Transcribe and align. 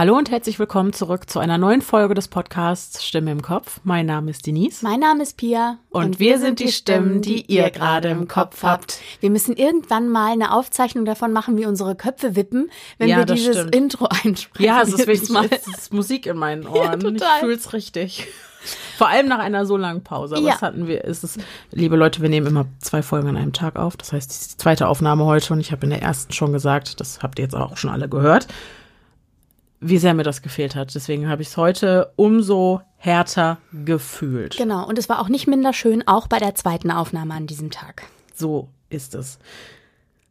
Hallo 0.00 0.16
und 0.16 0.30
herzlich 0.30 0.58
willkommen 0.58 0.94
zurück 0.94 1.28
zu 1.28 1.40
einer 1.40 1.58
neuen 1.58 1.82
Folge 1.82 2.14
des 2.14 2.26
Podcasts 2.26 3.04
Stimme 3.04 3.32
im 3.32 3.42
Kopf. 3.42 3.80
Mein 3.84 4.06
Name 4.06 4.30
ist 4.30 4.46
Denise. 4.46 4.82
Mein 4.82 5.00
Name 5.00 5.22
ist 5.22 5.36
Pia. 5.36 5.76
Und, 5.90 6.04
und 6.04 6.18
wir, 6.18 6.30
wir 6.30 6.38
sind 6.38 6.58
die 6.58 6.72
Stimmen, 6.72 7.20
die 7.20 7.42
ihr 7.42 7.68
gerade 7.68 8.08
im 8.08 8.26
Kopf 8.26 8.62
habt. 8.62 8.98
Wir 9.20 9.28
müssen 9.28 9.58
irgendwann 9.58 10.08
mal 10.08 10.32
eine 10.32 10.54
Aufzeichnung 10.54 11.04
davon 11.04 11.34
machen, 11.34 11.58
wie 11.58 11.66
unsere 11.66 11.96
Köpfe 11.96 12.34
wippen, 12.34 12.70
wenn 12.96 13.10
ja, 13.10 13.18
wir 13.18 13.26
dieses 13.26 13.58
stimmt. 13.58 13.76
Intro 13.76 14.06
einsprechen. 14.24 14.64
Ja, 14.64 14.80
es 14.80 14.88
ist 14.88 15.06
wichtig. 15.06 15.36
Es 15.50 15.66
ist 15.66 15.92
Musik 15.92 16.24
in 16.24 16.38
meinen 16.38 16.66
Ohren. 16.66 17.18
Ja, 17.18 17.34
ich 17.34 17.40
fühle 17.40 17.56
es 17.56 17.74
richtig. 17.74 18.26
Vor 18.96 19.08
allem 19.08 19.28
nach 19.28 19.40
einer 19.40 19.66
so 19.66 19.76
langen 19.76 20.02
Pause. 20.02 20.36
Aber 20.36 20.46
ja. 20.46 20.54
was 20.54 20.62
hatten 20.62 20.86
wir? 20.86 21.04
Ist 21.04 21.24
es, 21.24 21.36
liebe 21.72 21.96
Leute, 21.96 22.22
wir 22.22 22.30
nehmen 22.30 22.46
immer 22.46 22.64
zwei 22.78 23.02
Folgen 23.02 23.28
an 23.28 23.36
einem 23.36 23.52
Tag 23.52 23.76
auf. 23.76 23.98
Das 23.98 24.14
heißt, 24.14 24.52
die 24.52 24.56
zweite 24.56 24.88
Aufnahme 24.88 25.26
heute 25.26 25.52
und 25.52 25.60
ich 25.60 25.72
habe 25.72 25.84
in 25.84 25.90
der 25.90 26.00
ersten 26.00 26.32
schon 26.32 26.54
gesagt, 26.54 27.00
das 27.00 27.22
habt 27.22 27.38
ihr 27.38 27.42
jetzt 27.42 27.54
auch 27.54 27.76
schon 27.76 27.90
alle 27.90 28.08
gehört 28.08 28.46
wie 29.80 29.98
sehr 29.98 30.14
mir 30.14 30.22
das 30.22 30.42
gefehlt 30.42 30.76
hat. 30.76 30.94
Deswegen 30.94 31.28
habe 31.28 31.42
ich 31.42 31.48
es 31.48 31.56
heute 31.56 32.12
umso 32.16 32.82
härter 32.96 33.58
gefühlt. 33.72 34.56
Genau, 34.56 34.86
und 34.86 34.98
es 34.98 35.08
war 35.08 35.20
auch 35.20 35.28
nicht 35.28 35.46
minder 35.46 35.72
schön, 35.72 36.06
auch 36.06 36.26
bei 36.26 36.38
der 36.38 36.54
zweiten 36.54 36.90
Aufnahme 36.90 37.34
an 37.34 37.46
diesem 37.46 37.70
Tag. 37.70 38.04
So 38.34 38.68
ist 38.90 39.14
es. 39.14 39.38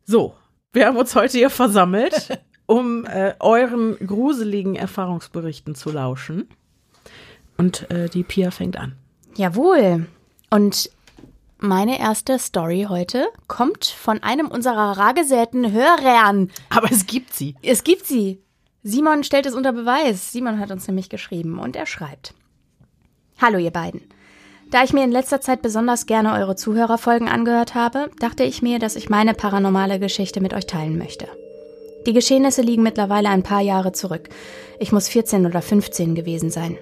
So, 0.06 0.36
wir 0.72 0.86
haben 0.86 0.98
uns 0.98 1.16
heute 1.16 1.38
hier 1.38 1.50
versammelt, 1.50 2.40
um 2.68 3.06
äh, 3.06 3.34
euren 3.40 3.98
gruseligen 4.06 4.76
Erfahrungsberichten 4.76 5.74
zu 5.76 5.92
lauschen. 5.92 6.48
Und 7.58 7.90
äh, 7.92 8.08
die 8.08 8.24
Pia 8.24 8.52
fängt 8.52 8.78
an. 8.78 8.96
Jawohl. 9.36 10.08
Und 10.50 10.90
meine 11.58 12.00
erste 12.00 12.40
Story 12.40 12.86
heute 12.88 13.28
kommt 13.48 13.86
von 13.86 14.24
einem 14.24 14.48
unserer 14.48 14.98
rar 14.98 15.14
gesäten 15.14 15.72
Hörern. 15.72 16.52
Aber 16.70 16.92
es 16.92 17.06
gibt 17.06 17.34
sie. 17.34 17.56
Es 17.62 17.84
gibt 17.84 18.06
sie. 18.06 18.42
Simon 18.84 19.24
stellt 19.24 19.46
es 19.46 19.56
unter 19.56 19.74
Beweis. 19.74 20.32
Simon 20.32 20.60
hat 20.60 20.72
uns 20.72 20.88
nämlich 20.88 21.10
geschrieben 21.10 21.60
und 21.60 21.76
er 21.76 21.86
schreibt. 21.86 22.34
Hallo 23.42 23.58
ihr 23.58 23.72
beiden. 23.72 24.02
Da 24.72 24.84
ich 24.84 24.94
mir 24.94 25.04
in 25.04 25.12
letzter 25.12 25.42
Zeit 25.42 25.62
besonders 25.62 26.06
gerne 26.06 26.34
eure 26.34 26.56
Zuhörerfolgen 26.56 27.28
angehört 27.28 27.76
habe, 27.76 28.10
dachte 28.20 28.44
ich 28.44 28.62
mir, 28.62 28.80
dass 28.80 28.96
ich 28.96 29.10
meine 29.10 29.34
paranormale 29.34 30.00
Geschichte 30.00 30.42
mit 30.42 30.54
euch 30.54 30.68
teilen 30.68 30.98
möchte. 30.98 31.28
Die 32.06 32.14
Geschehnisse 32.14 32.62
liegen 32.62 32.84
mittlerweile 32.84 33.30
ein 33.30 33.44
paar 33.44 33.62
Jahre 33.62 33.92
zurück. 33.92 34.30
Ich 34.80 34.92
muss 34.92 35.10
14 35.10 35.46
oder 35.46 35.62
15 35.62 36.16
gewesen 36.16 36.50
sein. 36.50 36.78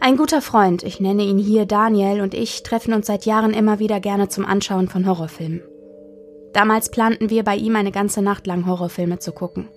Ein 0.00 0.16
guter 0.16 0.42
Freund, 0.42 0.82
ich 0.82 0.98
nenne 0.98 1.22
ihn 1.22 1.38
hier 1.38 1.66
Daniel, 1.66 2.22
und 2.22 2.34
ich 2.34 2.64
treffen 2.64 2.92
uns 2.92 3.06
seit 3.06 3.24
Jahren 3.24 3.54
immer 3.54 3.78
wieder 3.78 4.00
gerne 4.00 4.28
zum 4.28 4.44
Anschauen 4.44 4.88
von 4.88 5.06
Horrorfilmen. 5.06 5.62
Damals 6.52 6.90
planten 6.90 7.30
wir 7.30 7.44
bei 7.44 7.54
ihm 7.54 7.76
eine 7.76 7.92
ganze 7.92 8.20
Nacht 8.20 8.46
lang 8.48 8.66
Horrorfilme 8.66 9.20
zu 9.20 9.30
gucken. 9.30 9.68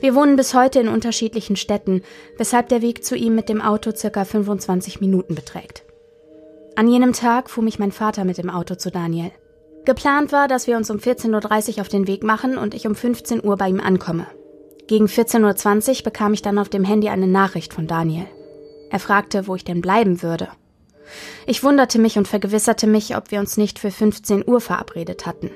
Wir 0.00 0.14
wohnen 0.14 0.36
bis 0.36 0.54
heute 0.54 0.80
in 0.80 0.88
unterschiedlichen 0.88 1.56
Städten, 1.56 2.02
weshalb 2.38 2.70
der 2.70 2.80
Weg 2.80 3.04
zu 3.04 3.16
ihm 3.16 3.34
mit 3.34 3.50
dem 3.50 3.60
Auto 3.60 3.90
circa 3.94 4.24
25 4.24 5.00
Minuten 5.00 5.34
beträgt. 5.34 5.84
An 6.74 6.88
jenem 6.88 7.12
Tag 7.12 7.50
fuhr 7.50 7.62
mich 7.62 7.78
mein 7.78 7.92
Vater 7.92 8.24
mit 8.24 8.38
dem 8.38 8.48
Auto 8.48 8.76
zu 8.76 8.90
Daniel. 8.90 9.30
Geplant 9.84 10.32
war, 10.32 10.48
dass 10.48 10.66
wir 10.66 10.78
uns 10.78 10.90
um 10.90 10.96
14.30 10.96 11.76
Uhr 11.76 11.80
auf 11.82 11.88
den 11.88 12.06
Weg 12.06 12.22
machen 12.22 12.56
und 12.56 12.74
ich 12.74 12.86
um 12.86 12.94
15 12.94 13.44
Uhr 13.44 13.58
bei 13.58 13.68
ihm 13.68 13.80
ankomme. 13.80 14.26
Gegen 14.86 15.06
14.20 15.06 15.98
Uhr 15.98 16.04
bekam 16.04 16.32
ich 16.32 16.42
dann 16.42 16.58
auf 16.58 16.70
dem 16.70 16.84
Handy 16.84 17.10
eine 17.10 17.26
Nachricht 17.26 17.74
von 17.74 17.86
Daniel. 17.86 18.26
Er 18.88 19.00
fragte, 19.00 19.46
wo 19.46 19.54
ich 19.54 19.64
denn 19.64 19.82
bleiben 19.82 20.22
würde. 20.22 20.48
Ich 21.46 21.62
wunderte 21.62 21.98
mich 21.98 22.16
und 22.16 22.26
vergewisserte 22.26 22.86
mich, 22.86 23.16
ob 23.16 23.30
wir 23.30 23.40
uns 23.40 23.56
nicht 23.56 23.78
für 23.78 23.90
15 23.90 24.48
Uhr 24.48 24.60
verabredet 24.60 25.26
hatten. 25.26 25.50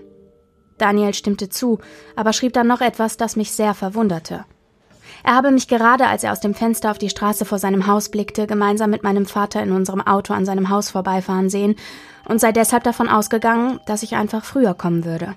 Daniel 0.78 1.14
stimmte 1.14 1.48
zu, 1.48 1.78
aber 2.16 2.32
schrieb 2.32 2.52
dann 2.52 2.66
noch 2.66 2.80
etwas, 2.80 3.16
das 3.16 3.36
mich 3.36 3.52
sehr 3.52 3.74
verwunderte. 3.74 4.44
Er 5.22 5.34
habe 5.34 5.50
mich 5.50 5.68
gerade, 5.68 6.06
als 6.06 6.22
er 6.24 6.32
aus 6.32 6.40
dem 6.40 6.54
Fenster 6.54 6.90
auf 6.90 6.98
die 6.98 7.08
Straße 7.08 7.44
vor 7.44 7.58
seinem 7.58 7.86
Haus 7.86 8.10
blickte, 8.10 8.46
gemeinsam 8.46 8.90
mit 8.90 9.02
meinem 9.02 9.26
Vater 9.26 9.62
in 9.62 9.72
unserem 9.72 10.00
Auto 10.00 10.34
an 10.34 10.44
seinem 10.44 10.68
Haus 10.68 10.90
vorbeifahren 10.90 11.48
sehen 11.48 11.76
und 12.28 12.40
sei 12.40 12.52
deshalb 12.52 12.84
davon 12.84 13.08
ausgegangen, 13.08 13.80
dass 13.86 14.02
ich 14.02 14.16
einfach 14.16 14.44
früher 14.44 14.74
kommen 14.74 15.04
würde. 15.04 15.34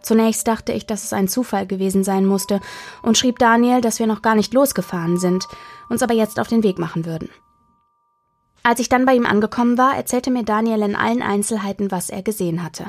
Zunächst 0.00 0.48
dachte 0.48 0.72
ich, 0.72 0.86
dass 0.86 1.04
es 1.04 1.12
ein 1.12 1.28
Zufall 1.28 1.66
gewesen 1.66 2.02
sein 2.02 2.26
musste 2.26 2.60
und 3.02 3.16
schrieb 3.16 3.38
Daniel, 3.38 3.80
dass 3.80 3.98
wir 3.98 4.06
noch 4.06 4.22
gar 4.22 4.34
nicht 4.34 4.52
losgefahren 4.52 5.18
sind, 5.18 5.46
uns 5.88 6.02
aber 6.02 6.14
jetzt 6.14 6.40
auf 6.40 6.48
den 6.48 6.62
Weg 6.62 6.78
machen 6.78 7.06
würden. 7.06 7.28
Als 8.64 8.80
ich 8.80 8.88
dann 8.88 9.04
bei 9.06 9.14
ihm 9.14 9.26
angekommen 9.26 9.76
war, 9.78 9.96
erzählte 9.96 10.30
mir 10.30 10.44
Daniel 10.44 10.82
in 10.82 10.96
allen 10.96 11.22
Einzelheiten, 11.22 11.90
was 11.90 12.10
er 12.10 12.22
gesehen 12.22 12.62
hatte. 12.62 12.86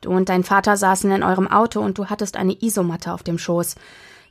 Du 0.00 0.10
und 0.10 0.28
dein 0.28 0.44
Vater 0.44 0.76
saßen 0.76 1.10
in 1.10 1.22
eurem 1.22 1.48
Auto 1.48 1.80
und 1.80 1.98
du 1.98 2.06
hattest 2.06 2.36
eine 2.36 2.56
Isomatte 2.60 3.12
auf 3.12 3.22
dem 3.22 3.38
Schoß. 3.38 3.74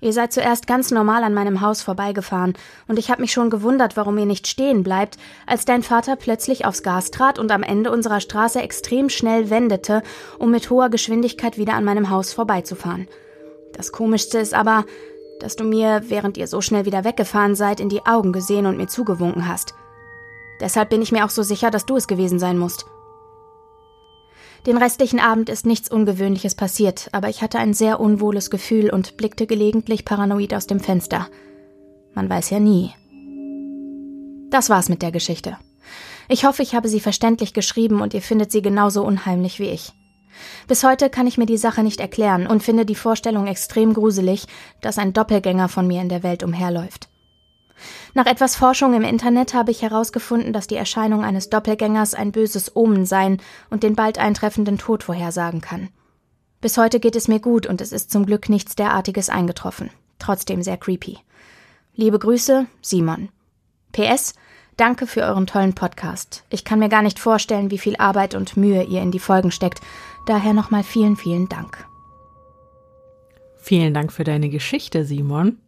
Ihr 0.01 0.13
seid 0.13 0.31
zuerst 0.31 0.65
ganz 0.65 0.91
normal 0.91 1.23
an 1.23 1.33
meinem 1.33 1.59
Haus 1.59 1.81
vorbeigefahren, 1.81 2.53
und 2.87 2.97
ich 2.97 3.11
habe 3.11 3.21
mich 3.21 3.33
schon 3.33 3.49
gewundert, 3.49 3.97
warum 3.97 4.17
ihr 4.17 4.25
nicht 4.25 4.47
stehen 4.47 4.81
bleibt, 4.81 5.17
als 5.45 5.65
dein 5.65 5.83
Vater 5.83 6.15
plötzlich 6.15 6.65
aufs 6.65 6.83
Gas 6.83 7.11
trat 7.11 7.37
und 7.37 7.51
am 7.51 7.63
Ende 7.63 7.91
unserer 7.91 8.21
Straße 8.21 8.61
extrem 8.61 9.09
schnell 9.09 9.49
wendete, 9.49 10.01
um 10.37 10.51
mit 10.51 10.69
hoher 10.69 10.89
Geschwindigkeit 10.89 11.57
wieder 11.57 11.73
an 11.73 11.83
meinem 11.83 12.09
Haus 12.09 12.31
vorbeizufahren. 12.31 13.09
Das 13.73 13.91
Komischste 13.91 14.39
ist 14.39 14.53
aber, 14.53 14.85
dass 15.41 15.57
du 15.57 15.65
mir, 15.65 16.03
während 16.07 16.37
ihr 16.37 16.47
so 16.47 16.61
schnell 16.61 16.85
wieder 16.85 17.03
weggefahren 17.03 17.55
seid, 17.55 17.81
in 17.81 17.89
die 17.89 18.05
Augen 18.05 18.31
gesehen 18.31 18.65
und 18.65 18.77
mir 18.77 18.87
zugewunken 18.87 19.47
hast. 19.49 19.73
Deshalb 20.61 20.89
bin 20.89 21.01
ich 21.01 21.11
mir 21.11 21.25
auch 21.25 21.29
so 21.29 21.43
sicher, 21.43 21.71
dass 21.71 21.85
du 21.85 21.97
es 21.97 22.07
gewesen 22.07 22.39
sein 22.39 22.57
musst. 22.57 22.85
Den 24.65 24.77
restlichen 24.77 25.19
Abend 25.19 25.49
ist 25.49 25.65
nichts 25.65 25.89
Ungewöhnliches 25.89 26.55
passiert, 26.55 27.09
aber 27.11 27.29
ich 27.29 27.41
hatte 27.41 27.59
ein 27.59 27.73
sehr 27.73 27.99
unwohles 27.99 28.49
Gefühl 28.49 28.89
und 28.89 29.17
blickte 29.17 29.47
gelegentlich 29.47 30.05
paranoid 30.05 30.53
aus 30.53 30.67
dem 30.67 30.79
Fenster. 30.79 31.27
Man 32.13 32.29
weiß 32.29 32.49
ja 32.49 32.59
nie. 32.59 32.91
Das 34.49 34.69
war's 34.69 34.89
mit 34.89 35.01
der 35.01 35.11
Geschichte. 35.11 35.57
Ich 36.27 36.45
hoffe, 36.45 36.61
ich 36.61 36.75
habe 36.75 36.89
sie 36.89 36.99
verständlich 36.99 37.53
geschrieben 37.53 38.01
und 38.01 38.13
ihr 38.13 38.21
findet 38.21 38.51
sie 38.51 38.61
genauso 38.61 39.03
unheimlich 39.03 39.59
wie 39.59 39.69
ich. 39.69 39.93
Bis 40.67 40.83
heute 40.83 41.09
kann 41.09 41.27
ich 41.27 41.37
mir 41.37 41.45
die 41.45 41.57
Sache 41.57 41.83
nicht 41.83 41.99
erklären 41.99 42.47
und 42.47 42.63
finde 42.63 42.85
die 42.85 42.95
Vorstellung 42.95 43.47
extrem 43.47 43.93
gruselig, 43.93 44.45
dass 44.81 44.97
ein 44.97 45.13
Doppelgänger 45.13 45.69
von 45.69 45.87
mir 45.87 46.01
in 46.01 46.09
der 46.09 46.23
Welt 46.23 46.43
umherläuft. 46.43 47.09
Nach 48.13 48.25
etwas 48.25 48.55
Forschung 48.55 48.93
im 48.93 49.03
Internet 49.03 49.53
habe 49.53 49.71
ich 49.71 49.81
herausgefunden, 49.81 50.53
dass 50.53 50.67
die 50.67 50.75
Erscheinung 50.75 51.23
eines 51.23 51.49
Doppelgängers 51.49 52.13
ein 52.13 52.31
böses 52.31 52.75
Omen 52.75 53.05
sein 53.05 53.41
und 53.69 53.83
den 53.83 53.95
bald 53.95 54.17
eintreffenden 54.17 54.77
Tod 54.77 55.03
vorhersagen 55.03 55.61
kann. 55.61 55.89
Bis 56.61 56.77
heute 56.77 56.99
geht 56.99 57.15
es 57.15 57.27
mir 57.27 57.39
gut 57.39 57.67
und 57.67 57.79
es 57.79 57.91
ist 57.91 58.11
zum 58.11 58.25
Glück 58.25 58.49
nichts 58.49 58.75
derartiges 58.75 59.29
eingetroffen. 59.29 59.91
Trotzdem 60.19 60.61
sehr 60.61 60.77
creepy. 60.77 61.17
Liebe 61.95 62.19
Grüße, 62.19 62.67
Simon. 62.81 63.29
PS, 63.93 64.33
danke 64.77 65.07
für 65.07 65.21
euren 65.21 65.47
tollen 65.47 65.73
Podcast. 65.73 66.43
Ich 66.49 66.65
kann 66.65 66.79
mir 66.79 66.89
gar 66.89 67.01
nicht 67.01 67.19
vorstellen, 67.19 67.71
wie 67.71 67.77
viel 67.77 67.95
Arbeit 67.95 68.35
und 68.35 68.57
Mühe 68.57 68.83
ihr 68.83 69.01
in 69.01 69.11
die 69.11 69.19
Folgen 69.19 69.51
steckt. 69.51 69.79
Daher 70.25 70.53
nochmal 70.53 70.83
vielen, 70.83 71.15
vielen 71.15 71.47
Dank. 71.49 71.85
Vielen 73.57 73.93
Dank 73.93 74.11
für 74.11 74.23
deine 74.23 74.49
Geschichte, 74.49 75.05
Simon. 75.05 75.59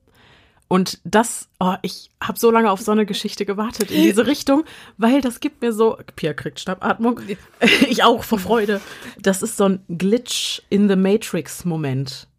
Und 0.71 1.01
das, 1.03 1.49
oh, 1.59 1.73
ich 1.81 2.11
habe 2.23 2.39
so 2.39 2.49
lange 2.49 2.71
auf 2.71 2.79
so 2.79 2.93
eine 2.93 3.05
Geschichte 3.05 3.45
gewartet 3.45 3.91
in 3.91 4.03
diese 4.03 4.25
Richtung, 4.25 4.63
weil 4.95 5.19
das 5.19 5.41
gibt 5.41 5.61
mir 5.61 5.73
so, 5.73 5.97
Pia 6.15 6.33
kriegt 6.33 6.61
Schnappatmung, 6.61 7.19
ich 7.89 8.05
auch 8.05 8.23
vor 8.23 8.39
Freude. 8.39 8.79
Das 9.19 9.41
ist 9.41 9.57
so 9.57 9.65
ein 9.65 9.83
Glitch 9.89 10.61
in 10.69 10.87
the 10.87 10.95
Matrix 10.95 11.65
Moment. 11.65 12.29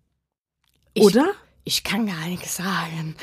Oder? 0.98 1.26
Ich, 1.62 1.76
ich 1.76 1.84
kann 1.84 2.06
gar 2.06 2.26
nichts 2.26 2.56
sagen. 2.56 3.16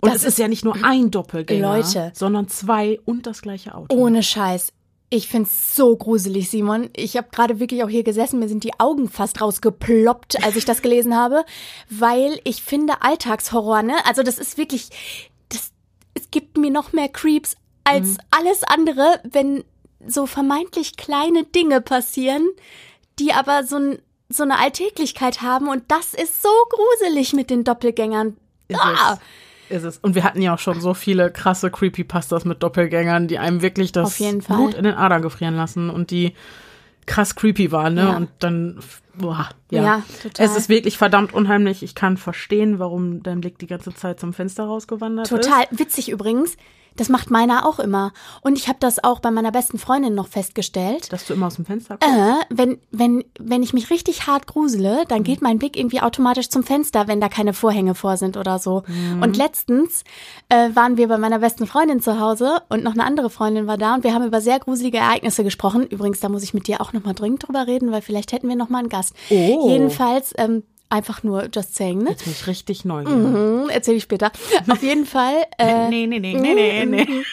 Und 0.00 0.12
das 0.12 0.22
es 0.22 0.28
ist 0.28 0.38
ja 0.38 0.46
nicht 0.46 0.64
nur 0.64 0.76
ein 0.84 1.10
Doppelgänger, 1.10 1.76
Leute, 1.76 2.12
sondern 2.14 2.46
zwei 2.46 3.00
und 3.04 3.26
das 3.26 3.42
gleiche 3.42 3.74
Auto. 3.74 3.92
Ohne 3.92 4.22
Scheiß. 4.22 4.72
Ich 5.14 5.28
find's 5.28 5.76
so 5.76 5.96
gruselig, 5.96 6.50
Simon. 6.50 6.90
Ich 6.96 7.16
habe 7.16 7.28
gerade 7.30 7.60
wirklich 7.60 7.84
auch 7.84 7.88
hier 7.88 8.02
gesessen, 8.02 8.40
mir 8.40 8.48
sind 8.48 8.64
die 8.64 8.80
Augen 8.80 9.08
fast 9.08 9.40
rausgeploppt, 9.40 10.42
als 10.42 10.56
ich 10.56 10.64
das 10.64 10.82
gelesen 10.82 11.14
habe, 11.16 11.44
weil 11.88 12.40
ich 12.42 12.64
finde 12.64 13.00
Alltagshorror, 13.00 13.82
ne? 13.82 13.94
Also 14.06 14.24
das 14.24 14.40
ist 14.40 14.58
wirklich 14.58 14.88
das 15.50 15.70
es 16.14 16.32
gibt 16.32 16.58
mir 16.58 16.72
noch 16.72 16.92
mehr 16.92 17.08
Creeps 17.08 17.56
als 17.84 18.08
mhm. 18.08 18.16
alles 18.32 18.64
andere, 18.64 19.20
wenn 19.22 19.62
so 20.04 20.26
vermeintlich 20.26 20.96
kleine 20.96 21.44
Dinge 21.44 21.80
passieren, 21.80 22.48
die 23.20 23.32
aber 23.32 23.62
so, 23.62 23.76
ein, 23.76 23.98
so 24.28 24.42
eine 24.42 24.58
Alltäglichkeit 24.58 25.42
haben 25.42 25.68
und 25.68 25.84
das 25.92 26.14
ist 26.14 26.42
so 26.42 26.48
gruselig 26.70 27.34
mit 27.34 27.50
den 27.50 27.62
Doppelgängern. 27.62 28.36
Ist 28.66 28.80
ah! 28.80 29.12
Es 29.12 29.20
ist 29.68 29.84
es. 29.84 29.98
Und 29.98 30.14
wir 30.14 30.24
hatten 30.24 30.42
ja 30.42 30.54
auch 30.54 30.58
schon 30.58 30.80
so 30.80 30.94
viele 30.94 31.30
krasse 31.30 31.70
Creepypastas 31.70 32.44
mit 32.44 32.62
Doppelgängern, 32.62 33.28
die 33.28 33.38
einem 33.38 33.62
wirklich 33.62 33.92
das 33.92 34.18
Blut 34.18 34.74
in 34.74 34.84
den 34.84 34.94
Adern 34.94 35.22
gefrieren 35.22 35.56
lassen 35.56 35.90
und 35.90 36.10
die 36.10 36.34
krass 37.06 37.34
creepy 37.34 37.70
waren, 37.72 37.94
ne? 37.94 38.02
Ja. 38.02 38.16
Und 38.16 38.30
dann, 38.38 38.78
boah, 39.14 39.48
ja. 39.70 39.82
ja 39.82 40.02
total. 40.22 40.46
Es 40.46 40.56
ist 40.56 40.68
wirklich 40.68 40.98
verdammt 40.98 41.34
unheimlich. 41.34 41.82
Ich 41.82 41.94
kann 41.94 42.16
verstehen, 42.16 42.78
warum 42.78 43.22
dein 43.22 43.40
Blick 43.40 43.58
die 43.58 43.66
ganze 43.66 43.94
Zeit 43.94 44.20
zum 44.20 44.32
Fenster 44.32 44.64
rausgewandert 44.64 45.28
total. 45.28 45.40
ist. 45.40 45.68
Total 45.70 45.78
witzig 45.78 46.10
übrigens. 46.10 46.56
Das 46.96 47.08
macht 47.08 47.30
meiner 47.30 47.66
auch 47.66 47.78
immer. 47.78 48.12
Und 48.42 48.56
ich 48.56 48.68
habe 48.68 48.78
das 48.80 49.02
auch 49.02 49.20
bei 49.20 49.30
meiner 49.30 49.50
besten 49.50 49.78
Freundin 49.78 50.14
noch 50.14 50.28
festgestellt. 50.28 51.12
Dass 51.12 51.26
du 51.26 51.34
immer 51.34 51.48
aus 51.48 51.56
dem 51.56 51.64
Fenster 51.64 51.98
guckst? 51.98 52.16
Äh, 52.16 52.44
wenn, 52.50 52.78
wenn, 52.90 53.24
wenn 53.38 53.62
ich 53.62 53.72
mich 53.72 53.90
richtig 53.90 54.26
hart 54.26 54.46
grusele, 54.46 55.04
dann 55.08 55.24
geht 55.24 55.42
mein 55.42 55.58
Blick 55.58 55.76
irgendwie 55.76 56.00
automatisch 56.00 56.48
zum 56.50 56.62
Fenster, 56.62 57.08
wenn 57.08 57.20
da 57.20 57.28
keine 57.28 57.52
Vorhänge 57.52 57.94
vor 57.94 58.16
sind 58.16 58.36
oder 58.36 58.58
so. 58.58 58.84
Mhm. 58.86 59.22
Und 59.22 59.36
letztens 59.36 60.04
äh, 60.48 60.70
waren 60.74 60.96
wir 60.96 61.08
bei 61.08 61.18
meiner 61.18 61.40
besten 61.40 61.66
Freundin 61.66 62.00
zu 62.00 62.20
Hause 62.20 62.62
und 62.68 62.84
noch 62.84 62.92
eine 62.92 63.04
andere 63.04 63.30
Freundin 63.30 63.66
war 63.66 63.78
da 63.78 63.94
und 63.94 64.04
wir 64.04 64.14
haben 64.14 64.24
über 64.24 64.40
sehr 64.40 64.58
gruselige 64.58 64.98
Ereignisse 64.98 65.42
gesprochen. 65.44 65.86
Übrigens, 65.86 66.20
da 66.20 66.28
muss 66.28 66.42
ich 66.42 66.54
mit 66.54 66.68
dir 66.68 66.80
auch 66.80 66.92
nochmal 66.92 67.14
dringend 67.14 67.46
drüber 67.46 67.66
reden, 67.66 67.90
weil 67.90 68.02
vielleicht 68.02 68.32
hätten 68.32 68.48
wir 68.48 68.56
nochmal 68.56 68.80
einen 68.80 68.88
Gast. 68.88 69.14
Oh. 69.30 69.68
Jedenfalls, 69.68 70.32
ähm, 70.36 70.62
Einfach 70.90 71.22
nur 71.22 71.48
just 71.52 71.74
saying, 71.74 72.02
ne? 72.02 72.10
Jetzt 72.10 72.24
bin 72.24 72.32
ich 72.32 72.46
richtig 72.46 72.84
neugierig. 72.84 73.18
Mhm, 73.18 73.68
erzähl 73.70 73.96
ich 73.96 74.02
später. 74.04 74.30
Auf 74.68 74.82
jeden 74.82 75.06
Fall. 75.06 75.34
Äh, 75.58 75.88
nee, 75.88 76.06
nee, 76.06 76.18
nee, 76.18 76.34
nee, 76.34 76.54
nee, 76.54 76.84
nee. 76.84 77.24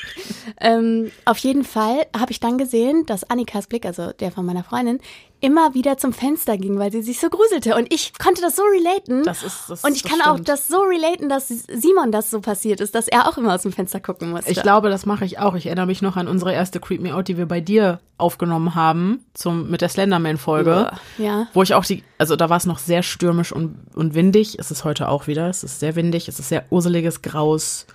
Ähm, 0.59 1.11
auf 1.25 1.37
jeden 1.39 1.63
Fall 1.63 2.05
habe 2.17 2.31
ich 2.31 2.39
dann 2.39 2.57
gesehen, 2.57 3.05
dass 3.05 3.23
Annikas 3.29 3.67
Blick, 3.67 3.85
also 3.85 4.11
der 4.11 4.31
von 4.31 4.45
meiner 4.45 4.63
Freundin, 4.63 4.99
immer 5.41 5.73
wieder 5.73 5.97
zum 5.97 6.13
Fenster 6.13 6.57
ging, 6.57 6.77
weil 6.77 6.91
sie 6.91 7.01
sich 7.01 7.19
so 7.19 7.29
gruselte. 7.29 7.75
Und 7.75 7.91
ich 7.91 8.13
konnte 8.17 8.41
das 8.41 8.55
so 8.55 8.61
relaten. 8.61 9.23
Das 9.23 9.43
ist 9.43 9.69
das. 9.69 9.83
Und 9.83 9.95
ich 9.95 10.03
das 10.03 10.11
kann 10.11 10.21
stimmt. 10.21 10.39
auch 10.39 10.43
das 10.43 10.67
so 10.67 10.81
relaten, 10.81 11.29
dass 11.29 11.47
Simon 11.47 12.11
das 12.11 12.29
so 12.29 12.41
passiert 12.41 12.79
ist, 12.79 12.93
dass 12.93 13.07
er 13.07 13.27
auch 13.27 13.37
immer 13.37 13.55
aus 13.55 13.63
dem 13.63 13.73
Fenster 13.73 13.99
gucken 13.99 14.29
musste. 14.29 14.51
Ich 14.51 14.61
glaube, 14.61 14.89
das 14.89 15.05
mache 15.05 15.25
ich 15.25 15.39
auch. 15.39 15.55
Ich 15.55 15.65
erinnere 15.65 15.87
mich 15.87 16.01
noch 16.01 16.15
an 16.15 16.27
unsere 16.27 16.53
erste 16.53 16.79
Creep 16.79 17.01
Me 17.01 17.15
Out, 17.15 17.27
die 17.27 17.37
wir 17.37 17.47
bei 17.47 17.59
dir 17.59 17.99
aufgenommen 18.17 18.75
haben, 18.75 19.25
zum, 19.33 19.69
mit 19.71 19.81
der 19.81 19.89
Slenderman-Folge. 19.89 20.91
Ja. 21.17 21.47
Wo 21.53 21.63
ich 21.63 21.73
auch 21.73 21.83
die, 21.83 22.03
also 22.19 22.35
da 22.35 22.49
war 22.49 22.57
es 22.57 22.67
noch 22.67 22.77
sehr 22.77 23.01
stürmisch 23.01 23.51
und, 23.51 23.75
und 23.95 24.13
windig. 24.13 24.59
Es 24.59 24.69
ist 24.69 24.83
heute 24.83 25.09
auch 25.09 25.25
wieder. 25.25 25.49
Es 25.49 25.63
ist 25.63 25.79
sehr 25.79 25.95
windig. 25.95 26.27
Es 26.27 26.39
ist 26.39 26.49
sehr 26.49 26.65
urseliges, 26.69 27.23
graues, 27.23 27.87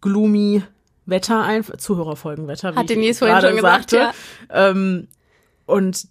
gloomy 0.00 0.64
Wetter, 1.08 1.42
einfach 1.42 1.76
Zuhörerfolgenwetter. 1.76 2.74
Hat 2.74 2.90
Denise 2.90 3.18
vorhin 3.18 3.40
schon 3.40 3.56
gesagt, 3.56 3.90
sagte. 3.90 3.96
ja. 3.96 4.70
Ähm, 4.70 5.08
und 5.66 6.08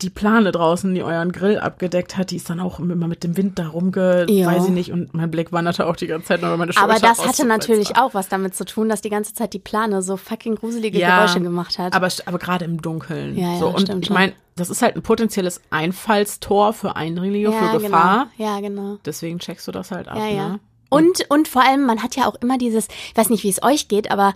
die 0.00 0.10
Plane 0.10 0.52
draußen, 0.52 0.94
die 0.94 1.02
euren 1.02 1.32
Grill 1.32 1.58
abgedeckt 1.58 2.16
hat, 2.16 2.30
die 2.30 2.36
ist 2.36 2.48
dann 2.48 2.60
auch 2.60 2.78
immer 2.78 3.08
mit 3.08 3.24
dem 3.24 3.36
Wind 3.36 3.58
da 3.58 3.68
rumge, 3.68 4.26
ja. 4.28 4.46
weiß 4.46 4.66
ich 4.66 4.70
nicht, 4.70 4.92
und 4.92 5.12
mein 5.12 5.30
Blick 5.30 5.52
wanderte 5.52 5.86
auch 5.86 5.96
die 5.96 6.06
ganze 6.06 6.28
Zeit 6.28 6.40
noch 6.40 6.48
über 6.48 6.56
meine 6.56 6.72
Schulter 6.72 6.88
Aber 6.88 7.00
das 7.00 7.26
hatte 7.26 7.44
natürlich 7.44 7.96
auch 7.96 8.14
was 8.14 8.28
damit 8.28 8.54
zu 8.54 8.64
tun, 8.64 8.88
dass 8.88 9.00
die 9.00 9.10
ganze 9.10 9.34
Zeit 9.34 9.52
die 9.52 9.58
Plane 9.58 10.00
so 10.02 10.16
fucking 10.16 10.54
gruselige 10.54 10.98
ja, 10.98 11.16
Geräusche 11.16 11.40
gemacht 11.40 11.78
hat. 11.78 11.94
Aber, 11.94 12.08
aber 12.26 12.38
gerade 12.38 12.64
im 12.64 12.80
Dunkeln. 12.80 13.36
Ja, 13.36 13.54
ja, 13.54 13.58
so. 13.58 13.68
Und 13.68 13.90
ich 14.02 14.10
meine, 14.10 14.32
das 14.56 14.70
ist 14.70 14.82
halt 14.82 14.96
ein 14.96 15.02
potenzielles 15.02 15.60
Einfallstor 15.70 16.72
für 16.72 16.96
Eindringlinge, 16.96 17.50
ja, 17.50 17.52
für 17.52 17.78
Gefahr. 17.80 18.28
Genau. 18.36 18.50
Ja, 18.50 18.60
genau. 18.60 18.98
Deswegen 19.04 19.38
checkst 19.38 19.66
du 19.66 19.72
das 19.72 19.90
halt 19.90 20.08
ab. 20.08 20.16
Ja, 20.16 20.28
ja. 20.28 20.48
Ne? 20.50 20.60
Und, 20.88 21.26
und 21.28 21.48
vor 21.48 21.62
allem, 21.62 21.84
man 21.84 22.02
hat 22.02 22.16
ja 22.16 22.26
auch 22.26 22.36
immer 22.36 22.58
dieses, 22.58 22.88
ich 22.88 23.16
weiß 23.16 23.30
nicht, 23.30 23.44
wie 23.44 23.50
es 23.50 23.62
euch 23.62 23.88
geht, 23.88 24.10
aber 24.10 24.34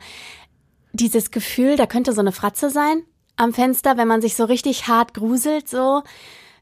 dieses 0.93 1.31
Gefühl, 1.31 1.77
da 1.77 1.87
könnte 1.87 2.13
so 2.13 2.21
eine 2.21 2.33
Fratze 2.33 2.71
sein 2.71 3.03
am 3.37 3.53
Fenster, 3.53 3.97
wenn 3.97 4.09
man 4.09 4.21
sich 4.21 4.37
so 4.37 4.45
richtig 4.45 4.89
hart 4.89 5.15
gruselt, 5.15 5.69
so, 5.69 6.03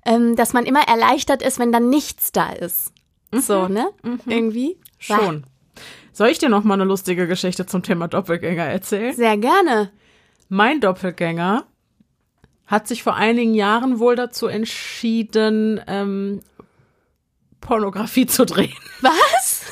ähm, 0.07 0.37
dass 0.37 0.53
man 0.53 0.65
immer 0.65 0.87
erleichtert 0.87 1.43
ist, 1.43 1.59
wenn 1.59 1.73
dann 1.73 1.91
nichts 1.91 2.33
da 2.33 2.51
ist. 2.51 2.93
Mhm. 3.33 3.41
So, 3.41 3.69
ne? 3.69 3.91
Mhm. 4.03 4.21
Irgendwie. 4.27 4.79
Schon. 4.99 5.45
Soll 6.13 6.29
ich 6.29 6.39
dir 6.39 6.49
noch 6.49 6.65
mal 6.65 6.75
eine 6.75 6.85
lustige 6.85 7.27
Geschichte 7.27 7.67
zum 7.67 7.83
Thema 7.83 8.09
Doppelgänger 8.09 8.65
erzählen? 8.65 9.15
Sehr 9.15 9.37
gerne. 9.37 9.91
Mein 10.49 10.81
Doppelgänger 10.81 11.65
hat 12.67 12.87
sich 12.87 13.03
vor 13.03 13.17
einigen 13.17 13.55
Jahren 13.55 13.99
wohl 13.99 14.17
dazu 14.17 14.47
entschieden, 14.47 15.81
ähm, 15.87 16.41
Pornografie 17.61 18.27
zu 18.27 18.45
drehen. 18.45 18.75
Was? 19.01 19.63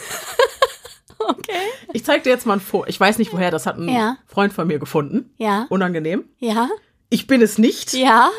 okay. 1.19 1.53
Ich 1.93 2.05
zeig 2.05 2.23
dir 2.25 2.31
jetzt 2.31 2.47
mal 2.47 2.55
ein 2.55 2.61
Foto. 2.61 2.87
Ich 2.89 2.99
weiß 2.99 3.19
nicht 3.19 3.33
woher, 3.33 3.51
das 3.51 3.67
hat 3.67 3.79
ein 3.79 3.89
ja. 3.89 4.19
Freund 4.27 4.53
von 4.53 4.67
mir 4.67 4.79
gefunden. 4.79 5.35
Ja. 5.39 5.67
Unangenehm. 5.71 6.25
Ja. 6.39 6.69
Ich 7.11 7.27
bin 7.27 7.43
es 7.43 7.59
nicht. 7.59 7.93
Ja. 7.95 8.31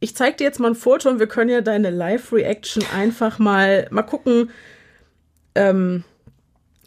Ich 0.00 0.16
zeig 0.16 0.36
dir 0.38 0.44
jetzt 0.44 0.60
mal 0.60 0.68
ein 0.68 0.74
Foto 0.74 1.08
und 1.08 1.18
wir 1.18 1.26
können 1.26 1.50
ja 1.50 1.60
deine 1.60 1.90
Live-Reaction 1.90 2.84
einfach 2.94 3.38
mal, 3.38 3.86
mal 3.90 4.02
gucken. 4.02 4.50
Ähm, 5.54 6.04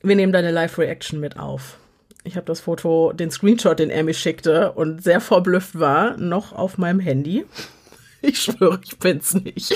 wir 0.04 0.16
nehmen 0.16 0.34
deine 0.34 0.52
Live-Reaction 0.52 1.20
mit 1.20 1.38
auf. 1.38 1.78
Ich 2.24 2.36
habe 2.36 2.46
das 2.46 2.60
Foto, 2.60 3.14
den 3.14 3.32
Screenshot, 3.32 3.80
den 3.80 3.90
er 3.90 4.04
mir 4.04 4.14
schickte 4.14 4.74
und 4.74 5.02
sehr 5.02 5.22
verblüfft 5.22 5.80
war, 5.80 6.18
noch 6.18 6.52
auf 6.54 6.78
meinem 6.78 7.00
Handy. 7.00 7.46
Ich 8.20 8.42
schwöre, 8.42 8.80
ich 8.84 8.98
bin's 8.98 9.36
nicht. 9.36 9.72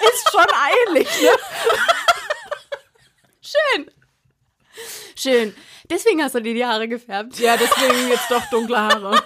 Ist 0.00 0.25
schon 0.36 0.94
eilig, 0.94 1.08
ne? 1.22 1.30
Schön. 3.40 3.90
Schön. 5.16 5.54
Deswegen 5.88 6.22
hast 6.22 6.34
du 6.34 6.40
dir 6.40 6.54
die 6.54 6.64
Haare 6.64 6.88
gefärbt. 6.88 7.38
Ja, 7.38 7.56
deswegen 7.56 8.08
jetzt 8.08 8.30
doch 8.30 8.44
dunkle 8.50 8.78
Haare. 8.78 9.22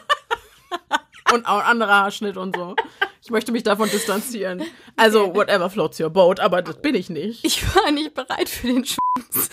Und 1.33 1.47
auch 1.47 1.65
anderer 1.65 2.03
Haarschnitt 2.03 2.37
und 2.37 2.55
so. 2.57 2.77
Ich 3.23 3.31
möchte 3.31 3.53
mich 3.53 3.63
davon 3.63 3.91
distanzieren. 3.91 4.65
Also, 4.97 5.35
whatever 5.35 5.71
floats 5.71 6.01
your 6.01 6.11
boat, 6.11 6.41
aber 6.41 6.63
das 6.63 6.81
bin 6.83 6.95
ich 6.95 7.09
nicht. 7.11 7.45
Ich 7.45 7.63
war 7.75 7.91
nicht 7.91 8.15
bereit 8.15 8.49
für 8.49 8.67
den 8.67 8.85
Schwanz. 8.85 9.51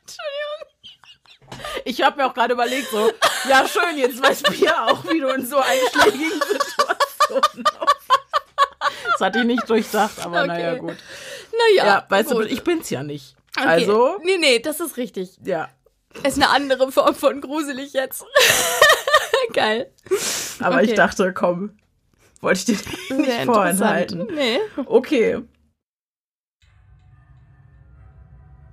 Entschuldigung. 0.00 0.66
Ich 1.84 2.02
habe 2.02 2.16
mir 2.16 2.26
auch 2.26 2.34
gerade 2.34 2.54
überlegt, 2.54 2.90
so, 2.90 3.12
ja 3.48 3.66
schön, 3.66 3.98
jetzt 3.98 4.22
weiß 4.22 4.42
Pia 4.44 4.86
auch, 4.86 5.04
wie 5.10 5.20
du 5.20 5.28
in 5.28 5.46
so 5.46 5.58
einschlägigen 5.58 6.40
Situationen 6.40 7.64
Das 9.12 9.20
hatte 9.20 9.40
ich 9.40 9.44
nicht 9.46 9.68
durchdacht, 9.68 10.24
aber 10.24 10.40
okay. 10.40 10.46
naja, 10.46 10.74
gut. 10.76 10.96
Naja. 11.52 11.86
Ja, 11.86 12.06
weißt 12.08 12.30
gut. 12.30 12.44
du, 12.44 12.46
ich 12.46 12.62
bin's 12.62 12.90
ja 12.90 13.02
nicht. 13.02 13.36
Okay. 13.56 13.66
Also. 13.66 14.18
Nee, 14.24 14.36
nee, 14.38 14.58
das 14.58 14.80
ist 14.80 14.96
richtig. 14.96 15.38
Ja. 15.44 15.68
Ist 16.22 16.36
eine 16.36 16.50
andere 16.50 16.90
Form 16.92 17.14
von 17.14 17.40
gruselig 17.40 17.92
jetzt. 17.92 18.24
Geil. 19.52 19.90
Aber 20.60 20.76
okay. 20.76 20.86
ich 20.86 20.94
dachte, 20.94 21.32
komm, 21.32 21.76
wollte 22.40 22.72
ich 22.72 22.82
dir 22.82 23.16
nicht 23.16 23.44
vorenthalten. 23.44 24.28
Nee. 24.34 24.58
Okay. 24.86 25.42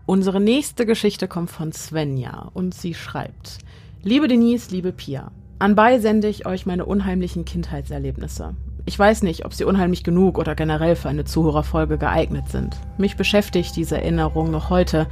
Unsere 0.05 0.41
nächste 0.41 0.85
Geschichte 0.85 1.27
kommt 1.27 1.49
von 1.49 1.71
Svenja 1.71 2.51
und 2.53 2.73
sie 2.73 2.93
schreibt: 2.93 3.59
Liebe 4.01 4.27
Denise, 4.27 4.69
liebe 4.69 4.91
Pia, 4.91 5.31
anbei 5.59 5.99
sende 5.99 6.27
ich 6.27 6.45
euch 6.45 6.65
meine 6.65 6.85
unheimlichen 6.85 7.45
Kindheitserlebnisse. 7.45 8.55
Ich 8.85 8.99
weiß 8.99 9.23
nicht, 9.23 9.45
ob 9.45 9.53
sie 9.53 9.63
unheimlich 9.63 10.03
genug 10.03 10.37
oder 10.37 10.55
generell 10.55 10.97
für 10.97 11.07
eine 11.07 11.23
Zuhörerfolge 11.23 11.97
geeignet 11.97 12.49
sind. 12.49 12.75
Mich 12.97 13.15
beschäftigt 13.15 13.77
diese 13.77 13.95
Erinnerung 13.95 14.51
noch 14.51 14.69
heute, 14.69 15.07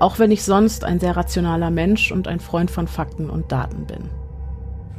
auch 0.00 0.18
wenn 0.18 0.32
ich 0.32 0.42
sonst 0.42 0.82
ein 0.84 0.98
sehr 0.98 1.16
rationaler 1.16 1.70
Mensch 1.70 2.10
und 2.10 2.26
ein 2.26 2.40
Freund 2.40 2.70
von 2.70 2.88
Fakten 2.88 3.30
und 3.30 3.52
Daten 3.52 3.86
bin. 3.86 4.10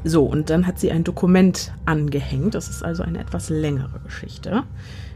So, 0.05 0.24
und 0.24 0.50
dann 0.50 0.65
hat 0.65 0.79
sie 0.79 0.91
ein 0.91 1.03
Dokument 1.03 1.74
angehängt. 1.86 2.55
Das 2.55 2.69
ist 2.69 2.83
also 2.83 3.03
eine 3.03 3.19
etwas 3.19 3.50
längere 3.50 4.00
Geschichte. 4.03 4.63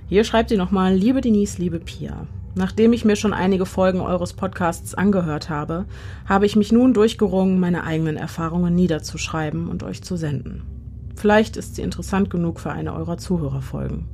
Hier 0.08 0.26
schreibt 0.26 0.50
sie 0.50 0.58
nochmal, 0.58 0.94
liebe 0.94 1.22
Denise, 1.22 1.62
liebe 1.62 1.80
Pia. 1.80 2.28
Nachdem 2.56 2.92
ich 2.92 3.06
mir 3.06 3.16
schon 3.16 3.34
einige 3.34 3.66
Folgen 3.66 4.02
eures 4.02 4.34
Podcasts 4.34 4.96
angehört 4.96 5.50
habe, 5.50 5.86
habe 6.26 6.46
ich 6.46 6.56
mich 6.58 6.74
nun 6.74 6.94
durchgerungen, 6.94 7.60
meine 7.60 7.86
eigenen 7.86 8.18
Erfahrungen 8.18 8.76
niederzuschreiben 8.76 9.70
und 9.70 9.84
euch 9.84 10.02
zu 10.04 10.18
senden. 10.18 10.77
Vielleicht 11.18 11.58
ist 11.58 11.76
sie 11.76 11.82
interessant 11.82 12.30
genug 12.30 12.60
für 12.60 12.72
eine 12.72 12.94
eurer 12.94 13.18
Zuhörerfolgen. 13.18 14.06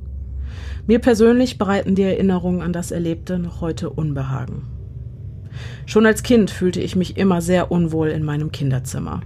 Mir 0.86 1.00
persönlich 1.00 1.58
bereiten 1.58 1.94
die 1.94 2.02
Erinnerungen 2.02 2.62
an 2.62 2.72
das 2.72 2.90
Erlebte 2.90 3.38
noch 3.38 3.60
heute 3.60 3.90
Unbehagen. 3.90 4.62
Schon 5.84 6.06
als 6.06 6.22
Kind 6.22 6.50
fühlte 6.50 6.80
ich 6.80 6.96
mich 6.96 7.18
immer 7.18 7.42
sehr 7.42 7.70
unwohl 7.70 8.08
in 8.08 8.24
meinem 8.24 8.52
Kinderzimmer. 8.52 9.20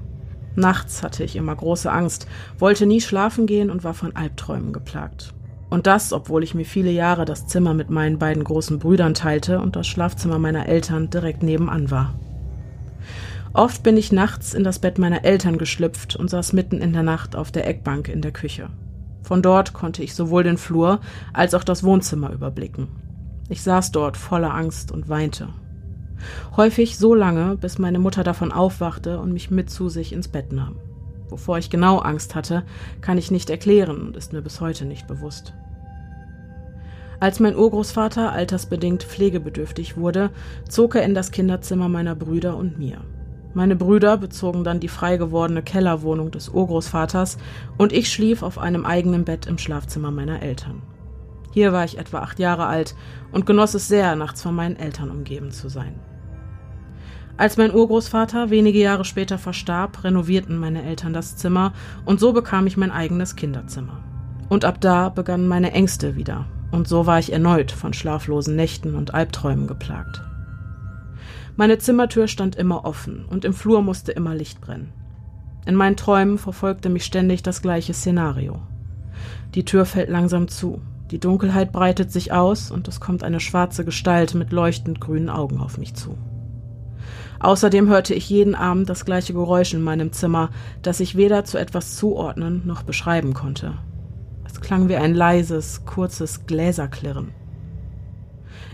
Nachts 0.56 1.04
hatte 1.04 1.22
ich 1.22 1.36
immer 1.36 1.54
große 1.54 1.90
Angst, 1.90 2.26
wollte 2.58 2.84
nie 2.84 3.00
schlafen 3.00 3.46
gehen 3.46 3.70
und 3.70 3.84
war 3.84 3.94
von 3.94 4.16
Albträumen 4.16 4.72
geplagt. 4.72 5.32
Und 5.70 5.86
das, 5.86 6.12
obwohl 6.12 6.42
ich 6.42 6.56
mir 6.56 6.64
viele 6.64 6.90
Jahre 6.90 7.24
das 7.26 7.46
Zimmer 7.46 7.74
mit 7.74 7.90
meinen 7.90 8.18
beiden 8.18 8.42
großen 8.42 8.80
Brüdern 8.80 9.14
teilte 9.14 9.60
und 9.60 9.76
das 9.76 9.86
Schlafzimmer 9.86 10.40
meiner 10.40 10.66
Eltern 10.66 11.10
direkt 11.10 11.44
nebenan 11.44 11.92
war. 11.92 12.18
Oft 13.58 13.82
bin 13.82 13.96
ich 13.96 14.12
nachts 14.12 14.54
in 14.54 14.62
das 14.62 14.78
Bett 14.78 14.98
meiner 14.98 15.24
Eltern 15.24 15.58
geschlüpft 15.58 16.14
und 16.14 16.30
saß 16.30 16.52
mitten 16.52 16.80
in 16.80 16.92
der 16.92 17.02
Nacht 17.02 17.34
auf 17.34 17.50
der 17.50 17.66
Eckbank 17.66 18.08
in 18.08 18.22
der 18.22 18.30
Küche. 18.30 18.70
Von 19.24 19.42
dort 19.42 19.72
konnte 19.72 20.00
ich 20.00 20.14
sowohl 20.14 20.44
den 20.44 20.58
Flur 20.58 21.00
als 21.32 21.54
auch 21.54 21.64
das 21.64 21.82
Wohnzimmer 21.82 22.30
überblicken. 22.30 22.86
Ich 23.48 23.62
saß 23.62 23.90
dort 23.90 24.16
voller 24.16 24.54
Angst 24.54 24.92
und 24.92 25.08
weinte. 25.08 25.48
Häufig 26.56 26.98
so 26.98 27.16
lange, 27.16 27.56
bis 27.56 27.80
meine 27.80 27.98
Mutter 27.98 28.22
davon 28.22 28.52
aufwachte 28.52 29.18
und 29.18 29.32
mich 29.32 29.50
mit 29.50 29.70
zu 29.70 29.88
sich 29.88 30.12
ins 30.12 30.28
Bett 30.28 30.52
nahm. 30.52 30.76
Wovor 31.28 31.58
ich 31.58 31.68
genau 31.68 31.98
Angst 31.98 32.36
hatte, 32.36 32.62
kann 33.00 33.18
ich 33.18 33.32
nicht 33.32 33.50
erklären 33.50 34.02
und 34.02 34.16
ist 34.16 34.32
mir 34.32 34.40
bis 34.40 34.60
heute 34.60 34.84
nicht 34.84 35.08
bewusst. 35.08 35.52
Als 37.18 37.40
mein 37.40 37.56
Urgroßvater 37.56 38.30
altersbedingt 38.30 39.02
pflegebedürftig 39.02 39.96
wurde, 39.96 40.30
zog 40.68 40.94
er 40.94 41.02
in 41.02 41.16
das 41.16 41.32
Kinderzimmer 41.32 41.88
meiner 41.88 42.14
Brüder 42.14 42.56
und 42.56 42.78
mir. 42.78 42.98
Meine 43.54 43.76
Brüder 43.76 44.16
bezogen 44.16 44.62
dann 44.62 44.80
die 44.80 44.88
frei 44.88 45.16
gewordene 45.16 45.62
Kellerwohnung 45.62 46.30
des 46.30 46.48
Urgroßvaters 46.48 47.38
und 47.78 47.92
ich 47.92 48.12
schlief 48.12 48.42
auf 48.42 48.58
einem 48.58 48.84
eigenen 48.84 49.24
Bett 49.24 49.46
im 49.46 49.58
Schlafzimmer 49.58 50.10
meiner 50.10 50.42
Eltern. 50.42 50.82
Hier 51.52 51.72
war 51.72 51.84
ich 51.84 51.98
etwa 51.98 52.20
acht 52.20 52.38
Jahre 52.38 52.66
alt 52.66 52.94
und 53.32 53.46
genoss 53.46 53.74
es 53.74 53.88
sehr, 53.88 54.14
nachts 54.16 54.42
von 54.42 54.54
meinen 54.54 54.76
Eltern 54.76 55.10
umgeben 55.10 55.50
zu 55.50 55.68
sein. 55.68 55.94
Als 57.38 57.56
mein 57.56 57.72
Urgroßvater 57.72 58.50
wenige 58.50 58.80
Jahre 58.80 59.04
später 59.04 59.38
verstarb, 59.38 60.04
renovierten 60.04 60.58
meine 60.58 60.82
Eltern 60.82 61.12
das 61.12 61.36
Zimmer 61.36 61.72
und 62.04 62.20
so 62.20 62.32
bekam 62.32 62.66
ich 62.66 62.76
mein 62.76 62.90
eigenes 62.90 63.36
Kinderzimmer. 63.36 64.02
Und 64.48 64.64
ab 64.64 64.80
da 64.80 65.08
begannen 65.08 65.46
meine 65.46 65.72
Ängste 65.72 66.16
wieder, 66.16 66.46
und 66.70 66.88
so 66.88 67.06
war 67.06 67.18
ich 67.18 67.32
erneut 67.32 67.70
von 67.70 67.92
schlaflosen 67.92 68.56
Nächten 68.56 68.94
und 68.94 69.14
Albträumen 69.14 69.66
geplagt. 69.66 70.22
Meine 71.58 71.78
Zimmertür 71.78 72.28
stand 72.28 72.54
immer 72.54 72.84
offen 72.84 73.24
und 73.24 73.44
im 73.44 73.52
Flur 73.52 73.82
musste 73.82 74.12
immer 74.12 74.32
Licht 74.32 74.60
brennen. 74.60 74.92
In 75.66 75.74
meinen 75.74 75.96
Träumen 75.96 76.38
verfolgte 76.38 76.88
mich 76.88 77.04
ständig 77.04 77.42
das 77.42 77.62
gleiche 77.62 77.94
Szenario. 77.94 78.62
Die 79.56 79.64
Tür 79.64 79.84
fällt 79.84 80.08
langsam 80.08 80.46
zu, 80.46 80.80
die 81.10 81.18
Dunkelheit 81.18 81.72
breitet 81.72 82.12
sich 82.12 82.30
aus 82.30 82.70
und 82.70 82.86
es 82.86 83.00
kommt 83.00 83.24
eine 83.24 83.40
schwarze 83.40 83.84
Gestalt 83.84 84.36
mit 84.36 84.52
leuchtend 84.52 85.00
grünen 85.00 85.28
Augen 85.28 85.58
auf 85.58 85.78
mich 85.78 85.94
zu. 85.94 86.16
Außerdem 87.40 87.88
hörte 87.88 88.14
ich 88.14 88.30
jeden 88.30 88.54
Abend 88.54 88.88
das 88.88 89.04
gleiche 89.04 89.32
Geräusch 89.32 89.74
in 89.74 89.82
meinem 89.82 90.12
Zimmer, 90.12 90.50
das 90.82 91.00
ich 91.00 91.16
weder 91.16 91.44
zu 91.44 91.58
etwas 91.58 91.96
zuordnen 91.96 92.62
noch 92.66 92.84
beschreiben 92.84 93.34
konnte. 93.34 93.74
Es 94.46 94.60
klang 94.60 94.88
wie 94.88 94.96
ein 94.96 95.12
leises, 95.12 95.84
kurzes 95.86 96.46
Gläserklirren. 96.46 97.32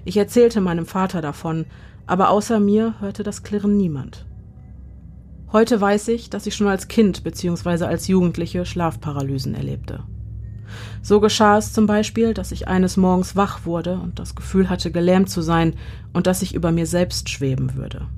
Ich 0.05 0.19
erzählte 0.19 0.61
meinem 0.61 0.85
Vater 0.85 1.23
davon, 1.23 1.65
aber 2.07 2.31
außer 2.31 2.61
mir 2.61 2.95
hörte 3.01 3.23
das 3.23 3.43
Klirren 3.43 3.77
niemand. 3.77 4.27
Heute 5.53 5.81
weiß 5.81 6.09
ich, 6.09 6.31
dass 6.31 6.47
ich 6.47 6.57
schon 6.57 6.67
als 6.67 6.89
Kind 6.89 7.23
bzw. 7.23 7.85
als 7.85 8.09
Jugendliche 8.09 8.65
Schlafparalysen 8.67 9.55
erlebte. 9.55 10.03
So 11.03 11.21
geschah 11.21 11.59
es 11.59 11.73
zum 11.73 11.87
Beispiel, 11.87 12.35
dass 12.35 12.51
ich 12.51 12.67
eines 12.67 12.97
Morgens 12.97 13.37
wach 13.37 13.65
wurde 13.65 13.99
und 13.99 14.19
das 14.19 14.35
Gefühl 14.35 14.69
hatte, 14.69 14.91
gelähmt 14.91 15.31
zu 15.31 15.43
sein 15.43 15.75
und 16.13 16.27
dass 16.27 16.43
ich 16.43 16.55
über 16.55 16.73
mir 16.73 16.87
selbst 16.87 17.29
schweben 17.29 17.77
würde. 17.77 18.09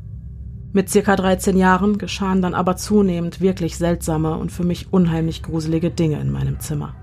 Mit 0.73 0.91
circa 0.91 1.17
13 1.17 1.57
Jahren 1.57 1.99
geschahen 1.99 2.43
dann 2.43 2.55
aber 2.55 2.77
zunehmend 2.77 3.41
wirklich 3.41 3.77
seltsame 3.77 4.37
und 4.37 4.53
für 4.53 4.65
mich 4.65 4.93
unheimlich 4.93 5.43
gruselige 5.43 5.91
Dinge 5.91 6.21
in 6.21 6.31
meinem 6.31 6.61
Zimmer. 6.61 6.95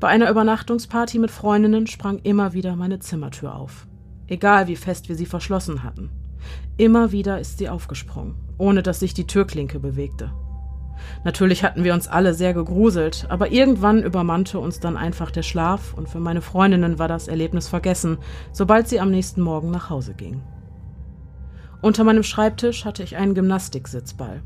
Bei 0.00 0.08
einer 0.08 0.30
Übernachtungsparty 0.30 1.18
mit 1.18 1.30
Freundinnen 1.30 1.86
sprang 1.86 2.18
immer 2.18 2.52
wieder 2.52 2.76
meine 2.76 2.98
Zimmertür 2.98 3.54
auf. 3.54 3.86
Egal 4.26 4.68
wie 4.68 4.76
fest 4.76 5.08
wir 5.08 5.16
sie 5.16 5.26
verschlossen 5.26 5.82
hatten. 5.82 6.10
Immer 6.76 7.12
wieder 7.12 7.38
ist 7.38 7.58
sie 7.58 7.68
aufgesprungen, 7.68 8.34
ohne 8.58 8.82
dass 8.82 9.00
sich 9.00 9.14
die 9.14 9.26
Türklinke 9.26 9.78
bewegte. 9.78 10.32
Natürlich 11.24 11.64
hatten 11.64 11.84
wir 11.84 11.94
uns 11.94 12.08
alle 12.08 12.34
sehr 12.34 12.54
gegruselt, 12.54 13.26
aber 13.28 13.50
irgendwann 13.50 14.02
übermannte 14.02 14.58
uns 14.58 14.80
dann 14.80 14.96
einfach 14.96 15.30
der 15.30 15.42
Schlaf 15.42 15.94
und 15.94 16.08
für 16.08 16.20
meine 16.20 16.40
Freundinnen 16.40 16.98
war 16.98 17.08
das 17.08 17.28
Erlebnis 17.28 17.68
vergessen, 17.68 18.18
sobald 18.52 18.88
sie 18.88 19.00
am 19.00 19.10
nächsten 19.10 19.42
Morgen 19.42 19.70
nach 19.70 19.90
Hause 19.90 20.14
gingen. 20.14 20.42
Unter 21.82 22.04
meinem 22.04 22.22
Schreibtisch 22.22 22.84
hatte 22.84 23.02
ich 23.02 23.16
einen 23.16 23.34
Gymnastiksitzball. 23.34 24.42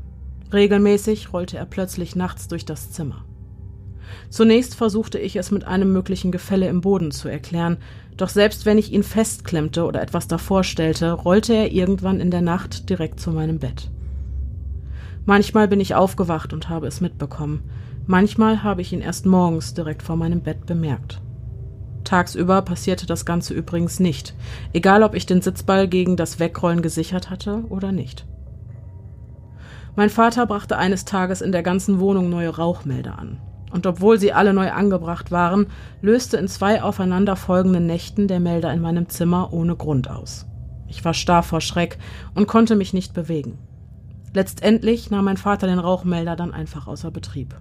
Regelmäßig 0.51 1.31
rollte 1.31 1.57
er 1.57 1.65
plötzlich 1.65 2.15
nachts 2.15 2.47
durch 2.47 2.65
das 2.65 2.91
Zimmer. 2.91 3.23
Zunächst 4.29 4.75
versuchte 4.75 5.19
ich 5.19 5.35
es 5.35 5.51
mit 5.51 5.63
einem 5.63 5.93
möglichen 5.93 6.31
Gefälle 6.31 6.67
im 6.67 6.81
Boden 6.81 7.11
zu 7.11 7.29
erklären, 7.29 7.77
doch 8.19 8.29
selbst 8.29 8.65
wenn 8.65 8.77
ich 8.77 8.91
ihn 8.91 9.03
festklemmte 9.03 9.85
oder 9.85 10.01
etwas 10.01 10.27
davor 10.27 10.65
stellte, 10.65 11.13
rollte 11.13 11.53
er 11.53 11.71
irgendwann 11.71 12.19
in 12.19 12.31
der 12.31 12.41
Nacht 12.41 12.89
direkt 12.89 13.21
zu 13.21 13.31
meinem 13.31 13.59
Bett. 13.59 13.89
Manchmal 15.25 15.69
bin 15.69 15.79
ich 15.79 15.95
aufgewacht 15.95 16.51
und 16.51 16.67
habe 16.67 16.87
es 16.87 16.99
mitbekommen, 16.99 17.63
manchmal 18.07 18.61
habe 18.61 18.81
ich 18.81 18.91
ihn 18.91 19.01
erst 19.01 19.25
morgens 19.25 19.73
direkt 19.73 20.03
vor 20.03 20.17
meinem 20.17 20.41
Bett 20.41 20.65
bemerkt. 20.65 21.21
Tagsüber 22.03 22.61
passierte 22.61 23.05
das 23.05 23.25
Ganze 23.25 23.53
übrigens 23.53 24.01
nicht, 24.01 24.35
egal 24.73 25.03
ob 25.03 25.15
ich 25.15 25.25
den 25.25 25.41
Sitzball 25.41 25.87
gegen 25.87 26.17
das 26.17 26.39
Wegrollen 26.39 26.81
gesichert 26.81 27.29
hatte 27.29 27.63
oder 27.69 27.91
nicht. 27.93 28.25
Mein 29.95 30.09
Vater 30.09 30.45
brachte 30.45 30.77
eines 30.77 31.05
Tages 31.05 31.41
in 31.41 31.51
der 31.51 31.63
ganzen 31.63 31.99
Wohnung 31.99 32.29
neue 32.29 32.49
Rauchmelder 32.49 33.17
an. 33.17 33.39
Und 33.71 33.85
obwohl 33.85 34.19
sie 34.19 34.33
alle 34.33 34.53
neu 34.53 34.71
angebracht 34.71 35.31
waren, 35.31 35.67
löste 36.01 36.37
in 36.37 36.47
zwei 36.47 36.81
aufeinanderfolgenden 36.81 37.85
Nächten 37.85 38.27
der 38.27 38.39
Melder 38.39 38.73
in 38.73 38.81
meinem 38.81 39.09
Zimmer 39.09 39.53
ohne 39.53 39.75
Grund 39.75 40.09
aus. 40.09 40.47
Ich 40.87 41.05
war 41.05 41.13
starr 41.13 41.43
vor 41.43 41.61
Schreck 41.61 41.99
und 42.33 42.47
konnte 42.47 42.75
mich 42.75 42.93
nicht 42.93 43.13
bewegen. 43.13 43.59
Letztendlich 44.33 45.11
nahm 45.11 45.25
mein 45.25 45.37
Vater 45.37 45.67
den 45.67 45.79
Rauchmelder 45.79 46.35
dann 46.35 46.53
einfach 46.53 46.87
außer 46.87 47.11
Betrieb. 47.11 47.55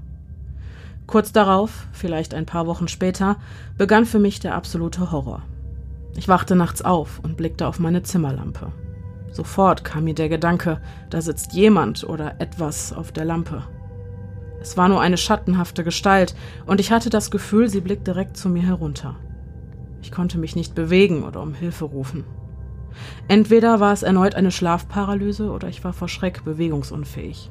Kurz 1.07 1.33
darauf, 1.33 1.87
vielleicht 1.93 2.35
ein 2.35 2.47
paar 2.47 2.67
Wochen 2.67 2.89
später, 2.89 3.37
begann 3.79 4.05
für 4.05 4.19
mich 4.19 4.41
der 4.41 4.55
absolute 4.55 5.11
Horror. 5.11 5.43
Ich 6.17 6.29
wachte 6.29 6.57
nachts 6.57 6.83
auf 6.83 7.21
und 7.23 7.37
blickte 7.37 7.67
auf 7.67 7.79
meine 7.79 8.03
Zimmerlampe. 8.03 8.73
Sofort 9.31 9.85
kam 9.85 10.05
mir 10.05 10.15
der 10.15 10.29
Gedanke, 10.29 10.81
da 11.11 11.23
sitzt 11.23 11.53
jemand 11.53 12.05
oder 12.05 12.41
etwas 12.41 12.93
auf 12.93 13.13
der 13.13 13.25
Lampe. 13.25 13.63
Es 14.61 14.77
war 14.77 14.89
nur 14.89 15.01
eine 15.01 15.17
schattenhafte 15.17 15.85
Gestalt, 15.85 16.35
und 16.67 16.81
ich 16.81 16.91
hatte 16.91 17.11
das 17.11 17.31
Gefühl, 17.31 17.69
sie 17.69 17.81
blickt 17.81 18.07
direkt 18.07 18.37
zu 18.37 18.49
mir 18.49 18.63
herunter. 18.63 19.17
Ich 20.03 20.11
konnte 20.11 20.39
mich 20.39 20.57
nicht 20.57 20.75
bewegen 20.75 21.25
oder 21.25 21.43
um 21.43 21.55
Hilfe 21.55 21.85
rufen. 21.85 22.25
Entweder 23.29 23.81
war 23.81 23.93
es 23.93 24.03
erneut 24.03 24.35
eine 24.35 24.51
Schlafparalyse 24.51 25.51
oder 25.51 25.69
ich 25.69 25.85
war 25.85 25.93
vor 25.93 26.09
Schreck 26.09 26.45
bewegungsunfähig. 26.45 27.51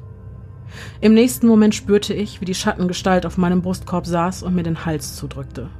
Im 1.00 1.14
nächsten 1.14 1.46
Moment 1.46 1.74
spürte 1.74 2.12
ich, 2.12 2.40
wie 2.40 2.44
die 2.44 2.54
Schattengestalt 2.54 3.24
auf 3.24 3.38
meinem 3.38 3.62
Brustkorb 3.62 4.06
saß 4.06 4.42
und 4.42 4.54
mir 4.54 4.62
den 4.62 4.84
Hals 4.84 5.16
zudrückte. 5.16 5.70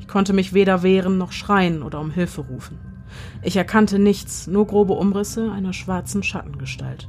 Ich 0.00 0.08
konnte 0.08 0.32
mich 0.32 0.52
weder 0.52 0.82
wehren 0.82 1.18
noch 1.18 1.32
schreien 1.32 1.82
oder 1.82 2.00
um 2.00 2.10
Hilfe 2.10 2.42
rufen. 2.42 2.78
Ich 3.42 3.56
erkannte 3.56 3.98
nichts, 3.98 4.46
nur 4.46 4.66
grobe 4.66 4.92
Umrisse 4.94 5.50
einer 5.50 5.72
schwarzen 5.72 6.22
Schattengestalt. 6.22 7.08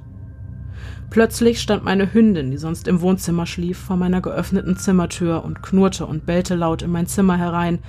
Plötzlich 1.09 1.59
stand 1.59 1.83
meine 1.83 2.13
Hündin, 2.13 2.51
die 2.51 2.57
sonst 2.57 2.87
im 2.87 3.01
Wohnzimmer 3.01 3.47
schlief, 3.47 3.79
vor 3.79 3.95
meiner 3.95 4.21
geöffneten 4.21 4.77
Zimmertür 4.77 5.43
und 5.43 5.63
knurrte 5.63 6.05
und 6.05 6.25
bellte 6.27 6.53
laut 6.55 6.83
in 6.83 6.91
mein 6.91 7.07
Zimmer 7.07 7.35
herein, 7.35 7.79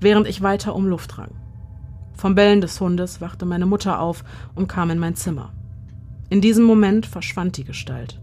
während 0.00 0.26
ich 0.26 0.40
weiter 0.40 0.74
um 0.74 0.86
Luft 0.86 1.18
rang. 1.18 1.32
Vom 2.14 2.34
Bellen 2.34 2.62
des 2.62 2.80
Hundes 2.80 3.20
wachte 3.20 3.44
meine 3.44 3.66
Mutter 3.66 4.00
auf 4.00 4.24
und 4.54 4.66
kam 4.66 4.90
in 4.90 4.98
mein 4.98 5.14
Zimmer. 5.14 5.52
In 6.30 6.40
diesem 6.40 6.64
Moment 6.64 7.04
verschwand 7.04 7.58
die 7.58 7.64
Gestalt. 7.64 8.18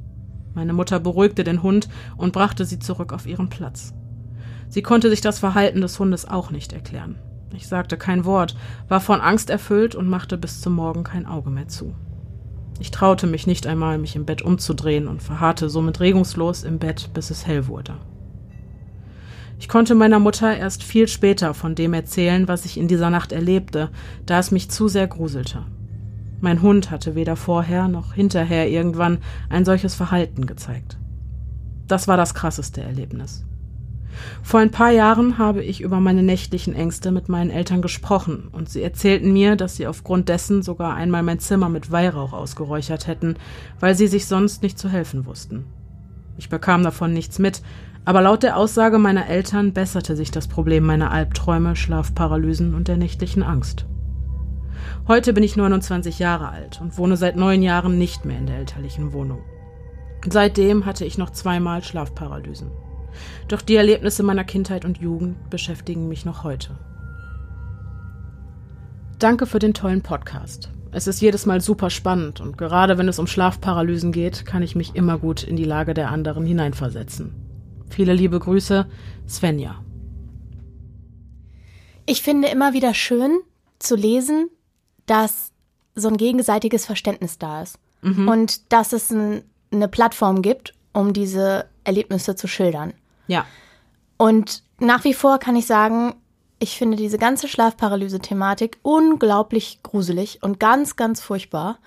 Meine 0.55 0.73
Mutter 0.73 0.99
beruhigte 0.99 1.43
den 1.43 1.61
Hund 1.61 1.87
und 2.15 2.33
brachte 2.33 2.65
sie 2.65 2.79
zurück 2.79 3.13
auf 3.13 3.27
ihren 3.27 3.49
Platz. 3.49 3.93
Sie 4.69 4.81
konnte 4.81 5.09
sich 5.09 5.21
das 5.21 5.37
Verhalten 5.37 5.81
des 5.81 5.99
Hundes 5.99 6.27
auch 6.27 6.49
nicht 6.49 6.73
erklären. 6.73 7.19
Ich 7.55 7.67
sagte 7.67 7.95
kein 7.95 8.25
Wort, 8.25 8.55
war 8.87 9.01
von 9.01 9.21
Angst 9.21 9.51
erfüllt 9.51 9.93
und 9.93 10.09
machte 10.09 10.37
bis 10.37 10.61
zum 10.61 10.73
Morgen 10.73 11.03
kein 11.03 11.25
Auge 11.27 11.49
mehr 11.51 11.67
zu. 11.67 11.93
Ich 12.79 12.91
traute 12.91 13.27
mich 13.27 13.47
nicht 13.47 13.65
einmal, 13.65 13.97
mich 13.97 14.15
im 14.15 14.25
Bett 14.25 14.41
umzudrehen 14.41 15.07
und 15.07 15.23
verharrte 15.23 15.69
somit 15.69 15.99
regungslos 15.99 16.63
im 16.63 16.79
Bett, 16.79 17.09
bis 17.13 17.29
es 17.29 17.47
hell 17.47 17.67
wurde. 17.67 17.95
Ich 19.59 19.67
konnte 19.67 19.95
meiner 19.95 20.19
Mutter 20.19 20.55
erst 20.55 20.83
viel 20.83 21.07
später 21.07 21.53
von 21.53 21.73
dem 21.73 21.93
erzählen, 21.93 22.47
was 22.47 22.65
ich 22.65 22.77
in 22.77 22.87
dieser 22.87 23.09
Nacht 23.09 23.31
erlebte, 23.31 23.89
da 24.25 24.37
es 24.37 24.51
mich 24.51 24.69
zu 24.69 24.87
sehr 24.87 25.07
gruselte. 25.07 25.65
Mein 26.39 26.61
Hund 26.61 26.91
hatte 26.91 27.15
weder 27.15 27.35
vorher 27.35 27.87
noch 27.87 28.13
hinterher 28.13 28.69
irgendwann 28.69 29.17
ein 29.49 29.65
solches 29.65 29.95
Verhalten 29.95 30.45
gezeigt. 30.45 30.99
Das 31.87 32.07
war 32.07 32.17
das 32.17 32.35
krasseste 32.35 32.81
Erlebnis. 32.81 33.45
Vor 34.41 34.59
ein 34.59 34.71
paar 34.71 34.91
Jahren 34.91 35.37
habe 35.37 35.63
ich 35.63 35.81
über 35.81 35.99
meine 35.99 36.23
nächtlichen 36.23 36.73
Ängste 36.73 37.11
mit 37.11 37.29
meinen 37.29 37.49
Eltern 37.49 37.81
gesprochen 37.81 38.47
und 38.51 38.69
sie 38.69 38.81
erzählten 38.81 39.31
mir, 39.31 39.55
dass 39.55 39.75
sie 39.75 39.87
aufgrund 39.87 40.29
dessen 40.29 40.63
sogar 40.63 40.95
einmal 40.95 41.23
mein 41.23 41.39
Zimmer 41.39 41.69
mit 41.69 41.91
Weihrauch 41.91 42.33
ausgeräuchert 42.33 43.07
hätten, 43.07 43.35
weil 43.79 43.95
sie 43.95 44.07
sich 44.07 44.25
sonst 44.25 44.63
nicht 44.63 44.79
zu 44.79 44.89
helfen 44.89 45.25
wussten. 45.25 45.65
Ich 46.37 46.49
bekam 46.49 46.83
davon 46.83 47.13
nichts 47.13 47.39
mit, 47.39 47.61
aber 48.05 48.21
laut 48.21 48.43
der 48.43 48.57
Aussage 48.57 48.99
meiner 48.99 49.27
Eltern 49.27 49.73
besserte 49.73 50.15
sich 50.15 50.31
das 50.31 50.47
Problem 50.47 50.85
meiner 50.85 51.11
Albträume, 51.11 51.75
Schlafparalysen 51.75 52.73
und 52.73 52.87
der 52.87 52.97
nächtlichen 52.97 53.43
Angst. 53.43 53.85
Heute 55.07 55.33
bin 55.33 55.43
ich 55.43 55.57
29 55.57 56.19
Jahre 56.19 56.49
alt 56.49 56.79
und 56.79 56.97
wohne 56.97 57.17
seit 57.17 57.35
neun 57.35 57.61
Jahren 57.61 57.97
nicht 57.97 58.23
mehr 58.23 58.37
in 58.37 58.45
der 58.45 58.57
elterlichen 58.57 59.13
Wohnung. 59.13 59.41
Seitdem 60.29 60.85
hatte 60.85 61.05
ich 61.05 61.17
noch 61.17 61.31
zweimal 61.31 61.83
Schlafparalysen. 61.83 62.71
Doch 63.47 63.61
die 63.61 63.75
Erlebnisse 63.75 64.23
meiner 64.23 64.43
Kindheit 64.43 64.85
und 64.85 64.97
Jugend 64.97 65.49
beschäftigen 65.49 66.07
mich 66.07 66.25
noch 66.25 66.43
heute. 66.43 66.77
Danke 69.19 69.45
für 69.45 69.59
den 69.59 69.73
tollen 69.73 70.01
Podcast. 70.01 70.69
Es 70.91 71.07
ist 71.07 71.21
jedes 71.21 71.45
Mal 71.45 71.61
super 71.61 71.89
spannend 71.89 72.39
und 72.39 72.57
gerade 72.57 72.97
wenn 72.97 73.07
es 73.07 73.19
um 73.19 73.27
Schlafparalysen 73.27 74.11
geht, 74.11 74.45
kann 74.45 74.63
ich 74.63 74.75
mich 74.75 74.95
immer 74.95 75.17
gut 75.17 75.43
in 75.43 75.55
die 75.55 75.63
Lage 75.63 75.93
der 75.93 76.11
anderen 76.11 76.45
hineinversetzen. 76.45 77.33
Viele 77.89 78.13
liebe 78.13 78.39
Grüße, 78.39 78.85
Svenja. 79.27 79.83
Ich 82.05 82.21
finde 82.21 82.47
immer 82.47 82.73
wieder 82.73 82.93
schön 82.93 83.39
zu 83.79 83.95
lesen, 83.95 84.49
dass 85.05 85.51
so 85.95 86.07
ein 86.07 86.17
gegenseitiges 86.17 86.85
Verständnis 86.85 87.37
da 87.37 87.63
ist. 87.63 87.79
Mhm. 88.01 88.27
Und 88.27 88.71
dass 88.71 88.93
es 88.93 89.11
ein, 89.11 89.43
eine 89.71 89.87
Plattform 89.87 90.41
gibt, 90.41 90.73
um 90.93 91.13
diese 91.13 91.65
Erlebnisse 91.83 92.35
zu 92.35 92.47
schildern. 92.47 92.93
Ja. 93.27 93.45
Und 94.17 94.63
nach 94.79 95.03
wie 95.03 95.13
vor 95.13 95.37
kann 95.39 95.55
ich 95.55 95.65
sagen, 95.65 96.15
ich 96.59 96.77
finde 96.77 96.97
diese 96.97 97.17
ganze 97.17 97.47
Schlafparalyse-Thematik 97.47 98.79
unglaublich 98.81 99.79
gruselig 99.83 100.39
und 100.41 100.59
ganz, 100.59 100.95
ganz 100.95 101.21
furchtbar. 101.21 101.77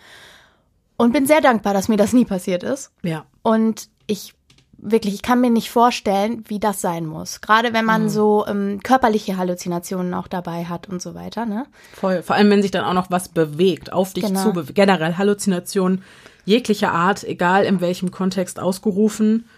Und 0.96 1.12
bin 1.12 1.26
sehr 1.26 1.40
dankbar, 1.40 1.72
dass 1.72 1.88
mir 1.88 1.96
das 1.96 2.12
nie 2.12 2.24
passiert 2.24 2.62
ist. 2.62 2.92
Ja. 3.02 3.24
Und 3.42 3.88
ich 4.06 4.34
wirklich, 4.82 5.14
ich 5.14 5.22
kann 5.22 5.40
mir 5.40 5.50
nicht 5.50 5.70
vorstellen, 5.70 6.44
wie 6.48 6.58
das 6.58 6.80
sein 6.80 7.06
muss. 7.06 7.40
Gerade 7.40 7.72
wenn 7.72 7.84
man 7.84 8.04
mhm. 8.04 8.08
so 8.08 8.46
ähm, 8.46 8.80
körperliche 8.82 9.36
Halluzinationen 9.36 10.14
auch 10.14 10.28
dabei 10.28 10.64
hat 10.64 10.88
und 10.88 11.02
so 11.02 11.14
weiter, 11.14 11.46
ne? 11.46 11.66
Voll. 11.92 12.22
Vor 12.22 12.36
allem, 12.36 12.50
wenn 12.50 12.62
sich 12.62 12.70
dann 12.70 12.84
auch 12.84 12.94
noch 12.94 13.10
was 13.10 13.28
bewegt, 13.28 13.92
auf 13.92 14.12
dich 14.12 14.24
genau. 14.24 14.52
zu. 14.52 14.72
Generell 14.72 15.16
Halluzinationen 15.16 16.02
jeglicher 16.44 16.92
Art, 16.92 17.24
egal 17.24 17.64
in 17.64 17.80
welchem 17.80 18.10
Kontext 18.10 18.58
ausgerufen, 18.58 19.48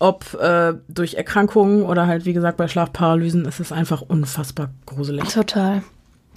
ob 0.00 0.34
äh, 0.34 0.74
durch 0.88 1.14
Erkrankungen 1.14 1.84
oder 1.84 2.08
halt, 2.08 2.24
wie 2.24 2.32
gesagt, 2.32 2.56
bei 2.56 2.66
Schlafparalysen, 2.66 3.44
ist 3.44 3.60
es 3.60 3.70
einfach 3.70 4.02
unfassbar 4.02 4.70
gruselig. 4.86 5.28
Total. 5.28 5.82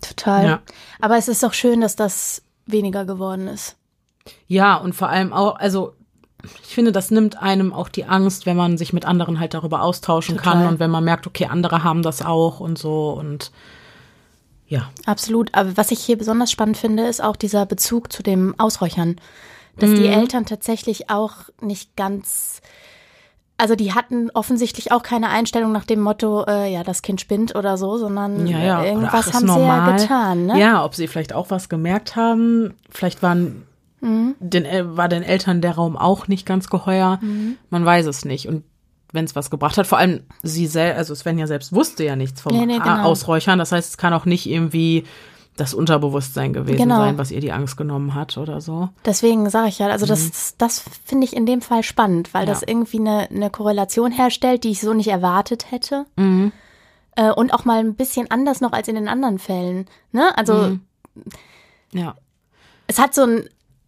Total. 0.02 0.46
Ja. 0.46 0.60
Aber 1.02 1.18
es 1.18 1.28
ist 1.28 1.42
doch 1.42 1.54
schön, 1.54 1.82
dass 1.82 1.96
das 1.96 2.44
weniger 2.66 3.06
geworden 3.06 3.48
ist. 3.48 3.78
Ja, 4.48 4.76
und 4.76 4.94
vor 4.94 5.10
allem 5.10 5.34
auch, 5.34 5.56
also 5.58 5.94
ich 6.64 6.76
finde, 6.76 6.92
das 6.92 7.10
nimmt 7.10 7.42
einem 7.42 7.74
auch 7.74 7.90
die 7.90 8.06
Angst, 8.06 8.46
wenn 8.46 8.58
man 8.58 8.78
sich 8.78 8.94
mit 8.94 9.06
anderen 9.06 9.40
halt 9.40 9.54
darüber 9.54 9.82
austauschen 9.82 10.38
Total. 10.38 10.54
kann 10.54 10.68
und 10.68 10.80
wenn 10.80 10.92
man 10.92 11.04
merkt, 11.04 11.26
okay, 11.26 11.46
andere 11.46 11.84
haben 11.84 12.04
das 12.04 12.22
auch 12.22 12.60
und 12.60 12.78
so 12.78 13.12
und 13.12 13.52
ja. 14.68 14.90
Absolut. 15.06 15.54
Aber 15.54 15.78
was 15.78 15.92
ich 15.92 16.00
hier 16.00 16.18
besonders 16.18 16.52
spannend 16.52 16.78
finde, 16.78 17.06
ist 17.06 17.24
auch 17.24 17.36
dieser 17.36 17.66
Bezug 17.66 18.12
zu 18.12 18.24
dem 18.24 18.60
Ausräuchern. 18.60 19.18
Dass 19.78 19.92
mhm. 19.92 19.96
die 19.96 20.08
Eltern 20.08 20.46
tatsächlich 20.46 21.10
auch 21.10 21.34
nicht 21.62 21.96
ganz, 21.96 22.62
also 23.64 23.76
die 23.76 23.94
hatten 23.94 24.30
offensichtlich 24.34 24.92
auch 24.92 25.04
keine 25.04 25.30
Einstellung 25.30 25.72
nach 25.72 25.86
dem 25.86 26.02
Motto, 26.02 26.44
äh, 26.46 26.70
ja, 26.70 26.84
das 26.84 27.02
Kind 27.02 27.22
spinnt 27.22 27.56
oder 27.56 27.78
so, 27.78 27.98
sondern 27.98 28.46
ja, 28.46 28.60
ja. 28.60 28.84
irgendwas 28.84 29.30
ach, 29.30 29.36
haben 29.36 29.46
normal. 29.46 29.86
sie 29.86 29.92
ja 29.92 29.98
getan. 29.98 30.46
Ne? 30.48 30.60
Ja, 30.60 30.84
ob 30.84 30.96
sie 30.96 31.08
vielleicht 31.08 31.32
auch 31.32 31.50
was 31.50 31.70
gemerkt 31.70 32.18
haben. 32.18 32.74
Vielleicht 32.90 33.24
waren 33.24 33.64
Mhm. 34.02 34.36
Den, 34.42 34.66
war 34.98 35.08
den 35.08 35.24
Eltern 35.24 35.62
der 35.62 35.76
Raum 35.76 35.96
auch 35.96 36.28
nicht 36.28 36.46
ganz 36.46 36.70
geheuer. 36.70 37.20
Mhm. 37.22 37.56
Man 37.70 37.86
weiß 37.86 38.06
es 38.06 38.26
nicht. 38.26 38.50
Und 38.50 38.66
wenn 39.14 39.24
es 39.24 39.34
was 39.34 39.50
gebracht 39.50 39.78
hat, 39.78 39.88
vor 39.88 39.98
allem 39.98 40.24
sie 40.42 40.68
selbst, 40.68 40.98
also 40.98 41.16
Svenja 41.16 41.48
selbst 41.48 41.72
wusste 41.72 42.04
ja 42.04 42.18
nichts 42.18 42.42
vom 42.42 42.52
nee, 42.52 42.66
nee, 42.66 42.80
genau. 42.80 43.04
Ausräuchern. 43.04 43.60
Das 43.60 43.72
heißt, 43.72 43.92
es 43.92 43.98
kann 43.98 44.12
auch 44.12 44.26
nicht 44.26 44.46
irgendwie 44.46 45.06
das 45.56 45.74
Unterbewusstsein 45.74 46.54
gewesen 46.54 46.78
genau. 46.78 46.98
sein, 46.98 47.18
was 47.18 47.32
ihr 47.32 47.40
die 47.40 47.52
Angst 47.52 47.78
genommen 47.78 48.16
hat 48.16 48.38
oder 48.38 48.60
so. 48.62 48.90
Deswegen 49.06 49.50
sage 49.50 49.70
ich 49.70 49.80
ja, 49.80 49.88
also 49.88 50.06
das, 50.06 50.26
mhm. 50.26 50.56
das 50.58 50.84
finde 51.06 51.26
ich 51.26 51.36
in 51.36 51.46
dem 51.46 51.62
Fall 51.62 51.84
spannend, 51.84 52.34
weil 52.34 52.48
ja. 52.48 52.54
das 52.54 52.64
irgendwie 52.64 53.00
eine, 53.00 53.30
eine 53.30 53.50
Korrelation 53.50 54.12
herstellt, 54.12 54.64
die 54.64 54.72
ich 54.72 54.82
so 54.82 54.94
nicht 54.94 55.10
erwartet 55.10 55.72
hätte. 55.72 56.06
Mhm. 56.16 56.52
Äh, 57.16 57.32
und 57.32 57.54
auch 57.54 57.66
mal 57.66 57.80
ein 57.80 57.96
bisschen 57.96 58.32
anders 58.32 58.62
noch 58.62 58.72
als 58.72 58.88
in 58.88 58.96
den 58.96 59.08
anderen 59.08 59.38
Fällen. 59.38 59.86
Ne? 60.12 60.36
Also 60.38 60.54
mhm. 60.54 60.82
ja. 61.94 62.16
Es 62.88 63.00
hat 63.00 63.14
so 63.14 63.24
ein 63.24 63.44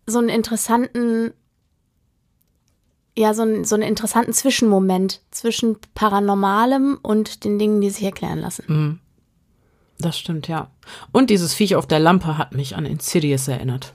so 0.06 0.20
einen 0.20 0.30
interessanten, 0.30 1.34
ja, 3.18 3.34
so, 3.34 3.44
einen, 3.44 3.64
so 3.64 3.76
einen 3.76 3.84
interessanten 3.84 4.34
Zwischenmoment 4.34 5.22
zwischen 5.32 5.78
Paranormalem 5.94 7.00
und 7.02 7.44
den 7.44 7.58
Dingen, 7.58 7.82
die 7.82 7.90
sich 7.90 8.04
erklären 8.04 8.40
lassen. 8.40 9.02
Das 10.00 10.18
stimmt, 10.18 10.48
ja. 10.48 10.70
Und 11.12 11.30
dieses 11.30 11.54
Viech 11.54 11.76
auf 11.76 11.88
der 11.88 12.00
Lampe 12.00 12.38
hat 12.38 12.54
mich 12.54 12.76
an 12.76 12.86
Insidious 12.86 13.48
erinnert. 13.48 13.94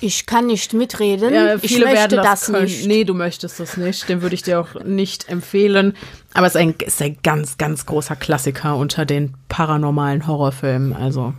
Ich 0.00 0.26
kann 0.26 0.46
nicht 0.46 0.74
mitreden. 0.74 1.32
Ja, 1.32 1.54
ich 1.54 1.78
möchte 1.78 2.16
das, 2.16 2.46
das 2.46 2.48
nicht. 2.48 2.86
Nee, 2.86 3.04
du 3.04 3.14
möchtest 3.14 3.60
das 3.60 3.76
nicht. 3.76 4.08
Den 4.08 4.20
würde 4.20 4.34
ich 4.34 4.42
dir 4.42 4.60
auch 4.60 4.74
nicht 4.84 5.28
empfehlen. 5.30 5.96
Aber 6.34 6.46
es 6.46 6.54
ist 6.54 6.60
ein, 6.60 6.74
ist 6.84 7.00
ein 7.00 7.16
ganz, 7.22 7.56
ganz 7.56 7.86
großer 7.86 8.16
Klassiker 8.16 8.76
unter 8.76 9.06
den 9.06 9.34
paranormalen 9.48 10.26
Horrorfilmen. 10.26 10.92
Also 10.92 11.32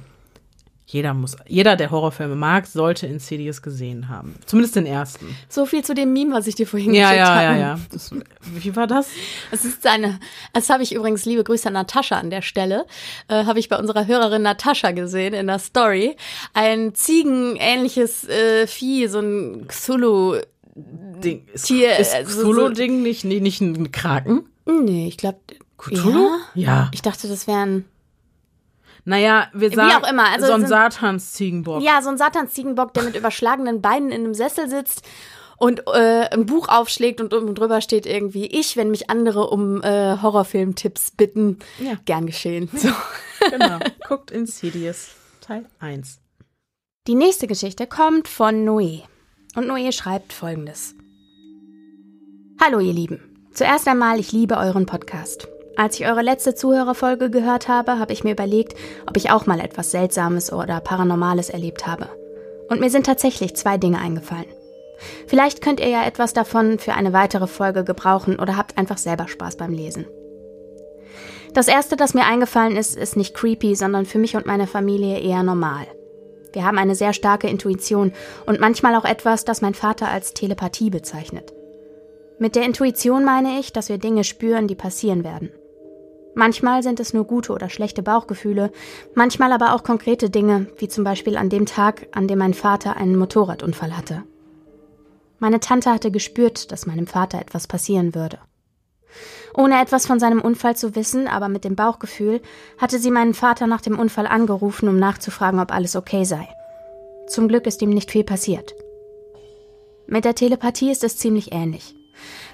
jeder 0.88 1.16
muss, 1.16 1.36
jeder, 1.48 1.76
der 1.76 1.90
Horrorfilme 1.90 2.36
mag, 2.36 2.68
sollte 2.68 3.08
Insidious 3.08 3.62
gesehen 3.64 4.08
haben. 4.08 4.36
Zumindest 4.46 4.76
den 4.76 4.86
ersten. 4.86 5.36
So 5.50 5.66
viel 5.66 5.84
zu 5.84 5.96
dem 5.96 6.14
Meme, 6.14 6.34
was 6.34 6.46
ich 6.46 6.54
dir 6.54 6.68
vorhin 6.68 6.94
ja, 6.94 7.10
geschickt 7.10 7.28
habe. 7.28 7.44
Ja, 7.44 7.58
ja, 7.58 7.58
ja. 7.58 8.22
Wie 8.42 8.76
war 8.76 8.86
das? 8.86 9.10
Es 9.52 9.66
ist 9.66 9.86
eine, 9.88 10.20
das 10.54 10.70
habe 10.70 10.84
ich 10.84 10.94
übrigens, 10.94 11.26
liebe 11.26 11.44
Grüße 11.44 11.68
an 11.68 11.74
Natascha 11.74 12.20
an 12.20 12.30
der 12.30 12.44
Stelle, 12.44 12.86
äh, 13.28 13.46
habe 13.46 13.58
ich 13.58 13.68
bei 13.68 13.78
unserer 13.78 14.06
Hörerin 14.06 14.44
Natascha 14.44 14.92
gesehen 14.92 15.34
in 15.34 15.48
der 15.48 15.60
Story. 15.60 16.18
Ein 16.54 16.94
ziegenähnliches 16.94 18.30
äh, 18.30 18.68
Vieh, 18.68 19.08
so 19.08 19.20
ein 19.20 19.68
Cthulhu 19.68 20.38
Ding. 20.76 21.48
Ist, 21.54 21.66
Tier. 21.66 21.98
Ist 21.98 22.14
also 22.14 22.42
Cthulhu-Ding 22.42 23.02
nicht, 23.02 23.24
nicht, 23.24 23.42
nicht 23.42 23.62
ein 23.62 23.92
Kraken? 23.92 24.50
Nee, 24.66 25.08
ich 25.08 25.18
glaube. 25.18 25.40
Cthulhu? 25.78 26.30
Ja? 26.54 26.64
ja. 26.64 26.92
Ich 26.94 27.02
dachte, 27.02 27.28
das 27.28 27.48
wären 27.48 27.86
naja, 29.06 29.48
wir 29.54 29.72
sagen, 29.72 29.90
Wie 29.90 30.04
auch 30.04 30.10
immer. 30.10 30.30
Also 30.30 30.48
so 30.48 30.54
ein 30.54 30.68
Satansziegenbock. 30.68 31.82
Ja, 31.82 32.02
so 32.02 32.10
ein 32.10 32.18
Satansziegenbock, 32.18 32.94
der 32.94 33.04
mit 33.04 33.16
überschlagenen 33.16 33.82
Beinen 33.82 34.12
in 34.12 34.26
einem 34.26 34.34
Sessel 34.34 34.68
sitzt 34.68 35.04
und 35.58 35.84
äh, 35.88 36.28
ein 36.32 36.46
Buch 36.48 36.68
aufschlägt 36.68 37.22
und 37.22 37.34
oben 37.34 37.56
drüber 37.56 37.82
steht 37.82 38.06
irgendwie 38.08 38.48
ich, 38.48 38.76
wenn 38.76 38.90
mich 38.90 39.10
andere 39.10 39.50
um 39.50 39.82
äh, 39.84 40.18
Horrorfilm-Tipps 40.22 41.12
bitten. 41.12 41.60
Ja. 41.80 41.94
Gern 42.06 42.26
geschehen. 42.26 42.70
So. 42.74 42.90
genau. 43.52 43.80
Guckt 44.08 44.32
Insidious 44.32 45.12
Teil 45.40 45.66
1. 45.80 46.20
Die 47.08 47.16
nächste 47.16 47.46
Geschichte 47.46 47.86
kommt 47.86 48.28
von 48.28 48.68
Noé. 48.68 49.04
Und 49.56 49.70
Noé 49.70 49.92
schreibt 49.92 50.34
folgendes. 50.34 50.96
Hallo 52.60 52.80
ihr 52.80 52.94
Lieben. 52.94 53.20
Zuerst 53.54 53.88
einmal, 53.88 54.20
ich 54.20 54.32
liebe 54.32 54.58
euren 54.58 54.88
Podcast. 54.88 55.48
Als 55.78 56.00
ich 56.00 56.08
eure 56.08 56.22
letzte 56.22 56.56
Zuhörerfolge 56.56 57.30
gehört 57.30 57.68
habe, 57.68 58.00
habe 58.00 58.14
ich 58.14 58.24
mir 58.24 58.32
überlegt, 58.32 58.76
ob 59.08 59.18
ich 59.18 59.32
auch 59.32 59.46
mal 59.46 59.60
etwas 59.60 59.92
Seltsames 59.92 60.54
oder 60.54 60.80
Paranormales 60.80 61.50
erlebt 61.50 61.86
habe. 61.86 62.08
Und 62.70 62.80
mir 62.80 62.90
sind 62.90 63.06
tatsächlich 63.06 63.56
zwei 63.56 63.78
Dinge 63.78 64.00
eingefallen. 64.00 64.46
Vielleicht 65.28 65.62
könnt 65.62 65.82
ihr 65.82 65.90
ja 65.90 66.06
etwas 66.06 66.34
davon 66.34 66.80
für 66.80 66.94
eine 66.94 67.12
weitere 67.12 67.48
Folge 67.48 67.84
gebrauchen 67.84 68.40
oder 68.40 68.56
habt 68.56 68.78
einfach 68.78 68.98
selber 68.98 69.28
Spaß 69.28 69.58
beim 69.58 69.74
Lesen. 69.74 70.06
Das 71.54 71.68
erste, 71.68 71.96
das 71.98 72.14
mir 72.14 72.26
eingefallen 72.26 72.78
ist, 72.78 72.96
ist 72.96 73.18
nicht 73.18 73.34
creepy, 73.34 73.76
sondern 73.76 74.06
für 74.06 74.18
mich 74.18 74.36
und 74.36 74.46
meine 74.46 74.68
Familie 74.68 75.20
eher 75.20 75.44
normal. 75.44 75.88
Wir 76.54 76.66
haben 76.66 76.78
eine 76.78 76.96
sehr 76.96 77.12
starke 77.12 77.48
Intuition 77.48 78.14
und 78.46 78.62
manchmal 78.62 78.96
auch 78.96 79.06
etwas, 79.06 79.44
das 79.44 79.62
mein 79.62 79.74
Vater 79.74 80.08
als 80.08 80.34
Telepathie 80.34 80.90
bezeichnet. 80.90 81.54
Mit 82.40 82.56
der 82.56 82.64
Intuition 82.64 83.26
meine 83.26 83.60
ich, 83.60 83.74
dass 83.74 83.90
wir 83.90 83.98
Dinge 83.98 84.24
spüren, 84.24 84.68
die 84.68 84.76
passieren 84.76 85.24
werden. 85.26 85.52
Manchmal 86.36 86.84
sind 86.84 87.00
es 87.00 87.14
nur 87.14 87.24
gute 87.24 87.54
oder 87.54 87.70
schlechte 87.70 88.04
Bauchgefühle, 88.04 88.72
manchmal 89.16 89.54
aber 89.54 89.74
auch 89.74 89.84
konkrete 89.84 90.30
Dinge, 90.30 90.68
wie 90.78 90.90
zum 90.90 91.06
Beispiel 91.06 91.38
an 91.38 91.50
dem 91.50 91.66
Tag, 91.66 92.08
an 92.12 92.28
dem 92.28 92.40
mein 92.40 92.54
Vater 92.54 92.98
einen 92.98 93.16
Motorradunfall 93.16 93.96
hatte. 93.96 94.24
Meine 95.40 95.62
Tante 95.62 95.92
hatte 95.92 96.12
gespürt, 96.12 96.74
dass 96.74 96.86
meinem 96.86 97.08
Vater 97.08 97.40
etwas 97.40 97.68
passieren 97.68 98.16
würde. 98.16 98.40
Ohne 99.56 99.82
etwas 99.82 100.06
von 100.06 100.20
seinem 100.20 100.42
Unfall 100.42 100.76
zu 100.76 100.96
wissen, 100.96 101.30
aber 101.30 101.48
mit 101.48 101.64
dem 101.64 101.78
Bauchgefühl, 101.78 102.42
hatte 102.78 103.00
sie 103.00 103.12
meinen 103.12 103.34
Vater 103.34 103.66
nach 103.66 103.80
dem 103.80 103.98
Unfall 103.98 104.28
angerufen, 104.28 104.90
um 104.90 105.00
nachzufragen, 105.00 105.62
ob 105.62 105.74
alles 105.74 105.96
okay 105.96 106.26
sei. 106.26 106.50
Zum 107.28 107.48
Glück 107.48 107.66
ist 107.66 107.82
ihm 107.82 107.92
nicht 107.92 108.12
viel 108.12 108.26
passiert. 108.26 108.76
Mit 110.06 110.26
der 110.26 110.36
Telepathie 110.36 110.92
ist 110.92 111.06
es 111.06 111.18
ziemlich 111.18 111.54
ähnlich. 111.54 111.96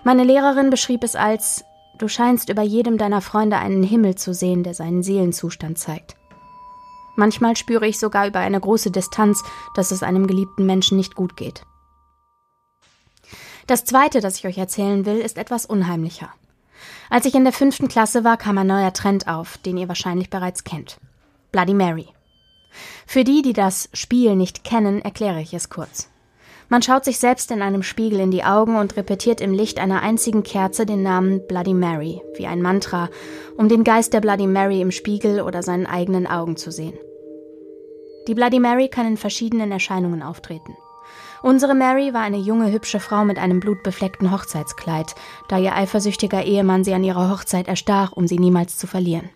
Meine 0.03 0.23
Lehrerin 0.23 0.69
beschrieb 0.69 1.03
es 1.03 1.15
als 1.15 1.63
Du 2.01 2.07
scheinst 2.07 2.49
über 2.49 2.63
jedem 2.63 2.97
deiner 2.97 3.21
Freunde 3.21 3.57
einen 3.57 3.83
Himmel 3.83 4.15
zu 4.15 4.33
sehen, 4.33 4.63
der 4.63 4.73
seinen 4.73 5.03
Seelenzustand 5.03 5.77
zeigt. 5.77 6.15
Manchmal 7.15 7.55
spüre 7.55 7.85
ich 7.85 7.99
sogar 7.99 8.25
über 8.25 8.39
eine 8.39 8.59
große 8.59 8.89
Distanz, 8.89 9.43
dass 9.75 9.91
es 9.91 10.01
einem 10.01 10.25
geliebten 10.25 10.65
Menschen 10.65 10.97
nicht 10.97 11.13
gut 11.13 11.37
geht. 11.37 11.61
Das 13.67 13.85
Zweite, 13.85 14.19
das 14.19 14.37
ich 14.37 14.47
euch 14.47 14.57
erzählen 14.57 15.05
will, 15.05 15.19
ist 15.19 15.37
etwas 15.37 15.67
unheimlicher. 15.67 16.29
Als 17.11 17.27
ich 17.27 17.35
in 17.35 17.43
der 17.43 17.53
fünften 17.53 17.87
Klasse 17.87 18.23
war, 18.23 18.37
kam 18.37 18.57
ein 18.57 18.65
neuer 18.65 18.93
Trend 18.93 19.27
auf, 19.27 19.59
den 19.59 19.77
ihr 19.77 19.87
wahrscheinlich 19.87 20.31
bereits 20.31 20.63
kennt. 20.63 20.97
Bloody 21.51 21.75
Mary. 21.75 22.07
Für 23.05 23.23
die, 23.23 23.43
die 23.43 23.53
das 23.53 23.89
Spiel 23.93 24.35
nicht 24.35 24.63
kennen, 24.63 25.03
erkläre 25.03 25.39
ich 25.39 25.53
es 25.53 25.69
kurz. 25.69 26.09
Man 26.71 26.81
schaut 26.81 27.03
sich 27.03 27.19
selbst 27.19 27.51
in 27.51 27.61
einem 27.61 27.83
Spiegel 27.83 28.21
in 28.21 28.31
die 28.31 28.45
Augen 28.45 28.77
und 28.77 28.95
repetiert 28.95 29.41
im 29.41 29.51
Licht 29.51 29.77
einer 29.77 30.01
einzigen 30.01 30.41
Kerze 30.41 30.85
den 30.85 31.03
Namen 31.03 31.45
Bloody 31.45 31.73
Mary, 31.73 32.21
wie 32.37 32.47
ein 32.47 32.61
Mantra, 32.61 33.09
um 33.57 33.67
den 33.67 33.83
Geist 33.83 34.13
der 34.13 34.21
Bloody 34.21 34.47
Mary 34.47 34.79
im 34.79 34.91
Spiegel 34.91 35.41
oder 35.41 35.63
seinen 35.63 35.85
eigenen 35.85 36.27
Augen 36.27 36.55
zu 36.55 36.71
sehen. 36.71 36.97
Die 38.29 38.33
Bloody 38.35 38.61
Mary 38.61 38.87
kann 38.87 39.05
in 39.05 39.17
verschiedenen 39.17 39.69
Erscheinungen 39.73 40.23
auftreten. 40.23 40.77
Unsere 41.43 41.75
Mary 41.75 42.13
war 42.13 42.21
eine 42.21 42.37
junge, 42.37 42.71
hübsche 42.71 43.01
Frau 43.01 43.25
mit 43.25 43.37
einem 43.37 43.59
blutbefleckten 43.59 44.31
Hochzeitskleid, 44.31 45.13
da 45.49 45.57
ihr 45.57 45.75
eifersüchtiger 45.75 46.45
Ehemann 46.45 46.85
sie 46.85 46.93
an 46.93 47.03
ihrer 47.03 47.29
Hochzeit 47.29 47.67
erstach, 47.67 48.13
um 48.13 48.27
sie 48.27 48.39
niemals 48.39 48.77
zu 48.77 48.87
verlieren. 48.87 49.29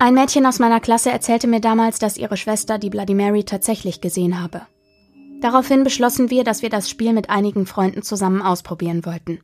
Ein 0.00 0.14
Mädchen 0.14 0.46
aus 0.46 0.58
meiner 0.58 0.80
Klasse 0.80 1.12
erzählte 1.12 1.46
mir 1.46 1.60
damals, 1.60 2.00
dass 2.00 2.16
ihre 2.16 2.36
Schwester 2.36 2.78
die 2.78 2.90
Bloody 2.90 3.14
Mary 3.14 3.44
tatsächlich 3.44 4.00
gesehen 4.00 4.42
habe. 4.42 4.66
Daraufhin 5.46 5.84
beschlossen 5.84 6.28
wir, 6.28 6.42
dass 6.42 6.62
wir 6.62 6.70
das 6.70 6.90
Spiel 6.90 7.12
mit 7.12 7.30
einigen 7.30 7.66
Freunden 7.66 8.02
zusammen 8.02 8.42
ausprobieren 8.42 9.06
wollten. 9.06 9.38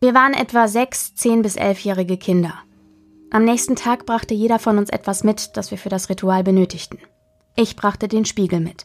Wir 0.00 0.14
waren 0.14 0.34
etwa 0.34 0.66
sechs, 0.66 1.14
zehn 1.14 1.42
bis 1.42 1.54
elfjährige 1.54 2.16
Kinder. 2.16 2.54
Am 3.30 3.44
nächsten 3.44 3.76
Tag 3.76 4.04
brachte 4.04 4.34
jeder 4.34 4.58
von 4.58 4.78
uns 4.78 4.90
etwas 4.90 5.22
mit, 5.22 5.56
das 5.56 5.70
wir 5.70 5.78
für 5.78 5.90
das 5.90 6.10
Ritual 6.10 6.42
benötigten. 6.42 6.98
Ich 7.54 7.76
brachte 7.76 8.08
den 8.08 8.24
Spiegel 8.24 8.58
mit. 8.58 8.84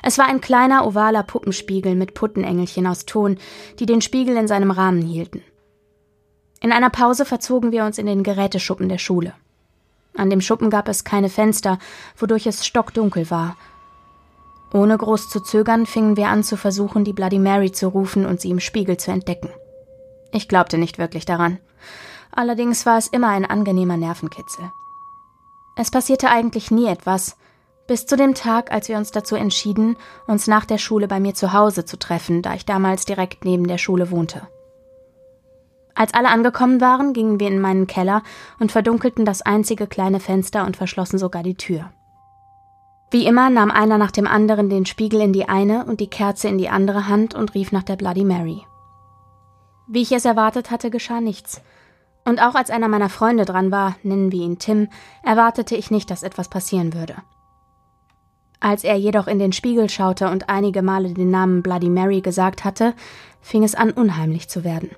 Es 0.00 0.16
war 0.16 0.28
ein 0.28 0.40
kleiner 0.40 0.86
ovaler 0.86 1.24
Puppenspiegel 1.24 1.96
mit 1.96 2.14
Puttenengelchen 2.14 2.86
aus 2.86 3.04
Ton, 3.04 3.36
die 3.80 3.86
den 3.86 4.00
Spiegel 4.00 4.36
in 4.36 4.46
seinem 4.46 4.70
Rahmen 4.70 5.02
hielten. 5.02 5.42
In 6.60 6.70
einer 6.70 6.90
Pause 6.90 7.24
verzogen 7.24 7.72
wir 7.72 7.84
uns 7.84 7.98
in 7.98 8.06
den 8.06 8.22
Geräteschuppen 8.22 8.88
der 8.88 8.98
Schule. 8.98 9.34
An 10.14 10.30
dem 10.30 10.40
Schuppen 10.40 10.70
gab 10.70 10.86
es 10.86 11.02
keine 11.02 11.28
Fenster, 11.28 11.80
wodurch 12.16 12.46
es 12.46 12.64
stockdunkel 12.64 13.28
war. 13.32 13.56
Ohne 14.72 14.98
groß 14.98 15.28
zu 15.28 15.40
zögern 15.40 15.86
fingen 15.86 16.16
wir 16.16 16.28
an 16.28 16.42
zu 16.42 16.56
versuchen, 16.56 17.04
die 17.04 17.12
Bloody 17.12 17.38
Mary 17.38 17.72
zu 17.72 17.88
rufen 17.88 18.26
und 18.26 18.40
sie 18.40 18.50
im 18.50 18.60
Spiegel 18.60 18.96
zu 18.98 19.10
entdecken. 19.10 19.50
Ich 20.32 20.48
glaubte 20.48 20.76
nicht 20.76 20.98
wirklich 20.98 21.24
daran. 21.24 21.58
Allerdings 22.32 22.84
war 22.84 22.98
es 22.98 23.06
immer 23.06 23.28
ein 23.28 23.46
angenehmer 23.46 23.96
Nervenkitzel. 23.96 24.70
Es 25.76 25.90
passierte 25.90 26.28
eigentlich 26.28 26.70
nie 26.70 26.86
etwas, 26.86 27.36
bis 27.86 28.04
zu 28.04 28.16
dem 28.16 28.34
Tag, 28.34 28.70
als 28.70 28.88
wir 28.88 28.98
uns 28.98 29.12
dazu 29.12 29.34
entschieden, 29.34 29.96
uns 30.26 30.46
nach 30.46 30.66
der 30.66 30.78
Schule 30.78 31.08
bei 31.08 31.20
mir 31.20 31.34
zu 31.34 31.54
Hause 31.54 31.86
zu 31.86 31.98
treffen, 31.98 32.42
da 32.42 32.54
ich 32.54 32.66
damals 32.66 33.06
direkt 33.06 33.44
neben 33.44 33.66
der 33.66 33.78
Schule 33.78 34.10
wohnte. 34.10 34.46
Als 35.94 36.14
alle 36.14 36.28
angekommen 36.28 36.80
waren, 36.80 37.12
gingen 37.12 37.40
wir 37.40 37.48
in 37.48 37.60
meinen 37.60 37.86
Keller 37.86 38.22
und 38.60 38.70
verdunkelten 38.70 39.24
das 39.24 39.42
einzige 39.42 39.86
kleine 39.86 40.20
Fenster 40.20 40.64
und 40.66 40.76
verschlossen 40.76 41.18
sogar 41.18 41.42
die 41.42 41.56
Tür. 41.56 41.90
Wie 43.10 43.26
immer 43.26 43.48
nahm 43.48 43.70
einer 43.70 43.96
nach 43.96 44.10
dem 44.10 44.26
anderen 44.26 44.68
den 44.68 44.84
Spiegel 44.84 45.20
in 45.20 45.32
die 45.32 45.48
eine 45.48 45.86
und 45.86 46.00
die 46.00 46.10
Kerze 46.10 46.48
in 46.48 46.58
die 46.58 46.68
andere 46.68 47.08
Hand 47.08 47.34
und 47.34 47.54
rief 47.54 47.72
nach 47.72 47.82
der 47.82 47.96
Bloody 47.96 48.24
Mary. 48.24 48.62
Wie 49.86 50.02
ich 50.02 50.12
es 50.12 50.26
erwartet 50.26 50.70
hatte, 50.70 50.90
geschah 50.90 51.20
nichts. 51.20 51.62
Und 52.26 52.42
auch 52.42 52.54
als 52.54 52.68
einer 52.68 52.88
meiner 52.88 53.08
Freunde 53.08 53.46
dran 53.46 53.70
war, 53.70 53.96
nennen 54.02 54.30
wir 54.30 54.42
ihn 54.42 54.58
Tim, 54.58 54.88
erwartete 55.22 55.74
ich 55.74 55.90
nicht, 55.90 56.10
dass 56.10 56.22
etwas 56.22 56.48
passieren 56.48 56.92
würde. 56.92 57.16
Als 58.60 58.84
er 58.84 58.96
jedoch 58.96 59.28
in 59.28 59.38
den 59.38 59.52
Spiegel 59.52 59.88
schaute 59.88 60.28
und 60.28 60.50
einige 60.50 60.82
Male 60.82 61.14
den 61.14 61.30
Namen 61.30 61.62
Bloody 61.62 61.88
Mary 61.88 62.20
gesagt 62.20 62.64
hatte, 62.64 62.92
fing 63.40 63.64
es 63.64 63.74
an 63.74 63.92
unheimlich 63.92 64.48
zu 64.48 64.64
werden. 64.64 64.90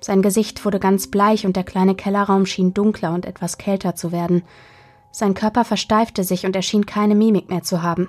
Sein 0.00 0.22
Gesicht 0.22 0.64
wurde 0.64 0.78
ganz 0.78 1.10
bleich 1.10 1.46
und 1.46 1.56
der 1.56 1.64
kleine 1.64 1.94
Kellerraum 1.94 2.46
schien 2.46 2.74
dunkler 2.74 3.12
und 3.14 3.24
etwas 3.24 3.58
kälter 3.58 3.96
zu 3.96 4.12
werden. 4.12 4.42
Sein 5.12 5.34
Körper 5.34 5.64
versteifte 5.64 6.24
sich 6.24 6.46
und 6.46 6.56
er 6.56 6.62
schien 6.62 6.86
keine 6.86 7.14
Mimik 7.14 7.50
mehr 7.50 7.62
zu 7.62 7.82
haben. 7.82 8.08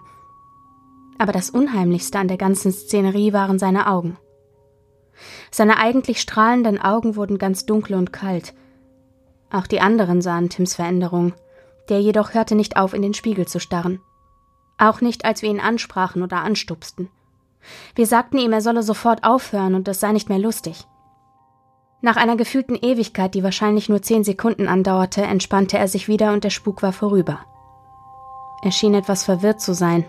Aber 1.18 1.34
das 1.34 1.50
Unheimlichste 1.50 2.18
an 2.18 2.30
der 2.30 2.38
ganzen 2.38 2.72
Szenerie 2.72 3.34
waren 3.34 3.60
seine 3.60 3.88
Augen. 3.88 4.18
Seine 5.52 5.78
eigentlich 5.78 6.22
strahlenden 6.22 6.82
Augen 6.82 7.16
wurden 7.16 7.38
ganz 7.38 7.66
dunkel 7.66 7.96
und 7.96 8.14
kalt. 8.14 8.54
Auch 9.52 9.68
die 9.68 9.82
anderen 9.82 10.22
sahen 10.22 10.50
Tims 10.50 10.76
Veränderung. 10.76 11.34
Der 11.90 12.02
jedoch 12.02 12.34
hörte 12.34 12.56
nicht 12.56 12.78
auf, 12.78 12.94
in 12.94 13.02
den 13.02 13.14
Spiegel 13.14 13.48
zu 13.48 13.60
starren. 13.60 14.00
Auch 14.78 15.02
nicht, 15.02 15.26
als 15.26 15.42
wir 15.42 15.50
ihn 15.50 15.60
ansprachen 15.60 16.24
oder 16.24 16.38
anstupsten. 16.38 17.10
Wir 17.96 18.08
sagten 18.08 18.38
ihm, 18.38 18.52
er 18.52 18.62
solle 18.62 18.82
sofort 18.82 19.24
aufhören 19.24 19.76
und 19.76 19.88
es 19.88 20.00
sei 20.00 20.12
nicht 20.12 20.30
mehr 20.30 20.40
lustig. 20.40 20.86
Nach 22.04 22.18
einer 22.18 22.36
gefühlten 22.36 22.76
Ewigkeit, 22.76 23.34
die 23.34 23.44
wahrscheinlich 23.44 23.90
nur 23.90 24.04
zehn 24.04 24.24
Sekunden 24.24 24.68
andauerte, 24.68 25.24
entspannte 25.24 25.80
er 25.80 25.88
sich 25.88 26.08
wieder 26.08 26.34
und 26.34 26.44
der 26.44 26.52
Spuk 26.52 26.84
war 26.84 26.94
vorüber. 26.94 27.40
Er 28.62 28.72
schien 28.72 28.94
etwas 28.94 29.24
verwirrt 29.24 29.60
zu 29.62 29.74
sein, 29.74 30.06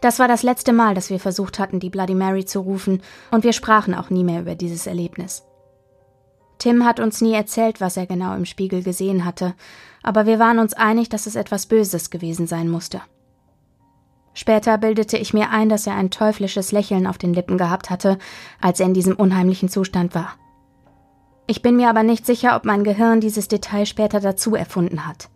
das 0.00 0.20
war 0.20 0.28
das 0.28 0.42
letzte 0.42 0.72
Mal, 0.72 0.94
dass 0.94 1.10
wir 1.10 1.18
versucht 1.18 1.58
hatten, 1.58 1.80
die 1.80 1.90
Bloody 1.90 2.14
Mary 2.14 2.44
zu 2.44 2.60
rufen, 2.60 3.02
und 3.30 3.42
wir 3.44 3.52
sprachen 3.52 3.94
auch 3.94 4.10
nie 4.10 4.22
mehr 4.22 4.40
über 4.40 4.54
dieses 4.54 4.86
Erlebnis. 4.86 5.44
Tim 6.58 6.84
hat 6.84 7.00
uns 7.00 7.20
nie 7.20 7.34
erzählt, 7.34 7.80
was 7.80 7.96
er 7.96 8.06
genau 8.06 8.34
im 8.34 8.44
Spiegel 8.44 8.82
gesehen 8.82 9.24
hatte, 9.24 9.54
aber 10.02 10.26
wir 10.26 10.38
waren 10.38 10.58
uns 10.58 10.74
einig, 10.74 11.08
dass 11.08 11.26
es 11.26 11.34
etwas 11.34 11.66
Böses 11.66 12.10
gewesen 12.10 12.46
sein 12.46 12.68
musste. 12.68 13.00
Später 14.34 14.78
bildete 14.78 15.16
ich 15.18 15.34
mir 15.34 15.50
ein, 15.50 15.68
dass 15.68 15.86
er 15.86 15.94
ein 15.94 16.10
teuflisches 16.10 16.70
Lächeln 16.70 17.08
auf 17.08 17.18
den 17.18 17.34
Lippen 17.34 17.58
gehabt 17.58 17.90
hatte, 17.90 18.18
als 18.60 18.78
er 18.78 18.86
in 18.86 18.94
diesem 18.94 19.16
unheimlichen 19.16 19.68
Zustand 19.68 20.14
war. 20.14 20.36
Ich 21.50 21.62
bin 21.62 21.76
mir 21.76 21.88
aber 21.88 22.02
nicht 22.02 22.26
sicher, 22.26 22.56
ob 22.56 22.66
mein 22.66 22.84
Gehirn 22.84 23.22
dieses 23.22 23.48
Detail 23.48 23.86
später 23.86 24.20
dazu 24.20 24.54
erfunden 24.54 25.06
hat. 25.06 25.30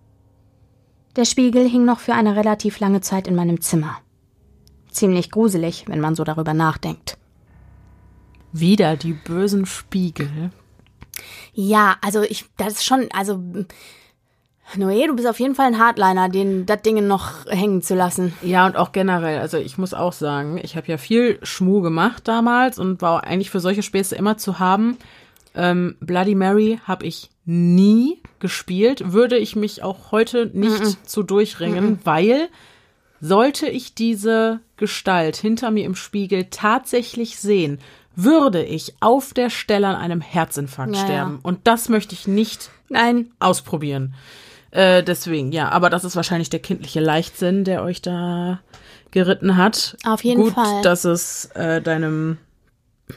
Der 1.16 1.24
Spiegel 1.24 1.66
hing 1.66 1.86
noch 1.86 2.00
für 2.00 2.12
eine 2.12 2.36
relativ 2.36 2.80
lange 2.80 3.00
Zeit 3.00 3.26
in 3.26 3.34
meinem 3.34 3.62
Zimmer. 3.62 3.96
Ziemlich 4.90 5.30
gruselig, 5.30 5.84
wenn 5.88 6.00
man 6.00 6.14
so 6.14 6.22
darüber 6.22 6.52
nachdenkt. 6.52 7.16
Wieder 8.52 8.96
die 8.96 9.14
bösen 9.14 9.64
Spiegel. 9.64 10.50
Ja, 11.54 11.96
also 12.02 12.20
ich, 12.20 12.44
das 12.58 12.74
ist 12.74 12.84
schon, 12.84 13.08
also 13.14 13.42
Noé, 14.76 15.06
du 15.06 15.16
bist 15.16 15.26
auf 15.26 15.40
jeden 15.40 15.54
Fall 15.54 15.68
ein 15.68 15.78
Hardliner, 15.78 16.28
den 16.28 16.66
das 16.66 16.82
Ding 16.82 17.06
noch 17.06 17.46
hängen 17.46 17.80
zu 17.80 17.94
lassen. 17.94 18.34
Ja, 18.42 18.66
und 18.66 18.76
auch 18.76 18.92
generell, 18.92 19.38
also 19.38 19.56
ich 19.56 19.78
muss 19.78 19.94
auch 19.94 20.12
sagen, 20.12 20.60
ich 20.62 20.76
habe 20.76 20.88
ja 20.88 20.98
viel 20.98 21.38
Schmu 21.42 21.80
gemacht 21.80 22.28
damals 22.28 22.78
und 22.78 23.00
war 23.00 23.24
eigentlich 23.24 23.50
für 23.50 23.60
solche 23.60 23.82
Späße 23.82 24.14
immer 24.14 24.36
zu 24.36 24.58
haben. 24.58 24.98
Ähm, 25.54 25.96
Bloody 26.00 26.34
Mary 26.34 26.80
habe 26.84 27.06
ich 27.06 27.30
nie 27.44 28.22
gespielt, 28.38 29.12
würde 29.12 29.36
ich 29.36 29.56
mich 29.56 29.82
auch 29.82 30.12
heute 30.12 30.50
nicht 30.52 30.80
mm 30.80 30.84
-mm. 30.84 31.04
zu 31.04 31.22
durchringen, 31.22 31.84
mm 31.84 31.98
weil 32.04 32.48
sollte 33.20 33.68
ich 33.68 33.94
diese 33.94 34.60
Gestalt 34.76 35.36
hinter 35.36 35.70
mir 35.70 35.84
im 35.84 35.94
Spiegel 35.94 36.46
tatsächlich 36.50 37.38
sehen, 37.38 37.78
würde 38.16 38.64
ich 38.64 38.94
auf 39.00 39.32
der 39.32 39.48
Stelle 39.48 39.86
an 39.86 39.94
einem 39.94 40.20
Herzinfarkt 40.20 40.96
ja, 40.96 41.04
sterben. 41.04 41.34
Ja. 41.34 41.40
Und 41.42 41.60
das 41.64 41.88
möchte 41.88 42.14
ich 42.14 42.26
nicht 42.26 42.70
Nein. 42.88 43.30
ausprobieren. 43.38 44.14
Äh, 44.72 45.02
deswegen, 45.02 45.52
ja, 45.52 45.68
aber 45.68 45.88
das 45.88 46.04
ist 46.04 46.16
wahrscheinlich 46.16 46.50
der 46.50 46.60
kindliche 46.60 47.00
Leichtsinn, 47.00 47.64
der 47.64 47.82
euch 47.82 48.02
da 48.02 48.60
geritten 49.12 49.56
hat. 49.56 49.96
Auf 50.04 50.24
jeden 50.24 50.42
gut, 50.42 50.54
Fall. 50.54 50.76
Gut, 50.76 50.84
dass 50.84 51.04
es 51.04 51.46
äh, 51.54 51.80
deinem 51.80 52.38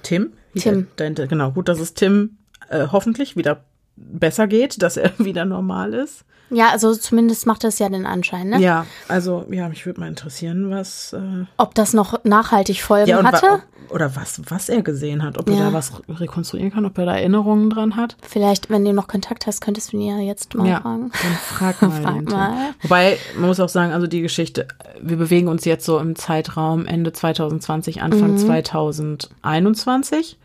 Tim, 0.04 0.34
Tim. 0.64 0.88
Dein, 0.96 1.16
genau, 1.16 1.52
gut, 1.52 1.70
dass 1.70 1.80
es 1.80 1.94
Tim 1.94 2.38
äh, 2.70 2.88
hoffentlich 2.92 3.36
wieder 3.36 3.64
besser 3.96 4.48
geht, 4.48 4.78
dass 4.82 4.98
er 4.98 5.12
wieder 5.20 5.46
normal 5.46 5.94
ist. 5.94 6.26
Ja, 6.52 6.70
also 6.70 6.94
zumindest 6.94 7.48
macht 7.48 7.64
das 7.64 7.80
ja 7.80 7.90
den 7.90 8.06
Anschein, 8.06 8.50
ne? 8.50 8.60
Ja, 8.60 8.86
also 9.08 9.46
ja, 9.50 9.68
mich 9.68 9.86
würde 9.86 10.00
mal 10.00 10.08
interessieren, 10.08 10.70
was. 10.70 11.14
Äh, 11.14 11.46
ob 11.58 11.74
das 11.74 11.94
noch 11.94 12.24
nachhaltig 12.24 12.84
Folgen 12.84 13.10
ja, 13.10 13.24
hatte? 13.24 13.48
Wa 13.48 13.62
oder 13.90 14.16
was, 14.16 14.42
was 14.50 14.70
er 14.70 14.82
gesehen 14.82 15.24
hat, 15.24 15.38
ob 15.38 15.50
ja. 15.50 15.58
er 15.58 15.66
da 15.66 15.74
was 15.74 15.92
rekonstruieren 16.08 16.72
kann, 16.72 16.86
ob 16.86 16.98
er 16.98 17.06
da 17.06 17.16
Erinnerungen 17.16 17.70
dran 17.70 17.96
hat. 17.96 18.16
Vielleicht, 18.28 18.70
wenn 18.70 18.86
du 18.86 18.94
noch 18.94 19.08
Kontakt 19.08 19.48
hast, 19.48 19.62
könntest 19.62 19.94
du 19.94 19.98
ihn 19.98 20.08
ja 20.08 20.20
jetzt 20.20 20.54
mal 20.56 20.68
ja, 20.68 20.82
fragen. 20.82 21.12
Dann 21.12 21.32
frag 21.34 21.82
mal. 21.88 22.02
frag 22.02 22.30
mal. 22.30 22.74
Wobei, 22.82 23.18
man 23.38 23.48
muss 23.48 23.60
auch 23.60 23.70
sagen, 23.70 23.92
also 23.92 24.08
die 24.08 24.22
Geschichte, 24.22 24.68
wir 25.02 25.18
bewegen 25.18 25.48
uns 25.48 25.66
jetzt 25.66 25.86
so 25.86 26.00
im 26.00 26.16
Zeitraum 26.16 26.86
Ende 26.86 27.14
2020, 27.14 28.02
Anfang 28.02 28.34
mhm. 28.34 28.38
2021. 28.38 30.38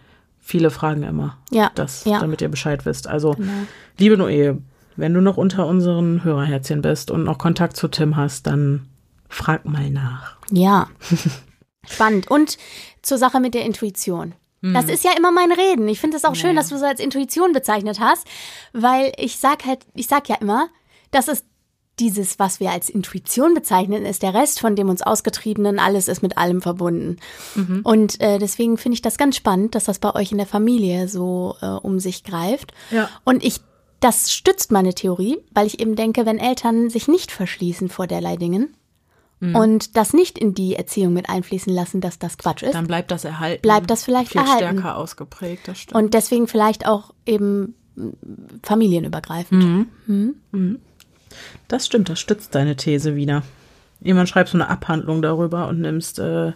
Viele 0.51 0.71
fragen 0.71 1.05
immer, 1.05 1.39
ja, 1.53 1.71
das, 1.77 2.05
ja. 2.05 2.19
damit 2.19 2.43
ihr 2.43 2.49
Bescheid 2.49 2.85
wisst. 2.85 3.07
Also, 3.07 3.35
genau. 3.35 3.53
liebe 3.99 4.17
Noe, 4.17 4.59
wenn 4.97 5.15
du 5.15 5.21
noch 5.21 5.37
unter 5.37 5.69
unseren 5.69 6.25
Hörerherzchen 6.25 6.83
bist 6.83 7.13
und 7.13 7.23
noch 7.23 7.39
Kontakt 7.39 7.77
zu 7.77 7.87
Tim 7.87 8.17
hast, 8.17 8.49
dann 8.49 8.89
frag 9.29 9.65
mal 9.65 9.91
nach. 9.91 10.39
Ja. 10.51 10.89
Spannend. 11.89 12.29
Und 12.33 12.59
zur 13.01 13.17
Sache 13.17 13.39
mit 13.39 13.55
der 13.55 13.65
Intuition. 13.65 14.35
Hm. 14.63 14.75
Das 14.75 14.87
ist 14.87 15.05
ja 15.05 15.13
immer 15.17 15.31
mein 15.31 15.53
Reden. 15.53 15.87
Ich 15.87 16.01
finde 16.01 16.17
es 16.17 16.25
auch 16.25 16.35
schön, 16.35 16.57
dass 16.57 16.71
du 16.71 16.75
es 16.75 16.83
als 16.83 16.99
Intuition 16.99 17.53
bezeichnet 17.53 18.01
hast, 18.01 18.27
weil 18.73 19.13
ich 19.19 19.39
sag 19.39 19.65
halt, 19.65 19.87
ich 19.95 20.09
sag 20.09 20.29
ja 20.29 20.35
immer, 20.41 20.69
dass 21.13 21.29
es 21.29 21.45
dieses, 22.01 22.39
was 22.39 22.59
wir 22.59 22.71
als 22.71 22.89
Intuition 22.89 23.55
bezeichnen, 23.55 24.05
ist 24.05 24.23
der 24.23 24.35
Rest 24.35 24.59
von 24.59 24.75
dem 24.75 24.89
uns 24.89 25.03
Ausgetriebenen, 25.03 25.79
alles 25.79 26.09
ist 26.09 26.23
mit 26.23 26.39
allem 26.39 26.63
verbunden. 26.63 27.19
Mhm. 27.55 27.81
Und 27.85 28.21
äh, 28.21 28.39
deswegen 28.39 28.79
finde 28.79 28.95
ich 28.95 29.03
das 29.03 29.19
ganz 29.19 29.37
spannend, 29.37 29.75
dass 29.75 29.85
das 29.85 29.99
bei 29.99 30.15
euch 30.15 30.33
in 30.33 30.39
der 30.39 30.47
Familie 30.47 31.07
so 31.09 31.57
äh, 31.61 31.67
um 31.67 32.01
sich 32.01 32.25
greift. 32.25 32.73
Ja. 32.91 33.09
Und 33.25 33.45
ich 33.45 33.61
das 34.01 34.33
stützt 34.33 34.73
meine 34.73 34.95
Theorie, 34.95 35.37
weil 35.53 35.67
ich 35.67 35.79
eben 35.79 35.95
denke, 35.95 36.25
wenn 36.25 36.39
Eltern 36.39 36.89
sich 36.89 37.07
nicht 37.07 37.31
verschließen 37.31 37.91
vor 37.91 38.07
derlei 38.07 38.37
Dingen 38.37 38.75
mhm. 39.41 39.55
und 39.55 39.97
das 39.97 40.15
nicht 40.15 40.39
in 40.39 40.55
die 40.55 40.75
Erziehung 40.75 41.13
mit 41.13 41.29
einfließen 41.29 41.73
lassen, 41.73 42.01
dass 42.01 42.19
das 42.19 42.39
Quatsch 42.39 42.63
ist, 42.63 42.75
dann 42.75 42.87
bleibt 42.87 43.11
das 43.11 43.27
erhalten. 43.27 43.61
Bleibt 43.61 43.91
das 43.91 44.05
vielleicht 44.05 44.33
viel 44.33 44.41
erhalten. 44.41 44.79
stärker 44.79 44.97
ausgeprägt, 44.97 45.69
das 45.69 45.81
stimmt. 45.81 46.03
Und 46.03 46.15
deswegen 46.15 46.49
vielleicht 46.49 46.87
auch 46.87 47.13
eben 47.27 47.75
familienübergreifend. 48.63 49.63
Mhm. 49.63 49.87
Mhm. 50.07 50.35
mhm. 50.53 50.79
Das 51.69 51.87
stimmt, 51.87 52.09
das 52.09 52.21
stützt 52.21 52.55
deine 52.55 52.77
These 52.77 53.17
wieder. 53.17 53.43
Irgendwann 54.03 54.27
schreibst 54.27 54.55
du 54.55 54.59
eine 54.59 54.69
Abhandlung 54.69 55.21
darüber 55.21 55.69
und 55.69 55.81
nimmst 55.81 56.19
äh, 56.19 56.53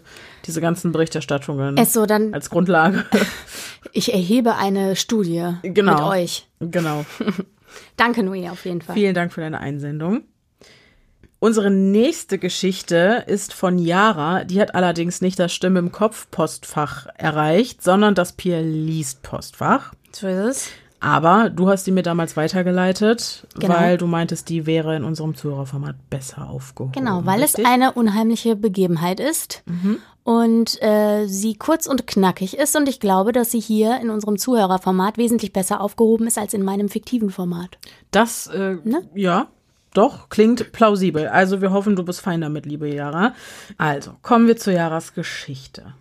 diese 0.46 0.60
ganzen 0.62 0.92
Berichterstattungen 0.92 1.82
so, 1.84 2.06
dann, 2.06 2.32
als 2.32 2.50
Grundlage. 2.50 3.04
Ich 3.92 4.12
erhebe 4.12 4.56
eine 4.56 4.96
Studie 4.96 5.52
genau, 5.62 5.92
mit 5.92 6.02
euch. 6.02 6.48
Genau. 6.58 7.04
Danke, 7.96 8.24
Noe, 8.24 8.50
auf 8.50 8.64
jeden 8.64 8.80
Fall. 8.80 8.94
Vielen 8.94 9.14
Dank 9.14 9.32
für 9.32 9.42
deine 9.42 9.60
Einsendung. 9.60 10.24
Unsere 11.38 11.70
nächste 11.70 12.38
Geschichte 12.38 13.24
ist 13.26 13.52
von 13.52 13.78
Yara. 13.78 14.44
Die 14.44 14.60
hat 14.60 14.74
allerdings 14.74 15.20
nicht 15.20 15.38
das 15.38 15.52
Stimme 15.52 15.78
im 15.78 15.92
Kopf 15.92 16.30
Postfach 16.30 17.06
erreicht, 17.16 17.82
sondern 17.82 18.14
das 18.14 18.32
Pier 18.32 18.62
liest 18.62 19.22
Postfach. 19.22 19.92
So 20.10 20.26
ist 20.26 20.38
es. 20.38 20.68
Aber 21.04 21.50
du 21.50 21.68
hast 21.68 21.86
die 21.86 21.90
mir 21.90 22.02
damals 22.02 22.34
weitergeleitet, 22.34 23.46
genau. 23.60 23.74
weil 23.74 23.98
du 23.98 24.06
meintest, 24.06 24.48
die 24.48 24.64
wäre 24.64 24.96
in 24.96 25.04
unserem 25.04 25.34
Zuhörerformat 25.34 25.96
besser 26.08 26.48
aufgehoben. 26.48 26.92
Genau, 26.92 27.26
weil 27.26 27.42
richtig? 27.42 27.62
es 27.62 27.70
eine 27.70 27.92
unheimliche 27.92 28.56
Begebenheit 28.56 29.20
ist 29.20 29.62
mhm. 29.66 29.98
und 30.22 30.82
äh, 30.82 31.26
sie 31.26 31.56
kurz 31.56 31.86
und 31.86 32.06
knackig 32.06 32.56
ist. 32.56 32.74
Und 32.74 32.88
ich 32.88 33.00
glaube, 33.00 33.32
dass 33.32 33.50
sie 33.50 33.60
hier 33.60 34.00
in 34.00 34.08
unserem 34.08 34.38
Zuhörerformat 34.38 35.18
wesentlich 35.18 35.52
besser 35.52 35.82
aufgehoben 35.82 36.26
ist 36.26 36.38
als 36.38 36.54
in 36.54 36.62
meinem 36.62 36.88
fiktiven 36.88 37.28
Format. 37.28 37.76
Das, 38.10 38.46
äh, 38.46 38.78
ne? 38.82 39.06
ja, 39.14 39.48
doch, 39.92 40.30
klingt 40.30 40.72
plausibel. 40.72 41.28
Also 41.28 41.60
wir 41.60 41.70
hoffen, 41.70 41.96
du 41.96 42.02
bist 42.02 42.22
fein 42.22 42.40
damit, 42.40 42.64
liebe 42.64 42.88
Jara. 42.88 43.34
Also, 43.76 44.12
kommen 44.22 44.46
wir 44.46 44.56
zu 44.56 44.72
Jaras 44.72 45.12
Geschichte. 45.12 45.92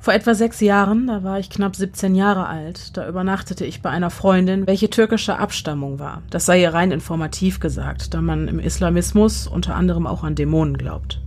Vor 0.00 0.14
etwa 0.14 0.34
sechs 0.34 0.60
Jahren, 0.60 1.08
da 1.08 1.24
war 1.24 1.40
ich 1.40 1.50
knapp 1.50 1.74
17 1.74 2.14
Jahre 2.14 2.46
alt, 2.46 2.96
da 2.96 3.08
übernachtete 3.08 3.64
ich 3.64 3.82
bei 3.82 3.90
einer 3.90 4.10
Freundin, 4.10 4.66
welche 4.66 4.90
türkischer 4.90 5.40
Abstammung 5.40 5.98
war. 5.98 6.22
Das 6.30 6.46
sei 6.46 6.62
ihr 6.62 6.72
rein 6.72 6.92
informativ 6.92 7.58
gesagt, 7.58 8.14
da 8.14 8.22
man 8.22 8.46
im 8.46 8.60
Islamismus 8.60 9.48
unter 9.48 9.74
anderem 9.74 10.06
auch 10.06 10.22
an 10.22 10.36
Dämonen 10.36 10.78
glaubt. 10.78 11.20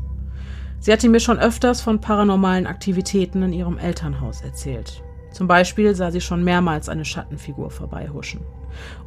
Sie 0.80 0.92
hatte 0.92 1.10
mir 1.10 1.20
schon 1.20 1.38
öfters 1.38 1.82
von 1.82 2.00
paranormalen 2.00 2.66
Aktivitäten 2.66 3.44
in 3.44 3.54
ihrem 3.54 3.78
Elternhaus 3.78 4.42
erzählt. 4.42 5.04
Zum 5.32 5.48
Beispiel 5.48 5.94
sah 5.94 6.10
sie 6.10 6.22
schon 6.22 6.44
mehrmals 6.44 6.90
eine 6.90 7.06
Schattenfigur 7.06 7.70
vorbeihuschen. 7.72 8.42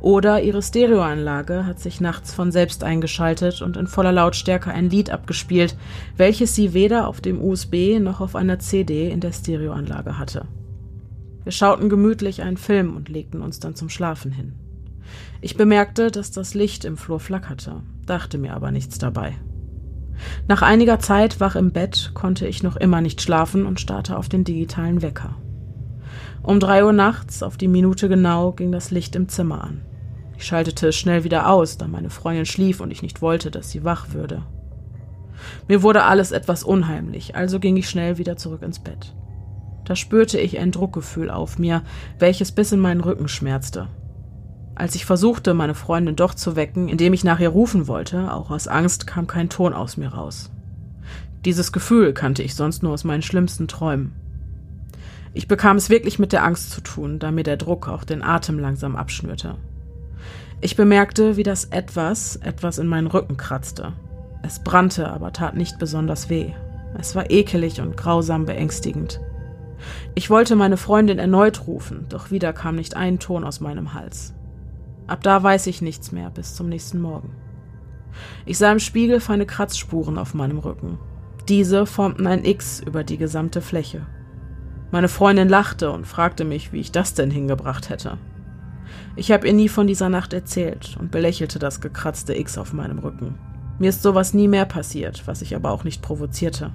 Oder 0.00 0.42
ihre 0.42 0.62
Stereoanlage 0.62 1.66
hat 1.66 1.81
sich 1.81 2.00
nachts 2.00 2.35
von 2.35 2.53
selbst 2.53 2.85
eingeschaltet 2.85 3.62
und 3.62 3.77
in 3.77 3.87
voller 3.87 4.12
Lautstärke 4.12 4.70
ein 4.70 4.90
Lied 4.90 5.11
abgespielt, 5.11 5.77
welches 6.16 6.55
sie 6.55 6.74
weder 6.74 7.09
auf 7.09 7.20
dem 7.20 7.42
USB 7.42 7.98
noch 8.00 8.20
auf 8.20 8.37
einer 8.37 8.59
CD 8.59 9.11
in 9.11 9.20
der 9.20 9.33
Stereoanlage 9.33 10.18
hatte. 10.18 10.46
Wir 11.44 11.53
schauten 11.53 11.88
gemütlich 11.88 12.42
einen 12.42 12.57
Film 12.57 12.96
und 12.96 13.09
legten 13.09 13.42
uns 13.42 13.61
dann 13.61 13.74
zum 13.74 13.88
Schlafen 13.88 14.33
hin. 14.33 14.55
Ich 15.40 15.57
bemerkte, 15.57 16.11
dass 16.11 16.31
das 16.31 16.55
Licht 16.55 16.85
im 16.85 16.96
Flur 16.96 17.20
flackerte, 17.20 17.83
dachte 18.07 18.38
mir 18.38 18.55
aber 18.55 18.70
nichts 18.70 18.98
dabei. 18.98 19.35
Nach 20.48 20.62
einiger 20.62 21.00
Zeit 21.00 21.40
wach 21.40 21.57
im 21.57 21.72
Bett 21.72 22.12
konnte 22.14 22.46
ich 22.46 22.62
noch 22.62 22.77
immer 22.77 23.00
nicht 23.00 23.20
schlafen 23.20 23.66
und 23.66 23.81
starrte 23.81 24.16
auf 24.16 24.29
den 24.29 24.44
digitalen 24.44 25.03
Wecker. 25.03 25.37
Um 26.45 26.61
drei 26.61 26.85
Uhr 26.85 26.93
nachts, 26.93 27.43
auf 27.43 27.57
die 27.57 27.69
Minute 27.69 28.07
genau, 28.07 28.53
ging 28.53 28.71
das 28.71 28.91
Licht 28.91 29.17
im 29.17 29.29
Zimmer 29.31 29.65
an. 29.65 29.81
Ich 30.37 30.45
schaltete 30.45 30.89
es 30.89 30.97
schnell 30.97 31.25
wieder 31.25 31.49
aus, 31.49 31.79
da 31.79 31.89
meine 31.89 32.11
Freundin 32.11 32.45
schlief 32.45 32.81
und 32.81 32.91
ich 32.91 33.01
nicht 33.01 33.23
wollte, 33.23 33.51
dass 33.51 33.71
sie 33.71 33.83
wach 33.83 34.09
würde. 34.13 34.43
Mir 35.69 35.83
wurde 35.83 36.05
alles 36.05 36.33
etwas 36.33 36.63
unheimlich, 36.63 37.35
also 37.35 37.59
ging 37.59 37.79
ich 37.79 37.89
schnell 37.89 38.19
wieder 38.19 38.37
zurück 38.37 38.61
ins 38.61 38.79
Bett. 38.79 39.15
Da 39.87 39.97
spürte 39.97 40.39
ich 40.39 40.59
ein 40.59 40.71
Druckgefühl 40.71 41.31
auf 41.31 41.59
mir, 41.59 41.83
welches 42.19 42.53
bis 42.53 42.73
in 42.73 42.81
meinen 42.81 43.01
Rücken 43.01 43.29
schmerzte. 43.29 43.89
Als 44.75 44.95
ich 44.95 45.07
versuchte, 45.07 45.55
meine 45.55 45.75
Freundin 45.75 46.17
doch 46.17 46.35
zu 46.35 46.57
wecken, 46.57 46.89
indem 46.89 47.15
ich 47.15 47.25
nach 47.25 47.41
ihr 47.41 47.49
rufen 47.49 47.87
wollte, 47.89 48.35
auch 48.35 48.51
aus 48.51 48.69
Angst, 48.69 49.07
kam 49.07 49.27
kein 49.27 49.49
Ton 49.49 49.73
aus 49.73 49.97
mir 49.97 50.09
raus. 50.09 50.51
Dieses 51.47 51.73
Gefühl 51.73 52.13
kannte 52.13 52.43
ich 52.43 52.55
sonst 52.55 52.83
nur 52.83 52.93
aus 52.93 53.05
meinen 53.05 53.23
schlimmsten 53.23 53.67
Träumen. 53.67 54.24
Ich 55.35 55.49
bekam 55.49 55.77
es 55.77 55.90
wirklich 55.90 56.20
mit 56.20 56.33
der 56.33 56.44
Angst 56.44 56.70
zu 56.70 56.81
tun, 56.81 57.18
da 57.18 57.33
mir 57.33 57.42
der 57.42 57.57
Druck 57.57 57.88
auch 57.88 58.05
den 58.05 58.23
Atem 58.23 58.61
langsam 58.61 58.94
abschnürte. 58.94 59.57
Ich 60.61 60.77
bemerkte, 60.77 61.37
wie 61.37 61.42
das 61.42 61.66
etwas, 61.66 62.37
etwas 62.37 62.79
in 62.79 62.87
meinen 62.87 63.09
Rücken 63.09 63.37
kratzte. 63.37 63.92
Es 64.42 64.61
brannte, 64.61 65.11
aber 65.11 65.33
tat 65.33 65.57
nicht 65.57 65.79
besonders 65.81 66.31
weh. 66.31 66.53
Es 66.99 67.16
war 67.16 67.31
ekelig 67.31 67.81
und 67.81 67.97
grausam 67.97 68.47
beängstigend. 68.47 69.20
Ich 70.14 70.31
wollte 70.31 70.55
meine 70.55 70.77
Freundin 70.77 71.18
erneut 71.18 71.66
rufen, 71.66 72.07
doch 72.09 72.31
wieder 72.31 72.53
kam 72.53 72.77
nicht 72.77 72.97
ein 72.97 73.18
Ton 73.18 73.42
aus 73.42 73.61
meinem 73.61 73.92
Hals. 73.92 74.33
Ab 75.09 75.23
da 75.23 75.42
weiß 75.42 75.66
ich 75.66 75.83
nichts 75.83 76.12
mehr 76.12 76.31
bis 76.31 76.55
zum 76.55 76.68
nächsten 76.68 77.01
Morgen. 77.01 77.33
Ich 78.47 78.57
sah 78.57 78.70
im 78.70 78.79
Spiegel 78.79 79.18
feine 79.18 79.47
Kratzspuren 79.47 80.16
auf 80.16 80.33
meinem 80.33 80.59
Rücken. 80.59 80.99
Diese 81.49 81.85
formten 81.85 82.27
ein 82.29 82.44
X 82.44 82.81
über 82.81 83.03
die 83.03 83.18
gesamte 83.18 83.61
Fläche. 83.61 84.07
Meine 84.90 85.09
Freundin 85.09 85.49
lachte 85.49 85.90
und 85.90 86.07
fragte 86.07 86.44
mich, 86.44 86.73
wie 86.73 86.81
ich 86.81 86.92
das 86.92 87.14
denn 87.14 87.31
hingebracht 87.31 87.90
hätte. 87.90 88.18
Ich 89.16 89.31
habe 89.33 89.47
ihr 89.47 89.53
nie 89.53 89.68
von 89.68 89.87
dieser 89.87 90.09
Nacht 90.09 90.33
erzählt 90.33 90.97
und 90.99 91.11
belächelte 91.11 91.59
das 91.59 91.81
gekratzte 91.81 92.37
X 92.37 92.59
auf 92.59 92.73
meinem 92.73 92.99
Rücken. 92.99 93.38
Mir 93.79 93.88
ist 93.88 94.03
sowas 94.03 94.35
nie 94.35 94.49
mehr 94.49 94.64
passiert, 94.64 95.27
was 95.27 95.42
ich 95.42 95.55
aber 95.57 95.70
auch 95.70 95.85
nicht 95.85 96.03
provozierte. 96.03 96.73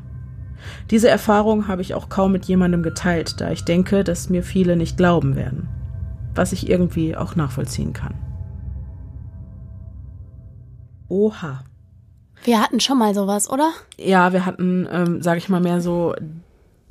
Diese 0.91 1.10
Erfahrung 1.10 1.67
habe 1.67 1.82
ich 1.82 1.93
auch 1.93 2.10
kaum 2.10 2.32
mit 2.34 2.45
jemandem 2.45 2.84
geteilt, 2.84 3.39
da 3.39 3.52
ich 3.52 3.63
denke, 3.63 4.04
dass 4.04 4.30
mir 4.30 4.43
viele 4.43 4.76
nicht 4.76 4.98
glauben 4.98 5.36
werden, 5.36 5.69
was 6.36 6.52
ich 6.52 6.69
irgendwie 6.69 7.15
auch 7.15 7.36
nachvollziehen 7.36 7.93
kann. 7.93 8.15
Oha. 11.08 11.63
Wir 12.43 12.62
hatten 12.62 12.80
schon 12.80 13.00
mal 13.00 13.13
sowas, 13.13 13.50
oder? 13.50 13.72
Ja, 13.98 14.32
wir 14.32 14.45
hatten, 14.45 14.88
ähm, 14.91 15.22
sage 15.22 15.39
ich 15.39 15.50
mal, 15.50 15.60
mehr 15.60 15.82
so 15.82 16.13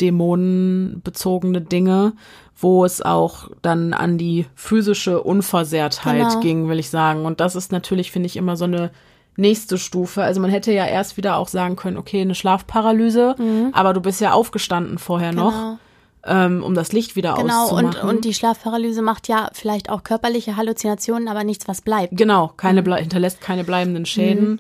dämonenbezogene 0.00 1.60
Dinge, 1.60 2.12
wo 2.56 2.84
es 2.84 3.02
auch 3.02 3.50
dann 3.62 3.92
an 3.92 4.18
die 4.18 4.46
physische 4.54 5.22
Unversehrtheit 5.22 6.28
genau. 6.28 6.40
ging, 6.40 6.68
will 6.68 6.78
ich 6.78 6.90
sagen. 6.90 7.24
Und 7.24 7.40
das 7.40 7.56
ist 7.56 7.72
natürlich, 7.72 8.10
finde 8.10 8.26
ich, 8.26 8.36
immer 8.36 8.56
so 8.56 8.64
eine 8.64 8.90
nächste 9.36 9.78
Stufe. 9.78 10.22
Also 10.22 10.40
man 10.40 10.50
hätte 10.50 10.72
ja 10.72 10.84
erst 10.84 11.16
wieder 11.16 11.36
auch 11.36 11.48
sagen 11.48 11.76
können, 11.76 11.96
okay, 11.96 12.20
eine 12.20 12.34
Schlafparalyse, 12.34 13.36
mhm. 13.38 13.70
aber 13.72 13.94
du 13.94 14.00
bist 14.00 14.20
ja 14.20 14.32
aufgestanden 14.32 14.98
vorher 14.98 15.30
genau. 15.30 15.50
noch. 15.50 15.78
Ähm, 16.26 16.64
um 16.64 16.74
das 16.74 16.92
Licht 16.92 17.14
wieder 17.14 17.34
genau, 17.34 17.62
auszumachen. 17.62 17.90
Genau, 17.92 18.02
und, 18.02 18.16
und 18.16 18.24
die 18.24 18.34
Schlafparalyse 18.34 19.02
macht 19.02 19.28
ja 19.28 19.50
vielleicht 19.52 19.88
auch 19.88 20.02
körperliche 20.02 20.56
Halluzinationen, 20.56 21.28
aber 21.28 21.44
nichts, 21.44 21.68
was 21.68 21.80
bleibt. 21.80 22.16
Genau, 22.16 22.48
keine 22.56 22.82
mhm. 22.82 22.96
hinterlässt 22.96 23.40
keine 23.40 23.62
bleibenden 23.62 24.04
Schäden. 24.04 24.50
Mhm. 24.50 24.58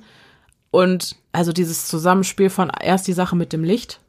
Und 0.70 1.16
also 1.32 1.52
dieses 1.52 1.88
Zusammenspiel 1.88 2.48
von 2.48 2.70
erst 2.80 3.08
die 3.08 3.12
Sache 3.12 3.34
mit 3.34 3.52
dem 3.52 3.64
Licht, 3.64 4.00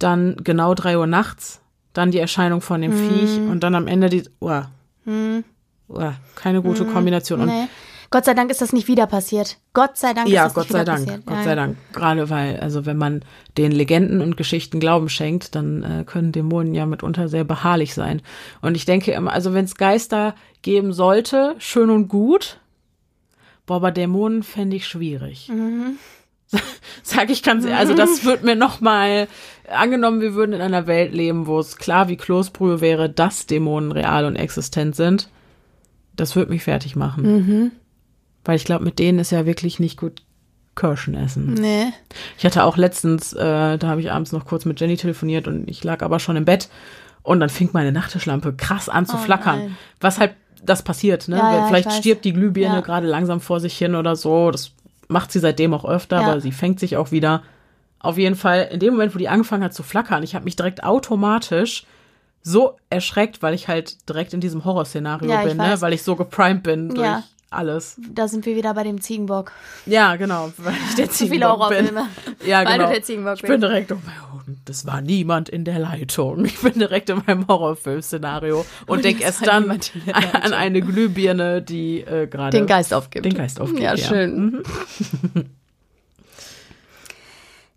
dann 0.00 0.36
genau 0.42 0.74
drei 0.74 0.98
Uhr 0.98 1.06
nachts, 1.06 1.60
dann 1.92 2.10
die 2.10 2.18
Erscheinung 2.18 2.60
von 2.60 2.80
dem 2.80 2.92
hm. 2.92 3.08
Viech 3.08 3.38
und 3.38 3.60
dann 3.60 3.74
am 3.74 3.86
Ende 3.86 4.08
die, 4.08 4.24
oh, 4.40 4.62
hm. 5.04 5.44
oh 5.88 6.10
keine 6.34 6.62
gute 6.62 6.84
hm. 6.84 6.92
Kombination. 6.92 7.40
Und 7.40 7.48
nee. 7.48 7.68
Gott 8.12 8.24
sei 8.24 8.34
Dank 8.34 8.50
ist 8.50 8.60
das 8.60 8.72
nicht 8.72 8.88
wieder 8.88 9.06
passiert. 9.06 9.58
Gott 9.72 9.96
sei 9.96 10.12
Dank 10.14 10.28
ja, 10.28 10.46
ist 10.46 10.48
das 10.48 10.54
Gott 10.54 10.64
nicht 10.64 10.74
wieder 10.74 10.84
Dank, 10.84 11.06
passiert. 11.06 11.26
Gott 11.26 11.36
ja. 11.36 11.44
sei 11.44 11.54
Dank. 11.54 11.76
Gerade 11.92 12.28
weil, 12.28 12.58
also 12.58 12.84
wenn 12.84 12.96
man 12.96 13.24
den 13.56 13.70
Legenden 13.70 14.20
und 14.20 14.36
Geschichten 14.36 14.80
Glauben 14.80 15.08
schenkt, 15.08 15.54
dann 15.54 15.84
äh, 15.84 16.04
können 16.04 16.32
Dämonen 16.32 16.74
ja 16.74 16.86
mitunter 16.86 17.28
sehr 17.28 17.44
beharrlich 17.44 17.94
sein. 17.94 18.20
Und 18.62 18.74
ich 18.74 18.84
denke 18.84 19.12
immer, 19.12 19.32
also 19.32 19.54
wenn 19.54 19.64
es 19.64 19.76
Geister 19.76 20.34
geben 20.62 20.92
sollte, 20.92 21.54
schön 21.58 21.88
und 21.88 22.08
gut. 22.08 22.58
Boah, 23.64 23.76
aber 23.76 23.92
Dämonen 23.92 24.42
fände 24.42 24.74
ich 24.74 24.88
schwierig. 24.88 25.48
Mhm. 25.48 25.98
Sag 27.02 27.30
ich 27.30 27.42
ganz, 27.42 27.64
also 27.66 27.94
das 27.94 28.24
wird 28.24 28.42
mir 28.42 28.56
noch 28.56 28.80
mal 28.80 29.28
angenommen, 29.68 30.20
wir 30.20 30.34
würden 30.34 30.52
in 30.52 30.60
einer 30.60 30.86
Welt 30.86 31.12
leben, 31.14 31.46
wo 31.46 31.58
es 31.58 31.76
klar 31.76 32.08
wie 32.08 32.16
Kloßbrühe 32.16 32.80
wäre, 32.80 33.08
dass 33.08 33.46
Dämonen 33.46 33.92
real 33.92 34.24
und 34.24 34.36
existent 34.36 34.96
sind. 34.96 35.28
Das 36.16 36.36
wird 36.36 36.50
mich 36.50 36.64
fertig 36.64 36.96
machen. 36.96 37.22
Mhm. 37.22 37.72
Weil 38.44 38.56
ich 38.56 38.64
glaube, 38.64 38.84
mit 38.84 38.98
denen 38.98 39.18
ist 39.18 39.30
ja 39.30 39.46
wirklich 39.46 39.80
nicht 39.80 39.98
gut 39.98 40.22
Kirschen 40.74 41.14
essen. 41.14 41.54
Nee. 41.54 41.92
Ich 42.38 42.44
hatte 42.44 42.64
auch 42.64 42.76
letztens, 42.76 43.32
äh, 43.32 43.78
da 43.78 43.88
habe 43.88 44.00
ich 44.00 44.12
abends 44.12 44.32
noch 44.32 44.44
kurz 44.44 44.64
mit 44.64 44.80
Jenny 44.80 44.96
telefoniert 44.96 45.46
und 45.46 45.68
ich 45.68 45.84
lag 45.84 46.02
aber 46.02 46.20
schon 46.20 46.36
im 46.36 46.44
Bett 46.44 46.68
und 47.22 47.40
dann 47.40 47.48
fing 47.48 47.70
meine 47.72 47.92
Nachttischlampe 47.92 48.54
krass 48.54 48.88
an 48.88 49.06
zu 49.06 49.16
oh, 49.16 49.18
flackern. 49.18 49.58
Nein. 49.58 49.76
Was 50.00 50.18
halt 50.18 50.34
das 50.62 50.82
passiert, 50.82 51.28
ne? 51.28 51.36
Ja, 51.36 51.56
ja, 51.56 51.66
Vielleicht 51.66 51.92
stirbt 51.92 52.24
die 52.24 52.32
Glühbirne 52.32 52.76
ja. 52.76 52.80
gerade 52.80 53.06
langsam 53.06 53.40
vor 53.40 53.60
sich 53.60 53.76
hin 53.76 53.94
oder 53.94 54.16
so. 54.16 54.50
Das 54.50 54.72
macht 55.10 55.32
sie 55.32 55.40
seitdem 55.40 55.74
auch 55.74 55.84
öfter, 55.84 56.20
aber 56.20 56.40
sie 56.40 56.52
fängt 56.52 56.80
sich 56.80 56.96
auch 56.96 57.10
wieder. 57.10 57.42
Auf 57.98 58.16
jeden 58.16 58.36
Fall, 58.36 58.68
in 58.72 58.80
dem 58.80 58.94
Moment, 58.94 59.14
wo 59.14 59.18
die 59.18 59.28
angefangen 59.28 59.64
hat 59.64 59.74
zu 59.74 59.82
flackern, 59.82 60.22
ich 60.22 60.34
habe 60.34 60.44
mich 60.44 60.56
direkt 60.56 60.84
automatisch 60.84 61.84
so 62.42 62.76
erschreckt, 62.88 63.42
weil 63.42 63.52
ich 63.52 63.68
halt 63.68 64.08
direkt 64.08 64.32
in 64.32 64.40
diesem 64.40 64.64
Horrorszenario 64.64 65.28
ja, 65.28 65.42
bin, 65.42 65.58
ne? 65.58 65.76
weil 65.80 65.92
ich 65.92 66.02
so 66.02 66.16
geprimed 66.16 66.62
bin 66.62 66.88
durch 66.88 67.06
ja. 67.06 67.22
Alles. 67.50 67.96
Da 68.12 68.28
sind 68.28 68.46
wir 68.46 68.56
wieder 68.56 68.74
bei 68.74 68.84
dem 68.84 69.00
Ziegenbock. 69.00 69.52
Ja, 69.86 70.16
genau, 70.16 70.52
weil 70.56 70.74
ich 70.88 70.94
der 70.94 71.10
Zu 71.10 71.26
viele 71.26 71.48
Horrorfilme. 71.48 72.06
Ja, 72.46 72.64
genau. 72.64 72.88
der 72.88 73.02
Ziegenbock 73.02 73.36
ich 73.36 73.42
bin 73.42 73.60
direkt, 73.60 73.92
oh 73.92 73.98
mein 74.04 74.14
das 74.64 74.86
war 74.86 75.00
niemand 75.00 75.48
in 75.48 75.64
der 75.64 75.78
Leitung. 75.78 76.44
Ich 76.44 76.60
bin 76.60 76.74
direkt 76.74 77.10
in 77.10 77.22
meinem 77.26 77.46
Horrorfilm-Szenario 77.46 78.60
und, 78.60 78.88
und 78.88 79.04
denke 79.04 79.22
erst 79.22 79.46
dann 79.46 79.70
an 79.70 80.52
eine 80.52 80.80
Glühbirne, 80.80 81.62
die 81.62 82.00
äh, 82.00 82.26
gerade 82.26 82.56
den 82.56 82.66
Geist 82.66 82.92
aufgibt. 82.92 83.24
Den 83.24 83.34
Geist 83.34 83.60
aufgibt. 83.60 83.82
Ja, 83.82 83.94
ja. 83.94 84.08
schön. 84.08 84.62
Mhm. 85.34 85.44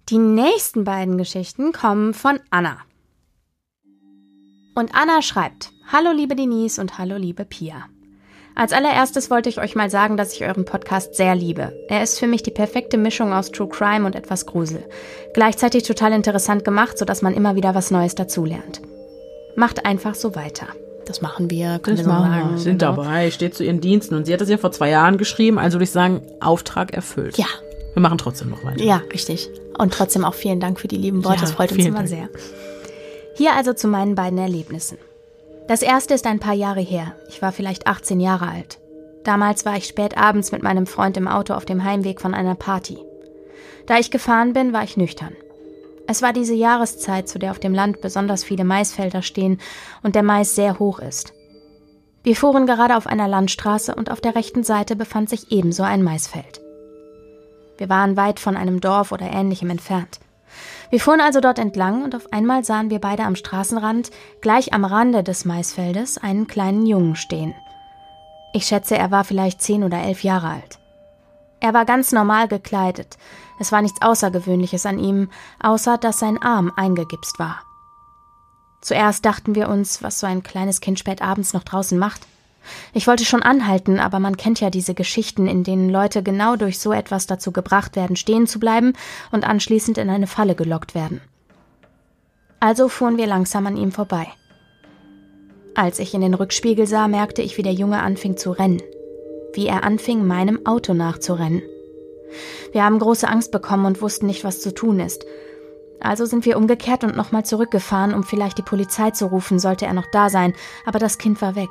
Die 0.10 0.18
nächsten 0.18 0.84
beiden 0.84 1.18
Geschichten 1.18 1.72
kommen 1.72 2.14
von 2.14 2.40
Anna. 2.50 2.78
Und 4.76 4.94
Anna 4.94 5.22
schreibt: 5.22 5.72
Hallo 5.92 6.12
liebe 6.12 6.36
Denise 6.36 6.80
und 6.82 6.98
hallo 6.98 7.16
liebe 7.16 7.46
Pia. 7.46 7.86
Als 8.56 8.72
allererstes 8.72 9.32
wollte 9.32 9.50
ich 9.50 9.60
euch 9.60 9.76
mal 9.76 9.90
sagen, 9.90 10.16
dass 10.16 10.34
ich 10.34 10.44
euren 10.44 10.66
Podcast 10.66 11.16
sehr 11.16 11.34
liebe. 11.34 11.74
Er 11.88 12.04
ist 12.04 12.20
für 12.20 12.28
mich 12.28 12.44
die 12.44 12.52
perfekte 12.52 12.98
Mischung 12.98 13.34
aus 13.34 13.52
True 13.52 13.68
Crime 13.68 14.06
und 14.06 14.16
etwas 14.16 14.46
Grusel. 14.46 14.84
Gleichzeitig 15.34 15.84
total 15.84 16.14
interessant 16.14 16.64
gemacht, 16.64 16.98
sodass 16.98 17.24
man 17.24 17.34
immer 17.34 17.56
wieder 17.56 17.74
was 17.74 17.90
Neues 17.90 18.14
dazulernt. 18.14 18.82
Macht 19.56 19.86
einfach 19.86 20.14
so 20.14 20.36
weiter. 20.36 20.68
Das 21.06 21.22
machen 21.22 21.50
wir, 21.50 21.80
können 21.80 21.98
das 21.98 22.06
wir 22.06 22.14
so 22.14 22.20
sagen. 22.20 22.58
Sind 22.58 22.80
genau. 22.80 22.96
dabei, 22.96 23.32
steht 23.32 23.56
zu 23.56 23.64
ihren 23.64 23.82
Diensten. 23.82 24.16
Und 24.16 24.26
sie 24.26 24.34
hat 24.34 24.42
das 24.42 24.50
ja 24.50 24.58
vor 24.58 24.72
zwei 24.72 24.90
Jahren 24.90 25.18
geschrieben, 25.18 25.58
also 25.58 25.76
würde 25.76 25.86
ich 25.86 25.92
sagen, 25.92 26.22
Auftrag 26.40 26.94
erfüllt. 26.94 27.38
Ja. 27.38 27.48
Wir 27.94 28.02
machen 28.02 28.20
trotzdem 28.20 28.50
noch 28.50 28.64
weiter. 28.64 28.84
Ja, 28.84 29.02
richtig. 29.12 29.50
Und 29.78 29.94
trotzdem 29.94 30.24
auch 30.26 30.34
vielen 30.36 30.60
Dank 30.60 30.80
für 30.80 30.88
die 30.88 30.98
lieben 30.98 31.24
Worte, 31.26 31.38
ja, 31.38 31.42
das 31.42 31.52
freut 31.52 31.72
uns 31.72 31.86
immer 31.86 31.98
Dank. 31.98 32.08
sehr. 32.08 32.30
Hier 33.36 33.54
also 33.56 33.74
zu 33.74 33.88
meinen 33.88 34.16
beiden 34.16 34.38
Erlebnissen. 34.38 34.98
Das 35.68 35.82
erste 35.82 36.14
ist 36.14 36.28
ein 36.28 36.40
paar 36.40 36.54
Jahre 36.54 36.82
her. 36.82 37.16
Ich 37.30 37.42
war 37.42 37.52
vielleicht 37.52 37.88
18 37.88 38.20
Jahre 38.20 38.48
alt. 38.48 38.80
Damals 39.24 39.66
war 39.66 39.78
ich 39.78 39.86
spät 39.86 40.18
abends 40.18 40.52
mit 40.52 40.62
meinem 40.62 40.86
Freund 40.86 41.16
im 41.16 41.28
Auto 41.28 41.54
auf 41.54 41.66
dem 41.66 41.84
Heimweg 41.84 42.20
von 42.20 42.34
einer 42.34 42.56
Party. 42.56 42.98
Da 43.88 43.98
ich 43.98 44.12
gefahren 44.12 44.54
bin, 44.54 44.74
war 44.74 44.84
ich 44.84 44.98
nüchtern. 44.98 45.34
Es 46.06 46.22
war 46.22 46.34
diese 46.34 46.54
Jahreszeit, 46.54 47.30
zu 47.30 47.40
der 47.40 47.52
auf 47.52 47.60
dem 47.60 47.74
Land 47.74 48.02
besonders 48.02 48.44
viele 48.44 48.66
Maisfelder 48.66 49.22
stehen 49.22 49.60
und 50.02 50.16
der 50.16 50.24
Mais 50.24 50.56
sehr 50.56 50.80
hoch 50.80 51.00
ist. 51.00 51.34
Wir 52.24 52.36
fuhren 52.36 52.66
gerade 52.66 52.98
auf 52.98 53.08
einer 53.08 53.28
Landstraße 53.28 53.96
und 53.96 54.12
auf 54.12 54.20
der 54.20 54.36
rechten 54.36 54.64
Seite 54.64 54.96
befand 54.96 55.30
sich 55.30 55.52
ebenso 55.52 55.84
ein 55.84 56.04
Maisfeld. 56.04 56.62
Wir 57.78 57.90
waren 57.90 58.18
weit 58.18 58.40
von 58.40 58.56
einem 58.58 58.82
Dorf 58.82 59.12
oder 59.12 59.32
ähnlichem 59.32 59.70
entfernt. 59.70 60.20
Wir 60.94 61.00
fuhren 61.00 61.22
also 61.22 61.40
dort 61.40 61.58
entlang 61.58 62.04
und 62.04 62.14
auf 62.14 62.32
einmal 62.32 62.64
sahen 62.64 62.92
wir 62.92 63.00
beide 63.00 63.24
am 63.24 63.36
Straßenrand, 63.36 64.12
gleich 64.42 64.74
am 64.74 64.86
Rande 64.86 65.24
des 65.24 65.44
Maisfeldes, 65.44 66.20
einen 66.20 66.46
kleinen 66.46 66.86
Jungen 66.86 67.16
stehen. 67.16 67.56
Ich 68.54 68.68
schätze, 68.68 68.96
er 68.96 69.10
war 69.10 69.24
vielleicht 69.24 69.60
zehn 69.60 69.84
oder 69.84 69.98
elf 69.98 70.22
Jahre 70.22 70.50
alt. 70.50 70.78
Er 71.62 71.74
war 71.74 71.86
ganz 71.86 72.12
normal 72.12 72.48
gekleidet. 72.48 73.18
Es 73.60 73.72
war 73.72 73.82
nichts 73.82 74.04
Außergewöhnliches 74.04 74.86
an 74.86 75.00
ihm, 75.00 75.32
außer 75.60 75.98
dass 75.98 76.20
sein 76.20 76.40
Arm 76.40 76.72
eingegipst 76.76 77.40
war. 77.40 77.64
Zuerst 78.82 79.26
dachten 79.26 79.56
wir 79.56 79.70
uns, 79.70 80.04
was 80.04 80.20
so 80.20 80.28
ein 80.28 80.44
kleines 80.44 80.80
Kind 80.80 81.00
spät 81.00 81.24
abends 81.24 81.54
noch 81.54 81.64
draußen 81.64 81.98
macht. 81.98 82.22
Ich 82.94 83.08
wollte 83.08 83.26
schon 83.26 83.44
anhalten, 83.44 84.00
aber 84.00 84.20
man 84.20 84.38
kennt 84.38 84.60
ja 84.60 84.70
diese 84.70 84.94
Geschichten, 84.94 85.48
in 85.48 85.64
denen 85.64 85.90
Leute 85.90 86.24
genau 86.24 86.56
durch 86.56 86.80
so 86.80 86.94
etwas 86.94 87.28
dazu 87.28 87.52
gebracht 87.52 87.96
werden, 87.96 88.16
stehen 88.16 88.48
zu 88.48 88.60
bleiben 88.60 88.94
und 89.32 89.48
anschließend 89.48 89.98
in 89.98 90.10
eine 90.10 90.28
Falle 90.28 90.56
gelockt 90.56 90.96
werden. 90.96 91.22
Also 92.60 92.88
fuhren 92.88 93.18
wir 93.18 93.28
langsam 93.28 93.68
an 93.68 93.78
ihm 93.78 93.92
vorbei. 93.92 94.28
Als 95.76 96.00
ich 96.00 96.14
in 96.14 96.22
den 96.22 96.34
Rückspiegel 96.34 96.88
sah, 96.88 97.08
merkte 97.08 97.42
ich, 97.42 97.58
wie 97.58 97.64
der 97.64 97.74
Junge 97.74 98.02
anfing 98.02 98.38
zu 98.38 98.52
rennen. 98.52 98.82
Wie 99.54 99.68
er 99.68 99.84
anfing, 99.84 100.26
meinem 100.26 100.66
Auto 100.66 100.94
nachzurennen. 100.94 101.62
Wir 102.72 102.84
haben 102.84 103.00
große 103.00 103.28
Angst 103.28 103.52
bekommen 103.52 103.86
und 103.86 104.02
wussten 104.02 104.28
nicht, 104.28 104.44
was 104.44 104.62
zu 104.62 104.74
tun 104.74 105.00
ist. 105.00 105.26
Also 106.00 106.26
sind 106.26 106.46
wir 106.46 106.58
umgekehrt 106.58 107.04
und 107.04 107.16
nochmal 107.16 107.46
zurückgefahren, 107.46 108.14
um 108.14 108.24
vielleicht 108.24 108.58
die 108.58 108.64
Polizei 108.64 109.12
zu 109.12 109.28
rufen, 109.28 109.58
sollte 109.58 109.86
er 109.86 109.94
noch 109.94 110.08
da 110.12 110.30
sein, 110.30 110.54
aber 110.86 111.00
das 111.00 111.18
Kind 111.18 111.42
war 111.42 111.56
weg. 111.56 111.70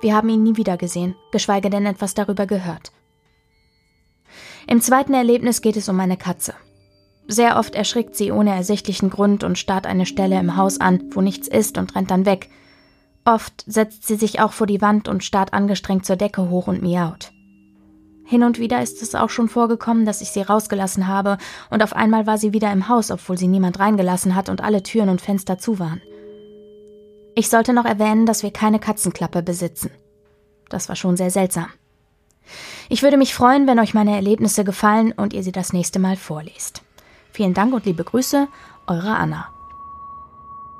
Wir 0.00 0.14
haben 0.14 0.28
ihn 0.28 0.42
nie 0.42 0.56
wieder 0.56 0.76
gesehen, 0.76 1.14
geschweige 1.32 1.70
denn 1.70 1.86
etwas 1.86 2.14
darüber 2.14 2.46
gehört. 2.46 2.92
Im 4.66 4.80
zweiten 4.80 5.14
Erlebnis 5.14 5.62
geht 5.62 5.76
es 5.76 5.88
um 5.88 5.98
eine 6.00 6.16
Katze. 6.16 6.54
Sehr 7.28 7.58
oft 7.58 7.74
erschrickt 7.74 8.14
sie 8.14 8.30
ohne 8.30 8.54
ersichtlichen 8.54 9.10
Grund 9.10 9.42
und 9.42 9.58
starrt 9.58 9.86
eine 9.86 10.06
Stelle 10.06 10.38
im 10.38 10.56
Haus 10.56 10.80
an, 10.80 11.10
wo 11.10 11.20
nichts 11.20 11.48
ist 11.48 11.78
und 11.78 11.96
rennt 11.96 12.10
dann 12.10 12.26
weg. 12.26 12.50
Oft 13.24 13.64
setzt 13.66 14.06
sie 14.06 14.16
sich 14.16 14.40
auch 14.40 14.52
vor 14.52 14.66
die 14.66 14.80
Wand 14.80 15.08
und 15.08 15.24
starrt 15.24 15.52
angestrengt 15.52 16.06
zur 16.06 16.16
Decke 16.16 16.48
hoch 16.48 16.68
und 16.68 16.82
miaut. 16.82 17.32
Hin 18.24 18.42
und 18.42 18.58
wieder 18.58 18.82
ist 18.82 19.02
es 19.02 19.14
auch 19.14 19.30
schon 19.30 19.48
vorgekommen, 19.48 20.04
dass 20.04 20.20
ich 20.20 20.30
sie 20.30 20.42
rausgelassen 20.42 21.06
habe, 21.06 21.38
und 21.70 21.82
auf 21.82 21.92
einmal 21.94 22.26
war 22.26 22.38
sie 22.38 22.52
wieder 22.52 22.72
im 22.72 22.88
Haus, 22.88 23.12
obwohl 23.12 23.38
sie 23.38 23.46
niemand 23.46 23.78
reingelassen 23.78 24.34
hat 24.34 24.48
und 24.48 24.62
alle 24.62 24.82
Türen 24.82 25.08
und 25.08 25.20
Fenster 25.20 25.58
zu 25.58 25.78
waren. 25.78 26.00
Ich 27.38 27.50
sollte 27.50 27.74
noch 27.74 27.84
erwähnen, 27.84 28.24
dass 28.24 28.42
wir 28.42 28.50
keine 28.50 28.78
Katzenklappe 28.78 29.42
besitzen. 29.42 29.90
Das 30.70 30.88
war 30.88 30.96
schon 30.96 31.18
sehr 31.18 31.30
seltsam. 31.30 31.66
Ich 32.88 33.02
würde 33.02 33.18
mich 33.18 33.34
freuen, 33.34 33.66
wenn 33.66 33.78
euch 33.78 33.92
meine 33.92 34.16
Erlebnisse 34.16 34.64
gefallen 34.64 35.12
und 35.12 35.34
ihr 35.34 35.42
sie 35.42 35.52
das 35.52 35.74
nächste 35.74 35.98
Mal 35.98 36.16
vorlest. 36.16 36.80
Vielen 37.30 37.52
Dank 37.52 37.74
und 37.74 37.84
liebe 37.84 38.04
Grüße, 38.04 38.48
eure 38.86 39.16
Anna. 39.16 39.48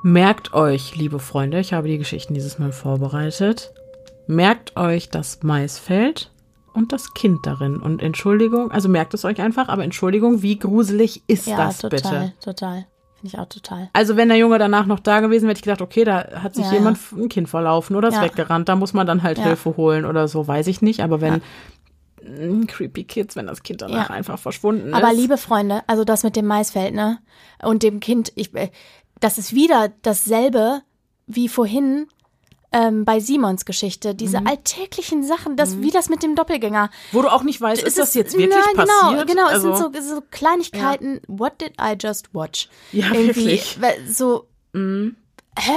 Merkt 0.01 0.55
euch, 0.55 0.95
liebe 0.95 1.19
Freunde, 1.19 1.59
ich 1.59 1.73
habe 1.73 1.89
die 1.89 1.99
Geschichten 1.99 2.33
dieses 2.33 2.57
Mal 2.57 2.71
vorbereitet. 2.71 3.71
Merkt 4.25 4.75
euch 4.77 5.11
das 5.11 5.43
Maisfeld 5.43 6.31
und 6.73 6.91
das 6.91 7.13
Kind 7.13 7.45
darin. 7.45 7.77
Und 7.77 8.01
Entschuldigung, 8.01 8.71
also 8.71 8.89
merkt 8.89 9.13
es 9.13 9.25
euch 9.25 9.41
einfach, 9.41 9.67
aber 9.67 9.83
Entschuldigung, 9.83 10.41
wie 10.41 10.57
gruselig 10.57 11.21
ist 11.27 11.45
ja, 11.45 11.57
das 11.57 11.77
total, 11.77 11.89
bitte? 11.89 12.09
Total, 12.09 12.33
total. 12.41 12.85
Finde 13.19 13.35
ich 13.35 13.39
auch 13.39 13.49
total. 13.49 13.89
Also 13.93 14.15
wenn 14.15 14.29
der 14.29 14.37
Junge 14.37 14.59
danach 14.59 14.85
noch 14.85 14.99
da 14.99 15.21
gewesen 15.21 15.43
wäre, 15.43 15.51
hätte 15.51 15.59
ich 15.59 15.63
gedacht, 15.63 15.81
okay, 15.81 16.03
da 16.03 16.43
hat 16.43 16.53
sich 16.53 16.65
ja, 16.65 16.73
jemand 16.73 16.99
ja. 17.11 17.17
ein 17.17 17.29
Kind 17.29 17.49
verlaufen 17.49 17.95
oder 17.95 18.09
ist 18.09 18.15
ja. 18.15 18.23
weggerannt, 18.23 18.69
da 18.69 18.75
muss 18.75 18.93
man 18.93 19.07
dann 19.07 19.23
halt 19.23 19.39
Hilfe 19.39 19.75
holen 19.75 20.05
oder 20.05 20.27
so, 20.27 20.47
weiß 20.47 20.67
ich 20.67 20.81
nicht. 20.81 21.01
Aber 21.01 21.19
wenn 21.19 21.41
Creepy 22.67 23.05
Kids, 23.05 23.35
wenn 23.35 23.47
das 23.47 23.63
Kind 23.63 23.81
danach 23.81 24.09
einfach 24.09 24.37
verschwunden 24.37 24.89
ist. 24.89 24.93
Aber 24.93 25.13
liebe 25.13 25.37
Freunde, 25.37 25.81
also 25.87 26.03
das 26.03 26.23
mit 26.23 26.35
dem 26.35 26.45
Maisfeld, 26.45 26.93
ne? 26.93 27.19
Und 27.63 27.83
dem 27.83 27.99
Kind, 27.99 28.31
ich, 28.35 28.53
äh, 28.55 28.69
das 29.19 29.37
ist 29.37 29.53
wieder 29.53 29.89
dasselbe 30.01 30.81
wie 31.25 31.47
vorhin 31.47 32.07
ähm, 32.71 33.05
bei 33.05 33.19
Simons 33.19 33.65
Geschichte, 33.65 34.13
diese 34.13 34.41
mhm. 34.41 34.47
alltäglichen 34.47 35.23
Sachen, 35.23 35.55
das, 35.55 35.75
mhm. 35.75 35.83
wie 35.83 35.91
das 35.91 36.09
mit 36.09 36.23
dem 36.23 36.35
Doppelgänger. 36.35 36.89
Wo 37.11 37.21
du 37.21 37.31
auch 37.31 37.43
nicht 37.43 37.61
weißt, 37.61 37.81
ist, 37.81 37.89
ist 37.89 37.97
das 37.97 38.13
jetzt 38.13 38.37
wirklich 38.37 38.55
na, 38.75 38.83
genau, 38.83 38.99
passiert? 38.99 39.27
Genau, 39.27 39.45
also, 39.47 39.71
es 39.71 39.79
sind 39.79 39.95
so, 39.95 40.15
so 40.15 40.21
Kleinigkeiten. 40.31 41.15
Ja. 41.15 41.21
What 41.27 41.61
did 41.61 41.73
I 41.79 41.95
just 41.99 42.33
watch? 42.33 42.69
Ja, 42.91 43.07
Irgendwie, 43.13 43.45
wirklich. 43.45 43.77
So, 44.09 44.47
mhm. 44.73 45.15
hä? 45.57 45.71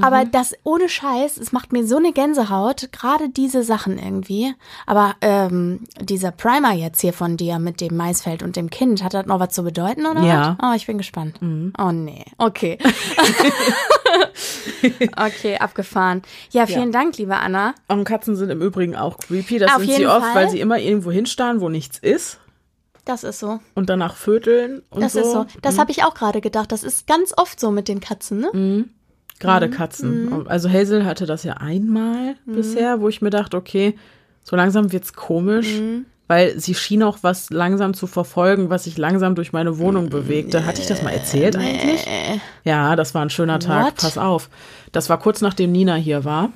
Aber 0.00 0.24
mhm. 0.24 0.30
das 0.30 0.54
ohne 0.64 0.88
Scheiß, 0.88 1.38
es 1.38 1.52
macht 1.52 1.72
mir 1.72 1.86
so 1.86 1.96
eine 1.96 2.12
Gänsehaut, 2.12 2.92
gerade 2.92 3.30
diese 3.30 3.62
Sachen 3.62 3.98
irgendwie. 3.98 4.54
Aber 4.86 5.14
ähm, 5.22 5.84
dieser 6.00 6.30
Primer 6.30 6.72
jetzt 6.72 7.00
hier 7.00 7.12
von 7.12 7.36
dir 7.36 7.58
mit 7.58 7.80
dem 7.80 7.96
Maisfeld 7.96 8.42
und 8.42 8.56
dem 8.56 8.70
Kind, 8.70 9.02
hat 9.02 9.14
das 9.14 9.26
noch 9.26 9.40
was 9.40 9.50
zu 9.50 9.62
bedeuten, 9.62 10.06
oder? 10.06 10.22
Ja. 10.22 10.56
Was? 10.58 10.70
Oh, 10.70 10.76
ich 10.76 10.86
bin 10.86 10.98
gespannt. 10.98 11.40
Mhm. 11.40 11.72
Oh 11.78 11.90
nee. 11.90 12.24
Okay. 12.36 12.78
okay, 15.16 15.58
abgefahren. 15.58 16.22
Ja, 16.50 16.66
vielen 16.66 16.92
ja. 16.92 17.00
Dank, 17.00 17.18
liebe 17.18 17.36
Anna. 17.36 17.74
Und 17.88 18.04
Katzen 18.04 18.36
sind 18.36 18.50
im 18.50 18.60
Übrigen 18.62 18.96
auch 18.96 19.18
creepy. 19.18 19.58
Das 19.58 19.74
Auf 19.74 19.82
sind 19.82 19.94
sie 19.94 20.06
oft, 20.06 20.26
Fall. 20.26 20.34
weil 20.34 20.50
sie 20.50 20.60
immer 20.60 20.78
irgendwo 20.78 21.10
hinstarren, 21.10 21.60
wo 21.60 21.68
nichts 21.68 21.98
ist. 21.98 22.38
Das 23.04 23.24
ist 23.24 23.38
so. 23.38 23.60
Und 23.74 23.88
danach 23.88 24.16
vöteln 24.16 24.82
und 24.90 25.00
das 25.00 25.14
so. 25.14 25.18
Das 25.20 25.26
ist 25.26 25.32
so. 25.32 25.46
Das 25.62 25.74
mhm. 25.76 25.80
habe 25.80 25.90
ich 25.92 26.04
auch 26.04 26.14
gerade 26.14 26.40
gedacht. 26.40 26.70
Das 26.72 26.84
ist 26.84 27.06
ganz 27.06 27.32
oft 27.36 27.58
so 27.58 27.70
mit 27.70 27.88
den 27.88 28.00
Katzen, 28.00 28.40
ne? 28.40 28.50
Mhm. 28.52 28.90
Gerade 29.38 29.68
mhm. 29.68 29.70
Katzen. 29.70 30.26
Mhm. 30.26 30.46
Also 30.48 30.68
Hazel 30.68 31.06
hatte 31.06 31.24
das 31.24 31.42
ja 31.42 31.54
einmal 31.54 32.36
mhm. 32.44 32.54
bisher, 32.54 33.00
wo 33.00 33.08
ich 33.08 33.22
mir 33.22 33.30
dachte, 33.30 33.56
okay, 33.56 33.96
so 34.42 34.56
langsam 34.56 34.92
wird's 34.92 35.14
komisch. 35.14 35.80
Weil 36.28 36.60
sie 36.60 36.74
schien 36.74 37.02
auch 37.02 37.18
was 37.22 37.50
langsam 37.50 37.94
zu 37.94 38.06
verfolgen, 38.06 38.70
was 38.70 38.84
sich 38.84 38.98
langsam 38.98 39.34
durch 39.34 39.52
meine 39.52 39.78
Wohnung 39.78 40.10
bewegte. 40.10 40.66
Hatte 40.66 40.80
ich 40.80 40.86
das 40.86 41.02
mal 41.02 41.10
erzählt 41.10 41.56
eigentlich? 41.56 42.06
Ja, 42.64 42.94
das 42.96 43.14
war 43.14 43.22
ein 43.22 43.30
schöner 43.30 43.58
Tag. 43.58 43.86
What? 43.86 43.94
Pass 43.96 44.18
auf. 44.18 44.50
Das 44.92 45.08
war 45.08 45.18
kurz 45.18 45.40
nachdem 45.40 45.72
Nina 45.72 45.94
hier 45.96 46.24
war. 46.24 46.50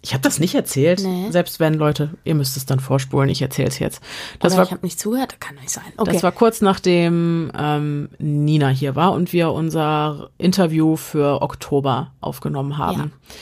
Ich 0.00 0.12
habe 0.12 0.22
das 0.22 0.38
nicht 0.38 0.54
erzählt. 0.54 1.00
Nee. 1.02 1.30
Selbst 1.30 1.58
wenn, 1.58 1.74
Leute, 1.74 2.10
ihr 2.22 2.34
müsst 2.36 2.56
es 2.56 2.66
dann 2.66 2.78
vorspulen, 2.78 3.28
ich 3.28 3.42
erzähle 3.42 3.68
es 3.68 3.78
jetzt. 3.80 4.00
Das 4.38 4.52
Oder 4.52 4.58
war, 4.58 4.64
ich 4.66 4.70
habe 4.70 4.86
nicht 4.86 5.00
zugehört, 5.00 5.40
kann 5.40 5.56
nicht 5.56 5.70
sein. 5.70 5.84
Okay. 5.96 6.12
Das 6.12 6.22
war 6.22 6.30
kurz 6.32 6.60
nachdem 6.60 7.50
ähm, 7.56 8.08
Nina 8.18 8.68
hier 8.68 8.94
war 8.94 9.12
und 9.12 9.32
wir 9.32 9.50
unser 9.52 10.30
Interview 10.38 10.96
für 10.96 11.42
Oktober 11.42 12.12
aufgenommen 12.20 12.78
haben. 12.78 12.98
Ja. 12.98 13.36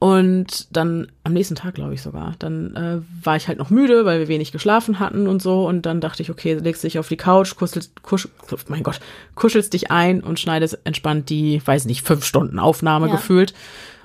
Und 0.00 0.68
dann 0.76 1.10
am 1.24 1.32
nächsten 1.32 1.56
Tag, 1.56 1.74
glaube 1.74 1.94
ich 1.94 2.02
sogar, 2.02 2.34
dann 2.38 2.76
äh, 2.76 3.24
war 3.24 3.34
ich 3.34 3.48
halt 3.48 3.58
noch 3.58 3.70
müde, 3.70 4.04
weil 4.04 4.20
wir 4.20 4.28
wenig 4.28 4.52
geschlafen 4.52 5.00
hatten 5.00 5.26
und 5.26 5.42
so. 5.42 5.66
Und 5.66 5.86
dann 5.86 6.00
dachte 6.00 6.22
ich, 6.22 6.30
okay, 6.30 6.54
legst 6.54 6.84
dich 6.84 7.00
auf 7.00 7.08
die 7.08 7.16
Couch, 7.16 7.56
kuschelst, 7.56 8.00
kusch, 8.02 8.28
mein 8.68 8.84
Gott, 8.84 9.00
kuschelst 9.34 9.72
dich 9.72 9.90
ein 9.90 10.20
und 10.20 10.38
schneidest 10.38 10.78
entspannt 10.84 11.30
die, 11.30 11.60
weiß 11.64 11.86
nicht, 11.86 12.06
fünf 12.06 12.24
Stunden 12.24 12.60
Aufnahme 12.60 13.08
ja. 13.08 13.12
gefühlt. 13.12 13.54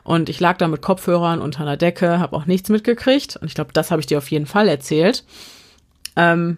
Und 0.04 0.30
ich 0.30 0.40
lag 0.40 0.58
da 0.58 0.68
mit 0.68 0.82
Kopfhörern 0.82 1.42
unter 1.42 1.62
einer 1.62 1.78
Decke, 1.78 2.20
habe 2.20 2.36
auch 2.36 2.48
nichts 2.48 2.70
mitgekriegt. 2.70 3.38
Und 3.38 3.48
ich 3.48 3.54
glaube, 3.54 3.72
das 3.72 3.92
habe 3.92 4.00
ich 4.00 4.08
dir 4.08 4.18
auf 4.18 4.32
jeden 4.32 4.48
Fall 4.48 4.68
erzählt. 4.68 5.24
Ähm, 6.16 6.58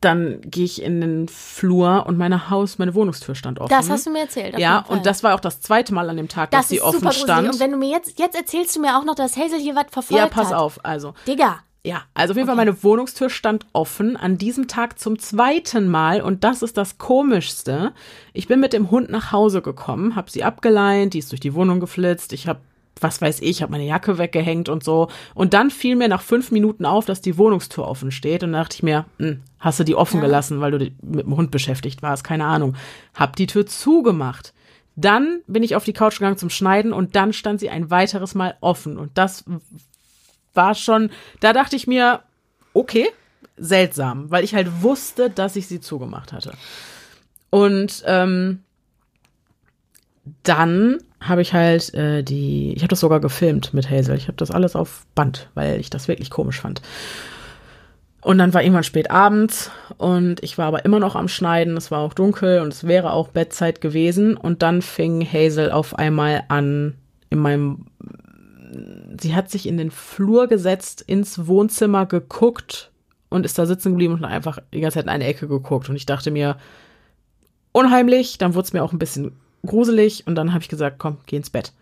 dann 0.00 0.40
gehe 0.42 0.64
ich 0.64 0.82
in 0.82 1.00
den 1.00 1.28
Flur 1.28 2.04
und 2.06 2.18
meine 2.18 2.50
Haus, 2.50 2.78
meine 2.78 2.94
Wohnungstür 2.94 3.34
stand 3.34 3.58
offen. 3.58 3.70
Das 3.70 3.88
hast 3.88 4.06
du 4.06 4.10
mir 4.10 4.20
erzählt. 4.20 4.58
Ja, 4.58 4.84
und 4.88 5.06
das 5.06 5.22
war 5.22 5.34
auch 5.34 5.40
das 5.40 5.60
zweite 5.60 5.94
Mal 5.94 6.10
an 6.10 6.16
dem 6.16 6.28
Tag, 6.28 6.50
das 6.50 6.62
dass 6.62 6.68
sie 6.68 6.82
offen 6.82 7.10
stand. 7.12 7.48
Und 7.48 7.60
wenn 7.60 7.70
du 7.70 7.78
mir 7.78 7.88
jetzt, 7.88 8.18
jetzt 8.18 8.36
erzählst 8.36 8.76
du 8.76 8.80
mir 8.80 8.98
auch 8.98 9.04
noch, 9.04 9.14
dass 9.14 9.36
Hazel 9.36 9.58
hier 9.58 9.74
was 9.74 9.86
verfolgt 9.90 10.22
hat. 10.22 10.30
Ja, 10.30 10.34
pass 10.34 10.48
hat. 10.48 10.58
auf, 10.58 10.84
also. 10.84 11.14
Digga. 11.26 11.60
Ja, 11.84 12.02
also 12.14 12.32
auf 12.32 12.36
jeden 12.36 12.48
okay. 12.48 12.56
Fall 12.56 12.66
meine 12.66 12.82
Wohnungstür 12.82 13.30
stand 13.30 13.64
offen 13.72 14.16
an 14.16 14.38
diesem 14.38 14.66
Tag 14.66 14.98
zum 14.98 15.20
zweiten 15.20 15.88
Mal 15.88 16.20
und 16.20 16.42
das 16.42 16.62
ist 16.62 16.76
das 16.76 16.98
komischste. 16.98 17.92
Ich 18.32 18.48
bin 18.48 18.58
mit 18.58 18.72
dem 18.72 18.90
Hund 18.90 19.08
nach 19.08 19.30
Hause 19.30 19.62
gekommen, 19.62 20.16
habe 20.16 20.28
sie 20.28 20.42
abgeleint, 20.42 21.14
die 21.14 21.20
ist 21.20 21.30
durch 21.30 21.40
die 21.40 21.54
Wohnung 21.54 21.78
geflitzt, 21.78 22.32
ich 22.32 22.48
habe 22.48 22.58
was 23.00 23.20
weiß 23.20 23.40
ich, 23.42 23.62
habe 23.62 23.72
meine 23.72 23.86
Jacke 23.86 24.18
weggehängt 24.18 24.68
und 24.68 24.82
so. 24.82 25.08
Und 25.34 25.54
dann 25.54 25.70
fiel 25.70 25.96
mir 25.96 26.08
nach 26.08 26.22
fünf 26.22 26.50
Minuten 26.50 26.86
auf, 26.86 27.04
dass 27.04 27.20
die 27.20 27.36
Wohnungstür 27.36 27.86
offen 27.86 28.10
steht. 28.10 28.42
Und 28.42 28.52
da 28.52 28.60
dachte 28.60 28.76
ich 28.76 28.82
mir, 28.82 29.04
hm, 29.18 29.42
hast 29.58 29.80
du 29.80 29.84
die 29.84 29.94
offen 29.94 30.20
ja. 30.20 30.26
gelassen, 30.26 30.60
weil 30.60 30.70
du 30.70 30.78
mit 30.78 31.26
dem 31.26 31.36
Hund 31.36 31.50
beschäftigt 31.50 32.02
warst? 32.02 32.24
Keine 32.24 32.46
Ahnung. 32.46 32.74
Hab 33.14 33.36
die 33.36 33.46
Tür 33.46 33.66
zugemacht. 33.66 34.54
Dann 34.96 35.40
bin 35.46 35.62
ich 35.62 35.76
auf 35.76 35.84
die 35.84 35.92
Couch 35.92 36.18
gegangen 36.18 36.38
zum 36.38 36.48
Schneiden 36.48 36.94
und 36.94 37.16
dann 37.16 37.34
stand 37.34 37.60
sie 37.60 37.68
ein 37.68 37.90
weiteres 37.90 38.34
Mal 38.34 38.56
offen. 38.60 38.96
Und 38.96 39.18
das 39.18 39.44
war 40.54 40.74
schon, 40.74 41.10
da 41.40 41.52
dachte 41.52 41.76
ich 41.76 41.86
mir, 41.86 42.22
okay, 42.72 43.06
seltsam, 43.58 44.30
weil 44.30 44.44
ich 44.44 44.54
halt 44.54 44.82
wusste, 44.82 45.28
dass 45.28 45.56
ich 45.56 45.66
sie 45.66 45.80
zugemacht 45.80 46.32
hatte. 46.32 46.52
Und 47.50 48.02
ähm, 48.06 48.62
dann 50.42 50.98
habe 51.28 51.42
ich 51.42 51.52
halt 51.52 51.92
äh, 51.94 52.22
die, 52.22 52.72
ich 52.74 52.82
habe 52.82 52.88
das 52.88 53.00
sogar 53.00 53.20
gefilmt 53.20 53.74
mit 53.74 53.90
Hazel. 53.90 54.16
Ich 54.16 54.28
habe 54.28 54.36
das 54.36 54.50
alles 54.50 54.76
auf 54.76 55.06
Band, 55.14 55.48
weil 55.54 55.80
ich 55.80 55.90
das 55.90 56.08
wirklich 56.08 56.30
komisch 56.30 56.60
fand. 56.60 56.82
Und 58.20 58.38
dann 58.38 58.52
war 58.52 58.62
irgendwann 58.62 58.82
spät 58.82 59.10
abends 59.10 59.70
und 59.98 60.42
ich 60.42 60.58
war 60.58 60.66
aber 60.66 60.84
immer 60.84 60.98
noch 60.98 61.14
am 61.14 61.28
Schneiden. 61.28 61.76
Es 61.76 61.92
war 61.92 62.00
auch 62.00 62.12
dunkel 62.12 62.60
und 62.60 62.72
es 62.72 62.84
wäre 62.84 63.12
auch 63.12 63.28
Bettzeit 63.28 63.80
gewesen. 63.80 64.36
Und 64.36 64.62
dann 64.62 64.82
fing 64.82 65.24
Hazel 65.24 65.70
auf 65.70 65.96
einmal 65.96 66.42
an, 66.48 66.94
in 67.30 67.38
meinem, 67.38 67.86
sie 69.20 69.34
hat 69.36 69.48
sich 69.48 69.68
in 69.68 69.76
den 69.76 69.92
Flur 69.92 70.48
gesetzt, 70.48 71.02
ins 71.02 71.46
Wohnzimmer 71.46 72.06
geguckt 72.06 72.90
und 73.28 73.46
ist 73.46 73.58
da 73.58 73.66
sitzen 73.66 73.90
geblieben 73.92 74.14
und 74.14 74.24
einfach 74.24 74.58
die 74.74 74.80
ganze 74.80 74.96
Zeit 74.96 75.04
in 75.04 75.10
eine 75.10 75.26
Ecke 75.26 75.46
geguckt. 75.46 75.88
Und 75.88 75.94
ich 75.94 76.06
dachte 76.06 76.32
mir, 76.32 76.56
unheimlich. 77.76 78.38
Dann 78.38 78.54
wurde 78.54 78.66
es 78.66 78.72
mir 78.72 78.82
auch 78.82 78.92
ein 78.92 78.98
bisschen 78.98 79.36
gruselig 79.66 80.26
und 80.26 80.34
dann 80.34 80.52
habe 80.52 80.62
ich 80.62 80.68
gesagt, 80.68 80.98
komm, 80.98 81.18
geh 81.26 81.36
ins 81.36 81.50
Bett. 81.50 81.72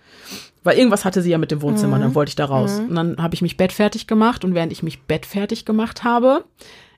Weil 0.62 0.78
irgendwas 0.78 1.04
hatte 1.04 1.22
sie 1.22 1.30
ja 1.30 1.38
mit 1.38 1.50
dem 1.50 1.62
Wohnzimmer, 1.62 1.98
mhm. 1.98 2.02
dann 2.02 2.14
wollte 2.14 2.30
ich 2.30 2.36
da 2.36 2.46
raus. 2.46 2.80
Mhm. 2.80 2.88
Und 2.88 2.94
dann 2.94 3.16
habe 3.22 3.34
ich 3.34 3.42
mich 3.42 3.56
bettfertig 3.56 4.06
gemacht 4.06 4.44
und 4.44 4.54
während 4.54 4.72
ich 4.72 4.82
mich 4.82 5.02
bettfertig 5.02 5.64
gemacht 5.64 6.04
habe, 6.04 6.44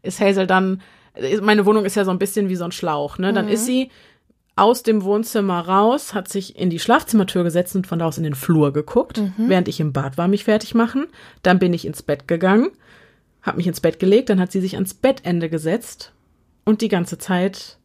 ist 0.02 0.20
Hazel 0.20 0.46
dann, 0.46 0.82
meine 1.42 1.66
Wohnung 1.66 1.84
ist 1.84 1.96
ja 1.96 2.04
so 2.04 2.10
ein 2.10 2.18
bisschen 2.18 2.48
wie 2.48 2.56
so 2.56 2.64
ein 2.64 2.72
Schlauch, 2.72 3.18
ne? 3.18 3.32
Dann 3.32 3.46
mhm. 3.46 3.52
ist 3.52 3.66
sie 3.66 3.90
aus 4.54 4.82
dem 4.82 5.04
Wohnzimmer 5.04 5.60
raus, 5.60 6.14
hat 6.14 6.28
sich 6.28 6.58
in 6.58 6.70
die 6.70 6.78
Schlafzimmertür 6.78 7.44
gesetzt 7.44 7.76
und 7.76 7.86
von 7.86 7.98
da 7.98 8.06
aus 8.06 8.16
in 8.16 8.24
den 8.24 8.34
Flur 8.34 8.72
geguckt, 8.72 9.18
mhm. 9.18 9.48
während 9.48 9.68
ich 9.68 9.80
im 9.80 9.92
Bad 9.92 10.16
war, 10.16 10.28
mich 10.28 10.44
fertig 10.44 10.74
machen. 10.74 11.06
Dann 11.42 11.58
bin 11.58 11.74
ich 11.74 11.84
ins 11.84 12.02
Bett 12.02 12.26
gegangen, 12.26 12.70
habe 13.42 13.58
mich 13.58 13.66
ins 13.66 13.80
Bett 13.80 13.98
gelegt, 13.98 14.30
dann 14.30 14.40
hat 14.40 14.52
sie 14.52 14.62
sich 14.62 14.74
ans 14.74 14.94
Bettende 14.94 15.50
gesetzt 15.50 16.12
und 16.64 16.80
die 16.80 16.88
ganze 16.88 17.18
Zeit 17.18 17.78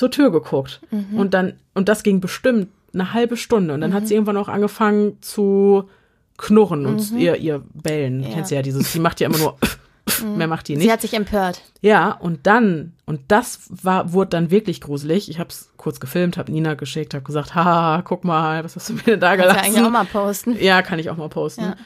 zur 0.00 0.10
Tür 0.10 0.32
geguckt. 0.32 0.80
Mhm. 0.90 1.18
Und 1.18 1.34
dann, 1.34 1.52
und 1.74 1.90
das 1.90 2.02
ging 2.02 2.20
bestimmt 2.20 2.68
eine 2.94 3.12
halbe 3.12 3.36
Stunde. 3.36 3.74
Und 3.74 3.82
dann 3.82 3.90
mhm. 3.90 3.94
hat 3.94 4.08
sie 4.08 4.14
irgendwann 4.14 4.38
auch 4.38 4.48
angefangen 4.48 5.18
zu 5.20 5.90
knurren 6.38 6.86
und 6.86 7.12
mhm. 7.12 7.18
ihr, 7.18 7.36
ihr 7.36 7.62
bellen. 7.74 8.22
Ja. 8.22 8.30
Kennst 8.30 8.50
du 8.50 8.54
ja 8.54 8.62
dieses, 8.62 8.92
die 8.92 8.98
macht 8.98 9.20
ja 9.20 9.26
immer 9.26 9.36
nur, 9.36 9.58
mhm. 10.22 10.38
mehr 10.38 10.46
macht 10.46 10.68
die 10.68 10.76
nicht. 10.76 10.86
Sie 10.86 10.90
hat 10.90 11.02
sich 11.02 11.12
empört. 11.12 11.60
Ja, 11.82 12.12
und 12.12 12.46
dann, 12.46 12.94
und 13.04 13.20
das 13.28 13.68
war, 13.68 14.14
wurde 14.14 14.30
dann 14.30 14.50
wirklich 14.50 14.80
gruselig. 14.80 15.28
Ich 15.28 15.38
habe 15.38 15.50
es 15.50 15.70
kurz 15.76 16.00
gefilmt, 16.00 16.38
habe 16.38 16.50
Nina 16.50 16.72
geschickt, 16.74 17.12
habe 17.12 17.24
gesagt, 17.24 17.54
haha, 17.54 18.00
guck 18.00 18.24
mal, 18.24 18.64
was 18.64 18.76
hast 18.76 18.88
du 18.88 18.94
mir 18.94 19.02
denn 19.02 19.20
da 19.20 19.36
gelassen? 19.36 19.56
Kannst 19.56 19.76
du 19.76 19.80
eigentlich 19.80 19.86
auch 19.86 19.92
mal 19.92 20.06
posten. 20.06 20.56
Ja, 20.58 20.80
kann 20.80 20.98
ich 20.98 21.10
auch 21.10 21.18
mal 21.18 21.28
posten. 21.28 21.60
Ja. 21.60 21.76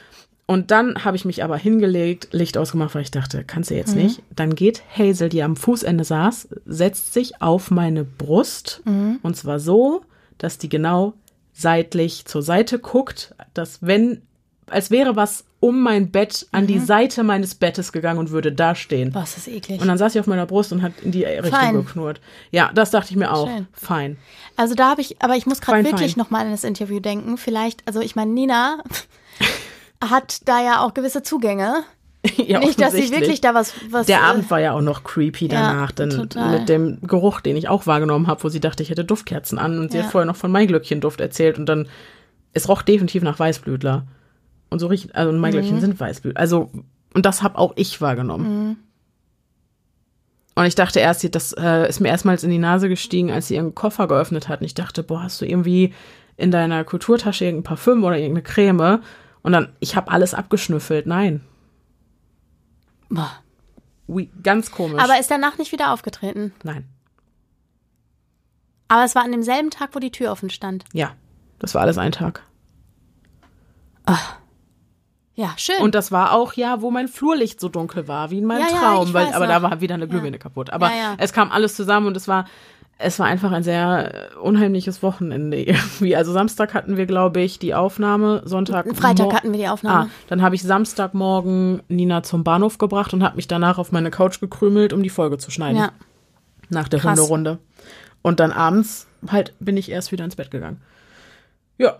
Und 0.47 0.69
dann 0.69 1.03
habe 1.03 1.17
ich 1.17 1.25
mich 1.25 1.43
aber 1.43 1.57
hingelegt, 1.57 2.29
Licht 2.31 2.57
ausgemacht, 2.57 2.93
weil 2.93 3.01
ich 3.01 3.11
dachte, 3.11 3.43
kannst 3.43 3.71
du 3.71 3.75
jetzt 3.75 3.95
mhm. 3.95 4.03
nicht. 4.03 4.23
Dann 4.29 4.53
geht 4.53 4.83
Hazel, 4.95 5.29
die 5.29 5.41
am 5.41 5.55
Fußende 5.55 6.03
saß, 6.03 6.49
setzt 6.65 7.13
sich 7.13 7.41
auf 7.41 7.71
meine 7.71 8.03
Brust. 8.03 8.81
Mhm. 8.85 9.19
Und 9.23 9.35
zwar 9.35 9.59
so, 9.59 10.03
dass 10.37 10.59
die 10.59 10.69
genau 10.69 11.13
seitlich 11.53 12.25
zur 12.25 12.43
Seite 12.43 12.77
guckt, 12.77 13.33
dass 13.53 13.81
wenn, 13.81 14.21
als 14.67 14.91
wäre 14.91 15.15
was 15.15 15.45
um 15.61 15.81
mein 15.81 16.11
Bett 16.11 16.45
an 16.51 16.63
mhm. 16.63 16.67
die 16.67 16.79
Seite 16.79 17.23
meines 17.23 17.55
Bettes 17.55 17.91
gegangen 17.91 18.19
und 18.19 18.29
würde 18.29 18.51
da 18.51 18.75
stehen. 18.75 19.15
Was 19.15 19.37
ist 19.37 19.47
eklig. 19.47 19.81
Und 19.81 19.87
dann 19.87 19.97
saß 19.97 20.13
sie 20.13 20.19
auf 20.19 20.27
meiner 20.27 20.45
Brust 20.45 20.71
und 20.71 20.83
hat 20.83 20.91
in 21.01 21.11
die 21.11 21.23
Richtung 21.23 21.51
fein. 21.51 21.73
geknurrt. 21.73 22.21
Ja, 22.51 22.71
das 22.71 22.91
dachte 22.91 23.09
ich 23.09 23.15
mir 23.17 23.33
auch. 23.33 23.47
Schön. 23.47 23.67
Fein. 23.73 24.17
Also 24.57 24.75
da 24.75 24.91
habe 24.91 25.01
ich, 25.01 25.19
aber 25.23 25.35
ich 25.35 25.47
muss 25.47 25.61
gerade 25.61 25.83
wirklich 25.83 26.17
nochmal 26.17 26.45
an 26.45 26.51
das 26.51 26.63
Interview 26.63 26.99
denken. 26.99 27.37
Vielleicht, 27.37 27.81
also 27.87 27.99
ich 27.99 28.15
meine, 28.15 28.31
Nina 28.31 28.83
hat 30.09 30.47
da 30.47 30.61
ja 30.61 30.81
auch 30.81 30.93
gewisse 30.93 31.23
Zugänge. 31.23 31.83
ja, 32.37 32.59
Nicht, 32.59 32.81
dass 32.81 32.93
sie 32.93 33.11
wirklich 33.11 33.41
da 33.41 33.53
was. 33.53 33.73
was 33.91 34.07
Der 34.07 34.17
äh, 34.17 34.21
Abend 34.21 34.49
war 34.49 34.59
ja 34.59 34.73
auch 34.73 34.81
noch 34.81 35.03
creepy 35.03 35.47
danach, 35.47 35.89
ja, 35.89 35.95
denn 35.95 36.09
total. 36.09 36.59
mit 36.59 36.69
dem 36.69 36.99
Geruch, 37.01 37.41
den 37.41 37.55
ich 37.55 37.69
auch 37.69 37.85
wahrgenommen 37.87 38.27
habe, 38.27 38.43
wo 38.43 38.49
sie 38.49 38.59
dachte, 38.59 38.83
ich 38.83 38.89
hätte 38.89 39.05
Duftkerzen 39.05 39.59
an 39.59 39.79
und 39.79 39.91
sie 39.91 39.99
ja. 39.99 40.03
hat 40.03 40.11
vorher 40.11 40.25
noch 40.25 40.35
von 40.35 40.51
Maiglöckchen-Duft 40.51 41.21
erzählt 41.21 41.59
und 41.59 41.67
dann, 41.67 41.87
es 42.53 42.69
roch 42.69 42.81
definitiv 42.81 43.21
nach 43.23 43.37
Weißblütler. 43.37 44.07
Und 44.69 44.79
so 44.79 44.87
riecht, 44.87 45.13
also 45.13 45.31
Maiglöckchen 45.31 45.75
mhm. 45.75 45.81
sind 45.81 45.99
Weißblütler. 45.99 46.39
Also, 46.39 46.71
und 47.13 47.25
das 47.25 47.43
habe 47.43 47.57
auch 47.57 47.73
ich 47.75 48.01
wahrgenommen. 48.01 48.69
Mhm. 48.69 48.75
Und 50.55 50.65
ich 50.65 50.75
dachte 50.75 51.01
erst, 51.01 51.35
das 51.35 51.51
äh, 51.53 51.87
ist 51.87 51.99
mir 51.99 52.07
erstmals 52.07 52.43
in 52.43 52.49
die 52.49 52.57
Nase 52.57 52.87
gestiegen, 52.87 53.29
als 53.29 53.49
sie 53.49 53.55
ihren 53.55 53.75
Koffer 53.75 54.07
geöffnet 54.07 54.47
hat. 54.47 54.61
Und 54.61 54.65
ich 54.65 54.73
dachte, 54.73 55.03
boah, 55.03 55.23
hast 55.23 55.41
du 55.41 55.45
irgendwie 55.45 55.93
in 56.37 56.49
deiner 56.49 56.85
Kulturtasche 56.85 57.43
irgendein 57.43 57.63
Parfüm 57.63 58.03
oder 58.05 58.17
irgendeine 58.17 58.43
Creme? 58.43 59.01
Und 59.45 59.51
dann, 59.51 59.71
ich 59.79 59.95
habe 59.95 60.09
alles 60.09 60.33
abgeschnüffelt. 60.33 61.05
Nein. 61.05 61.41
Boah. 63.09 63.29
Oui, 64.07 64.31
ganz 64.41 64.71
komisch. 64.71 64.99
Aber 64.99 65.19
ist 65.19 65.29
danach 65.29 65.59
nicht 65.59 65.71
wieder 65.71 65.93
aufgetreten? 65.93 66.51
Nein. 66.63 66.89
Aber 68.87 69.03
es 69.03 69.13
war 69.13 69.23
an 69.23 69.31
demselben 69.31 69.69
Tag, 69.69 69.91
wo 69.93 69.99
die 69.99 70.09
Tür 70.09 70.31
offen 70.31 70.49
stand. 70.49 70.85
Ja, 70.93 71.13
das 71.59 71.75
war 71.75 71.83
alles 71.83 71.99
ein 71.99 72.11
Tag. 72.11 72.41
Ach. 74.05 74.37
Ja, 75.35 75.53
schön. 75.57 75.79
Und 75.79 75.93
das 75.93 76.11
war 76.11 76.31
auch 76.31 76.53
ja, 76.53 76.81
wo 76.81 76.89
mein 76.89 77.07
Flurlicht 77.07 77.59
so 77.59 77.69
dunkel 77.69 78.07
war, 78.07 78.31
wie 78.31 78.39
in 78.39 78.45
meinem 78.45 78.67
ja, 78.67 78.79
Traum, 78.79 79.09
ja, 79.09 79.13
weil, 79.13 79.27
aber 79.27 79.45
noch. 79.45 79.53
da 79.53 79.61
war 79.61 79.79
wieder 79.79 79.93
eine 79.93 80.07
Glühbirne 80.07 80.37
ja. 80.37 80.41
kaputt. 80.41 80.71
Aber 80.71 80.89
es 81.19 81.33
kam 81.33 81.51
alles 81.51 81.75
zusammen 81.75 82.07
und 82.07 82.17
es 82.17 82.27
war 82.27 82.45
es 82.97 83.19
war 83.19 83.25
einfach 83.25 83.51
ein 83.51 83.63
sehr 83.63 84.29
unheimliches 84.41 85.03
Wochenende 85.03 85.61
irgendwie. 85.61 86.15
Also 86.15 86.31
Samstag 86.31 86.73
hatten 86.73 86.97
wir, 86.97 87.05
glaube 87.05 87.41
ich, 87.41 87.59
die 87.59 87.73
Aufnahme, 87.73 88.41
Sonntag. 88.45 88.87
Freitag 88.95 89.33
hatten 89.33 89.51
wir 89.51 89.59
die 89.59 89.67
Aufnahme. 89.67 90.09
Ah, 90.09 90.09
dann 90.27 90.41
habe 90.41 90.55
ich 90.55 90.63
Samstagmorgen 90.63 91.83
Nina 91.87 92.23
zum 92.23 92.43
Bahnhof 92.43 92.77
gebracht 92.77 93.13
und 93.13 93.23
habe 93.23 93.35
mich 93.35 93.47
danach 93.47 93.77
auf 93.77 93.91
meine 93.91 94.11
Couch 94.11 94.39
gekrümelt, 94.39 94.93
um 94.93 95.03
die 95.03 95.09
Folge 95.09 95.37
zu 95.37 95.51
schneiden. 95.51 95.77
Ja. 95.77 95.91
Nach 96.69 96.87
der 96.87 96.99
Krass. 96.99 97.19
Hunderunde. 97.19 97.59
Und 98.21 98.39
dann 98.39 98.51
abends 98.51 99.07
halt 99.27 99.53
bin 99.59 99.77
ich 99.77 99.91
erst 99.91 100.11
wieder 100.11 100.25
ins 100.25 100.35
Bett 100.35 100.51
gegangen. 100.51 100.81
Ja. 101.77 101.99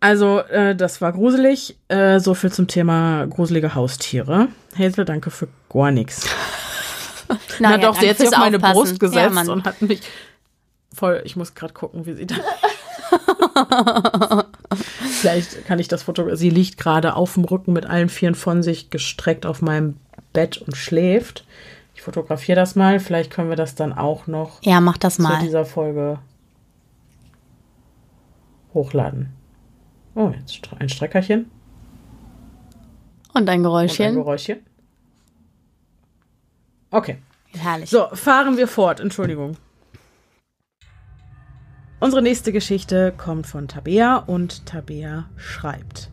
Also, 0.00 0.38
äh, 0.38 0.74
das 0.74 1.02
war 1.02 1.12
gruselig. 1.12 1.76
Äh, 1.88 2.20
so 2.20 2.32
viel 2.32 2.50
zum 2.50 2.66
Thema 2.66 3.26
gruselige 3.26 3.74
Haustiere. 3.74 4.48
Hazel, 4.76 5.04
danke 5.04 5.30
für 5.30 5.48
gar 5.68 5.90
nichts. 5.90 6.26
Na, 7.28 7.36
Na 7.58 7.70
ja, 7.72 7.78
doch, 7.78 8.00
sie 8.00 8.08
hat 8.08 8.16
sich 8.16 8.28
auf 8.28 8.38
meine 8.38 8.56
Aufpassen. 8.56 8.74
Brust 8.74 9.00
gesetzt 9.00 9.36
ja, 9.46 9.52
und 9.52 9.64
hat 9.64 9.82
mich 9.82 10.00
voll, 10.94 11.22
ich 11.24 11.36
muss 11.36 11.54
gerade 11.54 11.72
gucken, 11.72 12.06
wie 12.06 12.14
sie 12.14 12.26
da. 12.26 12.36
Vielleicht 15.20 15.66
kann 15.66 15.78
ich 15.78 15.88
das 15.88 16.04
Foto. 16.04 16.34
Sie 16.34 16.50
liegt 16.50 16.78
gerade 16.78 17.14
auf 17.14 17.34
dem 17.34 17.44
Rücken 17.44 17.72
mit 17.72 17.86
allen 17.86 18.08
Vieren 18.08 18.34
von 18.34 18.62
sich 18.62 18.90
gestreckt 18.90 19.46
auf 19.46 19.62
meinem 19.62 19.96
Bett 20.32 20.58
und 20.58 20.76
schläft. 20.76 21.44
Ich 21.94 22.02
fotografiere 22.02 22.56
das 22.56 22.76
mal. 22.76 23.00
Vielleicht 23.00 23.30
können 23.30 23.50
wir 23.50 23.56
das 23.56 23.74
dann 23.74 23.92
auch 23.92 24.26
noch. 24.26 24.62
Ja, 24.62 24.80
mach 24.80 24.96
das 24.96 25.18
mal. 25.18 25.38
Zu 25.38 25.46
dieser 25.46 25.64
Folge 25.64 26.18
hochladen. 28.72 29.30
Oh, 30.14 30.32
jetzt 30.38 30.60
ein 30.78 30.88
Streckerchen. 30.88 31.50
Und 33.32 33.48
ein 33.48 33.62
Geräuschchen. 33.62 34.06
Und 34.06 34.12
ein 34.12 34.16
Geräuschchen. 34.16 34.58
Okay. 36.90 37.18
Herrlich. 37.56 37.90
So, 37.90 38.08
fahren 38.12 38.56
wir 38.56 38.68
fort. 38.68 39.00
Entschuldigung. 39.00 39.56
Unsere 42.02 42.22
nächste 42.22 42.50
Geschichte 42.50 43.12
kommt 43.14 43.46
von 43.46 43.68
Tabea 43.68 44.16
und 44.16 44.64
Tabea 44.64 45.26
schreibt. 45.36 46.10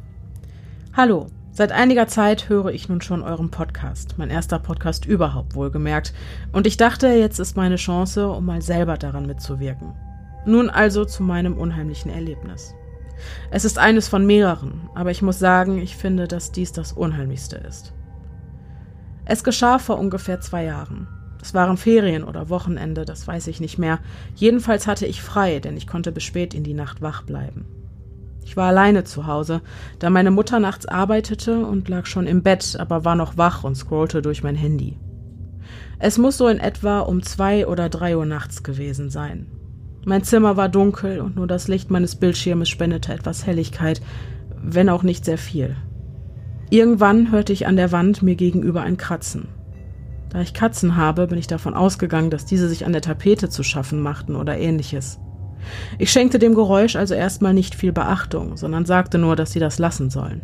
Hallo, 0.91 1.27
seit 1.53 1.71
einiger 1.71 2.07
Zeit 2.07 2.49
höre 2.49 2.71
ich 2.71 2.89
nun 2.89 2.99
schon 2.99 3.23
euren 3.23 3.51
Podcast, 3.51 4.15
mein 4.17 4.29
erster 4.29 4.59
Podcast 4.59 5.05
überhaupt 5.05 5.55
wohlgemerkt, 5.55 6.13
und 6.51 6.67
ich 6.67 6.75
dachte, 6.75 7.07
jetzt 7.07 7.39
ist 7.39 7.55
meine 7.55 7.77
Chance, 7.77 8.29
um 8.29 8.43
mal 8.43 8.61
selber 8.61 8.97
daran 8.97 9.27
mitzuwirken. 9.27 9.93
Nun 10.45 10.69
also 10.69 11.05
zu 11.05 11.23
meinem 11.23 11.57
unheimlichen 11.57 12.11
Erlebnis. 12.11 12.73
Es 13.49 13.63
ist 13.63 13.79
eines 13.79 14.09
von 14.09 14.25
mehreren, 14.25 14.89
aber 14.93 15.11
ich 15.11 15.21
muss 15.21 15.39
sagen, 15.39 15.77
ich 15.77 15.95
finde, 15.95 16.27
dass 16.27 16.51
dies 16.51 16.73
das 16.73 16.91
Unheimlichste 16.91 17.55
ist. 17.55 17.93
Es 19.23 19.41
geschah 19.41 19.79
vor 19.79 19.97
ungefähr 19.97 20.41
zwei 20.41 20.65
Jahren. 20.65 21.07
Es 21.47 21.53
waren 21.53 21.77
Ferien 21.77 22.25
oder 22.25 22.49
Wochenende, 22.49 23.05
das 23.05 23.25
weiß 23.25 23.47
ich 23.47 23.61
nicht 23.61 23.77
mehr. 23.77 23.99
Jedenfalls 24.35 24.85
hatte 24.85 25.05
ich 25.05 25.21
frei, 25.21 25.61
denn 25.61 25.77
ich 25.77 25.87
konnte 25.87 26.11
bis 26.11 26.23
spät 26.23 26.53
in 26.53 26.65
die 26.65 26.73
Nacht 26.73 27.01
wach 27.01 27.21
bleiben. 27.21 27.63
Ich 28.43 28.57
war 28.57 28.67
alleine 28.67 29.05
zu 29.05 29.27
Hause, 29.27 29.61
da 29.99 30.09
meine 30.09 30.29
Mutter 30.29 30.59
nachts 30.59 30.87
arbeitete 30.87 31.65
und 31.65 31.87
lag 31.87 32.05
schon 32.05 32.27
im 32.27 32.43
Bett, 32.43 32.75
aber 32.77 33.05
war 33.05 33.15
noch 33.15 33.37
wach 33.37 33.63
und 33.63 33.75
scrollte 33.75 34.21
durch 34.21 34.43
mein 34.43 34.55
Handy. 34.55 34.97
Es 35.99 36.17
muss 36.17 36.35
so 36.35 36.49
in 36.49 36.59
etwa 36.59 36.99
um 36.99 37.23
zwei 37.23 37.65
oder 37.65 37.87
drei 37.87 38.17
Uhr 38.17 38.25
nachts 38.25 38.61
gewesen 38.61 39.09
sein. 39.09 39.47
Mein 40.03 40.25
Zimmer 40.25 40.57
war 40.57 40.67
dunkel 40.67 41.21
und 41.21 41.37
nur 41.37 41.47
das 41.47 41.69
Licht 41.69 41.89
meines 41.89 42.17
Bildschirmes 42.17 42.67
spendete 42.67 43.13
etwas 43.13 43.47
Helligkeit, 43.47 44.01
wenn 44.61 44.89
auch 44.89 45.03
nicht 45.03 45.23
sehr 45.23 45.37
viel. 45.37 45.77
Irgendwann 46.69 47.31
hörte 47.31 47.53
ich 47.53 47.67
an 47.67 47.77
der 47.77 47.93
Wand 47.93 48.21
mir 48.21 48.35
gegenüber 48.35 48.81
ein 48.81 48.97
Kratzen. 48.97 49.47
Da 50.29 50.41
ich 50.41 50.53
Katzen 50.53 50.97
habe, 50.97 51.27
bin 51.27 51.37
ich 51.37 51.47
davon 51.47 51.73
ausgegangen, 51.73 52.29
dass 52.29 52.45
diese 52.45 52.67
sich 52.67 52.85
an 52.85 52.91
der 52.91 53.01
Tapete 53.01 53.49
zu 53.49 53.63
schaffen 53.63 54.01
machten 54.01 54.35
oder 54.35 54.57
ähnliches. 54.57 55.19
Ich 55.97 56.11
schenkte 56.11 56.39
dem 56.39 56.53
Geräusch 56.53 56.95
also 56.95 57.13
erstmal 57.13 57.53
nicht 57.53 57.75
viel 57.75 57.91
Beachtung, 57.91 58.57
sondern 58.57 58.85
sagte 58.85 59.17
nur, 59.17 59.35
dass 59.35 59.51
sie 59.51 59.59
das 59.59 59.79
lassen 59.79 60.09
sollen. 60.09 60.41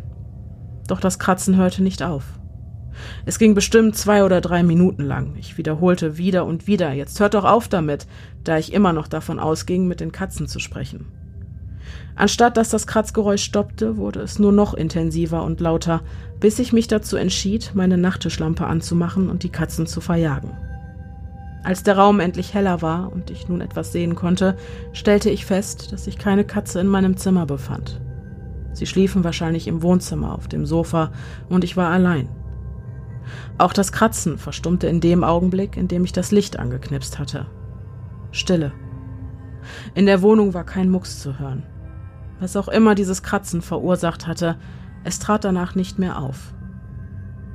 Doch 0.86 1.00
das 1.00 1.18
Kratzen 1.18 1.56
hörte 1.56 1.82
nicht 1.82 2.02
auf. 2.02 2.24
Es 3.24 3.38
ging 3.38 3.54
bestimmt 3.54 3.96
zwei 3.96 4.24
oder 4.24 4.40
drei 4.40 4.62
Minuten 4.62 5.02
lang. 5.02 5.34
Ich 5.36 5.58
wiederholte 5.58 6.16
wieder 6.18 6.46
und 6.46 6.66
wieder, 6.66 6.92
jetzt 6.92 7.18
hört 7.20 7.34
doch 7.34 7.44
auf 7.44 7.68
damit, 7.68 8.06
da 8.44 8.58
ich 8.58 8.72
immer 8.72 8.92
noch 8.92 9.08
davon 9.08 9.38
ausging, 9.38 9.86
mit 9.88 10.00
den 10.00 10.12
Katzen 10.12 10.46
zu 10.46 10.60
sprechen. 10.60 11.06
Anstatt 12.16 12.56
dass 12.56 12.70
das 12.70 12.86
Kratzgeräusch 12.86 13.42
stoppte, 13.42 13.96
wurde 13.96 14.20
es 14.20 14.38
nur 14.38 14.52
noch 14.52 14.74
intensiver 14.74 15.42
und 15.42 15.60
lauter, 15.60 16.02
bis 16.38 16.58
ich 16.58 16.72
mich 16.72 16.86
dazu 16.86 17.16
entschied, 17.16 17.72
meine 17.74 17.98
Nachttischlampe 17.98 18.66
anzumachen 18.66 19.28
und 19.28 19.42
die 19.42 19.48
Katzen 19.48 19.86
zu 19.86 20.00
verjagen. 20.00 20.50
Als 21.64 21.82
der 21.82 21.96
Raum 21.96 22.20
endlich 22.20 22.54
heller 22.54 22.82
war 22.82 23.10
und 23.10 23.30
ich 23.30 23.48
nun 23.48 23.60
etwas 23.60 23.90
sehen 23.90 24.14
konnte, 24.14 24.56
stellte 24.92 25.30
ich 25.30 25.46
fest, 25.46 25.92
dass 25.92 26.04
sich 26.04 26.18
keine 26.18 26.44
Katze 26.44 26.78
in 26.78 26.86
meinem 26.86 27.16
Zimmer 27.16 27.46
befand. 27.46 28.00
Sie 28.74 28.86
schliefen 28.86 29.24
wahrscheinlich 29.24 29.66
im 29.66 29.82
Wohnzimmer 29.82 30.34
auf 30.34 30.46
dem 30.46 30.66
Sofa 30.66 31.10
und 31.48 31.64
ich 31.64 31.76
war 31.76 31.90
allein. 31.90 32.28
Auch 33.56 33.72
das 33.72 33.92
Kratzen 33.92 34.36
verstummte 34.36 34.86
in 34.86 35.00
dem 35.00 35.24
Augenblick, 35.24 35.76
in 35.76 35.88
dem 35.88 36.04
ich 36.04 36.12
das 36.12 36.32
Licht 36.32 36.58
angeknipst 36.58 37.18
hatte. 37.18 37.46
Stille. 38.30 38.72
In 39.94 40.06
der 40.06 40.22
Wohnung 40.22 40.52
war 40.52 40.64
kein 40.64 40.90
Mucks 40.90 41.20
zu 41.20 41.38
hören. 41.38 41.62
Was 42.40 42.56
auch 42.56 42.68
immer 42.68 42.94
dieses 42.94 43.22
Kratzen 43.22 43.62
verursacht 43.62 44.26
hatte, 44.26 44.56
es 45.04 45.18
trat 45.18 45.44
danach 45.44 45.74
nicht 45.74 45.98
mehr 45.98 46.18
auf. 46.18 46.54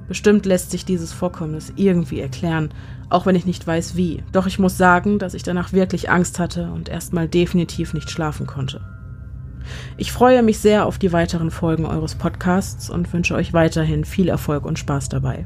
Bestimmt 0.07 0.45
lässt 0.45 0.71
sich 0.71 0.86
dieses 0.86 1.13
Vorkommnis 1.13 1.71
irgendwie 1.75 2.19
erklären, 2.19 2.69
auch 3.09 3.25
wenn 3.25 3.36
ich 3.36 3.45
nicht 3.45 3.65
weiß 3.65 3.95
wie. 3.95 4.23
Doch 4.32 4.47
ich 4.47 4.57
muss 4.57 4.77
sagen, 4.77 5.19
dass 5.19 5.36
ich 5.36 5.43
danach 5.43 5.71
wirklich 5.71 6.09
Angst 6.09 6.39
hatte 6.39 6.71
und 6.71 6.89
erstmal 6.89 7.27
definitiv 7.27 7.93
nicht 7.93 8.09
schlafen 8.09 8.47
konnte. 8.47 8.82
Ich 9.97 10.11
freue 10.11 10.41
mich 10.41 10.59
sehr 10.59 10.86
auf 10.86 10.97
die 10.97 11.13
weiteren 11.13 11.51
Folgen 11.51 11.86
eures 11.86 12.15
Podcasts 12.15 12.89
und 12.89 13.11
wünsche 13.13 13.36
euch 13.36 13.53
weiterhin 13.53 14.03
viel 14.03 14.30
Erfolg 14.30 14.65
und 14.65 14.80
Spaß 14.80 15.09
dabei. 15.09 15.45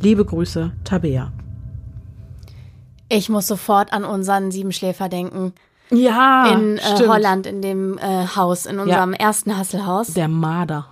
Liebe 0.00 0.24
Grüße, 0.24 0.72
Tabea. 0.84 1.32
Ich 3.08 3.28
muss 3.28 3.46
sofort 3.46 3.92
an 3.92 4.04
unseren 4.04 4.50
Siebenschläfer 4.50 5.08
denken. 5.08 5.52
Ja, 5.90 6.46
in 6.46 6.78
äh, 6.78 7.06
Holland, 7.06 7.46
in 7.46 7.62
dem 7.62 7.98
äh, 7.98 8.26
Haus, 8.36 8.66
in 8.66 8.78
unserem 8.78 9.12
ja. 9.12 9.18
ersten 9.18 9.56
Hasselhaus. 9.56 10.14
Der 10.14 10.28
Marder. 10.28 10.86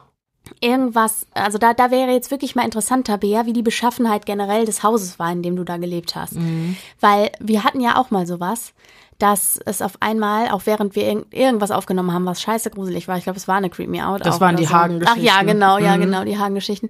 Irgendwas, 0.60 1.26
also 1.32 1.58
da, 1.58 1.72
da 1.72 1.90
wäre 1.90 2.10
jetzt 2.10 2.30
wirklich 2.30 2.54
mal 2.54 2.64
interessant, 2.64 3.06
Tabea, 3.06 3.46
wie 3.46 3.52
die 3.52 3.62
Beschaffenheit 3.62 4.26
generell 4.26 4.64
des 4.64 4.82
Hauses 4.82 5.18
war, 5.18 5.32
in 5.32 5.42
dem 5.42 5.56
du 5.56 5.64
da 5.64 5.76
gelebt 5.76 6.14
hast. 6.14 6.34
Mhm. 6.34 6.76
Weil 7.00 7.30
wir 7.40 7.64
hatten 7.64 7.80
ja 7.80 7.96
auch 7.96 8.10
mal 8.10 8.26
sowas 8.26 8.74
dass 9.22 9.60
es 9.66 9.80
auf 9.82 9.92
einmal, 10.00 10.48
auch 10.48 10.62
während 10.64 10.96
wir 10.96 11.06
irg 11.06 11.26
irgendwas 11.30 11.70
aufgenommen 11.70 12.12
haben, 12.12 12.26
was 12.26 12.42
scheiße 12.42 12.70
gruselig 12.70 13.06
war, 13.06 13.16
ich 13.18 13.22
glaube, 13.22 13.36
es 13.36 13.46
war 13.46 13.54
eine 13.54 13.70
Creep 13.70 13.88
Me 13.88 14.04
Out. 14.04 14.26
Das 14.26 14.40
waren 14.40 14.56
die 14.56 14.64
so. 14.64 14.72
Hagen-Geschichten. 14.72 15.20
Ach 15.20 15.22
ja, 15.22 15.42
genau, 15.42 15.78
ja, 15.78 15.96
mhm. 15.96 16.00
genau, 16.00 16.24
die 16.24 16.38
Hagen-Geschichten. 16.38 16.88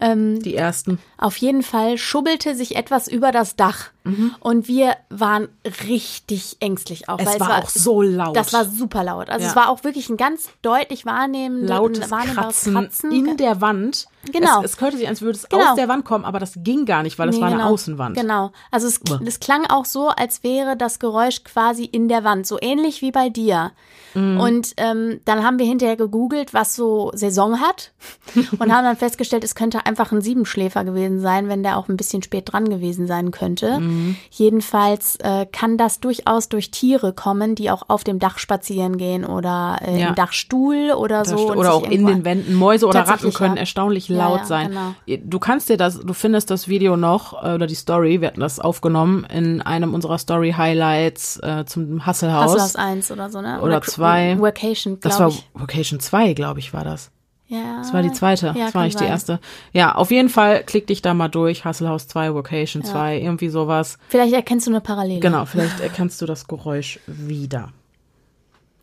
Ähm, 0.00 0.40
die 0.42 0.54
ersten. 0.54 0.98
Auf 1.18 1.36
jeden 1.36 1.62
Fall 1.62 1.98
schubbelte 1.98 2.54
sich 2.54 2.76
etwas 2.76 3.06
über 3.06 3.32
das 3.32 3.56
Dach. 3.56 3.90
Mhm. 4.04 4.34
Und 4.40 4.66
wir 4.66 4.96
waren 5.10 5.48
richtig 5.86 6.56
ängstlich 6.60 7.08
auch. 7.10 7.18
Es, 7.18 7.26
war, 7.26 7.34
es 7.34 7.40
war, 7.40 7.58
auch 7.58 7.68
so 7.68 8.00
laut. 8.00 8.34
Das 8.34 8.52
war 8.54 8.64
super 8.64 9.04
laut. 9.04 9.28
Also 9.28 9.44
ja. 9.44 9.50
es 9.50 9.56
war 9.56 9.68
auch 9.68 9.84
wirklich 9.84 10.08
ein 10.08 10.16
ganz 10.16 10.48
deutlich 10.62 11.04
wahrnehmen, 11.04 11.66
lautes 11.66 12.08
Kratzen, 12.08 12.74
Kratzen, 12.74 13.12
in 13.12 13.36
der 13.36 13.60
Wand. 13.60 14.06
Genau. 14.32 14.62
Es, 14.62 14.72
es 14.72 14.80
hörte 14.80 14.96
sich 14.96 15.06
an, 15.06 15.10
als 15.10 15.20
würde 15.20 15.38
es 15.38 15.48
genau. 15.48 15.70
aus 15.70 15.76
der 15.76 15.88
Wand 15.88 16.06
kommen, 16.06 16.24
aber 16.24 16.38
das 16.38 16.54
ging 16.56 16.86
gar 16.86 17.02
nicht, 17.02 17.18
weil 17.18 17.28
es 17.28 17.36
nee, 17.36 17.42
war 17.42 17.48
eine 17.48 17.58
genau. 17.58 17.70
Außenwand. 17.70 18.16
Genau. 18.16 18.52
Also 18.70 18.86
es, 18.86 19.00
es 19.26 19.40
klang 19.40 19.66
auch 19.66 19.84
so, 19.84 20.08
als 20.08 20.42
wäre 20.42 20.76
das 20.76 20.98
Geräusch 20.98 21.44
quasi 21.44 21.84
in 21.84 22.08
der 22.08 22.24
Wand, 22.24 22.46
so 22.46 22.58
ähnlich 22.60 23.02
wie 23.02 23.12
bei 23.12 23.28
dir. 23.28 23.72
Mhm. 24.14 24.40
Und 24.40 24.72
ähm, 24.76 25.20
dann 25.24 25.44
haben 25.44 25.58
wir 25.58 25.66
hinterher 25.66 25.96
gegoogelt, 25.96 26.54
was 26.54 26.74
so 26.74 27.10
Saison 27.14 27.60
hat 27.60 27.92
und 28.58 28.72
haben 28.72 28.84
dann 28.84 28.96
festgestellt, 28.96 29.44
es 29.44 29.54
könnte 29.54 29.86
einfach 29.86 30.12
ein 30.12 30.20
Siebenschläfer 30.20 30.84
gewesen 30.84 31.20
sein, 31.20 31.48
wenn 31.48 31.62
der 31.62 31.76
auch 31.76 31.88
ein 31.88 31.96
bisschen 31.96 32.22
spät 32.22 32.52
dran 32.52 32.68
gewesen 32.68 33.06
sein 33.06 33.30
könnte. 33.30 33.80
Mhm. 33.80 34.16
Jedenfalls 34.30 35.16
äh, 35.16 35.46
kann 35.46 35.76
das 35.76 36.00
durchaus 36.00 36.48
durch 36.48 36.70
Tiere 36.70 37.12
kommen, 37.12 37.54
die 37.54 37.70
auch 37.70 37.84
auf 37.88 38.04
dem 38.04 38.18
Dach 38.18 38.38
spazieren 38.38 38.96
gehen 38.96 39.24
oder 39.24 39.78
äh, 39.86 40.00
ja. 40.00 40.08
im 40.08 40.14
Dachstuhl 40.14 40.92
oder 40.96 41.24
so. 41.24 41.52
Oder 41.52 41.72
auch 41.72 41.84
in 41.84 42.06
den 42.06 42.24
Wänden. 42.24 42.54
Mäuse 42.54 42.86
oder 42.86 43.00
Ratten 43.00 43.32
können 43.32 43.54
ja. 43.54 43.60
erstaunlich 43.60 44.08
laut 44.08 44.40
ja, 44.40 44.46
sein. 44.46 44.68
Genau. 44.70 45.18
Du 45.24 45.38
kannst 45.38 45.68
dir 45.68 45.76
das, 45.76 46.00
du 46.00 46.12
findest 46.12 46.50
das 46.50 46.68
Video 46.68 46.96
noch 46.96 47.42
äh, 47.42 47.54
oder 47.54 47.66
die 47.66 47.74
Story, 47.74 48.20
wir 48.20 48.28
hatten 48.28 48.40
das 48.40 48.58
aufgenommen 48.60 49.24
in 49.24 49.62
einem 49.62 49.94
unserer 49.94 50.18
Story 50.18 50.54
Highlights 50.56 51.38
äh, 51.42 51.64
zum 51.66 52.06
Hasselhaus. 52.06 52.52
Hasselhaus 52.52 52.76
1 52.76 53.10
oder 53.10 53.30
so, 53.30 53.40
ne? 53.40 53.58
Oder, 53.60 53.78
oder 53.78 53.82
2. 53.82 53.99
Vacation, 54.00 55.00
glaube 55.00 55.30
ich. 55.30 55.36
Das 55.36 55.44
war 55.54 55.62
Vacation 55.62 56.00
2, 56.00 56.34
glaube 56.34 56.60
ich, 56.60 56.72
war 56.72 56.84
das. 56.84 57.10
Ja. 57.50 57.78
Das 57.78 57.92
war 57.92 58.02
die 58.02 58.12
zweite, 58.12 58.54
ja, 58.56 58.66
das 58.66 58.74
war 58.76 58.84
nicht 58.84 58.96
sein. 58.96 59.08
die 59.08 59.10
erste. 59.10 59.40
Ja, 59.72 59.96
auf 59.96 60.12
jeden 60.12 60.28
Fall 60.28 60.62
klick 60.62 60.86
dich 60.86 61.02
da 61.02 61.14
mal 61.14 61.26
durch. 61.26 61.64
Hustle 61.64 61.96
2, 61.98 62.32
Vocation 62.32 62.82
ja. 62.84 62.88
2, 62.88 63.18
irgendwie 63.18 63.48
sowas. 63.48 63.98
Vielleicht 64.08 64.34
erkennst 64.34 64.68
du 64.68 64.70
eine 64.70 64.80
Parallele. 64.80 65.18
Genau, 65.18 65.44
vielleicht 65.46 65.80
erkennst 65.80 66.22
du 66.22 66.26
das 66.26 66.46
Geräusch 66.46 67.00
wieder. 67.08 67.72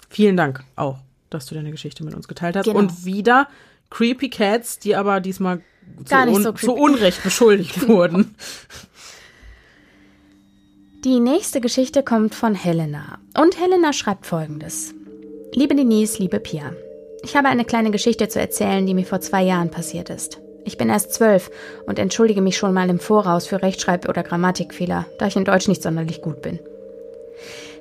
Vielen 0.09 0.35
Dank 0.35 0.65
auch, 0.75 0.97
dass 1.29 1.45
du 1.45 1.55
deine 1.55 1.71
Geschichte 1.71 2.03
mit 2.03 2.13
uns 2.13 2.27
geteilt 2.27 2.57
hast. 2.57 2.65
Genau. 2.65 2.79
Und 2.79 3.05
wieder 3.05 3.47
Creepy 3.89 4.29
Cats, 4.29 4.79
die 4.79 4.97
aber 4.97 5.21
diesmal 5.21 5.61
zu, 6.03 6.15
un 6.15 6.43
so 6.43 6.51
zu 6.51 6.73
Unrecht 6.73 7.23
beschuldigt 7.23 7.87
wurden. 7.87 8.35
Die 11.05 11.21
nächste 11.21 11.61
Geschichte 11.61 12.03
kommt 12.03 12.35
von 12.35 12.53
Helena. 12.53 13.19
Und 13.33 13.57
Helena 13.57 13.93
schreibt 13.93 14.25
folgendes. 14.25 14.93
Liebe 15.53 15.75
Denise, 15.75 16.19
liebe 16.19 16.39
Pia. 16.39 16.73
Ich 17.23 17.35
habe 17.35 17.47
eine 17.47 17.65
kleine 17.65 17.91
Geschichte 17.91 18.27
zu 18.27 18.39
erzählen, 18.39 18.85
die 18.85 18.93
mir 18.93 19.05
vor 19.05 19.21
zwei 19.21 19.43
Jahren 19.43 19.71
passiert 19.71 20.09
ist. 20.09 20.39
Ich 20.65 20.77
bin 20.77 20.89
erst 20.89 21.13
zwölf 21.13 21.49
und 21.85 21.97
entschuldige 21.97 22.41
mich 22.41 22.57
schon 22.57 22.73
mal 22.73 22.89
im 22.89 22.99
Voraus 22.99 23.47
für 23.47 23.61
Rechtschreib- 23.61 24.07
oder 24.09 24.23
Grammatikfehler, 24.23 25.05
da 25.17 25.27
ich 25.27 25.35
in 25.35 25.45
Deutsch 25.45 25.67
nicht 25.67 25.81
sonderlich 25.81 26.21
gut 26.21 26.41
bin. 26.41 26.59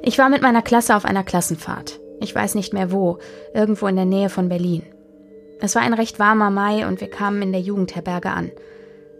Ich 0.02 0.18
war 0.18 0.28
mit 0.28 0.42
meiner 0.42 0.62
Klasse 0.62 0.96
auf 0.96 1.04
einer 1.04 1.24
Klassenfahrt. 1.24 1.98
Ich 2.20 2.34
weiß 2.34 2.54
nicht 2.54 2.72
mehr 2.72 2.92
wo, 2.92 3.18
irgendwo 3.52 3.86
in 3.88 3.96
der 3.96 4.04
Nähe 4.04 4.28
von 4.28 4.48
Berlin. 4.48 4.82
Es 5.60 5.74
war 5.74 5.82
ein 5.82 5.94
recht 5.94 6.18
warmer 6.18 6.50
Mai 6.50 6.86
und 6.86 7.00
wir 7.00 7.10
kamen 7.10 7.42
in 7.42 7.52
der 7.52 7.60
Jugendherberge 7.60 8.30
an. 8.30 8.52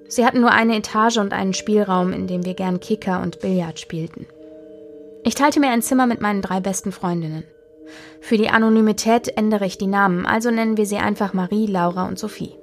Sie 0.09 0.25
hatten 0.25 0.41
nur 0.41 0.53
eine 0.53 0.77
Etage 0.77 1.19
und 1.19 1.33
einen 1.33 1.53
Spielraum, 1.53 2.13
in 2.13 2.27
dem 2.27 2.45
wir 2.45 2.55
gern 2.55 2.81
Kicker 2.81 3.21
und 3.23 3.41
Billard 3.41 3.81
spielten. 3.81 4.27
Ich 5.25 5.35
teilte 5.35 5.59
mir 5.59 5.71
ein 5.71 5.83
Zimmer 5.83 6.07
mit 6.07 6.21
meinen 6.21 6.43
drei 6.43 6.61
besten 6.61 6.93
Freundinnen. 6.93 7.43
Für 8.21 8.37
die 8.37 8.49
Anonymität 8.49 9.29
ändere 9.37 9.67
ich 9.67 9.79
die 9.79 9.87
Namen, 9.87 10.27
also 10.27 10.51
nennen 10.51 10.77
wir 10.77 10.87
sie 10.87 10.99
einfach 10.99 11.33
Marie, 11.33 11.67
Laura 11.67 12.07
und 12.09 12.19
Sophie. 12.19 12.57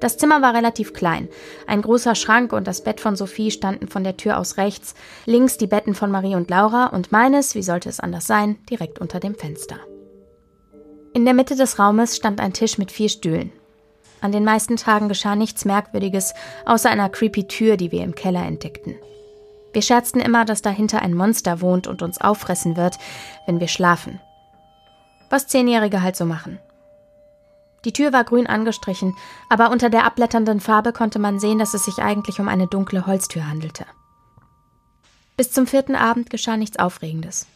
Das 0.00 0.18
Zimmer 0.18 0.42
war 0.42 0.54
relativ 0.54 0.92
klein. 0.92 1.28
Ein 1.66 1.82
großer 1.82 2.14
Schrank 2.14 2.52
und 2.52 2.66
das 2.66 2.84
Bett 2.84 3.00
von 3.00 3.16
Sophie 3.16 3.50
standen 3.50 3.88
von 3.88 4.04
der 4.04 4.16
Tür 4.16 4.38
aus 4.38 4.58
rechts, 4.58 4.94
links 5.24 5.56
die 5.56 5.66
Betten 5.66 5.94
von 5.94 6.10
Marie 6.10 6.34
und 6.34 6.50
Laura 6.50 6.86
und 6.86 7.12
meines, 7.12 7.54
wie 7.54 7.62
sollte 7.62 7.88
es 7.88 8.00
anders 8.00 8.26
sein, 8.26 8.58
direkt 8.68 8.98
unter 8.98 9.20
dem 9.20 9.34
Fenster. 9.34 9.78
In 11.14 11.24
der 11.24 11.32
Mitte 11.32 11.56
des 11.56 11.78
Raumes 11.78 12.14
stand 12.14 12.40
ein 12.40 12.52
Tisch 12.52 12.76
mit 12.76 12.92
vier 12.92 13.08
Stühlen. 13.08 13.52
An 14.20 14.32
den 14.32 14.44
meisten 14.44 14.76
Tagen 14.76 15.08
geschah 15.08 15.34
nichts 15.34 15.64
Merkwürdiges, 15.64 16.34
außer 16.66 16.90
einer 16.90 17.08
creepy 17.08 17.48
Tür, 17.48 17.76
die 17.76 17.90
wir 17.90 18.02
im 18.02 18.14
Keller 18.14 18.44
entdeckten. 18.44 18.96
Wir 19.72 19.82
scherzten 19.82 20.20
immer, 20.20 20.44
dass 20.44 20.62
dahinter 20.62 21.00
ein 21.00 21.14
Monster 21.14 21.60
wohnt 21.60 21.86
und 21.86 22.02
uns 22.02 22.20
auffressen 22.20 22.76
wird, 22.76 22.96
wenn 23.46 23.60
wir 23.60 23.68
schlafen. 23.68 24.20
Was 25.30 25.46
Zehnjährige 25.46 26.02
halt 26.02 26.16
so 26.16 26.24
machen. 26.24 26.58
Die 27.84 27.92
Tür 27.92 28.12
war 28.12 28.24
grün 28.24 28.46
angestrichen, 28.46 29.14
aber 29.48 29.70
unter 29.70 29.90
der 29.90 30.04
abblätternden 30.04 30.60
Farbe 30.60 30.92
konnte 30.92 31.18
man 31.18 31.38
sehen, 31.38 31.58
dass 31.58 31.74
es 31.74 31.84
sich 31.84 31.98
eigentlich 31.98 32.40
um 32.40 32.48
eine 32.48 32.66
dunkle 32.66 33.06
Holztür 33.06 33.48
handelte. 33.48 33.86
Bis 35.36 35.52
zum 35.52 35.66
vierten 35.66 35.94
Abend 35.94 36.30
geschah 36.30 36.56
nichts 36.56 36.78
Aufregendes. 36.78 37.46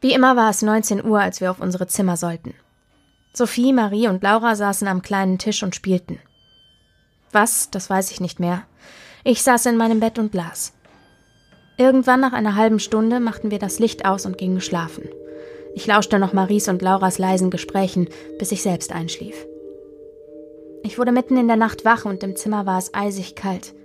Wie 0.00 0.12
immer 0.12 0.36
war 0.36 0.50
es 0.50 0.62
19 0.62 1.04
Uhr, 1.04 1.20
als 1.20 1.40
wir 1.40 1.50
auf 1.50 1.60
unsere 1.60 1.86
Zimmer 1.86 2.16
sollten. 2.16 2.54
Sophie, 3.34 3.72
Marie 3.72 4.08
und 4.08 4.22
Laura 4.22 4.56
saßen 4.56 4.88
am 4.88 5.02
kleinen 5.02 5.38
Tisch 5.38 5.62
und 5.62 5.74
spielten. 5.74 6.18
Was, 7.32 7.70
das 7.70 7.90
weiß 7.90 8.10
ich 8.10 8.20
nicht 8.20 8.40
mehr. 8.40 8.62
Ich 9.24 9.42
saß 9.42 9.66
in 9.66 9.76
meinem 9.76 10.00
Bett 10.00 10.18
und 10.18 10.34
las. 10.34 10.72
Irgendwann 11.76 12.20
nach 12.20 12.32
einer 12.32 12.54
halben 12.54 12.80
Stunde 12.80 13.20
machten 13.20 13.50
wir 13.50 13.58
das 13.58 13.78
Licht 13.78 14.04
aus 14.04 14.24
und 14.24 14.38
gingen 14.38 14.60
schlafen. 14.60 15.08
Ich 15.78 15.86
lauschte 15.86 16.18
noch 16.18 16.32
Maries 16.32 16.66
und 16.66 16.82
Lauras 16.82 17.18
leisen 17.18 17.50
Gesprächen, 17.50 18.08
bis 18.40 18.50
ich 18.50 18.62
selbst 18.62 18.90
einschlief. 18.90 19.46
Ich 20.82 20.98
wurde 20.98 21.12
mitten 21.12 21.36
in 21.36 21.46
der 21.46 21.56
Nacht 21.56 21.84
wach 21.84 22.04
und 22.04 22.24
im 22.24 22.34
Zimmer 22.34 22.66
war 22.66 22.78
es 22.78 22.94
eisig 22.94 23.36
kalt. 23.36 23.76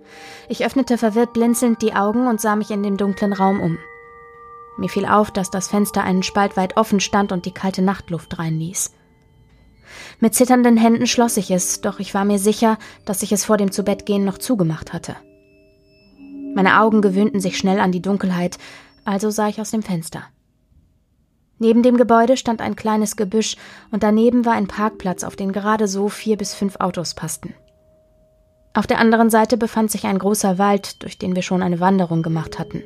Ich 0.50 0.66
öffnete 0.66 0.98
verwirrt 0.98 1.34
blinzelnd 1.34 1.84
die 1.84 1.94
Augen 1.94 2.26
und 2.26 2.41
sah 2.41 2.56
mich 2.56 2.72
in 2.72 2.82
dem 2.82 2.98
dunklen 2.98 3.32
Raum 3.32 3.60
um. 3.60 3.78
Mir 4.76 4.89
fiel 4.89 5.06
auf, 5.06 5.30
dass 5.30 5.52
das 5.52 5.68
Fenster 5.68 6.04
einen 6.04 6.24
Spalt 6.24 6.58
weit 6.58 6.78
offen 6.78 7.00
stand 7.00 7.32
und 7.32 7.46
die 7.46 7.54
kalte 7.54 7.84
Nachtluft 7.84 8.39
reinließ. 8.39 8.91
Mit 10.20 10.34
zitternden 10.34 10.78
Händen 10.78 11.06
schloss 11.06 11.38
ich 11.38 11.52
es, 11.52 11.82
doch 11.82 12.00
ich 12.00 12.16
war 12.16 12.26
mir 12.26 12.39
sicher, 12.39 12.80
dass 13.06 13.22
ich 13.22 13.32
es 13.32 13.46
vor 13.46 13.58
dem 13.58 13.72
Zubettgehen 13.72 14.26
noch 14.26 14.39
zugemacht 14.39 14.94
hatte. 14.94 15.16
Meine 16.56 16.82
Augen 16.82 17.04
gewöhnten 17.04 17.39
sich 17.39 17.56
schnell 17.56 17.80
an 17.80 17.91
die 17.91 18.02
Dunkelheit, 18.02 18.58
also 19.06 19.30
sah 19.30 19.48
ich 19.48 19.62
aus 19.62 19.70
dem 19.70 19.84
Fenster. 19.84 20.24
Neben 21.64 21.82
dem 21.82 21.95
Gebäude 21.95 22.36
stand 22.36 22.59
ein 22.59 22.76
kleines 22.76 23.16
Gebüsch 23.16 23.55
und 23.89 24.03
daneben 24.03 24.43
war 24.43 24.51
ein 24.51 24.68
Parkplatz, 24.68 25.24
auf 25.24 25.38
den 25.38 25.53
gerade 25.53 25.88
so 25.88 26.09
vier 26.09 26.36
bis 26.36 26.53
fünf 26.53 26.76
Autos 26.82 27.14
passten. 27.14 27.53
Auf 28.74 28.86
der 28.86 28.99
anderen 28.99 29.30
Seite 29.30 29.55
befand 29.55 29.89
sich 29.89 30.03
ein 30.03 30.20
großer 30.20 30.57
Wald, 30.57 31.01
durch 31.03 31.18
den 31.18 31.38
wir 31.38 31.41
schon 31.41 31.64
eine 31.64 31.80
Wanderung 31.80 32.22
gemacht 32.22 32.59
hatten. 32.59 32.84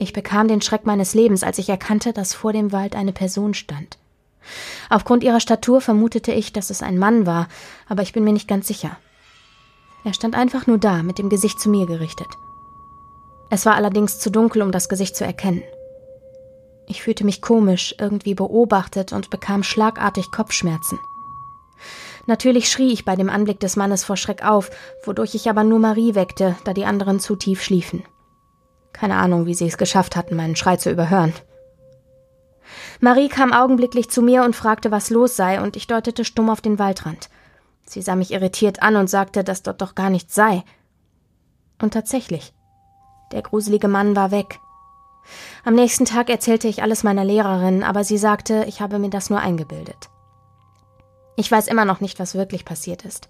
Ich 0.00 0.12
bekam 0.12 0.48
den 0.48 0.62
Schreck 0.62 0.84
meines 0.84 1.14
Lebens, 1.14 1.44
als 1.44 1.58
ich 1.58 1.68
erkannte, 1.68 2.12
dass 2.12 2.34
vor 2.34 2.52
dem 2.52 2.72
Wald 2.72 2.96
eine 2.96 3.12
Person 3.12 3.54
stand. 3.54 3.98
Aufgrund 4.90 5.22
ihrer 5.22 5.38
Statur 5.38 5.80
vermutete 5.80 6.32
ich, 6.32 6.52
dass 6.52 6.70
es 6.70 6.82
ein 6.82 6.98
Mann 6.98 7.24
war, 7.24 7.46
aber 7.88 8.02
ich 8.02 8.14
bin 8.14 8.24
mir 8.24 8.32
nicht 8.32 8.48
ganz 8.48 8.66
sicher. 8.66 8.98
Er 10.02 10.12
stand 10.12 10.34
einfach 10.34 10.66
nur 10.66 10.78
da, 10.78 11.04
mit 11.04 11.18
dem 11.18 11.28
Gesicht 11.28 11.60
zu 11.60 11.70
mir 11.70 11.86
gerichtet. 11.86 12.28
Es 13.48 13.64
war 13.64 13.76
allerdings 13.76 14.18
zu 14.18 14.28
dunkel, 14.28 14.62
um 14.62 14.72
das 14.72 14.88
Gesicht 14.88 15.14
zu 15.14 15.24
erkennen. 15.24 15.62
Ich 16.88 17.02
fühlte 17.02 17.24
mich 17.24 17.42
komisch, 17.42 17.94
irgendwie 17.98 18.34
beobachtet 18.34 19.12
und 19.12 19.30
bekam 19.30 19.62
schlagartig 19.62 20.30
Kopfschmerzen. 20.30 20.98
Natürlich 22.26 22.68
schrie 22.68 22.92
ich 22.92 23.04
bei 23.04 23.16
dem 23.16 23.30
Anblick 23.30 23.60
des 23.60 23.76
Mannes 23.76 24.04
vor 24.04 24.16
Schreck 24.16 24.44
auf, 24.44 24.70
wodurch 25.04 25.34
ich 25.34 25.48
aber 25.48 25.64
nur 25.64 25.78
Marie 25.78 26.14
weckte, 26.14 26.56
da 26.64 26.72
die 26.72 26.84
anderen 26.84 27.20
zu 27.20 27.36
tief 27.36 27.62
schliefen. 27.62 28.02
Keine 28.92 29.16
Ahnung, 29.16 29.46
wie 29.46 29.54
sie 29.54 29.66
es 29.66 29.78
geschafft 29.78 30.16
hatten, 30.16 30.36
meinen 30.36 30.56
Schrei 30.56 30.76
zu 30.76 30.90
überhören. 30.90 31.32
Marie 33.00 33.28
kam 33.28 33.52
augenblicklich 33.52 34.10
zu 34.10 34.22
mir 34.22 34.42
und 34.42 34.56
fragte, 34.56 34.90
was 34.90 35.10
los 35.10 35.36
sei, 35.36 35.60
und 35.60 35.76
ich 35.76 35.86
deutete 35.86 36.24
stumm 36.24 36.50
auf 36.50 36.60
den 36.60 36.78
Waldrand. 36.78 37.28
Sie 37.84 38.02
sah 38.02 38.16
mich 38.16 38.32
irritiert 38.32 38.82
an 38.82 38.96
und 38.96 39.08
sagte, 39.08 39.44
dass 39.44 39.62
dort 39.62 39.80
doch 39.80 39.94
gar 39.94 40.10
nichts 40.10 40.34
sei. 40.34 40.64
Und 41.80 41.92
tatsächlich. 41.92 42.52
Der 43.32 43.42
gruselige 43.42 43.86
Mann 43.86 44.16
war 44.16 44.30
weg. 44.30 44.58
Am 45.64 45.74
nächsten 45.74 46.04
Tag 46.04 46.30
erzählte 46.30 46.68
ich 46.68 46.82
alles 46.82 47.04
meiner 47.04 47.24
Lehrerin, 47.24 47.82
aber 47.82 48.04
sie 48.04 48.18
sagte, 48.18 48.64
ich 48.68 48.80
habe 48.80 48.98
mir 48.98 49.10
das 49.10 49.30
nur 49.30 49.40
eingebildet. 49.40 50.08
Ich 51.36 51.50
weiß 51.50 51.68
immer 51.68 51.84
noch 51.84 52.00
nicht, 52.00 52.18
was 52.18 52.34
wirklich 52.34 52.64
passiert 52.64 53.04
ist. 53.04 53.28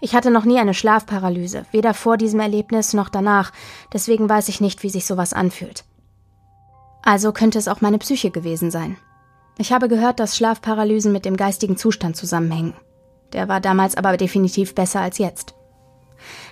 Ich 0.00 0.14
hatte 0.14 0.30
noch 0.30 0.44
nie 0.44 0.58
eine 0.58 0.74
Schlafparalyse, 0.74 1.66
weder 1.72 1.94
vor 1.94 2.16
diesem 2.16 2.40
Erlebnis 2.40 2.92
noch 2.92 3.08
danach, 3.08 3.52
deswegen 3.92 4.28
weiß 4.28 4.48
ich 4.48 4.60
nicht, 4.60 4.82
wie 4.82 4.90
sich 4.90 5.06
sowas 5.06 5.32
anfühlt. 5.32 5.84
Also 7.02 7.32
könnte 7.32 7.58
es 7.58 7.68
auch 7.68 7.80
meine 7.80 7.98
Psyche 7.98 8.30
gewesen 8.30 8.70
sein. 8.70 8.96
Ich 9.56 9.72
habe 9.72 9.88
gehört, 9.88 10.20
dass 10.20 10.36
Schlafparalysen 10.36 11.10
mit 11.10 11.24
dem 11.24 11.36
geistigen 11.36 11.76
Zustand 11.76 12.16
zusammenhängen. 12.16 12.74
Der 13.32 13.48
war 13.48 13.60
damals 13.60 13.96
aber 13.96 14.16
definitiv 14.16 14.74
besser 14.74 15.00
als 15.00 15.18
jetzt. 15.18 15.54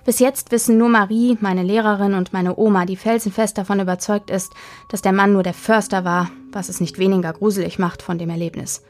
Bis 0.07 0.21
jetzt 0.21 0.53
wissen 0.53 0.79
nur 0.79 0.89
Marie, 0.89 1.37
meine 1.41 1.65
Lehrerin 1.65 2.15
und 2.15 2.33
meine 2.33 2.57
Oma, 2.57 2.87
die 2.87 2.95
felsenfest 2.95 3.59
davon 3.59 3.81
überzeugt 3.81 4.31
ist, 4.31 4.53
dass 4.89 5.03
der 5.03 5.13
Mann 5.13 5.33
nur 5.33 5.43
der 5.43 5.53
Förster 5.53 6.05
war, 6.05 6.31
was 6.53 6.69
es 6.69 6.81
nicht 6.81 7.01
weniger 7.01 7.33
gruselig 7.33 7.81
macht 7.81 8.03
von 8.03 8.17
dem 8.17 8.31
Erlebnis. 8.31 8.85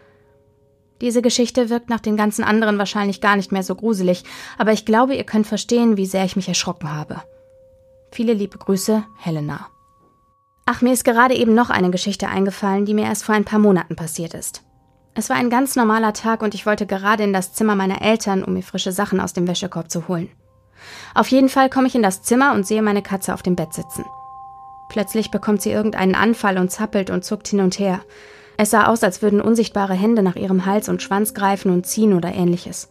Diese 1.01 1.23
Geschichte 1.23 1.71
wirkt 1.71 1.89
nach 1.89 2.01
den 2.01 2.19
ganzen 2.19 2.45
anderen 2.45 2.77
wahrscheinlich 2.77 3.23
gar 3.23 3.35
nicht 3.37 3.51
mehr 3.51 3.63
so 3.63 3.75
gruselig, 3.75 4.25
aber 4.59 4.75
ich 4.75 4.85
glaube, 4.85 5.15
ihr 5.15 5.25
könnt 5.25 5.47
verstehen, 5.47 5.97
wie 5.97 6.05
sehr 6.05 6.27
ich 6.27 6.37
mich 6.37 6.49
erschrocken 6.49 6.95
habe. 6.95 7.23
Viele 8.13 8.35
liebe 8.35 8.59
Grüße, 8.59 9.03
Helena. 9.19 9.69
Ach, 10.67 10.83
mir 10.83 10.93
ist 10.93 11.05
gerade 11.05 11.35
eben 11.35 11.55
noch 11.55 11.71
eine 11.71 11.91
Geschichte 11.91 12.29
eingefallen, 12.29 12.85
die 12.85 12.93
mir 12.93 13.07
erst 13.07 13.25
vor 13.25 13.35
ein 13.35 13.45
paar 13.47 13.59
Monaten 13.59 13.97
passiert 13.97 14.35
ist. 14.35 14.65
Es 15.15 15.31
war 15.31 15.37
ein 15.37 15.49
ganz 15.49 15.77
normaler 15.77 16.13
Tag 16.13 16.43
und 16.43 16.55
ich 16.55 16.67
wollte 16.67 16.87
gerade 16.87 17.25
in 17.25 17.33
das 17.33 17.55
Zimmer 17.55 17.75
meiner 17.75 18.03
Eltern, 18.03 18.45
um 18.45 18.53
mir 18.53 18.63
frische 18.63 18.93
Sachen 18.93 19.19
aus 19.19 19.33
dem 19.33 19.49
Wäschekorb 19.49 19.91
zu 19.91 20.09
holen. 20.09 20.29
Auf 21.15 21.29
jeden 21.29 21.49
Fall 21.49 21.71
komme 21.71 21.87
ich 21.87 21.95
in 21.95 22.03
das 22.03 22.23
Zimmer 22.23 22.53
und 22.55 22.67
sehe 22.67 22.83
meine 22.83 23.03
Katze 23.03 23.35
auf 23.35 23.43
dem 23.43 23.57
Bett 23.57 23.73
sitzen. 23.75 24.05
Plötzlich 24.89 25.31
bekommt 25.31 25.63
sie 25.63 25.71
irgendeinen 25.71 26.15
Anfall 26.15 26.59
und 26.59 26.71
zappelt 26.71 27.11
und 27.11 27.25
zuckt 27.25 27.49
hin 27.49 27.61
und 27.61 27.79
her. 27.79 28.01
Es 28.57 28.71
sah 28.71 28.87
aus, 28.87 29.03
als 29.03 29.23
würden 29.23 29.41
unsichtbare 29.41 29.95
Hände 29.95 30.23
nach 30.23 30.37
ihrem 30.37 30.65
Hals 30.65 30.89
und 30.89 31.03
Schwanz 31.03 31.35
greifen 31.35 31.71
und 31.71 31.87
ziehen 31.87 32.15
oder 32.15 32.33
ähnliches. 32.33 32.89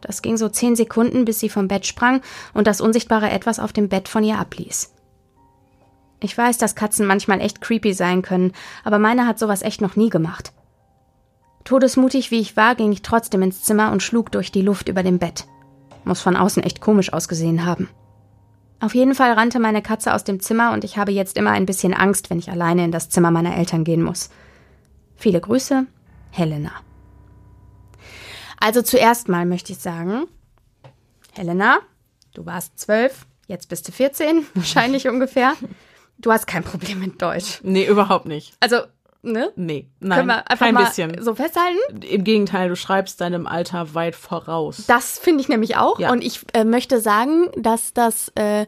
Das 0.00 0.20
ging 0.20 0.36
so 0.36 0.48
zehn 0.48 0.76
Sekunden, 0.76 1.24
bis 1.24 1.40
sie 1.40 1.48
vom 1.48 1.68
Bett 1.68 1.86
sprang 1.86 2.20
und 2.52 2.66
das 2.66 2.80
unsichtbare 2.80 3.30
Etwas 3.30 3.58
auf 3.58 3.72
dem 3.72 3.88
Bett 3.88 4.08
von 4.08 4.24
ihr 4.24 4.38
abließ. 4.38 4.92
Ich 6.20 6.36
weiß, 6.36 6.58
dass 6.58 6.74
Katzen 6.74 7.06
manchmal 7.06 7.40
echt 7.40 7.60
creepy 7.60 7.92
sein 7.92 8.22
können, 8.22 8.52
aber 8.82 8.98
meine 8.98 9.26
hat 9.26 9.38
sowas 9.38 9.62
echt 9.62 9.80
noch 9.80 9.96
nie 9.96 10.10
gemacht. 10.10 10.52
Todesmutig 11.64 12.30
wie 12.30 12.40
ich 12.40 12.56
war, 12.56 12.74
ging 12.74 12.92
ich 12.92 13.02
trotzdem 13.02 13.42
ins 13.42 13.62
Zimmer 13.62 13.92
und 13.92 14.02
schlug 14.02 14.30
durch 14.32 14.52
die 14.52 14.62
Luft 14.62 14.88
über 14.88 15.02
dem 15.02 15.18
Bett. 15.18 15.46
Muss 16.04 16.20
von 16.20 16.36
außen 16.36 16.62
echt 16.62 16.80
komisch 16.80 17.12
ausgesehen 17.12 17.64
haben. 17.64 17.88
Auf 18.80 18.94
jeden 18.94 19.14
Fall 19.14 19.32
rannte 19.32 19.60
meine 19.60 19.82
Katze 19.82 20.12
aus 20.12 20.24
dem 20.24 20.40
Zimmer 20.40 20.72
und 20.72 20.84
ich 20.84 20.98
habe 20.98 21.12
jetzt 21.12 21.38
immer 21.38 21.52
ein 21.52 21.66
bisschen 21.66 21.94
Angst, 21.94 22.28
wenn 22.28 22.38
ich 22.38 22.50
alleine 22.50 22.84
in 22.84 22.92
das 22.92 23.08
Zimmer 23.08 23.30
meiner 23.30 23.56
Eltern 23.56 23.84
gehen 23.84 24.02
muss. 24.02 24.30
Viele 25.16 25.40
Grüße, 25.40 25.86
Helena. 26.30 26.72
Also 28.60 28.82
zuerst 28.82 29.28
mal 29.28 29.46
möchte 29.46 29.72
ich 29.72 29.78
sagen, 29.78 30.26
Helena, 31.32 31.78
du 32.34 32.44
warst 32.46 32.78
zwölf, 32.78 33.26
jetzt 33.46 33.68
bist 33.68 33.88
du 33.88 33.92
14, 33.92 34.46
wahrscheinlich 34.54 35.08
ungefähr. 35.08 35.54
Du 36.18 36.32
hast 36.32 36.46
kein 36.46 36.62
Problem 36.62 37.00
mit 37.00 37.20
Deutsch. 37.20 37.60
Nee, 37.62 37.86
überhaupt 37.86 38.26
nicht. 38.26 38.54
Also, 38.60 38.82
ne? 39.24 39.52
Nee, 39.56 39.88
nein, 40.00 40.18
Können 40.18 40.28
wir 40.28 40.50
einfach 40.50 40.66
kein 40.66 40.74
mal 40.74 40.84
bisschen. 40.84 41.20
so 41.22 41.34
festhalten? 41.34 41.78
Im 42.02 42.24
Gegenteil, 42.24 42.68
du 42.68 42.76
schreibst 42.76 43.20
deinem 43.20 43.46
Alter 43.46 43.94
weit 43.94 44.14
voraus. 44.14 44.84
Das 44.86 45.18
finde 45.18 45.40
ich 45.42 45.48
nämlich 45.48 45.76
auch. 45.76 45.98
Ja. 45.98 46.12
Und 46.12 46.22
ich 46.22 46.40
äh, 46.52 46.64
möchte 46.64 47.00
sagen, 47.00 47.50
dass 47.56 47.92
das 47.92 48.30
äh, 48.36 48.66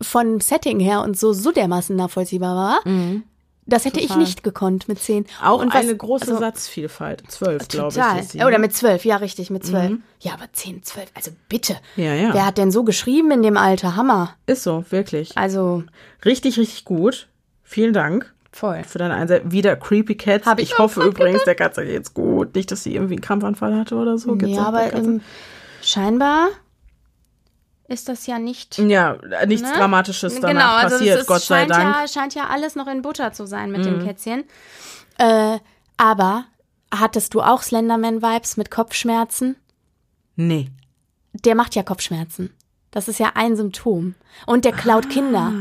von 0.00 0.40
Setting 0.40 0.80
her 0.80 1.02
und 1.02 1.18
so 1.18 1.32
so 1.32 1.50
dermaßen 1.52 1.94
nachvollziehbar 1.96 2.54
war. 2.56 2.92
Das 3.66 3.84
hätte 3.84 4.00
ich 4.00 4.06
Total. 4.08 4.22
nicht 4.22 4.42
gekonnt 4.42 4.88
mit 4.88 4.98
zehn. 5.00 5.26
Auch 5.42 5.60
und 5.60 5.72
was- 5.72 5.82
eine 5.82 5.96
große 5.96 6.26
also, 6.28 6.38
Satzvielfalt. 6.40 7.22
Zwölf, 7.28 7.68
glaube 7.68 7.88
ich. 7.90 7.94
Total. 7.94 8.18
ist 8.18 8.34
ne? 8.34 8.46
Oder 8.46 8.58
mit 8.58 8.74
zwölf, 8.74 9.04
ja, 9.04 9.16
richtig, 9.16 9.50
mit 9.50 9.64
zwölf. 9.64 9.92
Ja, 10.20 10.32
aber 10.32 10.46
zehn, 10.52 10.82
zwölf, 10.82 11.08
also 11.14 11.30
bitte. 11.48 11.76
Ja, 11.96 12.14
ja. 12.14 12.34
Wer 12.34 12.46
hat 12.46 12.58
denn 12.58 12.72
so 12.72 12.82
geschrieben 12.82 13.30
in 13.30 13.42
dem 13.42 13.56
Alter? 13.56 13.94
Hammer. 13.94 14.34
Ist 14.46 14.64
so, 14.64 14.84
wirklich. 14.90 15.36
Also, 15.36 15.84
Richtig, 16.24 16.58
richtig 16.58 16.84
gut. 16.84 17.28
Vielen 17.62 17.92
Dank 17.92 18.34
voll. 18.52 18.82
für 18.84 18.98
deine 18.98 19.14
Einsatz. 19.14 19.42
Wieder 19.44 19.76
Creepy 19.76 20.16
Cats. 20.16 20.46
Hab 20.46 20.58
ich 20.58 20.72
ich 20.72 20.78
hoffe 20.78 21.02
übrigens, 21.02 21.44
der 21.44 21.54
Katze 21.54 21.84
geht's 21.84 22.14
gut. 22.14 22.54
Nicht, 22.54 22.70
dass 22.70 22.82
sie 22.82 22.94
irgendwie 22.94 23.14
einen 23.14 23.22
Krampfanfall 23.22 23.76
hatte 23.76 23.96
oder 23.96 24.18
so. 24.18 24.34
Geht's 24.36 24.56
Ja, 24.56 24.66
aber 24.66 24.92
ähm, 24.92 25.20
scheinbar 25.82 26.48
ist 27.88 28.08
das 28.08 28.26
ja 28.26 28.38
nicht. 28.38 28.78
ja, 28.78 29.18
nichts 29.46 29.68
ne? 29.68 29.76
Dramatisches 29.76 30.38
danach 30.40 30.48
genau, 30.48 30.74
also 30.74 30.96
passiert, 30.96 31.20
ist, 31.20 31.26
Gott 31.26 31.42
sei 31.42 31.66
Dank. 31.66 31.88
Mhm. 31.88 32.00
Ja, 32.00 32.08
scheint 32.08 32.34
ja 32.34 32.46
alles 32.48 32.76
noch 32.76 32.86
in 32.86 33.02
Butter 33.02 33.32
zu 33.32 33.46
sein 33.46 33.72
mit 33.72 33.84
dem 33.84 34.04
Kätzchen. 34.04 34.44
Äh, 35.18 35.58
aber 35.96 36.44
hattest 36.94 37.34
du 37.34 37.42
auch 37.42 37.62
Slenderman-Vibes 37.62 38.56
mit 38.56 38.70
Kopfschmerzen? 38.70 39.56
Nee. 40.36 40.70
Der 41.32 41.54
macht 41.54 41.74
ja 41.74 41.82
Kopfschmerzen. 41.82 42.50
Das 42.90 43.08
ist 43.08 43.18
ja 43.18 43.32
ein 43.34 43.56
Symptom. 43.56 44.14
Und 44.46 44.64
der 44.64 44.72
klaut 44.72 45.10
Kinder. 45.10 45.52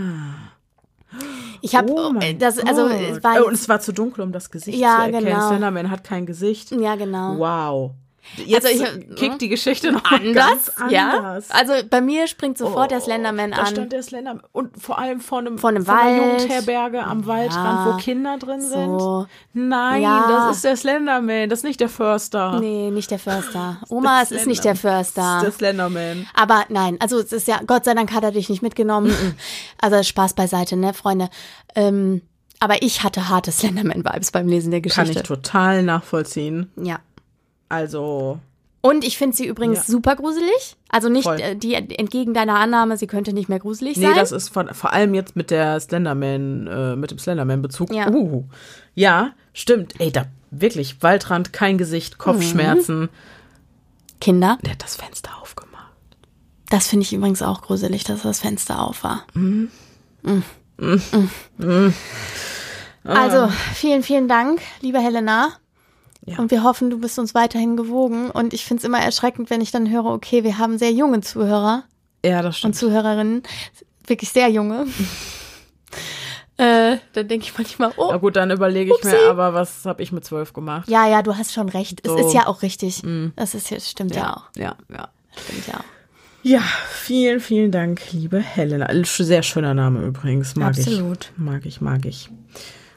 Ich 1.61 1.75
habe 1.75 1.91
Oh 1.91 2.11
mein 2.11 2.39
das 2.39 2.57
also 2.59 2.87
es 2.87 3.23
war 3.23 3.41
Oh, 3.43 3.47
und 3.47 3.53
es 3.53 3.67
war 3.69 3.79
zu 3.79 3.91
dunkel, 3.93 4.23
um 4.23 4.31
das 4.31 4.49
Gesicht 4.49 4.77
Ja, 4.77 4.97
zu 4.97 5.01
erkennen. 5.11 5.25
genau. 5.25 5.47
Slenderman 5.49 5.89
hat 5.91 6.03
kein 6.03 6.25
Gesicht. 6.25 6.71
ja 6.71 6.95
genau. 6.95 7.37
Wow. 7.37 7.91
Jetzt 8.37 8.65
Also 8.65 8.83
ich- 8.85 9.15
kickt 9.15 9.41
die 9.41 9.49
Geschichte 9.49 9.91
noch 9.91 10.03
ganz 10.03 10.21
Anders, 10.23 10.71
ja. 10.89 11.09
anders. 11.17 11.51
Also 11.51 11.73
bei 11.89 11.99
mir 12.01 12.27
springt 12.27 12.57
sofort 12.57 12.91
der 12.91 12.99
Oh, 12.99 13.01
Slenderman 13.01 13.51
Da 13.51 13.57
an. 13.57 13.65
stand 13.67 13.91
der 13.91 14.03
Slenderman. 14.03 14.43
Und 14.51 14.81
vor 14.81 14.97
allem 14.99 15.19
vor 15.19 15.39
einem, 15.39 15.57
Von 15.57 15.75
einem 15.75 15.89
einer 15.89 16.01
Wald. 16.21 16.41
Jugendherberge 16.41 17.03
am 17.03 17.25
Waldrand, 17.25 17.85
Ja. 17.85 17.93
wo 17.93 17.97
Kinder 17.97 18.37
drin 18.37 18.61
So. 18.61 19.27
sind. 19.53 19.67
Nein, 19.69 20.01
Ja. 20.03 20.45
das 20.47 20.57
ist 20.57 20.63
der 20.65 20.77
Slenderman, 20.77 21.49
das 21.49 21.59
ist 21.59 21.63
nicht 21.63 21.79
der 21.79 21.89
Förster. 21.89 22.59
Nee, 22.59 22.91
nicht 22.91 23.11
der 23.11 23.19
Förster. 23.19 23.77
Oma, 23.89 24.21
es 24.21 24.31
ist 24.31 24.45
nicht 24.47 24.63
der 24.63 24.73
Das 24.73 24.79
ist 24.79 25.15
Förster. 25.15 25.39
der 25.41 25.51
Slenderman. 25.51 26.27
Aber 26.33 26.65
nein, 26.69 26.97
also 26.99 27.19
es 27.19 27.31
ist 27.33 27.47
ja, 27.47 27.59
Gott 27.65 27.85
sei 27.85 27.93
Dank 27.93 28.13
hat 28.13 28.23
er 28.23 28.31
dich 28.31 28.49
nicht 28.49 28.61
mitgenommen. 28.61 29.13
Also 29.81 30.01
Spaß 30.03 30.33
beiseite, 30.33 30.75
ne, 30.75 30.93
Freunde. 30.93 31.29
Ähm, 31.75 32.21
aber 32.59 32.81
ich 32.81 33.03
hatte 33.03 33.29
harte 33.29 33.51
Slenderman-Vibes 33.51 34.31
beim 34.31 34.47
Lesen 34.49 34.71
der 34.71 34.81
Kann 34.81 34.89
ich 35.05 35.11
Geschichte. 35.13 35.23
total 35.23 35.83
nachvollziehen. 35.83 36.69
ja. 36.75 36.99
Also, 37.69 38.39
Und 38.81 39.03
ich 39.03 39.17
finde 39.17 39.35
sie 39.35 39.45
übrigens 39.45 39.79
Ja. 39.79 39.83
super 39.93 40.15
gruselig. 40.15 40.75
Also 40.89 41.09
nicht 41.09 41.23
Voll. 41.25 41.39
äh, 41.39 41.55
die 41.55 41.73
entgegen 41.75 42.33
deiner 42.33 42.55
Annahme, 42.55 42.97
sie 42.97 43.07
könnte 43.07 43.33
nicht 43.33 43.49
mehr 43.49 43.59
gruselig 43.59 43.97
nee, 43.97 44.05
sein. 44.05 44.15
das 44.15 44.31
ist 44.31 44.49
von, 44.49 44.73
vor 44.73 44.93
allem 44.93 45.13
jetzt 45.13 45.35
mit 45.35 45.51
der 45.51 45.79
Slenderman, 45.79 46.67
äh, 46.67 46.95
mit 46.95 47.11
dem 47.11 47.19
Slenderman-Bezug. 47.19 47.93
Ja. 47.93 48.09
Uh, 48.09 48.45
ja, 48.95 49.31
stimmt. 49.53 49.99
Ey, 49.99 50.11
da 50.11 50.25
wirklich, 50.49 51.03
Waldrand, 51.03 51.53
kein 51.53 51.77
Gesicht, 51.77 52.17
Kopfschmerzen. 52.17 53.09
Kinder. 54.21 54.57
Der 54.63 54.71
hat 54.71 54.83
das 54.83 54.95
Fenster 54.95 55.31
aufgemacht. 55.41 55.93
Das 56.69 56.87
finde 56.87 57.03
ich 57.03 57.13
übrigens 57.13 57.41
auch 57.41 57.61
gruselig, 57.61 58.03
dass 58.05 58.21
das 58.23 58.39
Fenster 58.39 58.81
auf 58.81 59.03
war. 59.03 59.25
Mhm. 59.33 59.69
Mm. 60.23 60.43
Mm. 61.57 61.93
Also, 63.03 63.49
vielen, 63.73 64.03
vielen 64.03 64.27
Dank, 64.27 64.61
liebe 64.81 64.99
Helena. 64.99 65.49
Ja. 66.29 66.37
Und 66.37 66.51
wir 66.51 66.63
hoffen, 66.63 66.89
du 66.89 66.99
bist 66.99 67.17
uns 67.19 67.33
weiterhin 67.35 67.77
gewogen. 67.77 68.29
Und 68.31 68.53
ich 68.53 68.65
finde 68.65 68.81
es 68.81 68.83
immer 68.85 68.99
erschreckend, 68.99 69.49
wenn 69.49 69.61
ich 69.61 69.71
dann 69.71 69.89
höre, 69.89 70.05
okay, 70.05 70.43
wir 70.43 70.57
haben 70.57 70.77
sehr 70.77 70.91
junge 70.91 71.21
Zuhörer. 71.21 71.83
Ja, 72.23 72.41
das 72.41 72.57
stimmt. 72.57 72.73
Und 72.73 72.79
Zuhörerinnen. 72.79 73.43
Wirklich 74.05 74.29
sehr 74.29 74.49
junge. 74.49 74.87
äh, 76.57 76.97
dann 77.13 77.27
denke 77.27 77.45
ich 77.45 77.57
manchmal, 77.57 77.91
oh. 77.97 78.09
Na 78.11 78.17
gut, 78.17 78.35
dann 78.35 78.51
überlege 78.51 78.91
ich 78.91 78.97
upsie. 78.97 79.15
mir, 79.15 79.29
aber 79.29 79.53
was 79.53 79.85
habe 79.85 80.03
ich 80.03 80.11
mit 80.11 80.25
zwölf 80.25 80.53
gemacht? 80.53 80.89
Ja, 80.89 81.07
ja, 81.07 81.21
du 81.21 81.35
hast 81.35 81.53
schon 81.53 81.69
recht. 81.69 82.01
So. 82.05 82.17
Es 82.17 82.27
ist 82.27 82.33
ja 82.33 82.47
auch 82.47 82.61
richtig. 82.61 83.03
Mm. 83.03 83.29
Das 83.35 83.55
ist 83.55 83.69
ja, 83.69 83.79
stimmt 83.79 84.15
ja, 84.15 84.21
ja 84.21 84.33
auch. 84.33 84.43
Ja, 84.55 84.75
ja. 84.89 85.09
Stimmt 85.35 85.67
ja 85.67 85.73
auch. 85.75 85.99
Ja, 86.41 86.61
vielen, 86.89 87.41
vielen 87.41 87.71
Dank, 87.71 88.11
liebe 88.13 88.39
Helena. 88.39 88.87
Sehr 89.03 89.43
schöner 89.43 89.73
Name 89.73 90.01
übrigens. 90.05 90.55
Mag 90.55 90.69
Absolut. 90.69 91.31
Ich. 91.33 91.37
Mag 91.37 91.65
ich, 91.65 91.81
mag 91.81 92.05
ich. 92.05 92.29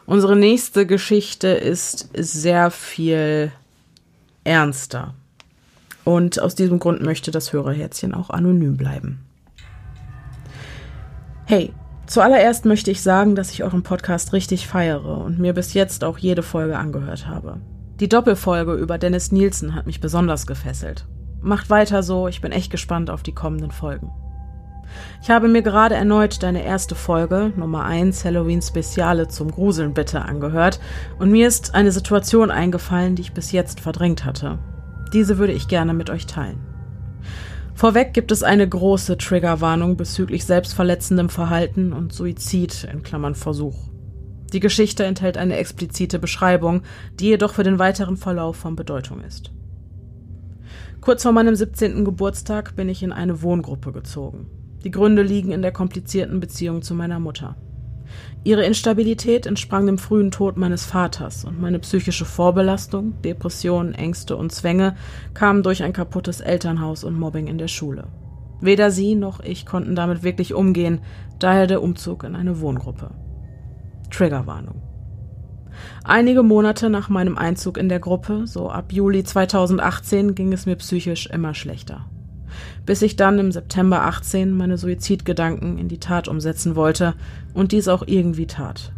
Unsere 0.06 0.36
nächste 0.36 0.86
Geschichte 0.86 1.48
ist 1.48 2.10
sehr 2.14 2.70
viel 2.70 3.52
ernster. 4.44 5.14
Und 6.04 6.40
aus 6.40 6.54
diesem 6.54 6.78
Grund 6.78 7.02
möchte 7.02 7.30
das 7.30 7.52
Hörerherzchen 7.52 8.12
auch 8.12 8.30
anonym 8.30 8.76
bleiben. 8.76 9.24
Hey, 11.46 11.72
zuallererst 12.06 12.64
möchte 12.64 12.90
ich 12.90 13.02
sagen, 13.02 13.34
dass 13.36 13.52
ich 13.52 13.62
euren 13.62 13.82
Podcast 13.82 14.32
richtig 14.32 14.66
feiere 14.66 15.18
und 15.18 15.38
mir 15.38 15.52
bis 15.52 15.74
jetzt 15.74 16.02
auch 16.02 16.18
jede 16.18 16.42
Folge 16.42 16.78
angehört 16.78 17.28
habe. 17.28 17.60
Die 18.00 18.08
Doppelfolge 18.08 18.74
über 18.74 18.98
Dennis 18.98 19.30
Nielsen 19.30 19.74
hat 19.74 19.86
mich 19.86 20.00
besonders 20.00 20.46
gefesselt. 20.46 21.06
Macht 21.40 21.70
weiter 21.70 22.02
so, 22.02 22.26
ich 22.26 22.40
bin 22.40 22.50
echt 22.50 22.70
gespannt 22.70 23.10
auf 23.10 23.22
die 23.22 23.34
kommenden 23.34 23.70
Folgen. 23.70 24.10
Ich 25.22 25.30
habe 25.30 25.48
mir 25.48 25.62
gerade 25.62 25.94
erneut 25.94 26.42
deine 26.42 26.64
erste 26.64 26.94
Folge, 26.94 27.52
Nummer 27.56 27.84
1 27.84 28.24
Halloween 28.24 28.62
Speziale 28.62 29.28
zum 29.28 29.50
Gruseln 29.50 29.94
bitte, 29.94 30.22
angehört 30.22 30.80
und 31.18 31.30
mir 31.30 31.46
ist 31.46 31.74
eine 31.74 31.92
Situation 31.92 32.50
eingefallen, 32.50 33.16
die 33.16 33.22
ich 33.22 33.32
bis 33.32 33.52
jetzt 33.52 33.80
verdrängt 33.80 34.24
hatte. 34.24 34.58
Diese 35.12 35.38
würde 35.38 35.52
ich 35.52 35.68
gerne 35.68 35.94
mit 35.94 36.10
euch 36.10 36.26
teilen. 36.26 36.60
Vorweg 37.74 38.14
gibt 38.14 38.32
es 38.32 38.42
eine 38.42 38.68
große 38.68 39.18
Triggerwarnung 39.18 39.96
bezüglich 39.96 40.44
selbstverletzendem 40.44 41.28
Verhalten 41.28 41.92
und 41.92 42.12
Suizid 42.12 42.86
in 42.90 43.02
Klammern 43.02 43.34
Versuch. 43.34 43.76
Die 44.52 44.60
Geschichte 44.60 45.04
enthält 45.04 45.38
eine 45.38 45.56
explizite 45.56 46.18
Beschreibung, 46.18 46.82
die 47.18 47.26
jedoch 47.26 47.54
für 47.54 47.62
den 47.62 47.78
weiteren 47.78 48.16
Verlauf 48.16 48.56
von 48.56 48.76
Bedeutung 48.76 49.22
ist. 49.22 49.50
Kurz 51.00 51.22
vor 51.22 51.32
meinem 51.32 51.56
17. 51.56 52.04
Geburtstag 52.04 52.76
bin 52.76 52.88
ich 52.88 53.02
in 53.02 53.12
eine 53.12 53.42
Wohngruppe 53.42 53.92
gezogen. 53.92 54.46
Die 54.84 54.90
Gründe 54.90 55.22
liegen 55.22 55.52
in 55.52 55.62
der 55.62 55.72
komplizierten 55.72 56.40
Beziehung 56.40 56.82
zu 56.82 56.94
meiner 56.94 57.20
Mutter. 57.20 57.56
Ihre 58.44 58.64
Instabilität 58.64 59.46
entsprang 59.46 59.86
dem 59.86 59.98
frühen 59.98 60.30
Tod 60.30 60.56
meines 60.56 60.84
Vaters 60.84 61.44
und 61.44 61.60
meine 61.60 61.78
psychische 61.78 62.24
Vorbelastung, 62.24 63.14
Depressionen, 63.22 63.94
Ängste 63.94 64.36
und 64.36 64.50
Zwänge 64.50 64.96
kamen 65.32 65.62
durch 65.62 65.82
ein 65.82 65.92
kaputtes 65.92 66.40
Elternhaus 66.40 67.04
und 67.04 67.18
Mobbing 67.18 67.46
in 67.46 67.58
der 67.58 67.68
Schule. 67.68 68.08
Weder 68.60 68.90
sie 68.90 69.14
noch 69.14 69.40
ich 69.40 69.64
konnten 69.66 69.94
damit 69.94 70.22
wirklich 70.22 70.54
umgehen, 70.54 71.00
daher 71.38 71.66
der 71.66 71.82
Umzug 71.82 72.24
in 72.24 72.34
eine 72.34 72.60
Wohngruppe. 72.60 73.10
Triggerwarnung. 74.10 74.82
Einige 76.04 76.42
Monate 76.42 76.90
nach 76.90 77.08
meinem 77.08 77.38
Einzug 77.38 77.78
in 77.78 77.88
der 77.88 78.00
Gruppe, 78.00 78.46
so 78.46 78.70
ab 78.70 78.92
Juli 78.92 79.24
2018, 79.24 80.34
ging 80.34 80.52
es 80.52 80.66
mir 80.66 80.76
psychisch 80.76 81.26
immer 81.26 81.54
schlechter 81.54 82.06
bis 82.86 83.02
ich 83.02 83.16
dann 83.16 83.38
im 83.38 83.52
September 83.52 84.02
18 84.02 84.56
meine 84.56 84.78
Suizidgedanken 84.78 85.78
in 85.78 85.88
die 85.88 86.00
Tat 86.00 86.28
umsetzen 86.28 86.76
wollte 86.76 87.14
und 87.54 87.72
dies 87.72 87.88
auch 87.88 88.02
irgendwie 88.06 88.46
tat. 88.46 88.92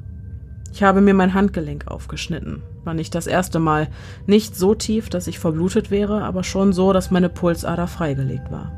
Ich 0.72 0.82
habe 0.82 1.00
mir 1.00 1.14
mein 1.14 1.34
Handgelenk 1.34 1.86
aufgeschnitten. 1.86 2.62
War 2.82 2.94
nicht 2.94 3.14
das 3.14 3.28
erste 3.28 3.60
Mal. 3.60 3.88
Nicht 4.26 4.56
so 4.56 4.74
tief, 4.74 5.08
dass 5.08 5.28
ich 5.28 5.38
verblutet 5.38 5.92
wäre, 5.92 6.24
aber 6.24 6.42
schon 6.42 6.72
so, 6.72 6.92
dass 6.92 7.12
meine 7.12 7.28
Pulsader 7.28 7.86
freigelegt 7.86 8.50
war. 8.50 8.72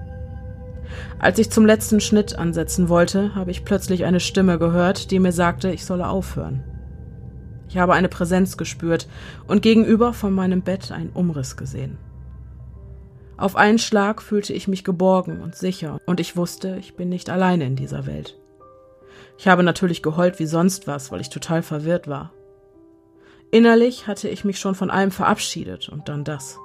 Als 1.19 1.39
ich 1.39 1.51
zum 1.51 1.65
letzten 1.65 2.01
Schnitt 2.01 2.39
ansetzen 2.39 2.91
wollte, 2.91 3.35
habe 3.35 3.51
ich 3.51 3.65
plötzlich 3.65 4.05
eine 4.05 4.21
Stimme 4.21 4.59
gehört, 4.59 5.11
die 5.11 5.19
mir 5.19 5.33
sagte, 5.33 5.71
ich 5.73 5.87
solle 5.87 6.09
aufhören. 6.09 6.63
Ich 7.69 7.79
habe 7.79 7.95
eine 7.95 8.09
Präsenz 8.09 8.57
gespürt 8.57 9.09
und 9.47 9.63
gegenüber 9.63 10.13
von 10.13 10.33
meinem 10.33 10.63
Bett 10.63 10.93
einen 10.93 11.11
Umriss 11.11 11.57
gesehen. 11.57 11.99
Auf 13.39 13.55
einen 13.55 13.79
Schlag 13.79 14.23
fühlte 14.23 14.53
ich 14.55 14.67
mich 14.67 14.83
geborgen 14.83 15.43
und 15.43 15.55
sicher, 15.55 16.01
und 16.07 16.21
ich 16.21 16.37
wusste, 16.37 16.77
ich 16.79 16.95
bin 16.97 17.11
nicht 17.11 17.29
alleine 17.29 17.67
in 17.67 17.77
dieser 17.77 18.07
Welt. 18.07 18.39
Ich 19.39 19.47
habe 19.47 19.63
natürlich 19.63 20.03
geheult 20.03 20.39
wie 20.39 20.47
sonst 20.47 20.87
was, 20.87 21.13
weil 21.13 21.21
ich 21.21 21.29
total 21.29 21.63
verwirrt 21.63 22.09
war. 22.09 22.33
Innerlich 23.51 24.07
hatte 24.07 24.29
ich 24.29 24.45
mich 24.45 24.59
schon 24.59 24.75
von 24.75 24.91
allem 24.91 25.11
verabschiedet 25.11 25.89
und 25.89 26.09
dann 26.09 26.25
das. 26.25 26.59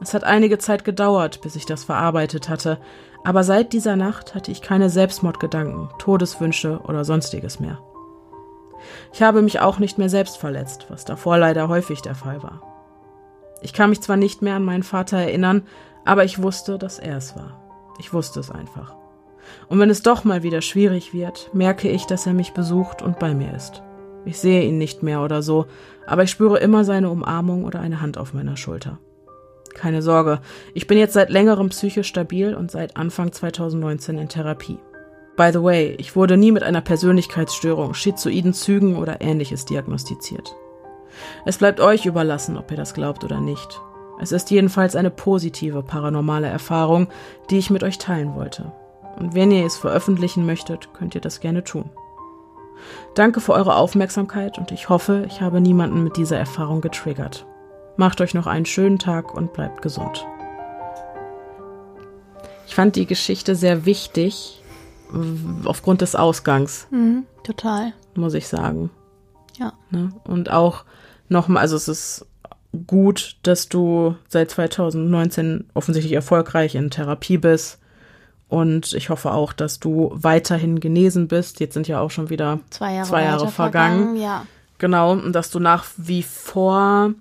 Es 0.00 0.14
hat 0.14 0.24
einige 0.24 0.58
Zeit 0.58 0.84
gedauert, 0.84 1.40
bis 1.42 1.54
ich 1.54 1.66
das 1.66 1.84
verarbeitet 1.84 2.48
hatte, 2.48 2.78
aber 3.22 3.44
seit 3.44 3.72
dieser 3.72 3.96
Nacht 3.96 4.34
hatte 4.34 4.50
ich 4.50 4.60
keine 4.60 4.90
Selbstmordgedanken, 4.90 5.88
Todeswünsche 5.98 6.80
oder 6.80 7.04
sonstiges 7.04 7.60
mehr. 7.60 7.78
Ich 9.12 9.22
habe 9.22 9.40
mich 9.40 9.60
auch 9.60 9.78
nicht 9.78 9.98
mehr 9.98 10.10
selbst 10.10 10.36
verletzt, 10.36 10.86
was 10.88 11.04
davor 11.04 11.38
leider 11.38 11.68
häufig 11.68 12.02
der 12.02 12.14
Fall 12.14 12.42
war. 12.42 12.73
Ich 13.64 13.72
kann 13.72 13.88
mich 13.90 14.02
zwar 14.02 14.18
nicht 14.18 14.42
mehr 14.42 14.56
an 14.56 14.64
meinen 14.64 14.82
Vater 14.82 15.16
erinnern, 15.16 15.62
aber 16.04 16.24
ich 16.24 16.42
wusste, 16.42 16.78
dass 16.78 16.98
er 16.98 17.16
es 17.16 17.34
war. 17.34 17.58
Ich 17.98 18.12
wusste 18.12 18.38
es 18.38 18.50
einfach. 18.50 18.94
Und 19.68 19.80
wenn 19.80 19.88
es 19.88 20.02
doch 20.02 20.24
mal 20.24 20.42
wieder 20.42 20.60
schwierig 20.60 21.14
wird, 21.14 21.50
merke 21.54 21.88
ich, 21.88 22.04
dass 22.04 22.26
er 22.26 22.34
mich 22.34 22.52
besucht 22.52 23.00
und 23.00 23.18
bei 23.18 23.34
mir 23.34 23.54
ist. 23.54 23.82
Ich 24.26 24.38
sehe 24.38 24.62
ihn 24.62 24.76
nicht 24.76 25.02
mehr 25.02 25.22
oder 25.22 25.42
so, 25.42 25.66
aber 26.06 26.24
ich 26.24 26.30
spüre 26.30 26.58
immer 26.58 26.84
seine 26.84 27.08
Umarmung 27.08 27.64
oder 27.64 27.80
eine 27.80 28.02
Hand 28.02 28.18
auf 28.18 28.34
meiner 28.34 28.58
Schulter. 28.58 28.98
Keine 29.74 30.02
Sorge, 30.02 30.40
ich 30.74 30.86
bin 30.86 30.98
jetzt 30.98 31.14
seit 31.14 31.30
längerem 31.30 31.70
psychisch 31.70 32.08
stabil 32.08 32.54
und 32.54 32.70
seit 32.70 32.98
Anfang 32.98 33.32
2019 33.32 34.18
in 34.18 34.28
Therapie. 34.28 34.78
By 35.36 35.50
the 35.52 35.62
way, 35.62 35.94
ich 35.98 36.14
wurde 36.14 36.36
nie 36.36 36.52
mit 36.52 36.62
einer 36.62 36.82
Persönlichkeitsstörung, 36.82 37.94
schizoiden 37.94 38.52
Zügen 38.52 38.96
oder 38.96 39.22
ähnliches 39.22 39.64
diagnostiziert. 39.64 40.54
Es 41.44 41.58
bleibt 41.58 41.80
euch 41.80 42.06
überlassen, 42.06 42.56
ob 42.56 42.70
ihr 42.70 42.76
das 42.76 42.94
glaubt 42.94 43.24
oder 43.24 43.40
nicht. 43.40 43.80
Es 44.20 44.32
ist 44.32 44.50
jedenfalls 44.50 44.96
eine 44.96 45.10
positive 45.10 45.82
paranormale 45.82 46.46
Erfahrung, 46.46 47.08
die 47.50 47.58
ich 47.58 47.70
mit 47.70 47.82
euch 47.82 47.98
teilen 47.98 48.34
wollte. 48.34 48.72
Und 49.16 49.34
wenn 49.34 49.50
ihr 49.50 49.64
es 49.64 49.76
veröffentlichen 49.76 50.46
möchtet, 50.46 50.92
könnt 50.94 51.14
ihr 51.14 51.20
das 51.20 51.40
gerne 51.40 51.64
tun. 51.64 51.90
Danke 53.14 53.40
für 53.40 53.52
eure 53.52 53.76
Aufmerksamkeit 53.76 54.58
und 54.58 54.72
ich 54.72 54.88
hoffe, 54.88 55.24
ich 55.28 55.40
habe 55.40 55.60
niemanden 55.60 56.02
mit 56.02 56.16
dieser 56.16 56.38
Erfahrung 56.38 56.80
getriggert. 56.80 57.46
Macht 57.96 58.20
euch 58.20 58.34
noch 58.34 58.46
einen 58.46 58.66
schönen 58.66 58.98
Tag 58.98 59.34
und 59.34 59.52
bleibt 59.52 59.82
gesund. 59.82 60.26
Ich 62.66 62.74
fand 62.74 62.96
die 62.96 63.06
Geschichte 63.06 63.54
sehr 63.54 63.84
wichtig 63.84 64.62
aufgrund 65.64 66.00
des 66.00 66.16
Ausgangs. 66.16 66.88
Mhm, 66.90 67.24
total. 67.44 67.92
Muss 68.14 68.34
ich 68.34 68.48
sagen. 68.48 68.90
Ja. 69.58 69.74
Ne? 69.90 70.12
Und 70.24 70.50
auch 70.50 70.84
nochmal, 71.28 71.62
also 71.62 71.76
es 71.76 71.88
ist 71.88 72.26
gut, 72.86 73.36
dass 73.42 73.68
du 73.68 74.16
seit 74.28 74.50
2019 74.50 75.66
offensichtlich 75.74 76.12
erfolgreich 76.12 76.74
in 76.74 76.90
Therapie 76.90 77.38
bist. 77.38 77.78
Und 78.48 78.92
ich 78.92 79.08
hoffe 79.08 79.32
auch, 79.32 79.52
dass 79.52 79.80
du 79.80 80.10
weiterhin 80.14 80.80
genesen 80.80 81.28
bist. 81.28 81.60
Jetzt 81.60 81.74
sind 81.74 81.88
ja 81.88 82.00
auch 82.00 82.10
schon 82.10 82.30
wieder 82.30 82.60
zwei 82.70 82.94
Jahre, 82.94 83.08
zwei 83.08 83.24
Jahre 83.24 83.48
vergangen. 83.48 83.98
vergangen. 83.98 84.22
Ja. 84.22 84.46
Genau, 84.78 85.12
und 85.12 85.32
dass 85.32 85.50
du 85.50 85.60
nach 85.60 85.86
wie 85.96 86.22
vor, 86.22 87.14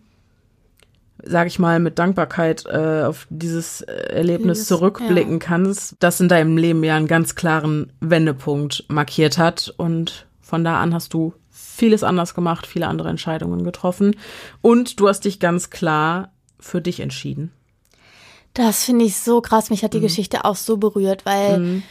sag 1.24 1.48
ich 1.48 1.60
mal, 1.60 1.80
mit 1.80 1.98
Dankbarkeit 1.98 2.66
äh, 2.66 3.04
auf 3.04 3.28
dieses 3.30 3.82
Erlebnis 3.82 4.60
dieses, 4.60 4.68
zurückblicken 4.68 5.40
ja. 5.40 5.40
kannst, 5.40 5.96
das 6.00 6.20
in 6.20 6.28
deinem 6.28 6.58
Leben 6.58 6.84
ja 6.84 6.96
einen 6.96 7.08
ganz 7.08 7.36
klaren 7.36 7.92
Wendepunkt 8.00 8.86
markiert 8.90 9.38
hat. 9.38 9.74
Und 9.78 10.28
von 10.42 10.64
da 10.64 10.82
an 10.82 10.94
hast 10.94 11.14
du 11.14 11.34
vieles 11.74 12.04
anders 12.04 12.36
gemacht, 12.36 12.68
viele 12.68 12.88
andere 12.88 13.10
Entscheidungen 13.10 13.64
getroffen. 13.64 14.16
Und 14.62 15.00
du 15.00 15.08
hast 15.08 15.22
dich 15.26 15.40
ganz 15.40 15.70
klar 15.70 16.32
für 16.60 16.82
dich 16.82 17.00
entschieden. 17.00 17.52
Das 18.54 18.84
finde 18.84 19.06
ich 19.06 19.18
so 19.18 19.42
krass. 19.42 19.70
Mich 19.70 19.84
hat 19.84 19.94
die 19.94 19.98
mhm. 19.98 20.04
Geschichte 20.04 20.46
auch 20.46 20.56
so 20.56 20.78
berührt, 20.78 21.26
weil 21.26 21.60
mhm. 21.60 21.84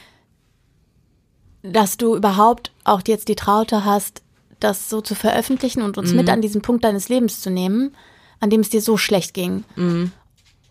dass 1.63 1.97
du 1.97 2.15
überhaupt 2.15 2.73
auch 2.85 3.03
jetzt 3.07 3.29
die 3.29 3.35
Traute 3.35 3.85
hast, 3.85 4.23
das 4.61 4.89
so 4.89 5.01
zu 5.01 5.17
veröffentlichen 5.17 5.83
und 5.83 5.99
uns 5.99 6.11
mhm. 6.11 6.19
mit 6.19 6.31
an 6.31 6.41
diesen 6.41 6.63
Punkt 6.63 6.85
deines 6.85 7.09
Lebens 7.09 7.41
zu 7.41 7.51
nehmen, 7.51 7.97
an 8.39 8.51
dem 8.51 8.61
es 8.61 8.71
dir 8.71 8.81
so 8.81 8.97
schlecht 8.97 9.35
ging. 9.35 9.65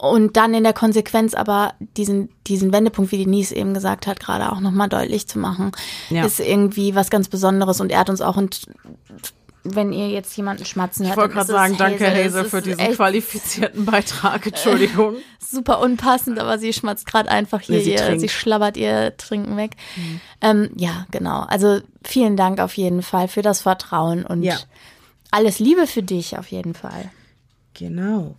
Und 0.01 0.35
dann 0.35 0.55
in 0.55 0.63
der 0.63 0.73
Konsequenz 0.73 1.35
aber 1.35 1.75
diesen, 1.95 2.29
diesen 2.47 2.73
Wendepunkt, 2.73 3.11
wie 3.11 3.17
die 3.17 3.27
Nies 3.27 3.51
eben 3.51 3.75
gesagt 3.75 4.07
hat, 4.07 4.19
gerade 4.19 4.51
auch 4.51 4.59
nochmal 4.59 4.89
deutlich 4.89 5.27
zu 5.27 5.37
machen, 5.37 5.71
ja. 6.09 6.25
ist 6.25 6.39
irgendwie 6.39 6.95
was 6.95 7.11
ganz 7.11 7.27
Besonderes 7.27 7.79
und 7.81 7.91
ehrt 7.91 8.09
uns 8.09 8.19
auch. 8.19 8.35
Und 8.35 8.61
wenn 9.63 9.93
ihr 9.93 10.09
jetzt 10.09 10.35
jemanden 10.35 10.65
schmatzen 10.65 11.05
hört. 11.05 11.17
Ich 11.17 11.21
wollte 11.21 11.35
gerade 11.35 11.51
sagen, 11.51 11.77
danke 11.77 12.11
Hazel 12.11 12.45
für 12.45 12.63
diesen 12.63 12.95
qualifizierten 12.95 13.85
Beitrag. 13.85 14.47
Entschuldigung. 14.47 15.17
super 15.39 15.79
unpassend, 15.81 16.39
aber 16.39 16.57
sie 16.57 16.73
schmatzt 16.73 17.05
gerade 17.05 17.29
einfach 17.29 17.61
hier, 17.61 17.77
nee, 17.77 17.83
sie, 17.83 17.91
ihr, 17.91 18.19
sie 18.19 18.29
schlabbert 18.29 18.77
ihr 18.77 19.15
Trinken 19.17 19.55
weg. 19.55 19.75
Mhm. 19.95 20.21
Ähm, 20.41 20.69
ja, 20.77 21.05
genau. 21.11 21.41
Also 21.41 21.79
vielen 22.03 22.37
Dank 22.37 22.59
auf 22.59 22.75
jeden 22.75 23.03
Fall 23.03 23.27
für 23.27 23.43
das 23.43 23.61
Vertrauen 23.61 24.25
und 24.25 24.41
ja. 24.41 24.57
alles 25.29 25.59
Liebe 25.59 25.85
für 25.85 26.01
dich 26.01 26.39
auf 26.39 26.47
jeden 26.47 26.73
Fall. 26.73 27.11
Genau. 27.75 28.35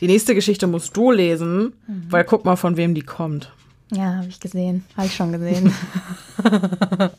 Die 0.00 0.06
nächste 0.06 0.34
Geschichte 0.34 0.66
musst 0.66 0.96
du 0.96 1.10
lesen, 1.10 1.74
mhm. 1.86 2.06
weil 2.10 2.24
guck 2.24 2.44
mal, 2.44 2.56
von 2.56 2.76
wem 2.76 2.94
die 2.94 3.02
kommt. 3.02 3.52
Ja, 3.92 4.16
habe 4.16 4.26
ich 4.28 4.40
gesehen. 4.40 4.84
Habe 4.96 5.06
ich 5.06 5.14
schon 5.14 5.32
gesehen. 5.32 5.72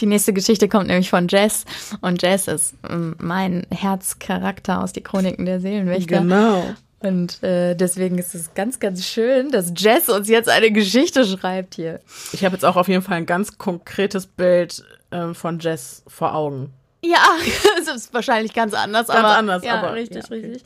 die 0.00 0.06
nächste 0.06 0.32
Geschichte 0.32 0.68
kommt 0.68 0.86
nämlich 0.86 1.10
von 1.10 1.26
Jess. 1.28 1.64
Und 2.00 2.22
Jess 2.22 2.46
ist 2.46 2.74
ähm, 2.88 3.16
mein 3.18 3.66
Herzcharakter 3.70 4.82
aus 4.82 4.92
die 4.92 5.02
Chroniken 5.02 5.46
der 5.46 5.60
Seelenwächter. 5.60 6.20
Genau. 6.20 6.64
Und 7.00 7.42
äh, 7.42 7.74
deswegen 7.74 8.18
ist 8.18 8.34
es 8.34 8.54
ganz, 8.54 8.78
ganz 8.78 9.04
schön, 9.04 9.50
dass 9.50 9.72
Jess 9.76 10.08
uns 10.08 10.28
jetzt 10.28 10.48
eine 10.48 10.70
Geschichte 10.70 11.24
schreibt 11.24 11.74
hier. 11.74 12.00
Ich 12.32 12.44
habe 12.44 12.54
jetzt 12.54 12.64
auch 12.64 12.76
auf 12.76 12.88
jeden 12.88 13.02
Fall 13.02 13.16
ein 13.16 13.26
ganz 13.26 13.58
konkretes 13.58 14.26
Bild 14.26 14.84
äh, 15.10 15.34
von 15.34 15.58
Jess 15.58 16.04
vor 16.06 16.34
Augen. 16.34 16.72
Ja, 17.02 17.24
es 17.80 17.88
ist 17.88 18.14
wahrscheinlich 18.14 18.52
ganz 18.52 18.74
anders. 18.74 19.08
Ganz 19.08 19.18
aber, 19.18 19.36
anders, 19.36 19.64
ja, 19.64 19.78
aber. 19.78 19.94
Richtig, 19.94 20.28
ja, 20.28 20.36
okay. 20.36 20.46
richtig. 20.46 20.64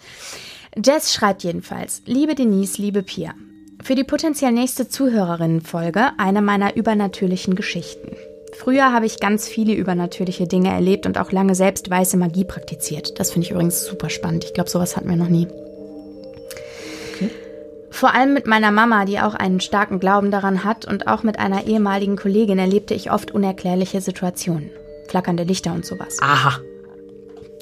Jess 0.83 1.12
schreibt 1.12 1.45
jedenfalls, 1.45 2.03
liebe 2.05 2.35
Denise, 2.35 2.83
liebe 2.83 3.03
Pia, 3.03 3.35
für 3.83 3.95
die 3.95 4.03
potenziell 4.03 4.51
nächste 4.51 4.89
Zuhörerinnenfolge 4.89 6.11
eine 6.18 6.43
meiner 6.43 6.75
übernatürlichen 6.75 7.55
Geschichten. 7.55 8.16
Früher 8.59 8.93
habe 8.93 9.07
ich 9.07 9.20
ganz 9.20 9.49
viele 9.49 9.75
übernatürliche 9.75 10.47
Dinge 10.47 10.70
erlebt 10.70 11.07
und 11.07 11.18
auch 11.18 11.33
lange 11.33 11.55
selbst 11.55 11.91
weiße 11.91 12.16
Magie 12.16 12.45
praktiziert. 12.45 13.18
Das 13.20 13.31
finde 13.31 13.47
ich 13.47 13.51
übrigens 13.53 13.85
super 13.85 14.11
spannend. 14.11 14.45
Ich 14.45 14.55
glaube, 14.55 14.70
sowas 14.70 14.97
hatten 14.97 15.09
wir 15.09 15.16
noch 15.16 15.29
nie. 15.29 15.47
Okay. 17.14 17.31
Vor 17.91 18.14
allem 18.14 18.33
mit 18.33 18.47
meiner 18.47 18.70
Mama, 18.70 19.05
die 19.05 19.20
auch 19.20 19.35
einen 19.35 19.61
starken 19.61 20.01
Glauben 20.01 20.31
daran 20.31 20.64
hat, 20.64 20.87
und 20.87 21.07
auch 21.07 21.22
mit 21.22 21.39
einer 21.39 21.66
ehemaligen 21.66 22.16
Kollegin 22.16 22.59
erlebte 22.59 22.95
ich 22.95 23.12
oft 23.12 23.33
unerklärliche 23.33 24.01
Situationen. 24.01 24.70
Flackernde 25.09 25.45
Lichter 25.45 25.72
und 25.72 25.85
sowas. 25.85 26.18
Aha. 26.20 26.59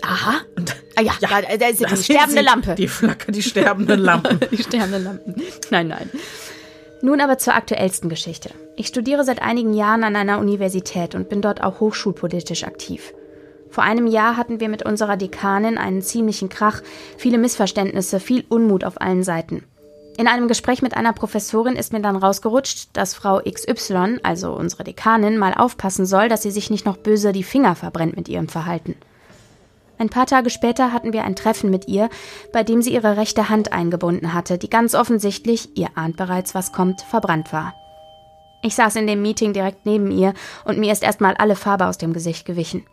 Aha. 0.02 0.40
Und, 0.56 0.76
ah 0.96 1.02
ja, 1.02 1.12
ja 1.20 1.28
da, 1.28 1.56
da 1.56 1.66
ist 1.68 1.80
die 1.80 2.12
sterbende 2.12 2.42
Lampe. 2.42 2.74
Die 2.74 2.88
Flagge, 2.88 3.32
die 3.32 3.42
sterbenden 3.42 4.00
Lampen. 4.00 4.40
die 4.50 4.62
sterbenden 4.62 5.04
Lampen. 5.04 5.42
Nein, 5.70 5.88
nein. 5.88 6.10
Nun 7.02 7.20
aber 7.20 7.38
zur 7.38 7.54
aktuellsten 7.54 8.08
Geschichte. 8.08 8.50
Ich 8.76 8.86
studiere 8.86 9.24
seit 9.24 9.42
einigen 9.42 9.74
Jahren 9.74 10.04
an 10.04 10.14
einer 10.14 10.38
Universität 10.38 11.14
und 11.14 11.28
bin 11.28 11.42
dort 11.42 11.62
auch 11.62 11.80
hochschulpolitisch 11.80 12.64
aktiv. 12.64 13.12
Vor 13.70 13.84
einem 13.84 14.06
Jahr 14.06 14.36
hatten 14.36 14.60
wir 14.60 14.68
mit 14.68 14.84
unserer 14.84 15.16
Dekanin 15.16 15.78
einen 15.78 16.02
ziemlichen 16.02 16.48
Krach, 16.48 16.82
viele 17.16 17.38
Missverständnisse, 17.38 18.20
viel 18.20 18.44
Unmut 18.48 18.84
auf 18.84 19.00
allen 19.00 19.24
Seiten. 19.24 19.64
In 20.18 20.28
einem 20.28 20.46
Gespräch 20.46 20.82
mit 20.82 20.94
einer 20.94 21.14
Professorin 21.14 21.74
ist 21.74 21.92
mir 21.92 22.02
dann 22.02 22.16
rausgerutscht, 22.16 22.90
dass 22.92 23.14
Frau 23.14 23.40
XY, 23.40 24.18
also 24.22 24.52
unsere 24.52 24.84
Dekanin, 24.84 25.38
mal 25.38 25.54
aufpassen 25.54 26.04
soll, 26.04 26.28
dass 26.28 26.42
sie 26.42 26.50
sich 26.50 26.68
nicht 26.68 26.84
noch 26.84 26.98
böse 26.98 27.32
die 27.32 27.42
Finger 27.42 27.74
verbrennt 27.74 28.14
mit 28.14 28.28
ihrem 28.28 28.48
Verhalten. 28.48 28.94
Ein 30.02 30.10
paar 30.10 30.26
Tage 30.26 30.50
später 30.50 30.90
hatten 30.90 31.12
wir 31.12 31.22
ein 31.22 31.36
Treffen 31.36 31.70
mit 31.70 31.86
ihr, 31.86 32.10
bei 32.52 32.64
dem 32.64 32.82
sie 32.82 32.92
ihre 32.92 33.16
rechte 33.16 33.48
Hand 33.48 33.72
eingebunden 33.72 34.34
hatte, 34.34 34.58
die 34.58 34.68
ganz 34.68 34.96
offensichtlich, 34.96 35.76
ihr 35.76 35.90
ahnt 35.94 36.16
bereits, 36.16 36.56
was 36.56 36.72
kommt, 36.72 37.02
verbrannt 37.02 37.52
war. 37.52 37.72
Ich 38.64 38.74
saß 38.74 38.96
in 38.96 39.06
dem 39.06 39.22
Meeting 39.22 39.52
direkt 39.52 39.86
neben 39.86 40.10
ihr 40.10 40.34
und 40.64 40.80
mir 40.80 40.92
ist 40.92 41.04
erstmal 41.04 41.36
alle 41.36 41.54
Farbe 41.54 41.86
aus 41.86 41.98
dem 41.98 42.12
Gesicht 42.12 42.44
gewichen. 42.44 42.84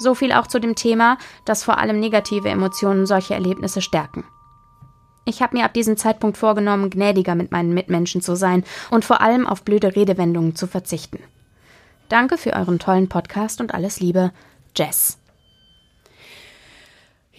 So 0.00 0.16
viel 0.16 0.32
auch 0.32 0.48
zu 0.48 0.58
dem 0.58 0.74
Thema, 0.74 1.18
dass 1.44 1.62
vor 1.62 1.78
allem 1.78 2.00
negative 2.00 2.48
Emotionen 2.48 3.06
solche 3.06 3.34
Erlebnisse 3.34 3.80
stärken. 3.80 4.24
Ich 5.26 5.42
habe 5.42 5.56
mir 5.56 5.64
ab 5.64 5.72
diesem 5.72 5.96
Zeitpunkt 5.96 6.36
vorgenommen, 6.36 6.90
gnädiger 6.90 7.36
mit 7.36 7.52
meinen 7.52 7.74
Mitmenschen 7.74 8.22
zu 8.22 8.34
sein 8.34 8.64
und 8.90 9.04
vor 9.04 9.20
allem 9.20 9.46
auf 9.46 9.62
blöde 9.62 9.94
Redewendungen 9.94 10.56
zu 10.56 10.66
verzichten. 10.66 11.20
Danke 12.08 12.36
für 12.36 12.54
euren 12.54 12.80
tollen 12.80 13.08
Podcast 13.08 13.60
und 13.60 13.72
alles 13.72 14.00
Liebe, 14.00 14.32
Jess. 14.76 15.19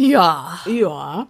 Ja. 0.09 0.59
Ja. 0.65 1.27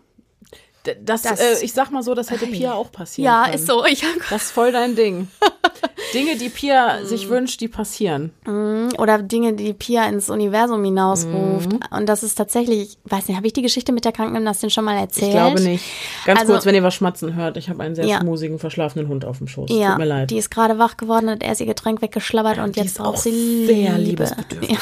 Das, 0.83 1.21
das 1.21 1.39
äh, 1.39 1.63
ich 1.63 1.73
sag 1.73 1.91
mal 1.91 2.01
so, 2.01 2.15
das 2.15 2.31
hätte 2.31 2.47
Pia 2.47 2.73
auch 2.73 2.91
passieren 2.91 3.25
ja, 3.25 3.43
können. 3.43 3.53
Ja, 3.53 3.59
ist 3.59 3.67
so. 3.67 3.85
Ich 3.85 4.03
das 4.29 4.43
ist 4.43 4.51
voll 4.51 4.71
dein 4.71 4.95
Ding. 4.95 5.27
Dinge, 6.13 6.37
die 6.37 6.49
Pia 6.49 7.05
sich 7.05 7.29
wünscht, 7.29 7.61
die 7.61 7.67
passieren. 7.67 8.31
Mm, 8.45 8.89
oder 8.97 9.21
Dinge, 9.21 9.53
die 9.53 9.73
Pia 9.73 10.05
ins 10.05 10.29
Universum 10.29 10.83
hinausruft. 10.83 11.71
Mhm. 11.71 11.79
Und 11.91 12.09
das 12.09 12.23
ist 12.23 12.35
tatsächlich, 12.35 12.97
ich 13.05 13.11
weiß 13.11 13.27
nicht, 13.27 13.37
habe 13.37 13.45
ich 13.45 13.53
die 13.53 13.61
Geschichte 13.61 13.91
mit 13.91 14.05
der 14.05 14.11
Krankengymnastin 14.11 14.71
schon 14.71 14.83
mal 14.83 14.97
erzählt? 14.97 15.27
Ich 15.27 15.33
glaube 15.33 15.61
nicht. 15.61 15.85
Ganz 16.25 16.41
also, 16.41 16.53
kurz, 16.53 16.65
wenn 16.65 16.75
ihr 16.75 16.83
was 16.83 16.95
schmatzen 16.95 17.35
hört, 17.35 17.57
ich 17.57 17.69
habe 17.69 17.83
einen 17.83 17.93
sehr 17.93 18.05
ja. 18.05 18.19
schmusigen, 18.19 18.57
verschlafenen 18.57 19.07
Hund 19.07 19.23
auf 19.23 19.37
dem 19.37 19.47
Schoß. 19.47 19.69
Ja, 19.69 19.91
Tut 19.91 19.99
mir 19.99 20.05
leid. 20.05 20.31
Die 20.31 20.37
ist 20.37 20.49
gerade 20.49 20.79
wach 20.79 20.97
geworden 20.97 21.29
und 21.29 21.43
er 21.43 21.51
ist 21.51 21.61
ihr 21.61 21.67
Getränk 21.67 22.01
weggeschlabbert 22.01 22.57
ja, 22.57 22.63
und 22.63 22.75
jetzt 22.75 22.97
braucht 22.97 23.19
sie 23.19 23.29
Liebe. 23.29 23.97
Liebesbedürftig. 23.97 24.71
Ja. 24.71 24.77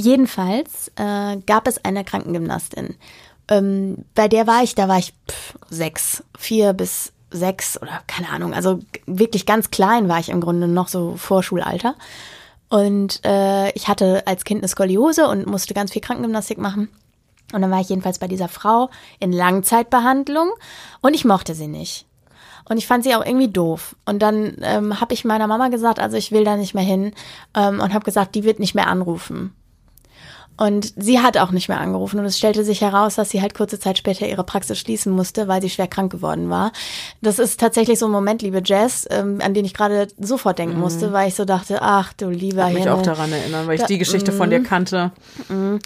Jedenfalls 0.00 0.92
äh, 0.94 1.38
gab 1.44 1.66
es 1.66 1.84
eine 1.84 2.04
Krankengymnastin. 2.04 2.94
Ähm, 3.48 4.04
bei 4.14 4.28
der 4.28 4.46
war 4.46 4.62
ich, 4.62 4.76
da 4.76 4.86
war 4.86 4.98
ich 4.98 5.12
pff, 5.28 5.58
sechs, 5.70 6.22
vier 6.38 6.72
bis 6.72 7.12
sechs 7.32 7.82
oder 7.82 8.02
keine 8.06 8.28
Ahnung, 8.30 8.54
also 8.54 8.78
wirklich 9.06 9.44
ganz 9.44 9.72
klein 9.72 10.08
war 10.08 10.20
ich 10.20 10.28
im 10.28 10.40
Grunde 10.40 10.68
noch 10.68 10.86
so 10.86 11.16
Vorschulalter. 11.16 11.96
Und 12.68 13.24
äh, 13.24 13.72
ich 13.72 13.88
hatte 13.88 14.24
als 14.24 14.44
Kind 14.44 14.60
eine 14.60 14.68
Skoliose 14.68 15.26
und 15.26 15.46
musste 15.48 15.74
ganz 15.74 15.92
viel 15.92 16.02
Krankengymnastik 16.02 16.58
machen. 16.58 16.88
Und 17.52 17.62
dann 17.62 17.70
war 17.72 17.80
ich 17.80 17.88
jedenfalls 17.88 18.20
bei 18.20 18.28
dieser 18.28 18.48
Frau 18.48 18.90
in 19.18 19.32
Langzeitbehandlung 19.32 20.52
und 21.00 21.14
ich 21.14 21.24
mochte 21.24 21.56
sie 21.56 21.66
nicht. 21.66 22.06
Und 22.68 22.76
ich 22.76 22.86
fand 22.86 23.02
sie 23.02 23.16
auch 23.16 23.26
irgendwie 23.26 23.50
doof. 23.50 23.96
Und 24.04 24.20
dann 24.20 24.58
ähm, 24.60 25.00
habe 25.00 25.12
ich 25.12 25.24
meiner 25.24 25.48
Mama 25.48 25.70
gesagt, 25.70 25.98
also 25.98 26.16
ich 26.16 26.30
will 26.30 26.44
da 26.44 26.56
nicht 26.56 26.74
mehr 26.74 26.84
hin 26.84 27.14
ähm, 27.56 27.80
und 27.80 27.92
habe 27.92 28.04
gesagt, 28.04 28.36
die 28.36 28.44
wird 28.44 28.60
nicht 28.60 28.76
mehr 28.76 28.86
anrufen. 28.86 29.54
Und 30.58 30.92
sie 30.96 31.20
hat 31.20 31.38
auch 31.38 31.52
nicht 31.52 31.68
mehr 31.68 31.80
angerufen 31.80 32.18
und 32.18 32.26
es 32.26 32.36
stellte 32.36 32.64
sich 32.64 32.80
heraus, 32.80 33.14
dass 33.14 33.30
sie 33.30 33.40
halt 33.40 33.54
kurze 33.54 33.78
Zeit 33.78 33.96
später 33.96 34.26
ihre 34.26 34.42
Praxis 34.42 34.76
schließen 34.76 35.12
musste, 35.12 35.46
weil 35.46 35.62
sie 35.62 35.70
schwer 35.70 35.86
krank 35.86 36.10
geworden 36.10 36.50
war. 36.50 36.72
Das 37.22 37.38
ist 37.38 37.60
tatsächlich 37.60 38.00
so 38.00 38.06
ein 38.06 38.10
Moment, 38.10 38.42
liebe 38.42 38.60
Jess, 38.64 39.06
ähm, 39.08 39.38
an 39.40 39.54
den 39.54 39.64
ich 39.64 39.72
gerade 39.72 40.08
sofort 40.18 40.58
denken 40.58 40.74
mhm. 40.74 40.80
musste, 40.80 41.12
weil 41.12 41.28
ich 41.28 41.36
so 41.36 41.44
dachte, 41.44 41.80
ach 41.80 42.12
du 42.12 42.28
lieber 42.28 42.66
Ich 42.68 42.74
mich 42.74 42.88
auch 42.88 43.02
daran 43.02 43.30
erinnern, 43.30 43.68
weil 43.68 43.76
ich 43.76 43.82
da, 43.82 43.86
die 43.86 43.98
Geschichte 43.98 44.32
von 44.32 44.50
dir 44.50 44.58
mhm. 44.58 44.64
kannte. 44.64 45.12
Mhm. 45.48 45.78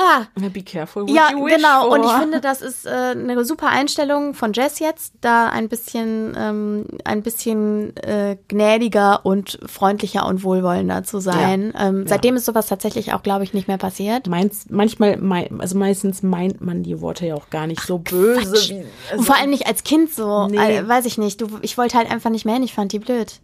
Ah. 0.00 0.26
Be 0.36 0.62
careful 0.62 1.02
what 1.02 1.10
ja, 1.10 1.32
you 1.32 1.44
wish 1.44 1.56
genau. 1.56 1.82
For. 1.82 1.90
Und 1.90 2.04
ich 2.04 2.12
finde, 2.12 2.40
das 2.40 2.62
ist 2.62 2.86
äh, 2.86 2.90
eine 2.90 3.44
super 3.44 3.66
Einstellung 3.66 4.32
von 4.32 4.52
Jess 4.52 4.78
jetzt, 4.78 5.14
da 5.20 5.48
ein 5.48 5.68
bisschen, 5.68 6.36
ähm, 6.38 6.86
ein 7.04 7.22
bisschen 7.22 7.96
äh, 7.96 8.36
gnädiger 8.46 9.26
und 9.26 9.58
freundlicher 9.66 10.24
und 10.24 10.44
wohlwollender 10.44 11.02
zu 11.02 11.18
sein. 11.18 11.72
Ja. 11.74 11.88
Ähm, 11.88 12.06
seitdem 12.06 12.34
ja. 12.34 12.38
ist 12.38 12.44
sowas 12.44 12.68
tatsächlich 12.68 13.12
auch, 13.12 13.24
glaube 13.24 13.42
ich, 13.42 13.54
nicht 13.54 13.66
mehr 13.66 13.76
passiert. 13.76 14.28
Meinst, 14.28 14.70
manchmal, 14.70 15.18
also 15.58 15.76
meistens 15.76 16.22
meint 16.22 16.60
man 16.60 16.84
die 16.84 17.00
Worte 17.00 17.26
ja 17.26 17.34
auch 17.34 17.50
gar 17.50 17.66
nicht 17.66 17.80
Ach, 17.82 17.88
so 17.88 17.98
böse. 17.98 18.54
Wie, 18.54 18.84
also, 19.10 19.24
vor 19.24 19.34
allem 19.34 19.50
nicht 19.50 19.66
als 19.66 19.82
Kind 19.82 20.14
so. 20.14 20.46
Nee. 20.46 20.58
Äh, 20.58 20.88
weiß 20.88 21.06
ich 21.06 21.18
nicht. 21.18 21.40
Du, 21.40 21.48
ich 21.62 21.76
wollte 21.76 21.98
halt 21.98 22.08
einfach 22.08 22.30
nicht 22.30 22.44
mehr 22.44 22.54
hin. 22.54 22.62
Ich 22.62 22.72
fand 22.72 22.92
die 22.92 23.00
blöd. 23.00 23.40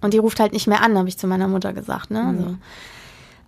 Und 0.00 0.14
die 0.14 0.18
ruft 0.18 0.40
halt 0.40 0.54
nicht 0.54 0.66
mehr 0.66 0.82
an, 0.82 0.96
habe 0.96 1.10
ich 1.10 1.18
zu 1.18 1.26
meiner 1.26 1.46
Mutter 1.46 1.74
gesagt. 1.74 2.10
Ne? 2.10 2.22
Mhm. 2.22 2.38
Also, 2.38 2.56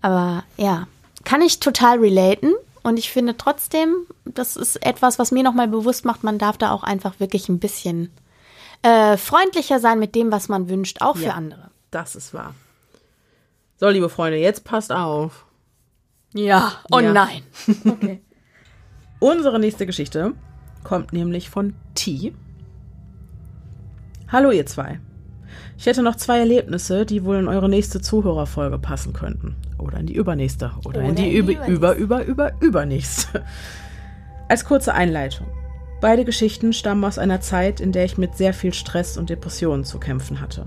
aber 0.02 0.44
ja 0.58 0.86
kann 1.24 1.42
ich 1.42 1.60
total 1.60 1.98
relaten. 1.98 2.52
Und 2.82 2.98
ich 2.98 3.12
finde 3.12 3.36
trotzdem, 3.36 3.94
das 4.24 4.56
ist 4.56 4.84
etwas, 4.84 5.18
was 5.18 5.30
mir 5.30 5.44
nochmal 5.44 5.68
bewusst 5.68 6.04
macht, 6.04 6.24
man 6.24 6.38
darf 6.38 6.58
da 6.58 6.72
auch 6.72 6.82
einfach 6.82 7.20
wirklich 7.20 7.48
ein 7.48 7.60
bisschen 7.60 8.10
äh, 8.82 9.16
freundlicher 9.16 9.78
sein 9.78 10.00
mit 10.00 10.14
dem, 10.16 10.32
was 10.32 10.48
man 10.48 10.68
wünscht, 10.68 11.00
auch 11.00 11.16
ja, 11.16 11.22
für 11.22 11.34
andere. 11.34 11.70
Das 11.92 12.16
ist 12.16 12.34
wahr. 12.34 12.54
So, 13.78 13.88
liebe 13.88 14.08
Freunde, 14.08 14.38
jetzt 14.38 14.64
passt 14.64 14.92
auf. 14.92 15.46
Ja, 16.34 16.72
oh 16.90 16.98
ja. 17.00 17.12
nein. 17.12 17.42
Okay. 17.84 18.20
Unsere 19.20 19.60
nächste 19.60 19.86
Geschichte 19.86 20.32
kommt 20.82 21.12
nämlich 21.12 21.48
von 21.48 21.74
T. 21.94 22.34
Hallo 24.26 24.50
ihr 24.50 24.66
zwei. 24.66 24.98
Ich 25.78 25.86
hätte 25.86 26.02
noch 26.02 26.16
zwei 26.16 26.38
Erlebnisse, 26.38 27.06
die 27.06 27.24
wohl 27.24 27.36
in 27.36 27.48
eure 27.48 27.68
nächste 27.68 28.00
Zuhörerfolge 28.00 28.78
passen 28.78 29.12
könnten. 29.12 29.56
Oder 29.78 29.98
in 29.98 30.06
die 30.06 30.14
übernächste. 30.14 30.72
Oder, 30.84 31.00
oder 31.00 31.08
in 31.08 31.14
die, 31.14 31.36
in 31.36 31.46
die 31.46 31.52
über, 31.54 31.66
über, 31.66 31.94
über, 31.96 32.24
über, 32.24 32.52
übernächste. 32.60 33.44
Als 34.48 34.64
kurze 34.64 34.94
Einleitung. 34.94 35.46
Beide 36.00 36.24
Geschichten 36.24 36.72
stammen 36.72 37.04
aus 37.04 37.18
einer 37.18 37.40
Zeit, 37.40 37.80
in 37.80 37.92
der 37.92 38.04
ich 38.04 38.18
mit 38.18 38.36
sehr 38.36 38.52
viel 38.52 38.74
Stress 38.74 39.16
und 39.16 39.30
Depressionen 39.30 39.84
zu 39.84 39.98
kämpfen 39.98 40.40
hatte. 40.40 40.66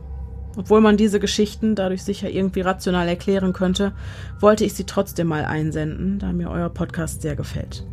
Obwohl 0.57 0.79
man 0.79 0.95
diese 0.95 1.19
Geschichten 1.19 1.75
dadurch 1.75 2.03
sicher 2.03 2.29
irgendwie 2.29 2.61
rational 2.61 3.07
erklären 3.07 3.51
könnte, 3.51 3.91
wollte 4.39 4.63
ich 4.63 4.73
sie 4.73 4.85
trotzdem 4.85 5.27
mal 5.27 5.43
einsenden, 5.45 6.19
da 6.19 6.31
mir 6.31 6.49
euer 6.49 6.69
Podcast 6.69 7.21
sehr 7.21 7.35
gefällt. 7.35 7.85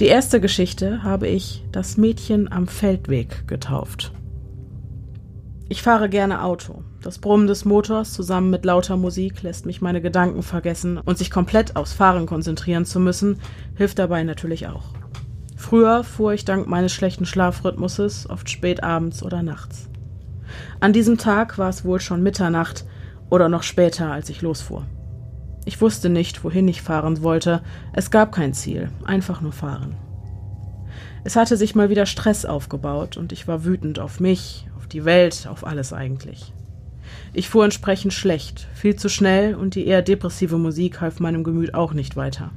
Die 0.00 0.06
erste 0.06 0.40
Geschichte 0.40 1.02
habe 1.02 1.28
ich 1.28 1.64
Das 1.72 1.96
Mädchen 1.96 2.50
am 2.50 2.66
Feldweg 2.66 3.46
getauft. 3.46 4.12
Ich 5.68 5.82
fahre 5.82 6.08
gerne 6.08 6.44
Auto. 6.44 6.84
Das 7.02 7.18
Brummen 7.18 7.48
des 7.48 7.64
Motors 7.64 8.12
zusammen 8.12 8.50
mit 8.50 8.64
lauter 8.64 8.96
Musik 8.96 9.42
lässt 9.42 9.66
mich 9.66 9.80
meine 9.80 10.00
Gedanken 10.00 10.44
vergessen 10.44 10.98
und 10.98 11.18
sich 11.18 11.28
komplett 11.28 11.74
aufs 11.74 11.92
Fahren 11.92 12.26
konzentrieren 12.26 12.84
zu 12.84 13.00
müssen, 13.00 13.40
hilft 13.74 13.98
dabei 13.98 14.22
natürlich 14.22 14.68
auch. 14.68 14.84
Früher 15.56 16.04
fuhr 16.04 16.34
ich 16.34 16.44
dank 16.44 16.68
meines 16.68 16.92
schlechten 16.92 17.26
Schlafrhythmuses 17.26 18.30
oft 18.30 18.48
spät 18.48 18.84
abends 18.84 19.24
oder 19.24 19.42
nachts. 19.42 19.88
An 20.78 20.92
diesem 20.92 21.18
Tag 21.18 21.58
war 21.58 21.68
es 21.68 21.84
wohl 21.84 22.00
schon 22.00 22.22
Mitternacht 22.22 22.84
oder 23.28 23.48
noch 23.48 23.64
später, 23.64 24.12
als 24.12 24.28
ich 24.28 24.42
losfuhr. 24.42 24.84
Ich 25.64 25.80
wusste 25.80 26.10
nicht, 26.10 26.44
wohin 26.44 26.68
ich 26.68 26.80
fahren 26.80 27.24
wollte. 27.24 27.60
Es 27.92 28.12
gab 28.12 28.30
kein 28.30 28.54
Ziel, 28.54 28.88
einfach 29.04 29.40
nur 29.40 29.52
fahren. 29.52 29.96
Es 31.24 31.34
hatte 31.34 31.56
sich 31.56 31.74
mal 31.74 31.90
wieder 31.90 32.06
Stress 32.06 32.44
aufgebaut 32.44 33.16
und 33.16 33.32
ich 33.32 33.48
war 33.48 33.64
wütend 33.64 33.98
auf 33.98 34.20
mich, 34.20 34.68
auf 34.86 34.90
die 34.90 35.04
Welt, 35.04 35.48
auf 35.50 35.66
alles 35.66 35.92
eigentlich. 35.92 36.52
Ich 37.32 37.48
fuhr 37.48 37.64
entsprechend 37.64 38.12
schlecht, 38.12 38.68
viel 38.72 38.94
zu 38.94 39.08
schnell 39.08 39.56
und 39.56 39.74
die 39.74 39.84
eher 39.84 40.00
depressive 40.00 40.58
Musik 40.58 41.00
half 41.00 41.18
meinem 41.18 41.42
Gemüt 41.42 41.74
auch 41.74 41.92
nicht 41.92 42.14
weiter. 42.14 42.52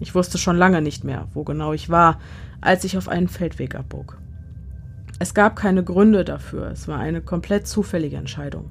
Ich 0.00 0.14
wusste 0.14 0.38
schon 0.38 0.56
lange 0.56 0.80
nicht 0.80 1.04
mehr, 1.04 1.28
wo 1.34 1.44
genau 1.44 1.74
ich 1.74 1.90
war, 1.90 2.20
als 2.62 2.84
ich 2.84 2.96
auf 2.96 3.06
einen 3.06 3.28
Feldweg 3.28 3.74
abbog. 3.74 4.16
Es 5.18 5.34
gab 5.34 5.54
keine 5.54 5.84
Gründe 5.84 6.24
dafür, 6.24 6.70
es 6.70 6.88
war 6.88 6.98
eine 6.98 7.20
komplett 7.20 7.66
zufällige 7.66 8.16
Entscheidung. 8.16 8.70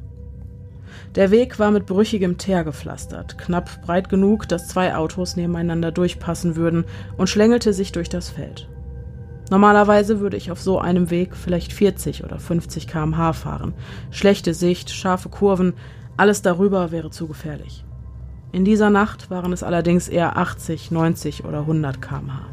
Der 1.13 1.29
Weg 1.29 1.59
war 1.59 1.69
mit 1.69 1.85
brüchigem 1.85 2.39
Teer 2.39 2.63
gepflastert, 2.63 3.37
knapp 3.37 3.83
breit 3.83 4.09
genug, 4.09 4.47
dass 4.47 4.69
zwei 4.69 4.95
Autos 4.95 5.35
nebeneinander 5.35 5.91
durchpassen 5.91 6.55
würden 6.55 6.85
und 7.15 7.29
schlängelte 7.29 7.73
sich 7.73 7.91
durch 7.91 8.09
das 8.09 8.31
Feld. 8.31 8.70
Normalerweise 9.51 10.21
würde 10.21 10.37
ich 10.37 10.49
auf 10.49 10.61
so 10.61 10.79
einem 10.79 11.09
Weg 11.09 11.35
vielleicht 11.35 11.73
40 11.73 12.23
oder 12.23 12.39
50 12.39 12.87
km/h 12.87 13.33
fahren. 13.33 13.73
Schlechte 14.09 14.53
Sicht, 14.53 14.89
scharfe 14.89 15.27
Kurven, 15.27 15.73
alles 16.15 16.41
darüber 16.41 16.91
wäre 16.91 17.09
zu 17.09 17.27
gefährlich. 17.27 17.83
In 18.53 18.63
dieser 18.63 18.89
Nacht 18.89 19.29
waren 19.29 19.51
es 19.51 19.61
allerdings 19.61 20.07
eher 20.07 20.37
80, 20.37 20.91
90 20.91 21.43
oder 21.43 21.59
100 21.59 22.01
km/h. 22.01 22.45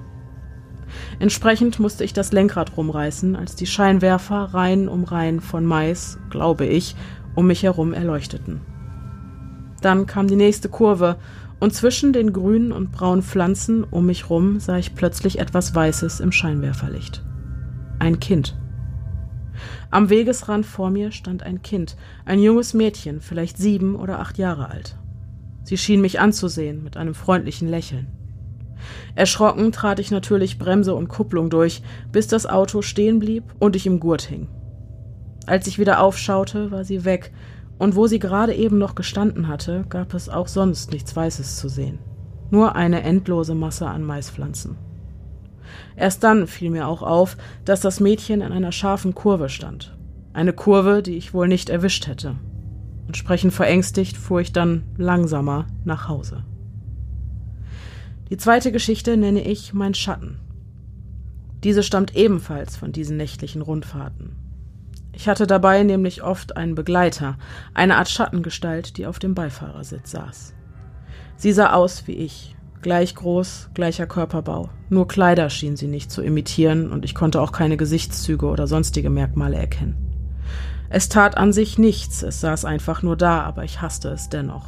Entsprechend 1.20 1.78
musste 1.78 2.03
ich 2.03 2.14
das 2.14 2.32
Lenkrad 2.32 2.76
rumreißen, 2.76 3.36
als 3.36 3.55
die 3.55 3.66
Scheinwerfer 3.66 4.53
Reihen 4.53 4.88
um 4.88 5.05
Reihen 5.05 5.40
von 5.40 5.64
Mais, 5.64 6.18
glaube 6.30 6.66
ich, 6.66 6.96
um 7.36 7.46
mich 7.46 7.62
herum 7.62 7.92
erleuchteten. 7.92 8.61
Dann 9.82 10.07
kam 10.07 10.26
die 10.26 10.34
nächste 10.34 10.68
Kurve, 10.68 11.14
und 11.61 11.74
zwischen 11.74 12.12
den 12.12 12.32
grünen 12.32 12.72
und 12.72 12.92
braunen 12.92 13.22
Pflanzen 13.22 13.84
um 13.84 14.06
mich 14.06 14.30
rum 14.30 14.61
sah 14.61 14.78
ich 14.78 14.94
plötzlich 14.94 15.38
etwas 15.38 15.74
Weißes 15.74 16.20
im 16.20 16.32
Scheinwerferlicht. 16.32 17.24
Ein 17.98 18.20
Kind. 18.20 18.56
Am 19.90 20.11
Wegesrand 20.11 20.66
vor 20.66 20.90
mir 20.90 21.11
stand 21.11 21.42
ein 21.42 21.62
Kind, 21.62 21.96
ein 22.24 22.40
junges 22.40 22.74
Mädchen, 22.74 23.20
vielleicht 23.20 23.59
sieben 23.59 23.96
oder 23.96 24.20
acht 24.20 24.38
Jahre 24.38 24.70
alt. 24.70 24.96
Sie 25.64 25.76
schien 25.76 26.00
mich 26.00 26.20
anzusehen 26.20 26.84
mit 26.84 26.96
einem 26.96 27.14
freundlichen 27.14 27.68
Lächeln. 27.68 28.06
Erschrocken 29.14 29.72
trat 29.72 29.98
ich 29.98 30.11
natürlich 30.11 30.59
Bremse 30.59 30.94
und 30.94 31.09
Kupplung 31.09 31.50
durch, 31.50 31.82
bis 32.12 32.28
das 32.28 32.46
Auto 32.46 32.82
stehen 32.82 33.18
blieb 33.18 33.44
und 33.59 33.74
ich 33.74 33.86
im 33.86 33.98
Gurt 33.98 34.22
hing. 34.22 34.48
Als 35.46 35.66
ich 35.66 35.78
wieder 35.78 36.00
aufschaute, 36.00 36.70
war 36.70 36.84
sie 36.84 37.04
weg, 37.04 37.32
und 37.79 37.97
wo 37.97 38.07
sie 38.07 38.18
gerade 38.18 38.55
eben 38.55 38.79
noch 38.79 38.95
gestanden 38.95 39.49
hatte, 39.49 39.85
gab 39.89 40.14
es 40.14 40.29
auch 40.29 40.49
sonst 40.49 40.93
nichts 40.93 41.14
Weißes 41.14 41.57
zu 41.57 41.68
sehen. 41.68 41.99
Nur 42.51 42.76
eine 42.76 43.03
endlose 43.03 43.55
Masse 43.55 43.87
an 43.87 44.03
Maispflanzen. 44.03 44.76
Erst 45.97 46.24
dann 46.24 46.47
fiel 46.47 46.70
mir 46.70 46.89
auch 46.89 47.03
auf, 47.03 47.37
dass 47.64 47.81
das 47.81 48.01
Mädchen 48.01 48.41
in 48.41 48.53
einer 48.53 48.72
scharfen 48.72 49.14
Kurve 49.14 49.49
stand. 49.49 49.97
Eine 50.33 50.53
Kurve, 50.53 51.03
die 51.03 51.16
ich 51.16 51.35
wohl 51.35 51.49
nicht 51.49 51.68
erwischt 51.70 52.07
hätte. 52.07 52.37
Entsprechend 53.07 53.53
verängstigt 53.53 54.16
fuhr 54.16 54.41
ich 54.41 54.53
dann 54.53 54.85
langsamer 54.97 55.66
nach 55.85 56.09
Hause. 56.09 56.45
Die 58.31 58.37
zweite 58.37 58.72
Geschichte 58.72 59.16
nenne 59.16 59.41
ich 59.41 59.72
Mein 59.72 59.95
Schatten. 59.95 60.41
Diese 61.64 61.83
stammt 61.83 62.14
ebenfalls 62.14 62.76
von 62.76 62.93
diesen 62.93 63.16
nächtlichen 63.16 63.62
Rundfahrten. 63.62 64.37
Ich 65.19 65.29
hatte 65.29 65.49
dabei 65.49 65.83
nämlich 65.83 66.23
oft 66.23 66.57
einen 66.57 66.77
Begleiter, 66.77 67.39
eine 67.75 67.97
Art 67.97 68.09
Schattengestalt, 68.09 68.97
die 68.97 69.05
auf 69.05 69.19
dem 69.19 69.35
Beifahrersitz 69.35 70.12
saß. 70.12 70.55
Sie 71.35 71.53
sah 71.53 71.73
aus 71.73 72.07
wie 72.07 72.12
ich, 72.12 72.55
gleich 72.83 73.16
groß, 73.16 73.71
gleicher 73.75 74.07
Körperbau, 74.07 74.69
nur 74.91 75.09
Kleider 75.09 75.51
schien 75.51 75.77
sie 75.77 75.89
nicht 75.89 76.12
zu 76.12 76.23
imitieren 76.23 76.93
und 76.93 77.05
ich 77.05 77.16
konnte 77.16 77.41
auch 77.41 77.51
keine 77.51 77.77
Gesichtszüge 77.77 78.47
oder 78.47 78.69
sonstige 78.69 79.11
Merkmale 79.11 79.57
erkennen. 79.57 79.97
Es 80.89 81.09
tat 81.09 81.37
an 81.37 81.53
sich 81.53 81.79
nichts, 81.79 82.23
es 82.23 82.41
saß 82.41 82.64
einfach 82.64 83.03
nur 83.03 83.16
da, 83.16 83.43
aber 83.43 83.64
ich 83.64 83.83
hasste 83.83 84.11
es 84.11 84.29
dennoch. 84.29 84.66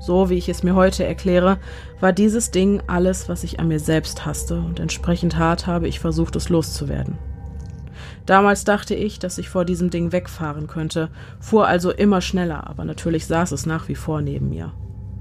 So 0.00 0.28
wie 0.28 0.38
ich 0.38 0.48
es 0.48 0.64
mir 0.64 0.74
heute 0.74 1.04
erkläre, 1.04 1.58
war 2.00 2.12
dieses 2.12 2.50
Ding 2.50 2.82
alles, 2.88 3.28
was 3.28 3.44
ich 3.44 3.60
an 3.60 3.68
mir 3.68 3.78
selbst 3.78 4.26
hasste, 4.26 4.58
und 4.58 4.80
entsprechend 4.80 5.38
hart 5.38 5.68
habe 5.68 5.86
ich 5.86 6.00
versucht, 6.00 6.34
es 6.34 6.48
loszuwerden. 6.48 7.16
Damals 8.28 8.64
dachte 8.64 8.94
ich, 8.94 9.18
dass 9.18 9.38
ich 9.38 9.48
vor 9.48 9.64
diesem 9.64 9.88
Ding 9.88 10.12
wegfahren 10.12 10.66
könnte, 10.66 11.08
fuhr 11.40 11.66
also 11.66 11.90
immer 11.90 12.20
schneller, 12.20 12.66
aber 12.66 12.84
natürlich 12.84 13.24
saß 13.24 13.52
es 13.52 13.64
nach 13.64 13.88
wie 13.88 13.94
vor 13.94 14.20
neben 14.20 14.50
mir. 14.50 14.74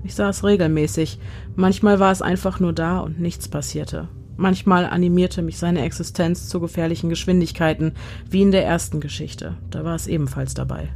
Ich 0.03 0.19
es 0.19 0.43
regelmäßig, 0.43 1.17
manchmal 1.55 2.01
war 2.01 2.11
es 2.11 2.21
einfach 2.21 2.59
nur 2.59 2.73
da 2.73 2.99
und 2.99 3.17
nichts 3.17 3.47
passierte. 3.47 4.09
Manchmal 4.35 4.85
animierte 4.85 5.41
mich 5.41 5.57
seine 5.57 5.85
Existenz 5.85 6.49
zu 6.49 6.59
gefährlichen 6.59 7.09
Geschwindigkeiten, 7.09 7.93
wie 8.29 8.41
in 8.41 8.51
der 8.51 8.65
ersten 8.65 8.99
Geschichte, 8.99 9.55
da 9.69 9.85
war 9.85 9.95
es 9.95 10.07
ebenfalls 10.07 10.53
dabei. 10.53 10.89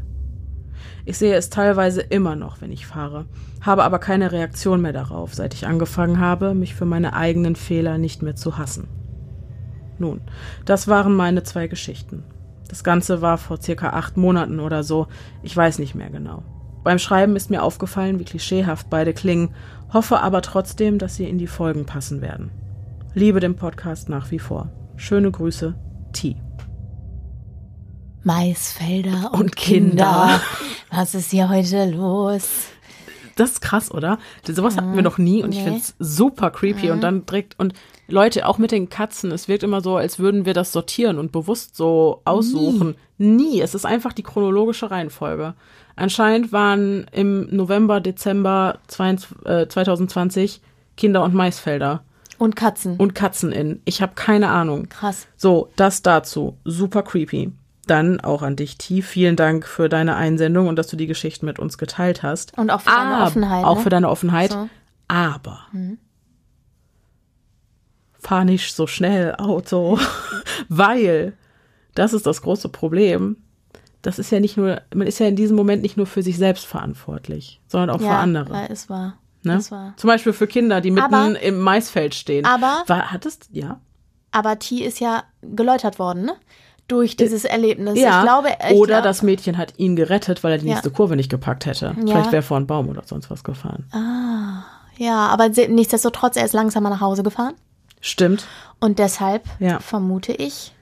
Ich 1.06 1.18
sehe 1.18 1.36
es 1.36 1.50
teilweise 1.50 2.02
immer 2.02 2.36
noch, 2.36 2.60
wenn 2.60 2.74
ich 2.74 2.88
fahre, 2.88 3.24
habe 3.62 3.86
aber 3.86 4.00
keine 4.00 4.34
Reaktion 4.34 4.82
mehr 4.82 4.92
darauf, 4.92 5.34
seit 5.34 5.54
ich 5.54 5.66
angefangen 5.66 6.20
habe, 6.20 6.56
mich 6.56 6.76
für 6.76 6.86
meine 6.86 7.14
eigenen 7.14 7.56
Fehler 7.56 7.98
nicht 7.98 8.22
mehr 8.22 8.36
zu 8.36 8.58
hassen. 8.58 8.90
Nun, 10.02 10.22
das 10.66 10.88
waren 10.88 11.16
meine 11.16 11.44
zwei 11.44 11.68
Geschichten. 11.68 12.24
Das 12.68 12.84
Ganze 12.84 13.22
war 13.22 13.38
vor 13.38 13.62
circa 13.62 13.92
acht 13.92 14.18
Monaten 14.18 14.60
oder 14.60 14.84
so, 14.84 15.08
ich 15.44 15.56
weiß 15.56 15.78
nicht 15.78 15.94
mehr 15.94 16.10
genau. 16.10 16.44
Beim 16.84 16.98
Schreiben 16.98 17.36
ist 17.36 17.52
mir 17.52 17.62
aufgefallen, 17.62 18.20
wie 18.20 18.24
klischeehaft 18.24 18.90
beide 18.90 19.14
klingen, 19.14 19.54
hoffe 19.94 20.20
aber 20.22 20.42
trotzdem, 20.42 20.98
dass 20.98 21.16
sie 21.16 21.30
in 21.30 21.38
die 21.38 21.46
Folgen 21.46 21.86
passen 21.86 22.22
werden. 22.22 22.50
Liebe 23.14 23.40
den 23.40 23.56
Podcast 23.56 24.10
nach 24.10 24.32
wie 24.32 24.40
vor. 24.40 24.72
Schöne 24.96 25.30
Grüße, 25.30 25.76
T. 26.14 26.36
Maisfelder 28.24 29.30
und, 29.34 29.40
und 29.40 29.56
Kinder. 29.56 30.42
Was 30.92 31.14
ist 31.14 31.30
hier 31.30 31.50
heute 31.50 31.92
los? 31.92 32.50
Das 33.36 33.52
ist 33.52 33.62
krass, 33.62 33.92
oder? 33.92 34.18
Sowas 34.48 34.78
hatten 34.78 34.92
wir 34.92 34.98
mhm. 34.98 35.04
noch 35.04 35.18
nie 35.18 35.44
und 35.44 35.52
nee. 35.52 35.58
ich 35.58 35.64
finde 35.64 35.80
es 35.80 35.96
super 36.00 36.50
creepy 36.50 36.88
mhm. 36.88 36.92
und 36.94 37.02
dann 37.02 37.26
direkt 37.26 37.60
und 37.60 37.74
Leute, 38.12 38.48
auch 38.48 38.58
mit 38.58 38.72
den 38.72 38.90
Katzen, 38.90 39.32
es 39.32 39.48
wirkt 39.48 39.64
immer 39.64 39.82
so, 39.82 39.96
als 39.96 40.20
würden 40.20 40.46
wir 40.46 40.54
das 40.54 40.72
sortieren 40.72 41.18
und 41.18 41.32
bewusst 41.32 41.76
so 41.76 42.22
aussuchen. 42.26 42.96
Nie. 43.18 43.54
Nie. 43.54 43.62
Es 43.62 43.76
ist 43.76 43.86
einfach 43.86 44.14
die 44.14 44.24
chronologische 44.24 44.92
Reihenfolge. 44.92 45.54
Anscheinend 45.96 46.52
waren 46.52 47.06
im 47.12 47.48
November, 47.56 48.02
Dezember 48.02 48.80
2020 48.88 50.56
äh, 50.56 50.60
Kinder- 50.98 51.24
und 51.24 51.34
Maisfelder. 51.34 52.04
Und 52.38 52.56
Katzen. 52.56 52.98
Und 52.98 53.14
Katzen 53.14 53.52
in. 53.52 53.82
Ich 53.86 54.02
habe 54.02 54.14
keine 54.16 54.50
Ahnung. 54.50 54.90
Krass. 54.90 55.28
So, 55.38 55.70
das 55.76 56.02
dazu. 56.02 56.58
Super 56.66 57.04
creepy. 57.04 57.52
Dann 57.86 58.20
auch 58.20 58.42
an 58.42 58.56
dich, 58.56 58.78
T. 58.78 59.02
Vielen 59.02 59.36
Dank 59.36 59.68
für 59.68 59.90
deine 59.90 60.16
Einsendung 60.16 60.68
und 60.68 60.76
dass 60.76 60.88
du 60.88 60.96
die 60.96 61.08
Geschichte 61.08 61.46
mit 61.46 61.60
uns 61.60 61.78
geteilt 61.78 62.24
hast. 62.24 62.58
Und 62.58 62.72
auch 62.72 62.82
für 62.82 62.90
deine 62.90 63.24
Offenheit. 63.24 63.66
Auch 63.66 63.78
ne? 63.78 63.84
für 63.84 63.90
deine 63.90 64.10
Offenheit. 64.10 64.52
So. 64.52 64.70
Aber 65.08 65.60
mhm 65.72 65.98
fahr 68.22 68.46
nicht 68.46 68.74
so 68.74 68.88
schnell 68.88 69.36
Auto, 69.36 70.00
weil 70.70 71.34
das 71.96 72.14
ist 72.14 72.26
das 72.26 72.42
große 72.42 72.70
Problem. 72.70 73.38
Das 74.02 74.20
ist 74.20 74.32
ja 74.32 74.40
nicht 74.40 74.58
nur, 74.58 74.82
man 74.94 75.08
ist 75.08 75.20
ja 75.20 75.28
in 75.28 75.36
diesem 75.36 75.56
Moment 75.56 75.82
nicht 75.82 75.98
nur 75.98 76.06
für 76.06 76.24
sich 76.24 76.38
selbst 76.38 76.66
verantwortlich, 76.66 77.60
sondern 77.68 77.90
auch 77.90 78.02
ja, 78.02 78.10
für 78.10 78.16
andere. 78.16 78.54
Ja, 78.54 78.66
ist 78.66 78.90
wahr. 78.90 79.18
Ne? 79.44 79.58
Ist 79.58 79.72
wahr. 79.72 79.94
Zum 79.98 80.08
Beispiel 80.08 80.34
für 80.34 80.48
Kinder, 80.48 80.82
die 80.82 80.92
mitten 80.92 81.14
aber, 81.14 81.42
im 81.42 81.60
Maisfeld 81.60 82.16
stehen. 82.16 82.46
Aber 82.46 82.84
War, 82.88 83.12
hattest 83.12 83.50
ja. 83.52 83.80
Aber 84.32 84.60
T 84.60 84.78
ist 84.78 85.00
ja 85.00 85.24
geläutert 85.42 86.00
worden, 86.00 86.24
ne? 86.26 86.36
Durch 86.88 87.16
dieses 87.16 87.46
Erlebnis. 87.46 88.00
Ja. 88.00 88.20
Ich 88.20 88.24
glaube, 88.24 88.50
ich 88.70 88.76
oder 88.76 88.96
glaub, 88.96 89.04
das 89.04 89.22
Mädchen 89.24 89.58
hat 89.58 89.74
ihn 89.78 89.96
gerettet, 89.96 90.44
weil 90.44 90.54
er 90.54 90.58
die 90.58 90.68
nächste 90.68 90.90
ja. 90.90 90.96
Kurve 90.96 91.16
nicht 91.16 91.30
gepackt 91.30 91.66
hätte. 91.66 91.96
Ja. 91.98 92.06
Vielleicht 92.06 92.32
wäre 92.32 92.38
er 92.38 92.44
vor 92.44 92.58
einen 92.58 92.68
Baum 92.68 92.90
oder 92.90 93.04
sonst 93.06 93.30
was 93.32 93.44
gefahren. 93.44 93.86
Ah, 93.92 94.64
ja, 94.98 95.28
aber 95.28 95.50
nichtsdestotrotz, 95.50 96.36
er 96.36 96.46
ist 96.46 96.54
langsamer 96.54 96.90
nach 96.90 97.02
Hause 97.02 97.24
gefahren. 97.24 97.56
Stimmt. 98.02 98.46
Und 98.80 99.00
deshalb 99.00 99.46
ja. 99.60 99.80
vermute 99.80 100.34
ich, 100.34 100.74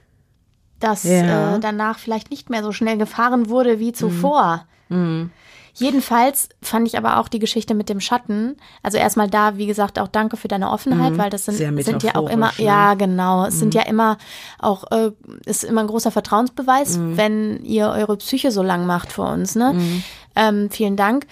dass 0.80 1.04
ja. 1.04 1.56
äh, 1.56 1.60
danach 1.60 1.98
vielleicht 1.98 2.30
nicht 2.30 2.50
mehr 2.50 2.62
so 2.62 2.72
schnell 2.72 2.96
gefahren 2.96 3.48
wurde 3.48 3.78
wie 3.78 3.92
zuvor. 3.92 4.64
Mhm. 4.88 4.96
Mhm. 4.96 5.30
Jedenfalls 5.74 6.48
fand 6.62 6.88
ich 6.88 6.98
aber 6.98 7.18
auch 7.18 7.28
die 7.28 7.38
Geschichte 7.38 7.74
mit 7.74 7.88
dem 7.88 8.00
Schatten. 8.00 8.56
Also 8.82 8.98
erstmal 8.98 9.28
da, 9.28 9.56
wie 9.56 9.66
gesagt, 9.66 9.98
auch 9.98 10.08
danke 10.08 10.36
für 10.36 10.48
deine 10.48 10.70
Offenheit, 10.70 11.12
mhm. 11.12 11.18
weil 11.18 11.30
das 11.30 11.44
sind, 11.44 11.56
sind 11.56 12.02
ja 12.02 12.16
auch 12.16 12.28
immer, 12.28 12.52
ne? 12.58 12.64
ja 12.64 12.94
genau, 12.94 13.46
es 13.46 13.58
sind 13.58 13.74
mhm. 13.74 13.80
ja 13.80 13.86
immer 13.86 14.18
auch, 14.58 14.90
äh, 14.90 15.12
ist 15.46 15.64
immer 15.64 15.82
ein 15.82 15.86
großer 15.86 16.10
Vertrauensbeweis, 16.10 16.98
mhm. 16.98 17.16
wenn 17.16 17.64
ihr 17.64 17.88
eure 17.88 18.16
Psyche 18.16 18.50
so 18.50 18.62
lang 18.62 18.86
macht 18.86 19.12
für 19.12 19.22
uns. 19.22 19.54
Ne? 19.54 19.74
Mhm. 19.74 20.02
Ähm, 20.34 20.70
vielen 20.70 20.96
Dank. 20.96 21.26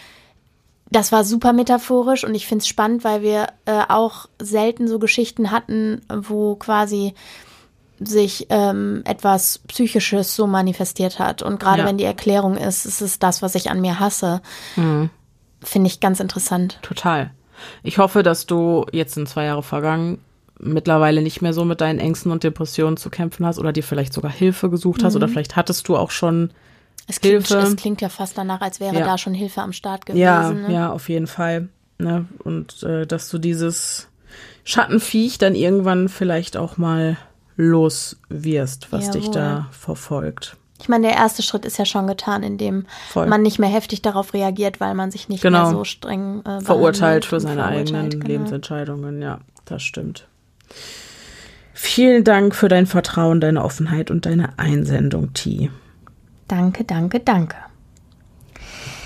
Das 0.90 1.12
war 1.12 1.24
super 1.24 1.52
metaphorisch 1.52 2.24
und 2.24 2.34
ich 2.34 2.46
finde 2.46 2.62
es 2.62 2.68
spannend, 2.68 3.04
weil 3.04 3.22
wir 3.22 3.48
äh, 3.66 3.82
auch 3.88 4.26
selten 4.40 4.88
so 4.88 4.98
Geschichten 4.98 5.50
hatten, 5.50 6.00
wo 6.08 6.56
quasi 6.56 7.14
sich 8.00 8.46
ähm, 8.50 9.02
etwas 9.04 9.58
Psychisches 9.66 10.34
so 10.34 10.46
manifestiert 10.46 11.18
hat. 11.18 11.42
Und 11.42 11.60
gerade 11.60 11.80
ja. 11.80 11.86
wenn 11.86 11.98
die 11.98 12.04
Erklärung 12.04 12.56
ist, 12.56 12.84
es 12.86 13.02
ist 13.02 13.22
das, 13.22 13.42
was 13.42 13.54
ich 13.54 13.70
an 13.70 13.80
mir 13.80 13.98
hasse. 13.98 14.40
Mhm. 14.76 15.10
Finde 15.62 15.88
ich 15.88 16.00
ganz 16.00 16.20
interessant. 16.20 16.78
Total. 16.82 17.32
Ich 17.82 17.98
hoffe, 17.98 18.22
dass 18.22 18.46
du 18.46 18.86
jetzt 18.92 19.16
in 19.16 19.26
zwei 19.26 19.44
Jahre 19.44 19.64
vergangen 19.64 20.18
mittlerweile 20.60 21.22
nicht 21.22 21.42
mehr 21.42 21.52
so 21.52 21.64
mit 21.64 21.80
deinen 21.80 21.98
Ängsten 21.98 22.32
und 22.32 22.44
Depressionen 22.44 22.96
zu 22.96 23.10
kämpfen 23.10 23.46
hast 23.46 23.58
oder 23.58 23.72
dir 23.72 23.82
vielleicht 23.82 24.12
sogar 24.12 24.30
Hilfe 24.30 24.70
gesucht 24.70 25.04
hast 25.04 25.14
mhm. 25.14 25.18
oder 25.18 25.28
vielleicht 25.28 25.56
hattest 25.56 25.88
du 25.88 25.96
auch 25.96 26.10
schon 26.10 26.50
es 27.06 27.20
klingt, 27.20 27.46
Hilfe. 27.46 27.66
Es 27.66 27.76
klingt 27.76 28.00
ja 28.00 28.08
fast 28.08 28.36
danach, 28.36 28.60
als 28.60 28.80
wäre 28.80 28.94
ja. 28.94 29.04
da 29.04 29.18
schon 29.18 29.34
Hilfe 29.34 29.62
am 29.62 29.72
Start 29.72 30.06
gewesen. 30.06 30.20
Ja, 30.20 30.50
ne? 30.50 30.72
ja, 30.72 30.92
auf 30.92 31.08
jeden 31.08 31.26
Fall. 31.26 31.68
Ne? 31.98 32.26
Und 32.44 32.82
äh, 32.82 33.06
dass 33.06 33.28
du 33.30 33.38
dieses 33.38 34.08
Schattenviech 34.64 35.38
dann 35.38 35.54
irgendwann 35.54 36.08
vielleicht 36.08 36.56
auch 36.56 36.76
mal 36.76 37.16
los 37.56 38.16
wirst, 38.28 38.92
was 38.92 39.06
Jawohl. 39.06 39.20
dich 39.20 39.30
da 39.30 39.68
verfolgt. 39.72 40.56
Ich 40.80 40.88
meine, 40.88 41.08
der 41.08 41.16
erste 41.16 41.42
Schritt 41.42 41.64
ist 41.64 41.76
ja 41.76 41.84
schon 41.84 42.06
getan, 42.06 42.42
indem 42.42 42.86
Voll. 43.08 43.26
man 43.26 43.42
nicht 43.42 43.58
mehr 43.58 43.68
heftig 43.68 44.00
darauf 44.00 44.32
reagiert, 44.32 44.78
weil 44.78 44.94
man 44.94 45.10
sich 45.10 45.28
nicht 45.28 45.42
genau. 45.42 45.64
mehr 45.64 45.70
so 45.72 45.84
streng 45.84 46.42
äh, 46.44 46.60
verurteilt 46.60 47.24
für 47.24 47.40
seine 47.40 47.64
eigenen 47.64 48.10
genau. 48.10 48.26
Lebensentscheidungen. 48.26 49.20
Ja, 49.20 49.40
das 49.64 49.82
stimmt. 49.82 50.28
Vielen 51.72 52.22
Dank 52.24 52.54
für 52.54 52.68
dein 52.68 52.86
Vertrauen, 52.86 53.40
deine 53.40 53.64
Offenheit 53.64 54.10
und 54.10 54.26
deine 54.26 54.58
Einsendung, 54.58 55.32
T. 55.32 55.70
Danke, 56.48 56.84
danke, 56.84 57.20
danke. 57.20 57.56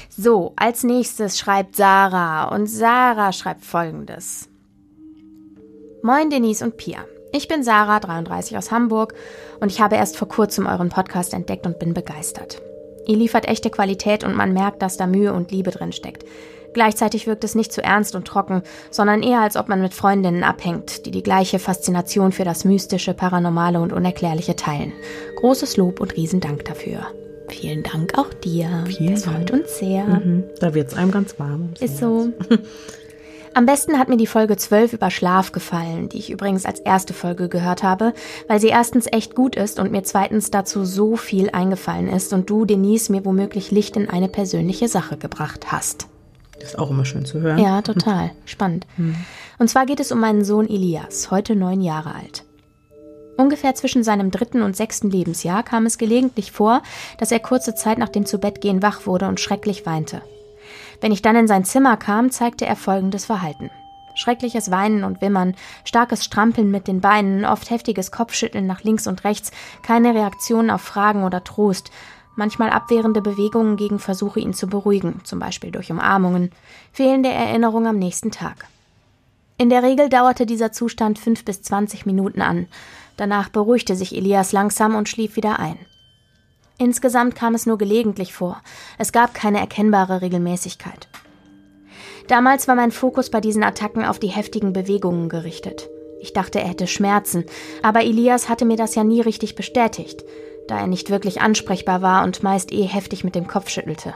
So, 0.09 0.53
als 0.57 0.84
nächstes 0.84 1.38
schreibt 1.38 1.76
Sarah 1.76 2.45
und 2.55 2.68
Sarah 2.68 3.32
schreibt 3.32 3.64
folgendes. 3.64 4.49
Moin 6.03 6.30
Denise 6.30 6.62
und 6.62 6.76
Pia. 6.76 7.05
Ich 7.32 7.49
bin 7.49 7.64
Sarah, 7.64 7.99
33 7.99 8.57
aus 8.59 8.70
Hamburg 8.70 9.14
und 9.61 9.72
ich 9.72 9.80
habe 9.80 9.97
erst 9.97 10.16
vor 10.16 10.28
kurzem 10.28 10.66
euren 10.66 10.90
Podcast 10.90 11.32
entdeckt 11.34 11.66
und 11.66 11.78
bin 11.78 11.95
begeistert. 11.95 12.61
Ihr 13.07 13.16
liefert 13.16 13.49
echte 13.49 13.70
Qualität 13.70 14.22
und 14.22 14.36
man 14.36 14.53
merkt, 14.53 14.82
dass 14.82 14.97
da 14.97 15.07
Mühe 15.07 15.32
und 15.32 15.51
Liebe 15.51 15.70
drin 15.70 15.93
steckt. 15.93 16.24
Gleichzeitig 16.74 17.26
wirkt 17.26 17.45
es 17.45 17.55
nicht 17.55 17.72
zu 17.72 17.82
ernst 17.82 18.14
und 18.14 18.26
trocken, 18.26 18.62
sondern 18.90 19.22
eher 19.22 19.40
als 19.40 19.57
ob 19.57 19.68
man 19.68 19.80
mit 19.80 19.95
Freundinnen 19.95 20.45
abhängt, 20.45 21.07
die 21.07 21.11
die 21.11 21.22
gleiche 21.22 21.59
Faszination 21.59 22.32
für 22.32 22.45
das 22.45 22.64
Mystische, 22.64 23.14
Paranormale 23.14 23.80
und 23.80 23.93
Unerklärliche 23.93 24.57
teilen. 24.57 24.93
Großes 25.36 25.76
Lob 25.76 26.01
und 26.01 26.16
Riesendank 26.16 26.64
dafür. 26.64 27.07
Vielen 27.53 27.82
Dank 27.82 28.18
auch 28.18 28.32
dir. 28.32 28.84
Vielen 28.86 29.14
das 29.14 29.24
freut 29.24 29.50
uns 29.50 29.78
sehr. 29.78 30.05
Mhm. 30.05 30.44
Da 30.61 30.74
wird 30.74 30.88
es 30.88 30.94
einem 30.94 31.11
ganz 31.11 31.38
warm. 31.38 31.70
Ist 31.80 31.98
so. 31.98 32.30
Am 33.55 33.66
besten 33.66 33.98
hat 33.98 34.09
mir 34.09 34.16
die 34.16 34.26
Folge 34.26 34.57
12 34.57 34.94
über 34.94 35.11
Schlaf 35.11 35.53
gefallen, 35.53 36.09
die 36.09 36.18
ich 36.18 36.30
übrigens 36.30 36.64
als 36.64 36.80
erste 36.80 37.12
Folge 37.12 37.50
gehört 37.50 37.82
habe, 37.82 38.14
weil 38.48 38.61
sie 38.61 38.68
erstens 38.68 39.07
echt 39.12 39.34
gut 39.34 39.57
ist 39.57 39.78
und 39.78 39.92
mir 39.92 40.03
zweitens 40.05 40.50
dazu 40.50 40.86
so 40.86 41.16
viel 41.16 41.50
eingefallen 41.50 42.09
ist 42.09 42.32
und 42.32 42.48
du, 42.48 42.64
Denise, 42.64 43.12
mir 43.12 43.26
womöglich 43.26 43.70
Licht 43.70 43.96
in 43.96 44.09
eine 44.09 44.28
persönliche 44.28 44.88
Sache 44.88 45.18
gebracht 45.18 45.70
hast. 45.70 46.07
Ist 46.61 46.78
auch 46.78 46.90
immer 46.90 47.05
schön 47.05 47.26
zu 47.26 47.40
hören. 47.40 47.59
Ja, 47.59 47.82
total. 47.82 48.30
Spannend. 48.46 48.86
Hm. 48.96 49.16
Und 49.59 49.68
zwar 49.68 49.84
geht 49.84 50.00
es 50.00 50.12
um 50.12 50.20
meinen 50.20 50.44
Sohn 50.44 50.68
Elias, 50.68 51.30
heute 51.30 51.55
neun 51.55 51.82
Jahre 51.82 52.14
alt. 52.14 52.44
Ungefähr 53.43 53.74
zwischen 53.74 54.05
seinem 54.05 54.30
dritten 54.30 54.62
und 54.62 54.76
sechsten 54.76 55.11
Lebensjahr 55.11 55.64
kam 55.64 55.84
es 55.84 55.99
gelegentlich 55.99 56.53
vor, 56.53 56.80
dass 57.18 57.32
er 57.32 57.40
kurze 57.40 57.74
Zeit 57.74 57.99
nach 57.99 58.09
dem 58.09 58.24
Zubettgehen 58.24 58.82
wach 58.82 59.05
wurde 59.05 59.26
und 59.26 59.40
schrecklich 59.40 59.84
weinte. 59.84 60.22
Wenn 61.01 61.11
ich 61.11 61.22
dann 61.22 61.34
in 61.34 61.49
sein 61.49 61.64
Zimmer 61.64 61.97
kam, 61.97 62.30
zeigte 62.30 62.66
er 62.66 62.76
folgendes 62.76 63.24
Verhalten. 63.24 63.68
Schreckliches 64.14 64.70
Weinen 64.70 65.03
und 65.03 65.20
Wimmern, 65.20 65.57
starkes 65.82 66.24
Strampeln 66.24 66.70
mit 66.70 66.86
den 66.86 67.01
Beinen, 67.01 67.45
oft 67.45 67.68
heftiges 67.70 68.12
Kopfschütteln 68.12 68.68
nach 68.68 68.84
links 68.84 69.09
und 69.09 69.24
rechts, 69.24 69.51
keine 69.82 70.14
Reaktion 70.14 70.70
auf 70.70 70.82
Fragen 70.82 71.24
oder 71.24 71.43
Trost, 71.43 71.90
manchmal 72.36 72.70
abwehrende 72.70 73.22
Bewegungen 73.22 73.76
gegen 73.76 73.99
Versuche, 73.99 74.38
ihn 74.38 74.55
zu 74.55 74.68
beruhigen, 74.68 75.20
zum 75.24 75.40
Beispiel 75.40 75.72
durch 75.72 75.90
Umarmungen, 75.90 76.53
fehlende 76.93 77.30
Erinnerung 77.30 77.88
am 77.88 77.99
nächsten 77.99 78.30
Tag. 78.30 78.68
In 79.59 79.68
der 79.68 79.82
Regel 79.82 80.09
dauerte 80.09 80.47
dieser 80.47 80.70
Zustand 80.70 81.18
fünf 81.18 81.45
bis 81.45 81.62
zwanzig 81.62 82.07
Minuten 82.07 82.40
an. 82.40 82.68
Danach 83.16 83.48
beruhigte 83.48 83.94
sich 83.94 84.16
Elias 84.16 84.52
langsam 84.52 84.94
und 84.94 85.08
schlief 85.08 85.36
wieder 85.36 85.58
ein. 85.58 85.78
Insgesamt 86.78 87.36
kam 87.36 87.54
es 87.54 87.66
nur 87.66 87.78
gelegentlich 87.78 88.32
vor. 88.32 88.60
Es 88.98 89.12
gab 89.12 89.34
keine 89.34 89.60
erkennbare 89.60 90.22
Regelmäßigkeit. 90.22 91.08
Damals 92.28 92.68
war 92.68 92.74
mein 92.74 92.92
Fokus 92.92 93.30
bei 93.30 93.40
diesen 93.40 93.62
Attacken 93.62 94.04
auf 94.04 94.18
die 94.18 94.28
heftigen 94.28 94.72
Bewegungen 94.72 95.28
gerichtet. 95.28 95.88
Ich 96.20 96.32
dachte, 96.32 96.60
er 96.60 96.68
hätte 96.68 96.86
Schmerzen, 96.86 97.44
aber 97.82 98.02
Elias 98.02 98.48
hatte 98.48 98.64
mir 98.64 98.76
das 98.76 98.94
ja 98.94 99.04
nie 99.04 99.20
richtig 99.20 99.54
bestätigt, 99.54 100.24
da 100.68 100.78
er 100.78 100.86
nicht 100.86 101.10
wirklich 101.10 101.40
ansprechbar 101.40 102.00
war 102.00 102.24
und 102.24 102.42
meist 102.42 102.72
eh 102.72 102.84
heftig 102.84 103.24
mit 103.24 103.34
dem 103.34 103.48
Kopf 103.48 103.68
schüttelte. 103.68 104.14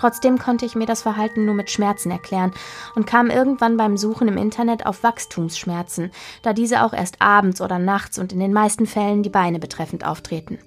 Trotzdem 0.00 0.38
konnte 0.38 0.64
ich 0.64 0.74
mir 0.74 0.86
das 0.86 1.02
Verhalten 1.02 1.44
nur 1.44 1.54
mit 1.54 1.70
Schmerzen 1.70 2.10
erklären 2.10 2.52
und 2.94 3.06
kam 3.06 3.28
irgendwann 3.28 3.76
beim 3.76 3.98
Suchen 3.98 4.28
im 4.28 4.38
Internet 4.38 4.86
auf 4.86 5.02
Wachstumsschmerzen, 5.02 6.10
da 6.40 6.54
diese 6.54 6.84
auch 6.84 6.94
erst 6.94 7.20
abends 7.20 7.60
oder 7.60 7.78
nachts 7.78 8.18
und 8.18 8.32
in 8.32 8.40
den 8.40 8.54
meisten 8.54 8.86
Fällen 8.86 9.22
die 9.22 9.28
Beine 9.28 9.58
betreffend 9.58 10.06
auftreten. 10.06 10.58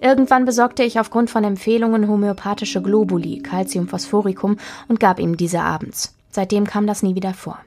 Irgendwann 0.00 0.44
besorgte 0.44 0.84
ich 0.84 1.00
aufgrund 1.00 1.28
von 1.28 1.42
Empfehlungen 1.42 2.06
homöopathische 2.06 2.80
Globuli, 2.80 3.42
Calciumphosphoricum, 3.42 4.58
und 4.86 5.00
gab 5.00 5.18
ihm 5.18 5.36
diese 5.36 5.62
abends. 5.62 6.16
Seitdem 6.30 6.68
kam 6.68 6.86
das 6.86 7.02
nie 7.02 7.16
wieder 7.16 7.34
vor. 7.34 7.58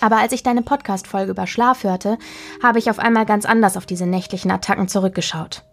Aber 0.00 0.18
als 0.18 0.30
ich 0.32 0.44
deine 0.44 0.62
Podcast-Folge 0.62 1.32
über 1.32 1.48
Schlaf 1.48 1.82
hörte, 1.82 2.18
habe 2.62 2.78
ich 2.78 2.88
auf 2.88 3.00
einmal 3.00 3.26
ganz 3.26 3.44
anders 3.44 3.76
auf 3.76 3.84
diese 3.84 4.06
nächtlichen 4.06 4.52
Attacken 4.52 4.86
zurückgeschaut. 4.86 5.64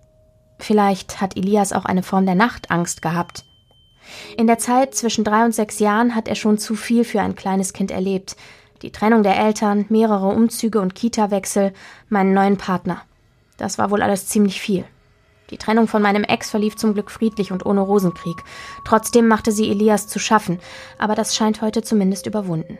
Vielleicht 0.57 1.21
hat 1.21 1.37
Elias 1.37 1.73
auch 1.73 1.85
eine 1.85 2.01
Form 2.01 2.25
der 2.25 2.33
Nachtangst 2.33 3.03
gehabt. 3.03 3.45
In 4.37 4.47
der 4.47 4.57
Zeit 4.57 4.95
zwischen 4.95 5.23
drei 5.23 5.45
und 5.45 5.53
sechs 5.53 5.79
Jahren 5.79 6.15
hat 6.15 6.27
er 6.27 6.35
schon 6.35 6.57
zu 6.57 6.75
viel 6.75 7.03
für 7.03 7.21
ein 7.21 7.35
kleines 7.35 7.73
Kind 7.73 7.91
erlebt. 7.91 8.35
Die 8.81 8.91
Trennung 8.91 9.23
der 9.23 9.37
Eltern, 9.37 9.85
mehrere 9.89 10.27
Umzüge 10.27 10.81
und 10.81 10.95
Kita-Wechsel, 10.95 11.73
meinen 12.09 12.33
neuen 12.33 12.57
Partner. 12.57 13.01
Das 13.57 13.77
war 13.77 13.91
wohl 13.91 14.01
alles 14.01 14.27
ziemlich 14.27 14.59
viel. 14.59 14.85
Die 15.49 15.57
Trennung 15.57 15.87
von 15.87 16.01
meinem 16.01 16.23
Ex 16.23 16.49
verlief 16.49 16.75
zum 16.75 16.93
Glück 16.93 17.11
friedlich 17.11 17.51
und 17.51 17.65
ohne 17.65 17.81
Rosenkrieg. 17.81 18.43
Trotzdem 18.85 19.27
machte 19.27 19.51
sie 19.51 19.69
Elias 19.69 20.07
zu 20.07 20.19
schaffen, 20.19 20.59
aber 20.97 21.15
das 21.15 21.35
scheint 21.35 21.61
heute 21.61 21.81
zumindest 21.81 22.25
überwunden. 22.25 22.77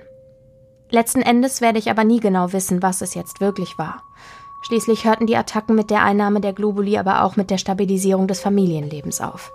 Letzten 0.89 1.21
Endes 1.21 1.61
werde 1.61 1.79
ich 1.79 1.89
aber 1.89 2.03
nie 2.03 2.19
genau 2.19 2.51
wissen, 2.53 2.81
was 2.81 3.01
es 3.01 3.13
jetzt 3.13 3.41
wirklich 3.41 3.77
war. 3.77 4.03
Schließlich 4.63 5.05
hörten 5.05 5.27
die 5.27 5.35
Attacken 5.35 5.75
mit 5.75 5.89
der 5.89 6.03
Einnahme 6.03 6.39
der 6.39 6.53
Globuli 6.53 6.97
aber 6.97 7.23
auch 7.23 7.35
mit 7.35 7.49
der 7.49 7.57
Stabilisierung 7.57 8.27
des 8.27 8.39
Familienlebens 8.39 9.19
auf. 9.21 9.51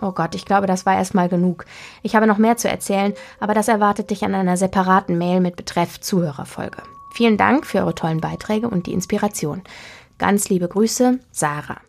Oh 0.00 0.12
Gott, 0.12 0.34
ich 0.34 0.44
glaube, 0.44 0.66
das 0.66 0.86
war 0.86 0.94
erstmal 0.96 1.28
genug. 1.28 1.64
Ich 2.02 2.14
habe 2.14 2.26
noch 2.26 2.38
mehr 2.38 2.56
zu 2.56 2.68
erzählen, 2.68 3.14
aber 3.40 3.54
das 3.54 3.68
erwartet 3.68 4.10
dich 4.10 4.24
an 4.24 4.34
einer 4.34 4.56
separaten 4.56 5.18
Mail 5.18 5.40
mit 5.40 5.56
Betreff 5.56 6.00
Zuhörerfolge. 6.00 6.82
Vielen 7.14 7.36
Dank 7.36 7.66
für 7.66 7.78
eure 7.78 7.94
tollen 7.94 8.20
Beiträge 8.20 8.68
und 8.68 8.86
die 8.86 8.92
Inspiration. 8.92 9.62
Ganz 10.18 10.48
liebe 10.48 10.68
Grüße, 10.68 11.18
Sarah. 11.32 11.80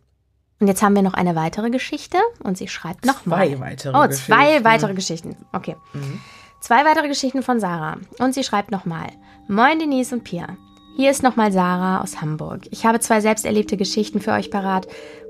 Und 0.60 0.68
jetzt 0.68 0.82
haben 0.82 0.96
wir 0.96 1.02
noch 1.04 1.14
eine 1.14 1.36
weitere 1.36 1.70
Geschichte 1.70 2.18
und 2.44 2.58
sie 2.58 2.68
schreibt 2.68 3.06
noch 3.06 3.24
zwei 3.24 3.50
mal. 3.50 3.60
weitere 3.60 3.96
Oh, 3.98 4.08
zwei 4.08 4.46
Geschichten. 4.46 4.66
weitere 4.66 4.94
Geschichten. 4.94 5.38
Okay. 5.54 5.76
Mhm. 5.94 6.20
Zwei 6.62 6.84
weitere 6.84 7.08
Geschichten 7.08 7.44
von 7.44 7.60
Sarah 7.60 7.98
und 8.20 8.34
sie 8.34 8.44
schreibt 8.44 8.72
nochmal. 8.72 9.08
Moin 9.48 9.80
Denise 9.80 10.14
und 10.14 10.24
Pia. 10.26 10.58
Hier 10.98 11.12
ist 11.12 11.24
nochmal 11.24 11.54
Sarah 11.54 12.02
aus 12.02 12.20
Hamburg. 12.20 12.64
Ich 12.72 12.86
habe 12.86 13.00
zwei 13.00 13.22
selbst 13.22 13.46
erlebte 13.46 13.78
Geschichten 13.78 14.20
für 14.20 14.34
euch 14.34 14.52
parat. 14.52 14.86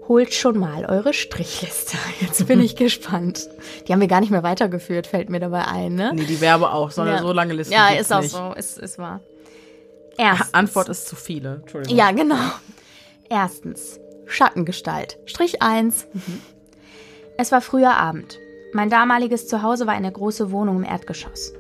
Holt 0.10 0.34
schon 0.34 0.58
mal 0.58 0.86
eure 0.86 1.14
Strichliste. 1.14 1.98
Jetzt 2.20 2.48
bin 2.48 2.60
ich 2.60 2.76
gespannt. 2.76 3.48
Die 3.88 3.94
haben 3.94 4.02
wir 4.02 4.08
gar 4.08 4.20
nicht 4.20 4.32
mehr 4.32 4.44
weitergeführt, 4.44 5.06
fällt 5.06 5.30
mir 5.30 5.40
dabei 5.40 5.66
ein, 5.66 5.94
ne? 5.94 6.12
Nee, 6.16 6.26
die 6.26 6.42
Werbe 6.42 6.72
auch, 6.72 6.90
sondern 6.90 7.18
ja. 7.18 7.22
so 7.22 7.32
lange 7.32 7.54
Listen. 7.54 7.74
Ja, 7.74 7.90
ist 7.90 8.12
auch 8.12 8.22
nicht. 8.22 8.32
so, 8.32 8.54
ist, 8.54 8.80
ist 8.80 8.98
wahr. 8.98 9.22
Erstens. 10.18 10.54
Antwort 10.54 10.90
ist 10.90 11.08
zu 11.08 11.16
viele. 11.16 11.62
Entschuldigung. 11.62 11.96
Ja, 11.96 12.12
genau. 12.12 12.52
Erstens. 13.30 14.00
Schattengestalt. 14.26 15.20
Strich 15.26 15.62
1. 15.62 16.08
Es 17.38 17.52
war 17.52 17.62
früher 17.62 17.96
Abend. 17.96 18.40
Mein 18.74 18.90
damaliges 18.90 19.48
Zuhause 19.48 19.88
war 19.88 19.94
eine 19.94 20.12
große 20.12 20.52
Wohnung 20.52 20.78
im 20.78 20.84
Erdgeschoss. 20.84 21.54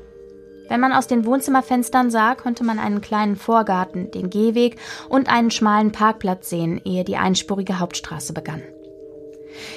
Wenn 0.69 0.79
man 0.79 0.93
aus 0.93 1.07
den 1.07 1.25
Wohnzimmerfenstern 1.25 2.11
sah, 2.11 2.35
konnte 2.35 2.63
man 2.63 2.79
einen 2.79 3.01
kleinen 3.01 3.35
Vorgarten, 3.35 4.11
den 4.11 4.29
Gehweg 4.29 4.77
und 5.09 5.27
einen 5.27 5.51
schmalen 5.51 5.91
Parkplatz 5.91 6.49
sehen, 6.49 6.79
ehe 6.85 7.03
die 7.03 7.17
einspurige 7.17 7.79
Hauptstraße 7.79 8.33
begann. 8.33 8.61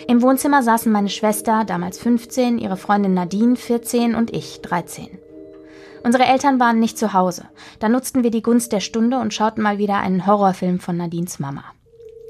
Im 0.07 0.21
Wohnzimmer 0.21 0.63
saßen 0.63 0.93
meine 0.93 1.09
Schwester, 1.09 1.65
damals 1.65 1.99
15, 1.99 2.59
ihre 2.59 2.77
Freundin 2.77 3.15
Nadine, 3.15 3.57
14 3.57 4.15
und 4.15 4.35
ich, 4.35 4.61
13. 4.61 5.19
Unsere 6.05 6.25
Eltern 6.25 6.61
waren 6.61 6.79
nicht 6.79 6.99
zu 6.99 7.15
Hause. 7.15 7.45
Da 7.79 7.89
nutzten 7.89 8.23
wir 8.23 8.31
die 8.31 8.43
Gunst 8.43 8.73
der 8.73 8.81
Stunde 8.81 9.19
und 9.19 9.33
schauten 9.33 9.63
mal 9.63 9.79
wieder 9.79 9.99
einen 9.99 10.27
Horrorfilm 10.27 10.79
von 10.79 10.97
Nadines 10.97 11.39
Mama. 11.39 11.65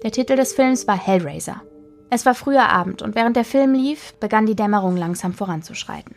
Der 0.05 0.12
Titel 0.12 0.36
des 0.36 0.52
Films 0.52 0.86
war 0.86 0.97
Hellraiser. 0.97 1.62
Es 2.10 2.26
war 2.26 2.34
früher 2.34 2.68
Abend 2.68 3.02
und 3.02 3.14
während 3.14 3.36
der 3.36 3.44
Film 3.44 3.72
lief, 3.72 4.14
begann 4.20 4.47
die 4.47 4.55
Dämmerung 4.55 4.97
langsam 4.97 5.32
voranzuschreiten. 5.32 6.14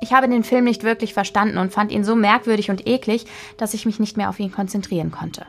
Ich 0.00 0.12
habe 0.12 0.28
den 0.28 0.44
Film 0.44 0.64
nicht 0.64 0.84
wirklich 0.84 1.12
verstanden 1.12 1.58
und 1.58 1.72
fand 1.72 1.90
ihn 1.90 2.04
so 2.04 2.14
merkwürdig 2.14 2.70
und 2.70 2.86
eklig, 2.86 3.26
dass 3.56 3.74
ich 3.74 3.84
mich 3.84 3.98
nicht 3.98 4.16
mehr 4.16 4.28
auf 4.28 4.38
ihn 4.38 4.52
konzentrieren 4.52 5.10
konnte. 5.10 5.46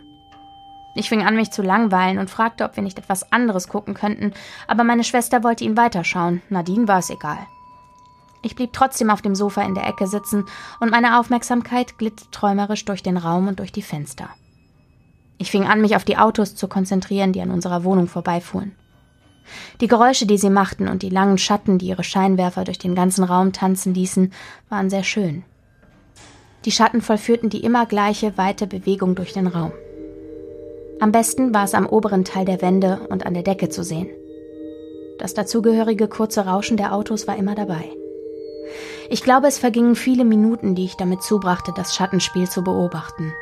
Ich 0.95 1.07
fing 1.07 1.23
an, 1.23 1.35
mich 1.35 1.51
zu 1.51 1.61
langweilen 1.61 2.17
und 2.17 2.29
fragte, 2.29 2.65
ob 2.65 2.75
wir 2.75 2.83
nicht 2.83 2.97
etwas 2.97 3.31
anderes 3.31 3.67
gucken 3.67 3.93
könnten, 3.93 4.33
aber 4.67 4.83
meine 4.83 5.03
Schwester 5.03 5.43
wollte 5.43 5.63
ihn 5.63 5.77
weiterschauen, 5.77 6.41
Nadine 6.49 6.87
war 6.87 6.99
es 6.99 7.09
egal. 7.09 7.37
Ich 8.41 8.55
blieb 8.55 8.73
trotzdem 8.73 9.09
auf 9.09 9.21
dem 9.21 9.35
Sofa 9.35 9.61
in 9.63 9.75
der 9.75 9.85
Ecke 9.85 10.07
sitzen 10.07 10.45
und 10.79 10.91
meine 10.91 11.19
Aufmerksamkeit 11.19 11.97
glitt 11.97 12.31
träumerisch 12.31 12.85
durch 12.85 13.03
den 13.03 13.17
Raum 13.17 13.47
und 13.47 13.59
durch 13.59 13.71
die 13.71 13.81
Fenster. 13.81 14.29
Ich 15.37 15.51
fing 15.51 15.65
an, 15.65 15.81
mich 15.81 15.95
auf 15.95 16.05
die 16.05 16.17
Autos 16.17 16.55
zu 16.55 16.67
konzentrieren, 16.67 17.33
die 17.33 17.41
an 17.41 17.51
unserer 17.51 17.83
Wohnung 17.83 18.07
vorbeifuhren. 18.07 18.75
Die 19.81 19.87
Geräusche, 19.87 20.25
die 20.25 20.37
sie 20.37 20.49
machten 20.49 20.87
und 20.87 21.03
die 21.03 21.09
langen 21.09 21.37
Schatten, 21.37 21.77
die 21.77 21.87
ihre 21.87 22.03
Scheinwerfer 22.03 22.63
durch 22.63 22.77
den 22.77 22.95
ganzen 22.95 23.23
Raum 23.23 23.53
tanzen 23.53 23.93
ließen, 23.93 24.33
waren 24.69 24.89
sehr 24.89 25.03
schön. 25.03 25.43
Die 26.65 26.71
Schatten 26.71 27.01
vollführten 27.01 27.49
die 27.49 27.63
immer 27.63 27.85
gleiche 27.85 28.37
weite 28.37 28.67
Bewegung 28.67 29.15
durch 29.15 29.33
den 29.33 29.47
Raum. 29.47 29.71
Am 30.99 31.11
besten 31.11 31.53
war 31.53 31.63
es 31.63 31.73
am 31.73 31.85
oberen 31.85 32.25
Teil 32.25 32.45
der 32.45 32.61
Wände 32.61 32.99
und 33.09 33.25
an 33.25 33.33
der 33.33 33.43
Decke 33.43 33.69
zu 33.69 33.83
sehen. 33.83 34.09
Das 35.17 35.33
dazugehörige 35.33 36.07
kurze 36.07 36.45
Rauschen 36.45 36.77
der 36.77 36.93
Autos 36.93 37.27
war 37.27 37.37
immer 37.37 37.55
dabei. 37.55 37.89
Ich 39.09 39.23
glaube, 39.23 39.47
es 39.47 39.57
vergingen 39.57 39.95
viele 39.95 40.25
Minuten, 40.25 40.75
die 40.75 40.85
ich 40.85 40.95
damit 40.95 41.23
zubrachte, 41.23 41.71
das 41.75 41.95
Schattenspiel 41.95 42.49
zu 42.49 42.63
beobachten. 42.63 43.33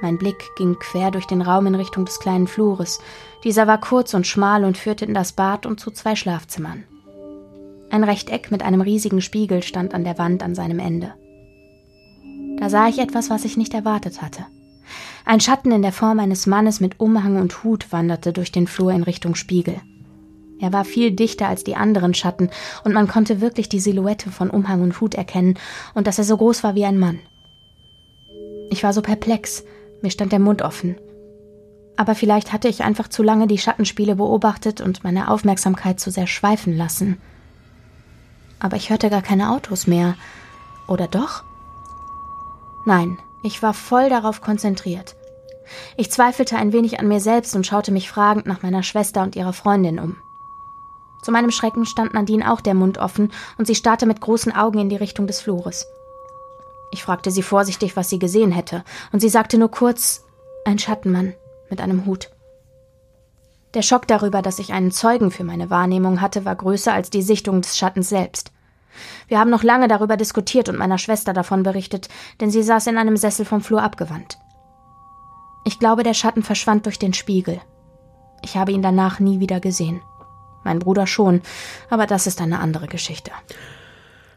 Mein 0.00 0.18
Blick 0.18 0.50
ging 0.56 0.78
quer 0.78 1.10
durch 1.10 1.26
den 1.26 1.42
Raum 1.42 1.66
in 1.66 1.74
Richtung 1.74 2.04
des 2.04 2.20
kleinen 2.20 2.46
Flures. 2.46 3.00
Dieser 3.44 3.66
war 3.66 3.80
kurz 3.80 4.14
und 4.14 4.26
schmal 4.26 4.64
und 4.64 4.78
führte 4.78 5.04
in 5.04 5.14
das 5.14 5.32
Bad 5.32 5.66
und 5.66 5.80
zu 5.80 5.90
zwei 5.90 6.14
Schlafzimmern. 6.14 6.84
Ein 7.90 8.04
Rechteck 8.04 8.50
mit 8.50 8.62
einem 8.62 8.80
riesigen 8.80 9.20
Spiegel 9.20 9.62
stand 9.62 9.94
an 9.94 10.04
der 10.04 10.18
Wand 10.18 10.42
an 10.42 10.54
seinem 10.54 10.78
Ende. 10.78 11.14
Da 12.58 12.68
sah 12.68 12.88
ich 12.88 12.98
etwas, 12.98 13.30
was 13.30 13.44
ich 13.44 13.56
nicht 13.56 13.74
erwartet 13.74 14.20
hatte. 14.22 14.44
Ein 15.24 15.40
Schatten 15.40 15.72
in 15.72 15.82
der 15.82 15.92
Form 15.92 16.20
eines 16.20 16.46
Mannes 16.46 16.80
mit 16.80 17.00
Umhang 17.00 17.36
und 17.36 17.62
Hut 17.64 17.92
wanderte 17.92 18.32
durch 18.32 18.52
den 18.52 18.66
Flur 18.66 18.92
in 18.92 19.02
Richtung 19.02 19.34
Spiegel. 19.34 19.80
Er 20.60 20.72
war 20.72 20.84
viel 20.84 21.12
dichter 21.12 21.48
als 21.48 21.64
die 21.64 21.76
anderen 21.76 22.14
Schatten, 22.14 22.50
und 22.84 22.92
man 22.92 23.06
konnte 23.06 23.40
wirklich 23.40 23.68
die 23.68 23.78
Silhouette 23.78 24.30
von 24.30 24.50
Umhang 24.50 24.82
und 24.82 25.00
Hut 25.00 25.14
erkennen 25.14 25.58
und 25.94 26.06
dass 26.06 26.18
er 26.18 26.24
so 26.24 26.36
groß 26.36 26.64
war 26.64 26.74
wie 26.74 26.84
ein 26.84 26.98
Mann. 26.98 27.20
Ich 28.70 28.82
war 28.82 28.92
so 28.92 29.02
perplex, 29.02 29.64
mir 30.02 30.10
stand 30.10 30.32
der 30.32 30.38
Mund 30.38 30.62
offen. 30.62 30.96
Aber 31.96 32.14
vielleicht 32.14 32.52
hatte 32.52 32.68
ich 32.68 32.84
einfach 32.84 33.08
zu 33.08 33.22
lange 33.22 33.48
die 33.48 33.58
Schattenspiele 33.58 34.14
beobachtet 34.14 34.80
und 34.80 35.02
meine 35.02 35.30
Aufmerksamkeit 35.30 35.98
zu 35.98 36.10
sehr 36.10 36.28
schweifen 36.28 36.76
lassen. 36.76 37.20
Aber 38.60 38.76
ich 38.76 38.90
hörte 38.90 39.10
gar 39.10 39.22
keine 39.22 39.50
Autos 39.50 39.86
mehr. 39.86 40.14
Oder 40.86 41.08
doch? 41.08 41.42
Nein, 42.86 43.18
ich 43.42 43.62
war 43.62 43.74
voll 43.74 44.08
darauf 44.08 44.40
konzentriert. 44.40 45.16
Ich 45.96 46.10
zweifelte 46.10 46.56
ein 46.56 46.72
wenig 46.72 47.00
an 47.00 47.08
mir 47.08 47.20
selbst 47.20 47.54
und 47.54 47.66
schaute 47.66 47.92
mich 47.92 48.08
fragend 48.08 48.46
nach 48.46 48.62
meiner 48.62 48.82
Schwester 48.82 49.22
und 49.22 49.36
ihrer 49.36 49.52
Freundin 49.52 49.98
um. 49.98 50.16
Zu 51.20 51.32
meinem 51.32 51.50
Schrecken 51.50 51.84
stand 51.84 52.14
Nadine 52.14 52.50
auch 52.50 52.60
der 52.60 52.74
Mund 52.74 52.98
offen 52.98 53.32
und 53.58 53.66
sie 53.66 53.74
starrte 53.74 54.06
mit 54.06 54.20
großen 54.20 54.54
Augen 54.54 54.78
in 54.78 54.88
die 54.88 54.96
Richtung 54.96 55.26
des 55.26 55.40
Flures. 55.40 55.86
Ich 56.92 57.02
fragte 57.02 57.30
sie 57.30 57.42
vorsichtig, 57.42 57.96
was 57.96 58.10
sie 58.10 58.18
gesehen 58.18 58.52
hätte, 58.52 58.84
und 59.12 59.20
sie 59.20 59.28
sagte 59.28 59.58
nur 59.58 59.70
kurz 59.70 60.24
ein 60.64 60.78
Schattenmann 60.78 61.34
mit 61.70 61.80
einem 61.80 62.06
Hut. 62.06 62.30
Der 63.74 63.82
Schock 63.82 64.06
darüber, 64.06 64.40
dass 64.40 64.58
ich 64.58 64.72
einen 64.72 64.90
Zeugen 64.90 65.30
für 65.30 65.44
meine 65.44 65.68
Wahrnehmung 65.70 66.20
hatte, 66.20 66.44
war 66.44 66.56
größer 66.56 66.92
als 66.92 67.10
die 67.10 67.22
Sichtung 67.22 67.60
des 67.60 67.76
Schattens 67.76 68.08
selbst. 68.08 68.52
Wir 69.28 69.38
haben 69.38 69.50
noch 69.50 69.62
lange 69.62 69.88
darüber 69.88 70.16
diskutiert 70.16 70.68
und 70.68 70.78
meiner 70.78 70.98
Schwester 70.98 71.32
davon 71.32 71.62
berichtet, 71.62 72.08
denn 72.40 72.50
sie 72.50 72.62
saß 72.62 72.86
in 72.86 72.98
einem 72.98 73.16
Sessel 73.16 73.44
vom 73.44 73.60
Flur 73.60 73.82
abgewandt. 73.82 74.38
Ich 75.64 75.78
glaube, 75.78 76.02
der 76.02 76.14
Schatten 76.14 76.42
verschwand 76.42 76.86
durch 76.86 76.98
den 76.98 77.12
Spiegel. 77.12 77.60
Ich 78.42 78.56
habe 78.56 78.72
ihn 78.72 78.82
danach 78.82 79.20
nie 79.20 79.38
wieder 79.40 79.60
gesehen. 79.60 80.00
Mein 80.64 80.78
Bruder 80.78 81.06
schon, 81.06 81.42
aber 81.90 82.06
das 82.06 82.26
ist 82.26 82.40
eine 82.40 82.60
andere 82.60 82.88
Geschichte. 82.88 83.30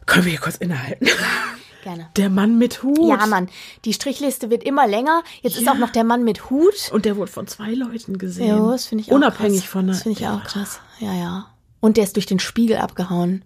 Können 0.05 0.25
wir 0.25 0.31
hier 0.31 0.41
kurz 0.41 0.57
innehalten? 0.57 1.07
Gerne. 1.83 2.09
Der 2.15 2.29
Mann 2.29 2.57
mit 2.57 2.83
Hut. 2.83 3.09
Ja, 3.09 3.25
Mann. 3.25 3.49
Die 3.85 3.93
Strichliste 3.93 4.49
wird 4.49 4.63
immer 4.63 4.87
länger. 4.87 5.23
Jetzt 5.41 5.55
ja. 5.55 5.61
ist 5.61 5.67
auch 5.67 5.77
noch 5.77 5.89
der 5.89 6.03
Mann 6.03 6.23
mit 6.23 6.49
Hut. 6.49 6.91
Und 6.91 7.05
der 7.05 7.17
wurde 7.17 7.31
von 7.31 7.47
zwei 7.47 7.73
Leuten 7.73 8.17
gesehen. 8.17 8.47
Ja, 8.47 8.71
das 8.71 8.85
finde 8.85 9.03
ich 9.03 9.11
auch 9.11 9.15
Unabhängig 9.15 9.61
krass. 9.61 9.69
von 9.69 9.85
der. 9.87 9.95
Das 9.95 10.03
finde 10.03 10.19
ich 10.19 10.27
auch 10.27 10.43
krass. 10.43 10.79
Ja, 10.99 11.13
ja. 11.13 11.47
Und 11.79 11.97
der 11.97 12.03
ist 12.03 12.15
durch 12.15 12.27
den 12.27 12.39
Spiegel 12.39 12.77
abgehauen. 12.77 13.43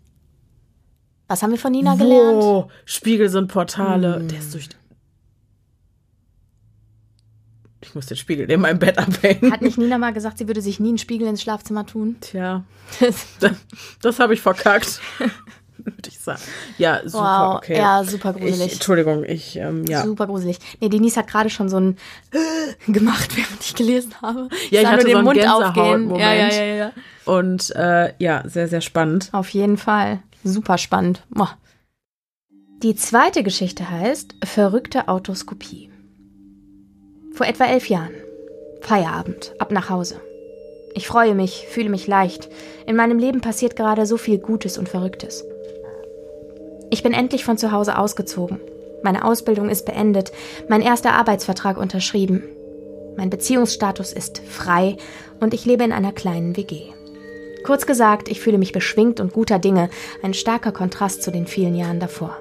Was 1.28 1.42
haben 1.42 1.52
wir 1.52 1.58
von 1.58 1.72
Nina 1.72 1.94
Wo? 1.94 2.04
gelernt? 2.04 2.72
Spiegel 2.86 3.30
sind 3.30 3.48
Portale. 3.48 4.18
Hm. 4.18 4.28
Der 4.28 4.40
ist 4.40 4.54
durch. 4.54 4.70
Ich 7.82 7.96
muss 7.96 8.08
den 8.08 8.18
Spiegel 8.18 8.50
in 8.50 8.62
meinem 8.62 8.80
Bett 8.80 8.98
abhängen. 8.98 9.52
Hat 9.52 9.62
nicht 9.62 9.78
Nina 9.78 9.98
mal 9.98 10.12
gesagt, 10.12 10.40
sie 10.40 10.48
würde 10.48 10.62
sich 10.62 10.80
nie 10.80 10.90
einen 10.90 10.98
Spiegel 10.98 11.28
ins 11.28 11.42
Schlafzimmer 11.42 11.86
tun? 11.86 12.18
Tja. 12.20 12.64
das, 13.40 13.60
das 14.02 14.20
habe 14.20 14.34
ich 14.34 14.42
verkackt. 14.42 15.00
würde 15.96 16.10
ich 16.10 16.20
sagen. 16.20 16.42
Ja, 16.78 17.02
super, 17.06 17.50
wow, 17.50 17.56
okay. 17.58 17.78
Ja, 17.78 18.04
super 18.04 18.34
gruselig. 18.34 18.66
Ich, 18.66 18.74
Entschuldigung, 18.74 19.24
ich, 19.24 19.56
ähm, 19.56 19.86
ja. 19.86 20.04
Super 20.04 20.28
gruselig. 20.28 20.58
Nee, 20.82 20.90
Denise 20.90 21.18
hat 21.18 21.28
gerade 21.28 21.50
schon 21.50 21.70
so 21.70 21.80
ein 21.80 21.98
gemacht, 22.88 23.38
während 23.38 23.62
ich 23.62 23.76
gelesen 23.76 24.14
habe. 24.22 24.50
Ja, 24.72 24.82
ich, 24.82 24.88
sah 24.88 24.92
hatte 24.94 25.04
nur 25.04 25.12
so 25.12 25.18
einen 25.18 25.26
Mund 25.26 25.48
aufgehen. 25.48 26.16
Ja, 26.16 26.34
ja, 26.34 26.50
ja, 26.50 26.76
ja. 26.76 26.92
Und 27.26 27.76
äh, 27.76 28.14
ja, 28.18 28.44
sehr, 28.48 28.68
sehr 28.68 28.82
spannend. 28.82 29.30
Auf 29.32 29.50
jeden 29.50 29.78
Fall. 29.78 30.20
Super 30.44 30.78
spannend. 30.78 31.24
Boah. 31.30 31.58
Die 32.84 32.96
zweite 32.96 33.42
Geschichte 33.42 33.90
heißt 33.90 34.36
Verrückte 34.44 35.08
Autoskopie. 35.08 35.90
Vor 37.34 37.48
etwa 37.48 37.66
elf 37.66 37.90
Jahren. 37.90 38.14
Feierabend, 38.82 39.54
ab 39.60 39.72
nach 39.72 39.90
Hause. 39.90 40.22
Ich 40.94 41.08
freue 41.08 41.36
mich, 41.36 41.66
fühle 41.68 41.90
mich 41.90 42.08
leicht. 42.08 42.48
In 42.86 42.96
meinem 42.96 43.20
Leben 43.20 43.42
passiert 43.42 43.76
gerade 43.76 44.06
so 44.06 44.18
viel 44.18 44.38
Gutes 44.38 44.78
und 44.78 44.88
Verrücktes. 44.88 45.44
Ich 46.96 47.04
bin 47.04 47.12
endlich 47.12 47.44
von 47.44 47.58
zu 47.58 47.74
Hause 47.74 47.98
ausgezogen. 47.98 48.62
Meine 49.04 49.26
Ausbildung 49.26 49.68
ist 49.68 49.86
beendet, 49.86 50.32
mein 50.70 50.82
erster 50.82 51.12
Arbeitsvertrag 51.12 51.76
unterschrieben. 51.76 52.46
Mein 53.18 53.30
Beziehungsstatus 53.30 54.14
ist 54.14 54.42
frei 54.48 54.96
und 55.42 55.54
ich 55.54 55.66
lebe 55.66 55.84
in 55.84 55.92
einer 55.92 56.14
kleinen 56.14 56.56
WG. 56.56 56.84
Kurz 57.66 57.86
gesagt, 57.86 58.30
ich 58.30 58.40
fühle 58.40 58.58
mich 58.58 58.72
beschwingt 58.72 59.20
und 59.20 59.34
guter 59.34 59.60
Dinge, 59.60 59.90
ein 60.24 60.34
starker 60.34 60.72
Kontrast 60.72 61.22
zu 61.22 61.32
den 61.32 61.48
vielen 61.48 61.76
Jahren 61.76 62.00
davor. 62.00 62.38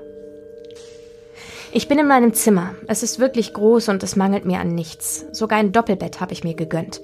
Ich 1.72 1.88
bin 1.88 1.98
in 1.98 2.06
meinem 2.06 2.32
Zimmer. 2.32 2.76
Es 2.86 3.02
ist 3.02 3.18
wirklich 3.18 3.54
groß 3.54 3.88
und 3.88 4.04
es 4.04 4.14
mangelt 4.14 4.44
mir 4.44 4.60
an 4.60 4.72
nichts. 4.72 5.26
Sogar 5.32 5.58
ein 5.58 5.72
Doppelbett 5.72 6.20
habe 6.20 6.32
ich 6.32 6.44
mir 6.44 6.54
gegönnt. 6.54 7.00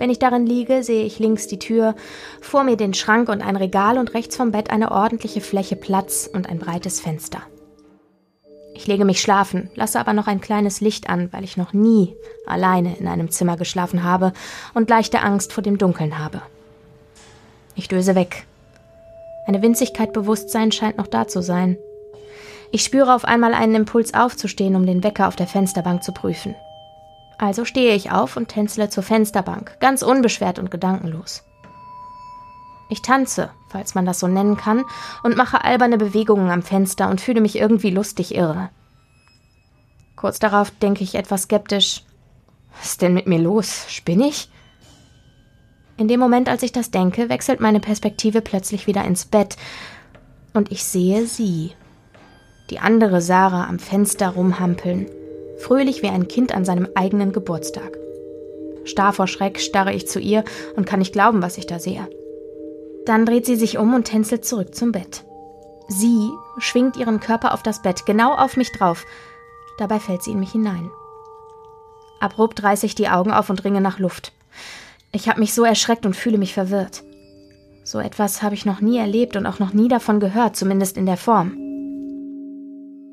Wenn 0.00 0.08
ich 0.08 0.18
darin 0.18 0.46
liege, 0.46 0.82
sehe 0.82 1.04
ich 1.04 1.18
links 1.18 1.46
die 1.46 1.58
Tür, 1.58 1.94
vor 2.40 2.64
mir 2.64 2.78
den 2.78 2.94
Schrank 2.94 3.28
und 3.28 3.42
ein 3.42 3.54
Regal 3.54 3.98
und 3.98 4.14
rechts 4.14 4.34
vom 4.34 4.50
Bett 4.50 4.70
eine 4.70 4.92
ordentliche 4.92 5.42
Fläche 5.42 5.76
Platz 5.76 6.26
und 6.32 6.48
ein 6.48 6.58
breites 6.58 7.00
Fenster. 7.02 7.42
Ich 8.74 8.86
lege 8.86 9.04
mich 9.04 9.20
schlafen, 9.20 9.68
lasse 9.74 10.00
aber 10.00 10.14
noch 10.14 10.26
ein 10.26 10.40
kleines 10.40 10.80
Licht 10.80 11.10
an, 11.10 11.28
weil 11.32 11.44
ich 11.44 11.58
noch 11.58 11.74
nie 11.74 12.16
alleine 12.46 12.96
in 12.96 13.08
einem 13.08 13.30
Zimmer 13.30 13.58
geschlafen 13.58 14.02
habe 14.02 14.32
und 14.72 14.88
leichte 14.88 15.20
Angst 15.20 15.52
vor 15.52 15.62
dem 15.62 15.76
Dunkeln 15.76 16.18
habe. 16.18 16.40
Ich 17.74 17.86
döse 17.86 18.14
weg. 18.14 18.46
Eine 19.46 19.60
Winzigkeit 19.60 20.14
Bewusstsein 20.14 20.72
scheint 20.72 20.96
noch 20.96 21.08
da 21.08 21.28
zu 21.28 21.42
sein. 21.42 21.76
Ich 22.72 22.84
spüre 22.84 23.14
auf 23.14 23.26
einmal 23.26 23.52
einen 23.52 23.74
Impuls 23.74 24.14
aufzustehen, 24.14 24.76
um 24.76 24.86
den 24.86 25.04
Wecker 25.04 25.28
auf 25.28 25.36
der 25.36 25.46
Fensterbank 25.46 26.02
zu 26.02 26.12
prüfen. 26.12 26.54
Also 27.40 27.64
stehe 27.64 27.94
ich 27.94 28.12
auf 28.12 28.36
und 28.36 28.48
tänzle 28.48 28.90
zur 28.90 29.02
Fensterbank, 29.02 29.80
ganz 29.80 30.02
unbeschwert 30.02 30.58
und 30.58 30.70
gedankenlos. 30.70 31.42
Ich 32.90 33.00
tanze, 33.00 33.48
falls 33.70 33.94
man 33.94 34.04
das 34.04 34.20
so 34.20 34.28
nennen 34.28 34.58
kann, 34.58 34.84
und 35.22 35.38
mache 35.38 35.64
alberne 35.64 35.96
Bewegungen 35.96 36.50
am 36.50 36.60
Fenster 36.62 37.08
und 37.08 37.18
fühle 37.18 37.40
mich 37.40 37.56
irgendwie 37.56 37.88
lustig 37.88 38.34
irre. 38.34 38.68
Kurz 40.16 40.38
darauf 40.38 40.70
denke 40.70 41.02
ich 41.02 41.14
etwas 41.14 41.44
skeptisch, 41.44 42.02
was 42.76 42.90
ist 42.90 43.00
denn 43.00 43.14
mit 43.14 43.26
mir 43.26 43.38
los? 43.38 43.86
Spinne 43.88 44.26
ich? 44.26 44.50
In 45.96 46.08
dem 46.08 46.20
Moment, 46.20 46.50
als 46.50 46.62
ich 46.62 46.72
das 46.72 46.90
denke, 46.90 47.30
wechselt 47.30 47.58
meine 47.58 47.80
Perspektive 47.80 48.42
plötzlich 48.42 48.86
wieder 48.86 49.02
ins 49.06 49.24
Bett 49.24 49.56
und 50.52 50.70
ich 50.70 50.84
sehe 50.84 51.24
sie. 51.24 51.72
Die 52.68 52.80
andere 52.80 53.22
Sarah 53.22 53.66
am 53.66 53.78
Fenster 53.78 54.28
rumhampeln 54.28 55.06
fröhlich 55.60 56.02
wie 56.02 56.08
ein 56.08 56.28
Kind 56.28 56.54
an 56.54 56.64
seinem 56.64 56.88
eigenen 56.94 57.32
Geburtstag. 57.32 57.98
Starr 58.84 59.12
vor 59.12 59.26
Schreck 59.26 59.60
starre 59.60 59.92
ich 59.92 60.08
zu 60.08 60.18
ihr 60.18 60.44
und 60.76 60.86
kann 60.86 60.98
nicht 60.98 61.12
glauben, 61.12 61.42
was 61.42 61.58
ich 61.58 61.66
da 61.66 61.78
sehe. 61.78 62.08
Dann 63.06 63.26
dreht 63.26 63.46
sie 63.46 63.56
sich 63.56 63.78
um 63.78 63.94
und 63.94 64.04
tänzelt 64.04 64.44
zurück 64.44 64.74
zum 64.74 64.92
Bett. 64.92 65.24
Sie 65.88 66.30
schwingt 66.58 66.96
ihren 66.96 67.20
Körper 67.20 67.52
auf 67.52 67.62
das 67.62 67.82
Bett, 67.82 68.06
genau 68.06 68.34
auf 68.34 68.56
mich 68.56 68.72
drauf. 68.72 69.04
Dabei 69.78 69.98
fällt 69.98 70.22
sie 70.22 70.30
in 70.30 70.40
mich 70.40 70.52
hinein. 70.52 70.90
Abrupt 72.20 72.62
reiße 72.62 72.86
ich 72.86 72.94
die 72.94 73.08
Augen 73.08 73.32
auf 73.32 73.50
und 73.50 73.64
ringe 73.64 73.80
nach 73.80 73.98
Luft. 73.98 74.32
Ich 75.12 75.28
habe 75.28 75.40
mich 75.40 75.54
so 75.54 75.64
erschreckt 75.64 76.06
und 76.06 76.14
fühle 76.14 76.38
mich 76.38 76.54
verwirrt. 76.54 77.02
So 77.82 77.98
etwas 77.98 78.42
habe 78.42 78.54
ich 78.54 78.66
noch 78.66 78.80
nie 78.80 78.98
erlebt 78.98 79.36
und 79.36 79.46
auch 79.46 79.58
noch 79.58 79.72
nie 79.72 79.88
davon 79.88 80.20
gehört, 80.20 80.54
zumindest 80.54 80.96
in 80.96 81.06
der 81.06 81.16
Form. 81.16 81.56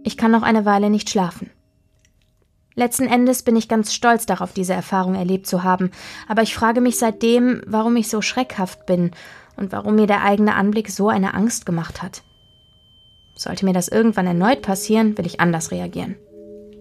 Ich 0.03 0.17
kann 0.17 0.31
noch 0.31 0.43
eine 0.43 0.65
Weile 0.65 0.89
nicht 0.89 1.09
schlafen. 1.09 1.49
Letzten 2.77 3.07
Endes 3.07 3.41
bin 3.41 3.55
ich 3.55 3.67
ganz 3.67 3.91
stolz 3.91 4.27
darauf, 4.27 4.53
diese 4.53 4.73
Erfahrung 4.73 5.15
erlebt 5.15 5.47
zu 5.47 5.63
haben, 5.63 5.89
aber 6.27 6.43
ich 6.43 6.53
frage 6.53 6.79
mich 6.79 6.99
seitdem, 6.99 7.63
warum 7.65 7.95
ich 7.95 8.07
so 8.07 8.21
schreckhaft 8.21 8.85
bin 8.85 9.11
und 9.55 9.71
warum 9.71 9.95
mir 9.95 10.05
der 10.05 10.23
eigene 10.23 10.53
Anblick 10.53 10.91
so 10.91 11.09
eine 11.09 11.33
Angst 11.33 11.65
gemacht 11.65 12.03
hat. 12.03 12.21
Sollte 13.33 13.65
mir 13.65 13.73
das 13.73 13.87
irgendwann 13.87 14.27
erneut 14.27 14.61
passieren, 14.61 15.17
will 15.17 15.25
ich 15.25 15.39
anders 15.39 15.71
reagieren. 15.71 16.17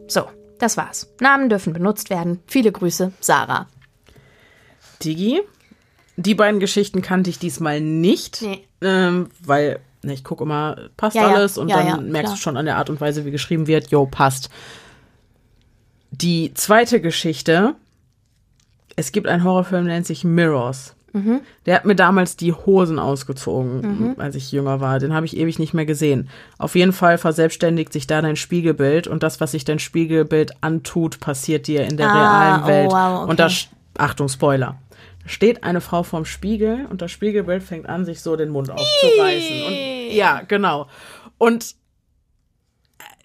So, 0.07 0.25
das 0.59 0.77
war's. 0.77 1.15
Namen 1.19 1.49
dürfen 1.49 1.73
benutzt 1.73 2.11
werden. 2.11 2.41
Viele 2.47 2.73
Grüße, 2.73 3.13
Sarah. 3.21 3.67
Digi, 5.03 5.41
die 6.17 6.35
beiden 6.35 6.61
Geschichten 6.61 7.01
kannte 7.01 7.31
ich 7.31 7.39
diesmal 7.39 7.81
nicht, 7.81 8.43
nee. 8.43 8.69
ähm, 8.83 9.31
weil 9.43 9.81
ne, 10.03 10.13
ich 10.13 10.25
gucke 10.25 10.45
immer, 10.45 10.77
passt 10.99 11.17
ja, 11.17 11.29
alles 11.29 11.57
ja. 11.57 11.63
und 11.63 11.69
ja, 11.69 11.83
dann 11.83 12.11
merkst 12.11 12.27
klar. 12.27 12.37
du 12.37 12.43
schon 12.43 12.57
an 12.59 12.67
der 12.67 12.77
Art 12.77 12.91
und 12.91 13.01
Weise, 13.01 13.25
wie 13.25 13.31
geschrieben 13.31 13.67
wird, 13.67 13.91
jo, 13.91 14.05
passt. 14.05 14.51
Die 16.23 16.55
zweite 16.55 17.01
Geschichte, 17.01 17.75
es 18.97 19.13
gibt 19.13 19.27
einen 19.27 19.45
Horrorfilm, 19.45 19.85
der 19.85 19.95
nennt 19.95 20.07
sich 20.07 20.25
Mirrors. 20.25 20.95
Mhm. 21.13 21.41
Der 21.67 21.77
hat 21.77 21.85
mir 21.85 21.95
damals 21.95 22.37
die 22.37 22.53
Hosen 22.53 22.99
ausgezogen, 22.99 23.81
mhm. 23.81 24.15
als 24.19 24.35
ich 24.35 24.53
jünger 24.53 24.81
war. 24.81 24.99
Den 24.99 25.13
habe 25.13 25.27
ich 25.27 25.37
ewig 25.37 25.59
nicht 25.59 25.75
mehr 25.75 25.85
gesehen. 25.85 26.29
Auf 26.59 26.75
jeden 26.75 26.93
Fall 26.93 27.19
verselbstständigt 27.19 27.93
sich 27.93 28.07
da 28.07 28.23
dein 28.23 28.37
Spiegelbild 28.37 29.07
und 29.09 29.23
das, 29.23 29.41
was 29.41 29.53
sich 29.53 29.65
dein 29.65 29.79
Spiegelbild 29.79 30.53
antut, 30.63 31.21
passiert 31.21 31.67
dir 31.67 31.85
in 31.85 31.97
der 31.97 32.09
ah, 32.09 32.13
realen 32.13 32.63
oh, 32.63 32.67
Welt. 32.67 32.91
wow, 32.93 33.23
okay. 33.23 33.31
Und 33.31 33.41
da, 33.41 33.51
Achtung, 33.99 34.29
Spoiler. 34.29 34.79
Da 35.23 35.29
steht 35.29 35.65
eine 35.65 35.81
Frau 35.81 36.03
vorm 36.03 36.25
Spiegel 36.25 36.87
und 36.91 37.03
das 37.03 37.11
Spiegelbild 37.11 37.63
fängt 37.63 37.89
an, 37.89 38.05
sich 38.05 38.23
so 38.23 38.37
den 38.37 38.51
Mund 38.51 38.71
aufzureißen. 38.71 39.63
Und, 39.67 40.15
ja, 40.15 40.43
genau. 40.47 40.87
Und 41.39 41.75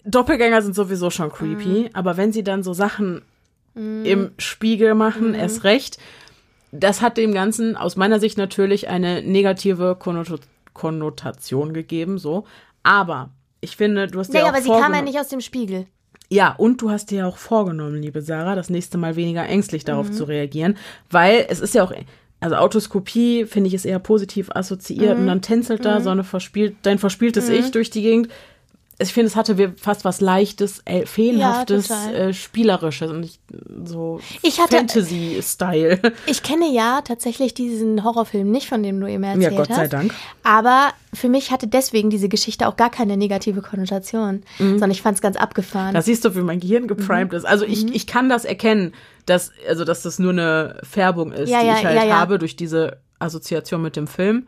Doppelgänger 0.04 0.62
sind 0.62 0.74
sowieso 0.74 1.10
schon 1.10 1.30
creepy, 1.30 1.84
mhm. 1.84 1.88
aber 1.92 2.16
wenn 2.16 2.32
sie 2.32 2.42
dann 2.42 2.62
so 2.62 2.72
Sachen 2.72 3.22
mhm. 3.74 4.04
im 4.04 4.30
Spiegel 4.38 4.94
machen, 4.94 5.28
mhm. 5.28 5.34
erst 5.34 5.64
recht. 5.64 5.98
Das 6.74 7.02
hat 7.02 7.18
dem 7.18 7.34
Ganzen 7.34 7.76
aus 7.76 7.96
meiner 7.96 8.18
Sicht 8.18 8.38
natürlich 8.38 8.88
eine 8.88 9.22
negative 9.22 9.96
Konnot 9.98 10.40
Konnotation 10.72 11.74
gegeben, 11.74 12.16
so. 12.16 12.44
Aber 12.82 13.30
ich 13.60 13.76
finde, 13.76 14.06
du 14.06 14.18
hast 14.18 14.32
ja. 14.32 14.42
Nee, 14.42 14.48
aber 14.48 14.62
sie 14.62 14.70
kam 14.70 14.94
ja 14.94 15.02
nicht 15.02 15.18
aus 15.18 15.28
dem 15.28 15.42
Spiegel. 15.42 15.86
Ja, 16.30 16.54
und 16.56 16.80
du 16.80 16.90
hast 16.90 17.10
dir 17.10 17.18
ja 17.18 17.26
auch 17.26 17.36
vorgenommen, 17.36 18.00
liebe 18.00 18.22
Sarah, 18.22 18.54
das 18.54 18.70
nächste 18.70 18.96
Mal 18.96 19.16
weniger 19.16 19.46
ängstlich 19.46 19.84
darauf 19.84 20.08
mhm. 20.08 20.12
zu 20.14 20.24
reagieren, 20.24 20.78
weil 21.10 21.44
es 21.50 21.60
ist 21.60 21.74
ja 21.74 21.84
auch, 21.84 21.92
also 22.40 22.56
Autoskopie 22.56 23.44
finde 23.44 23.68
ich 23.68 23.74
ist 23.74 23.84
eher 23.84 23.98
positiv 23.98 24.50
assoziiert 24.50 25.16
mhm. 25.16 25.22
und 25.22 25.26
dann 25.26 25.42
tänzelt 25.42 25.84
da 25.84 25.98
mhm. 25.98 26.04
so 26.04 26.08
eine 26.08 26.24
verspielt, 26.24 26.76
dein 26.82 26.98
verspieltes 26.98 27.48
mhm. 27.48 27.56
Ich 27.56 27.70
durch 27.70 27.90
die 27.90 28.00
Gegend 28.00 28.28
ich 29.08 29.12
finde, 29.12 29.26
es 29.28 29.36
hatte 29.36 29.74
fast 29.76 30.04
was 30.04 30.20
Leichtes, 30.20 30.82
äh, 30.84 31.06
Feenhaftes, 31.06 31.88
ja, 31.88 32.10
äh, 32.12 32.34
Spielerisches 32.34 33.10
und 33.10 33.20
nicht 33.20 33.40
so 33.84 34.20
Fantasy-Style. 34.68 36.00
Ich 36.26 36.42
kenne 36.42 36.72
ja 36.72 37.00
tatsächlich 37.02 37.54
diesen 37.54 38.04
Horrorfilm 38.04 38.50
nicht, 38.50 38.68
von 38.68 38.82
dem 38.82 39.00
du 39.00 39.06
eben 39.06 39.22
erzählt 39.22 39.44
hast. 39.44 39.52
Ja, 39.52 39.58
Gott 39.58 39.74
sei 39.74 39.88
Dank. 39.88 40.14
Aber 40.42 40.92
für 41.12 41.28
mich 41.28 41.50
hatte 41.50 41.66
deswegen 41.66 42.10
diese 42.10 42.28
Geschichte 42.28 42.66
auch 42.68 42.76
gar 42.76 42.90
keine 42.90 43.16
negative 43.16 43.62
Konnotation, 43.62 44.42
mhm. 44.58 44.72
sondern 44.72 44.90
ich 44.90 45.02
fand 45.02 45.16
es 45.16 45.22
ganz 45.22 45.36
abgefahren. 45.36 45.94
Da 45.94 46.02
siehst 46.02 46.24
du, 46.24 46.34
wie 46.34 46.40
mein 46.40 46.60
Gehirn 46.60 46.88
geprimed 46.88 47.32
mhm. 47.32 47.38
ist. 47.38 47.44
Also 47.44 47.64
ich, 47.64 47.84
mhm. 47.84 47.92
ich 47.92 48.06
kann 48.06 48.28
das 48.28 48.44
erkennen, 48.44 48.94
dass, 49.26 49.52
also, 49.68 49.84
dass 49.84 50.02
das 50.02 50.18
nur 50.18 50.30
eine 50.30 50.80
Färbung 50.82 51.32
ist, 51.32 51.50
ja, 51.50 51.60
die 51.60 51.66
ja, 51.66 51.78
ich 51.78 51.84
halt 51.84 52.12
habe 52.12 52.38
durch 52.38 52.56
diese 52.56 52.98
Assoziation 53.18 53.82
mit 53.82 53.96
dem 53.96 54.06
Film. 54.06 54.46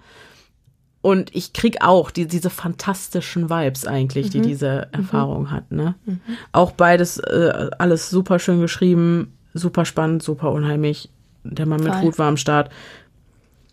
Und 1.04 1.36
ich 1.36 1.52
krieg 1.52 1.82
auch 1.82 2.10
die, 2.10 2.26
diese 2.26 2.48
fantastischen 2.48 3.50
Vibes 3.50 3.86
eigentlich, 3.86 4.30
die 4.30 4.38
mhm. 4.38 4.44
diese 4.44 4.88
mhm. 4.90 5.00
Erfahrung 5.00 5.42
mhm. 5.42 5.50
hat. 5.50 5.70
Ne? 5.70 5.96
Mhm. 6.06 6.20
Auch 6.50 6.72
beides, 6.72 7.18
äh, 7.18 7.68
alles 7.76 8.08
super 8.08 8.38
schön 8.38 8.62
geschrieben, 8.62 9.36
super 9.52 9.84
spannend, 9.84 10.22
super 10.22 10.50
unheimlich. 10.50 11.10
Der 11.42 11.66
Mann 11.66 11.82
mit 11.82 12.00
Hut 12.00 12.18
war 12.18 12.28
am 12.28 12.38
Start. 12.38 12.70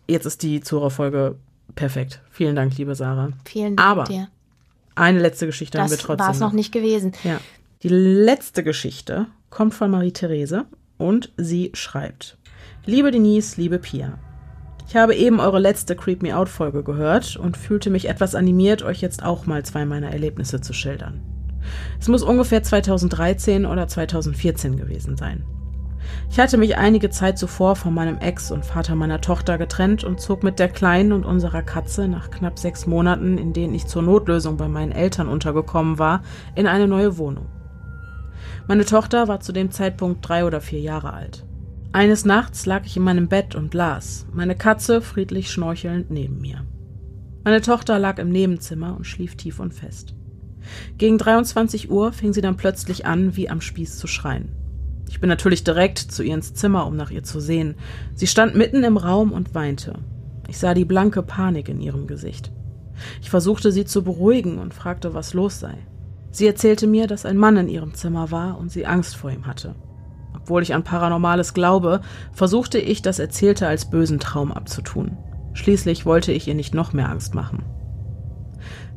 Jetzt 0.09 0.25
ist 0.25 0.43
die 0.43 0.59
Zuhörerfolge 0.59 1.35
perfekt. 1.73 2.19
Vielen 2.31 2.57
Dank, 2.57 2.77
liebe 2.77 2.95
Sarah. 2.95 3.29
Vielen 3.45 3.77
Dank 3.77 3.89
Aber 3.89 4.03
dir. 4.03 4.27
eine 4.95 5.19
letzte 5.21 5.45
Geschichte 5.45 5.77
das 5.77 5.85
haben 5.85 5.91
wir 5.91 5.97
trotzdem. 5.99 6.17
Das 6.17 6.27
war 6.27 6.33
es 6.33 6.39
noch 6.41 6.51
nicht 6.51 6.73
gewesen. 6.73 7.13
Ja. 7.23 7.39
Die 7.81 7.87
letzte 7.87 8.61
Geschichte 8.61 9.27
kommt 9.49 9.73
von 9.73 9.89
Marie-Therese 9.89 10.65
und 10.97 11.31
sie 11.37 11.71
schreibt: 11.75 12.37
Liebe 12.85 13.09
Denise, 13.09 13.55
liebe 13.55 13.79
Pia. 13.79 14.19
Ich 14.91 14.97
habe 14.97 15.15
eben 15.15 15.39
eure 15.39 15.59
letzte 15.59 15.95
Creep 15.95 16.21
Me 16.21 16.35
Out 16.35 16.49
Folge 16.49 16.83
gehört 16.83 17.37
und 17.37 17.55
fühlte 17.55 17.89
mich 17.89 18.09
etwas 18.09 18.35
animiert, 18.35 18.83
euch 18.83 18.99
jetzt 18.99 19.23
auch 19.23 19.45
mal 19.45 19.63
zwei 19.63 19.85
meiner 19.85 20.11
Erlebnisse 20.11 20.59
zu 20.59 20.73
schildern. 20.73 21.21
Es 21.97 22.09
muss 22.09 22.23
ungefähr 22.23 22.61
2013 22.61 23.65
oder 23.65 23.87
2014 23.87 24.75
gewesen 24.75 25.15
sein. 25.15 25.45
Ich 26.29 26.41
hatte 26.41 26.57
mich 26.57 26.75
einige 26.75 27.09
Zeit 27.09 27.37
zuvor 27.37 27.77
von 27.77 27.93
meinem 27.93 28.17
Ex 28.17 28.51
und 28.51 28.65
Vater 28.65 28.95
meiner 28.95 29.21
Tochter 29.21 29.57
getrennt 29.57 30.03
und 30.03 30.19
zog 30.19 30.43
mit 30.43 30.59
der 30.59 30.67
Kleinen 30.67 31.13
und 31.13 31.23
unserer 31.23 31.61
Katze 31.61 32.09
nach 32.09 32.29
knapp 32.29 32.59
sechs 32.59 32.85
Monaten, 32.85 33.37
in 33.37 33.53
denen 33.53 33.73
ich 33.73 33.87
zur 33.87 34.01
Notlösung 34.01 34.57
bei 34.57 34.67
meinen 34.67 34.91
Eltern 34.91 35.29
untergekommen 35.29 35.99
war, 35.99 36.21
in 36.53 36.67
eine 36.67 36.89
neue 36.89 37.17
Wohnung. 37.17 37.45
Meine 38.67 38.83
Tochter 38.83 39.29
war 39.29 39.39
zu 39.39 39.53
dem 39.53 39.71
Zeitpunkt 39.71 40.27
drei 40.27 40.43
oder 40.43 40.59
vier 40.59 40.81
Jahre 40.81 41.13
alt. 41.13 41.45
Eines 41.93 42.23
Nachts 42.23 42.65
lag 42.65 42.85
ich 42.85 42.95
in 42.95 43.03
meinem 43.03 43.27
Bett 43.27 43.53
und 43.53 43.73
las, 43.73 44.25
meine 44.31 44.55
Katze 44.55 45.01
friedlich 45.01 45.51
schnorchelnd 45.51 46.09
neben 46.09 46.39
mir. 46.39 46.65
Meine 47.43 47.59
Tochter 47.59 47.99
lag 47.99 48.17
im 48.17 48.29
Nebenzimmer 48.29 48.95
und 48.95 49.05
schlief 49.05 49.35
tief 49.35 49.59
und 49.59 49.73
fest. 49.73 50.15
Gegen 50.97 51.17
23 51.17 51.91
Uhr 51.91 52.13
fing 52.13 52.31
sie 52.31 52.39
dann 52.39 52.55
plötzlich 52.55 53.05
an, 53.05 53.35
wie 53.35 53.49
am 53.49 53.59
Spieß 53.59 53.97
zu 53.97 54.07
schreien. 54.07 54.55
Ich 55.09 55.19
bin 55.19 55.27
natürlich 55.27 55.65
direkt 55.65 55.97
zu 55.97 56.23
ihr 56.23 56.33
ins 56.33 56.53
Zimmer, 56.53 56.87
um 56.87 56.95
nach 56.95 57.11
ihr 57.11 57.23
zu 57.23 57.41
sehen. 57.41 57.75
Sie 58.15 58.27
stand 58.27 58.55
mitten 58.55 58.85
im 58.85 58.95
Raum 58.95 59.33
und 59.33 59.53
weinte. 59.53 59.95
Ich 60.47 60.59
sah 60.59 60.73
die 60.73 60.85
blanke 60.85 61.23
Panik 61.23 61.67
in 61.67 61.81
ihrem 61.81 62.07
Gesicht. 62.07 62.53
Ich 63.21 63.29
versuchte 63.29 63.73
sie 63.73 63.83
zu 63.83 64.01
beruhigen 64.01 64.59
und 64.59 64.73
fragte, 64.73 65.13
was 65.13 65.33
los 65.33 65.59
sei. 65.59 65.75
Sie 66.29 66.47
erzählte 66.47 66.87
mir, 66.87 67.07
dass 67.07 67.25
ein 67.25 67.37
Mann 67.37 67.57
in 67.57 67.67
ihrem 67.67 67.93
Zimmer 67.93 68.31
war 68.31 68.57
und 68.57 68.71
sie 68.71 68.85
Angst 68.85 69.17
vor 69.17 69.29
ihm 69.29 69.45
hatte. 69.45 69.75
Obwohl 70.41 70.63
ich 70.63 70.73
an 70.73 70.83
Paranormales 70.83 71.53
glaube, 71.53 72.01
versuchte 72.33 72.79
ich, 72.79 73.01
das 73.01 73.19
Erzählte 73.19 73.67
als 73.67 73.89
bösen 73.89 74.19
Traum 74.19 74.51
abzutun. 74.51 75.17
Schließlich 75.53 76.05
wollte 76.05 76.31
ich 76.31 76.47
ihr 76.47 76.55
nicht 76.55 76.73
noch 76.73 76.93
mehr 76.93 77.09
Angst 77.09 77.35
machen. 77.35 77.63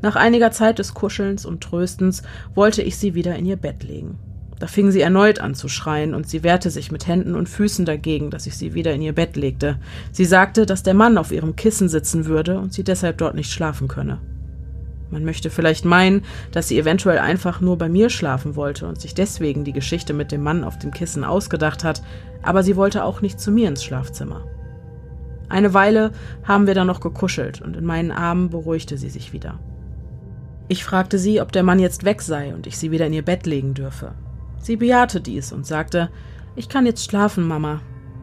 Nach 0.02 0.16
einiger 0.16 0.50
Zeit 0.50 0.78
des 0.78 0.94
Kuschelns 0.94 1.46
und 1.46 1.62
Tröstens 1.62 2.22
wollte 2.54 2.82
ich 2.82 2.96
sie 2.96 3.14
wieder 3.14 3.36
in 3.36 3.46
ihr 3.46 3.56
Bett 3.56 3.82
legen. 3.82 4.18
Da 4.58 4.66
fing 4.66 4.90
sie 4.90 5.00
erneut 5.00 5.40
an 5.40 5.54
zu 5.54 5.68
schreien 5.68 6.14
und 6.14 6.28
sie 6.28 6.42
wehrte 6.42 6.70
sich 6.70 6.92
mit 6.92 7.06
Händen 7.06 7.34
und 7.34 7.48
Füßen 7.48 7.84
dagegen, 7.84 8.30
dass 8.30 8.46
ich 8.46 8.56
sie 8.56 8.74
wieder 8.74 8.92
in 8.92 9.02
ihr 9.02 9.14
Bett 9.14 9.36
legte. 9.36 9.78
Sie 10.12 10.24
sagte, 10.24 10.64
dass 10.64 10.82
der 10.82 10.94
Mann 10.94 11.18
auf 11.18 11.32
ihrem 11.32 11.56
Kissen 11.56 11.88
sitzen 11.88 12.26
würde 12.26 12.58
und 12.58 12.72
sie 12.72 12.84
deshalb 12.84 13.18
dort 13.18 13.34
nicht 13.34 13.50
schlafen 13.50 13.88
könne. 13.88 14.20
Man 15.14 15.24
möchte 15.24 15.48
vielleicht 15.48 15.84
meinen, 15.84 16.22
dass 16.50 16.66
sie 16.66 16.76
eventuell 16.76 17.18
einfach 17.18 17.60
nur 17.60 17.78
bei 17.78 17.88
mir 17.88 18.10
schlafen 18.10 18.56
wollte 18.56 18.88
und 18.88 19.00
sich 19.00 19.14
deswegen 19.14 19.62
die 19.62 19.72
Geschichte 19.72 20.12
mit 20.12 20.32
dem 20.32 20.42
Mann 20.42 20.64
auf 20.64 20.76
dem 20.80 20.90
Kissen 20.90 21.22
ausgedacht 21.22 21.84
hat, 21.84 22.02
aber 22.42 22.64
sie 22.64 22.74
wollte 22.74 23.04
auch 23.04 23.20
nicht 23.20 23.38
zu 23.38 23.52
mir 23.52 23.68
ins 23.68 23.84
Schlafzimmer. 23.84 24.44
Eine 25.48 25.72
Weile 25.72 26.10
haben 26.42 26.66
wir 26.66 26.74
dann 26.74 26.88
noch 26.88 26.98
gekuschelt 26.98 27.62
und 27.62 27.76
in 27.76 27.84
meinen 27.84 28.10
Armen 28.10 28.50
beruhigte 28.50 28.98
sie 28.98 29.08
sich 29.08 29.32
wieder. 29.32 29.60
Ich 30.66 30.82
fragte 30.82 31.16
sie, 31.16 31.40
ob 31.40 31.52
der 31.52 31.62
Mann 31.62 31.78
jetzt 31.78 32.04
weg 32.04 32.20
sei 32.20 32.52
und 32.52 32.66
ich 32.66 32.76
sie 32.76 32.90
wieder 32.90 33.06
in 33.06 33.12
ihr 33.12 33.24
Bett 33.24 33.46
legen 33.46 33.72
dürfe. 33.72 34.14
Sie 34.58 34.74
bejahte 34.74 35.20
dies 35.20 35.52
und 35.52 35.64
sagte, 35.64 36.10
ich 36.56 36.68
kann 36.68 36.86
jetzt 36.86 37.04
schlafen, 37.04 37.46
Mama. 37.46 37.82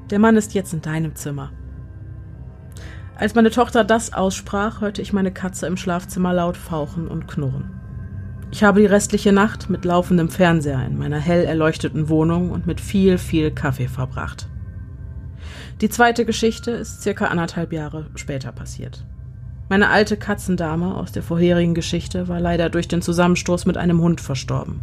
Der 0.09 0.19
Mann 0.19 0.35
ist 0.35 0.53
jetzt 0.53 0.73
in 0.73 0.81
deinem 0.81 1.15
Zimmer. 1.15 1.53
Als 3.22 3.35
meine 3.35 3.52
Tochter 3.52 3.84
das 3.84 4.14
aussprach, 4.14 4.81
hörte 4.81 5.03
ich 5.03 5.14
meine 5.14 5.31
Katze 5.31 5.68
im 5.68 5.77
Schlafzimmer 5.77 6.34
laut 6.34 6.57
fauchen 6.57 7.07
und 7.07 7.27
knurren. 7.27 7.69
Ich 8.49 8.64
habe 8.64 8.80
die 8.80 8.88
restliche 8.88 9.31
Nacht 9.31 9.69
mit 9.69 9.85
laufendem 9.85 10.27
Fernseher 10.27 10.84
in 10.88 10.98
meiner 10.98 11.19
hell 11.19 11.43
erleuchteten 11.43 12.10
Wohnung 12.10 12.49
und 12.49 12.65
mit 12.65 12.81
viel, 12.81 13.19
viel 13.19 13.52
Kaffee 13.52 13.88
verbracht. 13.88 14.49
Die 15.81 15.89
zweite 15.89 16.26
Geschichte 16.26 16.72
ist 16.72 17.03
circa 17.03 17.26
anderthalb 17.26 17.73
Jahre 17.73 18.07
später 18.15 18.52
passiert. 18.52 19.06
Meine 19.69 19.89
alte 19.89 20.18
Katzendame 20.18 20.95
aus 20.95 21.11
der 21.11 21.22
vorherigen 21.22 21.76
Geschichte 21.76 22.27
war 22.27 22.39
leider 22.39 22.72
durch 22.72 22.88
den 22.88 23.03
Zusammenstoß 23.03 23.68
mit 23.68 23.77
einem 23.77 24.02
Hund 24.02 24.19
verstorben. 24.19 24.81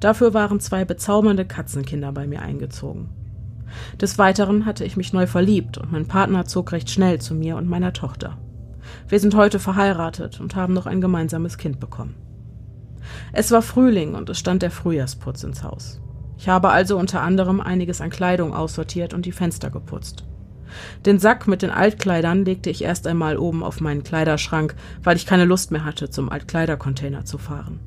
Dafür 0.00 0.34
waren 0.34 0.58
zwei 0.58 0.84
bezaubernde 0.84 1.44
Katzenkinder 1.44 2.10
bei 2.10 2.26
mir 2.26 2.42
eingezogen. 2.42 3.10
Des 4.00 4.18
Weiteren 4.18 4.66
hatte 4.66 4.84
ich 4.84 4.96
mich 4.96 5.12
neu 5.12 5.26
verliebt 5.26 5.78
und 5.78 5.92
mein 5.92 6.06
Partner 6.06 6.44
zog 6.44 6.72
recht 6.72 6.90
schnell 6.90 7.20
zu 7.20 7.34
mir 7.34 7.56
und 7.56 7.68
meiner 7.68 7.92
Tochter. 7.92 8.38
Wir 9.08 9.20
sind 9.20 9.34
heute 9.34 9.58
verheiratet 9.58 10.40
und 10.40 10.56
haben 10.56 10.74
noch 10.74 10.86
ein 10.86 11.00
gemeinsames 11.00 11.58
Kind 11.58 11.80
bekommen. 11.80 12.14
Es 13.32 13.50
war 13.50 13.62
Frühling 13.62 14.14
und 14.14 14.30
es 14.30 14.38
stand 14.38 14.62
der 14.62 14.70
Frühjahrsputz 14.70 15.44
ins 15.44 15.62
Haus. 15.62 16.00
Ich 16.36 16.48
habe 16.48 16.70
also 16.70 16.98
unter 16.98 17.22
anderem 17.22 17.60
einiges 17.60 18.00
an 18.00 18.10
Kleidung 18.10 18.54
aussortiert 18.54 19.14
und 19.14 19.26
die 19.26 19.32
Fenster 19.32 19.70
geputzt. 19.70 20.24
Den 21.06 21.18
Sack 21.18 21.46
mit 21.46 21.62
den 21.62 21.70
Altkleidern 21.70 22.44
legte 22.44 22.70
ich 22.70 22.82
erst 22.82 23.06
einmal 23.06 23.36
oben 23.36 23.62
auf 23.62 23.80
meinen 23.80 24.02
Kleiderschrank, 24.02 24.74
weil 25.02 25.16
ich 25.16 25.26
keine 25.26 25.44
Lust 25.44 25.70
mehr 25.70 25.84
hatte, 25.84 26.10
zum 26.10 26.28
Altkleidercontainer 26.28 27.24
zu 27.24 27.38
fahren. 27.38 27.80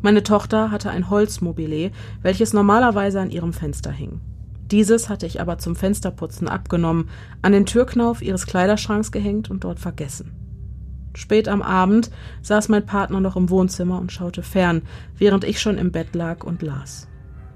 Meine 0.00 0.22
Tochter 0.22 0.70
hatte 0.70 0.90
ein 0.90 1.10
Holzmobilet, 1.10 1.92
welches 2.22 2.52
normalerweise 2.52 3.20
an 3.20 3.30
ihrem 3.30 3.52
Fenster 3.52 3.92
hing. 3.92 4.20
Dieses 4.70 5.08
hatte 5.08 5.26
ich 5.26 5.40
aber 5.40 5.58
zum 5.58 5.76
Fensterputzen 5.76 6.48
abgenommen, 6.48 7.08
an 7.42 7.52
den 7.52 7.66
Türknauf 7.66 8.22
ihres 8.22 8.46
Kleiderschranks 8.46 9.12
gehängt 9.12 9.50
und 9.50 9.64
dort 9.64 9.80
vergessen. 9.80 10.32
Spät 11.14 11.48
am 11.48 11.60
Abend 11.60 12.10
saß 12.40 12.68
mein 12.68 12.86
Partner 12.86 13.20
noch 13.20 13.36
im 13.36 13.50
Wohnzimmer 13.50 14.00
und 14.00 14.12
schaute 14.12 14.42
fern, 14.42 14.82
während 15.18 15.44
ich 15.44 15.60
schon 15.60 15.76
im 15.76 15.92
Bett 15.92 16.14
lag 16.14 16.44
und 16.44 16.62
las. 16.62 17.08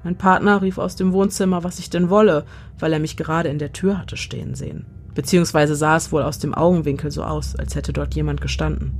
Mein 0.04 0.16
Partner 0.16 0.62
rief 0.62 0.78
aus 0.78 0.94
dem 0.94 1.12
Wohnzimmer, 1.12 1.64
was 1.64 1.78
ich 1.78 1.90
denn 1.90 2.10
wolle, 2.10 2.44
weil 2.78 2.92
er 2.92 2.98
mich 2.98 3.16
gerade 3.16 3.48
in 3.48 3.58
der 3.58 3.72
Tür 3.72 3.98
hatte 3.98 4.16
stehen 4.16 4.54
sehen. 4.54 4.86
Beziehungsweise 5.14 5.74
sah 5.74 5.96
es 5.96 6.12
wohl 6.12 6.22
aus 6.22 6.38
dem 6.38 6.54
Augenwinkel 6.54 7.10
so 7.10 7.24
aus, 7.24 7.56
als 7.56 7.74
hätte 7.74 7.92
dort 7.92 8.14
jemand 8.14 8.40
gestanden. 8.40 8.92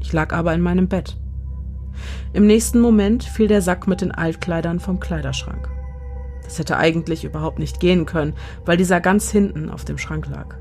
Ich 0.00 0.12
lag 0.12 0.32
aber 0.32 0.54
in 0.54 0.60
meinem 0.60 0.88
Bett. 0.88 1.18
Im 2.32 2.46
nächsten 2.46 2.80
Moment 2.80 3.24
fiel 3.24 3.48
der 3.48 3.60
Sack 3.60 3.86
mit 3.86 4.00
den 4.00 4.12
Altkleidern 4.12 4.80
vom 4.80 5.00
Kleiderschrank. 5.00 5.68
Das 6.50 6.58
hätte 6.58 6.78
eigentlich 6.78 7.22
überhaupt 7.22 7.60
nicht 7.60 7.78
gehen 7.78 8.06
können, 8.06 8.34
weil 8.64 8.76
dieser 8.76 9.00
ganz 9.00 9.30
hinten 9.30 9.70
auf 9.70 9.84
dem 9.84 9.98
Schrank 9.98 10.26
lag. 10.28 10.56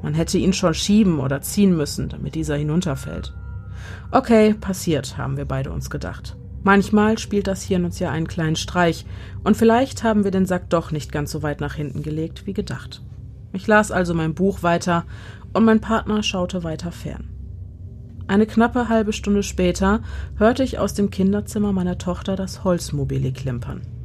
Man 0.00 0.14
hätte 0.14 0.38
ihn 0.38 0.52
schon 0.52 0.74
schieben 0.74 1.18
oder 1.18 1.40
ziehen 1.40 1.76
müssen, 1.76 2.08
damit 2.08 2.36
dieser 2.36 2.54
hinunterfällt. 2.54 3.34
Okay, 4.12 4.54
passiert, 4.54 5.18
haben 5.18 5.36
wir 5.36 5.44
beide 5.44 5.72
uns 5.72 5.90
gedacht. 5.90 6.36
Manchmal 6.62 7.18
spielt 7.18 7.48
das 7.48 7.64
Hirn 7.64 7.84
uns 7.84 7.98
ja 7.98 8.12
einen 8.12 8.28
kleinen 8.28 8.54
Streich, 8.54 9.06
und 9.42 9.56
vielleicht 9.56 10.04
haben 10.04 10.22
wir 10.22 10.30
den 10.30 10.46
Sack 10.46 10.70
doch 10.70 10.92
nicht 10.92 11.10
ganz 11.10 11.32
so 11.32 11.42
weit 11.42 11.60
nach 11.60 11.74
hinten 11.74 12.04
gelegt 12.04 12.46
wie 12.46 12.54
gedacht. 12.54 13.02
Ich 13.52 13.66
las 13.66 13.90
also 13.90 14.14
mein 14.14 14.34
Buch 14.34 14.62
weiter, 14.62 15.04
und 15.52 15.64
mein 15.64 15.80
Partner 15.80 16.22
schaute 16.22 16.62
weiter 16.62 16.92
fern. 16.92 17.28
Eine 18.28 18.46
knappe 18.46 18.88
halbe 18.88 19.12
Stunde 19.12 19.42
später 19.42 20.00
hörte 20.36 20.62
ich 20.62 20.78
aus 20.78 20.94
dem 20.94 21.10
Kinderzimmer 21.10 21.72
meiner 21.72 21.98
Tochter 21.98 22.36
das 22.36 22.62
Holzmobile 22.62 23.32
klimpern. 23.32 23.97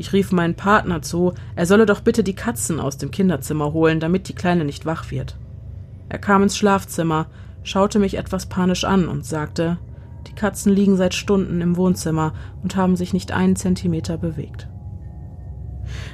Ich 0.00 0.14
rief 0.14 0.32
meinen 0.32 0.54
Partner 0.54 1.02
zu, 1.02 1.34
er 1.56 1.66
solle 1.66 1.84
doch 1.84 2.00
bitte 2.00 2.24
die 2.24 2.34
Katzen 2.34 2.80
aus 2.80 2.96
dem 2.96 3.10
Kinderzimmer 3.10 3.74
holen, 3.74 4.00
damit 4.00 4.30
die 4.30 4.34
Kleine 4.34 4.64
nicht 4.64 4.86
wach 4.86 5.10
wird. 5.10 5.36
Er 6.08 6.18
kam 6.18 6.42
ins 6.42 6.56
Schlafzimmer, 6.56 7.26
schaute 7.64 7.98
mich 7.98 8.16
etwas 8.16 8.46
panisch 8.46 8.84
an 8.84 9.08
und 9.08 9.26
sagte, 9.26 9.76
die 10.26 10.34
Katzen 10.34 10.72
liegen 10.72 10.96
seit 10.96 11.12
Stunden 11.12 11.60
im 11.60 11.76
Wohnzimmer 11.76 12.32
und 12.62 12.76
haben 12.76 12.96
sich 12.96 13.12
nicht 13.12 13.32
einen 13.32 13.56
Zentimeter 13.56 14.16
bewegt. 14.16 14.68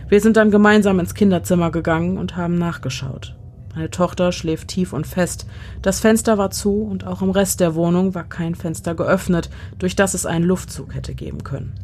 Wir 0.09 0.21
sind 0.21 0.37
dann 0.37 0.51
gemeinsam 0.51 0.99
ins 0.99 1.15
Kinderzimmer 1.15 1.71
gegangen 1.71 2.19
und 2.19 2.37
haben 2.37 2.59
nachgeschaut. 2.59 3.37
Meine 3.77 3.91
Tochter 3.93 4.33
schläft 4.33 4.67
tief 4.67 4.95
und 4.95 5.07
fest. 5.07 5.47
Das 5.81 6.01
Fenster 6.01 6.39
war 6.39 6.51
zu 6.51 6.83
und 6.83 7.07
auch 7.07 7.23
im 7.23 7.31
Rest 7.31 7.61
der 7.61 7.77
Wohnung 7.77 8.17
war 8.17 8.25
kein 8.25 8.57
Fenster 8.57 8.97
geöffnet, 8.97 9.49
durch 9.79 9.95
das 9.95 10.15
es 10.15 10.27
einen 10.27 10.45
Luftzug 10.45 10.93
hätte 10.93 11.15
geben 11.15 11.45
können. 11.45 11.75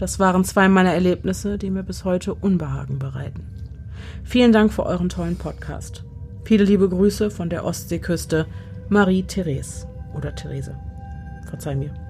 Das 0.00 0.18
waren 0.18 0.44
zwei 0.44 0.66
meiner 0.70 0.94
Erlebnisse, 0.94 1.58
die 1.58 1.68
mir 1.68 1.82
bis 1.82 2.06
heute 2.06 2.32
Unbehagen 2.32 2.98
bereiten. 2.98 3.44
Vielen 4.24 4.50
Dank 4.50 4.72
für 4.72 4.86
euren 4.86 5.10
tollen 5.10 5.36
Podcast. 5.36 6.04
Viele 6.42 6.64
liebe 6.64 6.88
Grüße 6.88 7.30
von 7.30 7.50
der 7.50 7.66
Ostseeküste, 7.66 8.46
Marie-Therese 8.88 9.86
oder 10.16 10.34
Therese. 10.34 10.74
Verzeih 11.50 11.74
mir. 11.74 12.09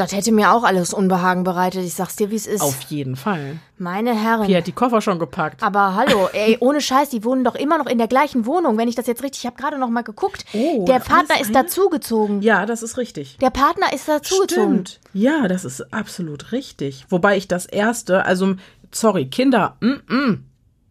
Das 0.00 0.12
hätte 0.12 0.32
mir 0.32 0.50
auch 0.52 0.64
alles 0.64 0.94
Unbehagen 0.94 1.44
bereitet. 1.44 1.84
Ich 1.84 1.92
sag's 1.92 2.16
dir, 2.16 2.30
wie 2.30 2.36
es 2.36 2.46
ist. 2.46 2.62
Auf 2.62 2.80
jeden 2.88 3.16
Fall. 3.16 3.58
Meine 3.76 4.14
Herren. 4.14 4.46
Pia 4.46 4.58
hat 4.58 4.66
die 4.66 4.72
Koffer 4.72 5.02
schon 5.02 5.18
gepackt. 5.18 5.62
Aber 5.62 5.94
hallo, 5.94 6.26
ey, 6.32 6.56
ohne 6.60 6.80
Scheiß, 6.80 7.10
die 7.10 7.22
wohnen 7.22 7.44
doch 7.44 7.54
immer 7.54 7.76
noch 7.76 7.84
in 7.84 7.98
der 7.98 8.08
gleichen 8.08 8.46
Wohnung. 8.46 8.78
Wenn 8.78 8.88
ich 8.88 8.94
das 8.94 9.06
jetzt 9.06 9.22
richtig, 9.22 9.42
ich 9.42 9.46
habe 9.46 9.60
gerade 9.60 9.76
noch 9.76 9.90
mal 9.90 10.00
geguckt. 10.00 10.46
Oh, 10.54 10.86
der 10.86 11.00
Partner 11.00 11.38
ist 11.38 11.54
eine? 11.54 11.64
dazugezogen. 11.64 12.40
Ja, 12.40 12.64
das 12.64 12.82
ist 12.82 12.96
richtig. 12.96 13.36
Der 13.42 13.50
Partner 13.50 13.92
ist 13.92 14.08
dazugezogen. 14.08 14.86
Stimmt. 14.86 15.00
Ja, 15.12 15.48
das 15.48 15.66
ist 15.66 15.92
absolut 15.92 16.52
richtig. 16.52 17.04
Wobei 17.10 17.36
ich 17.36 17.46
das 17.46 17.66
erste, 17.66 18.24
also 18.24 18.54
sorry, 18.92 19.26
Kinder, 19.26 19.76
mm, 19.80 20.14
mm. 20.14 20.44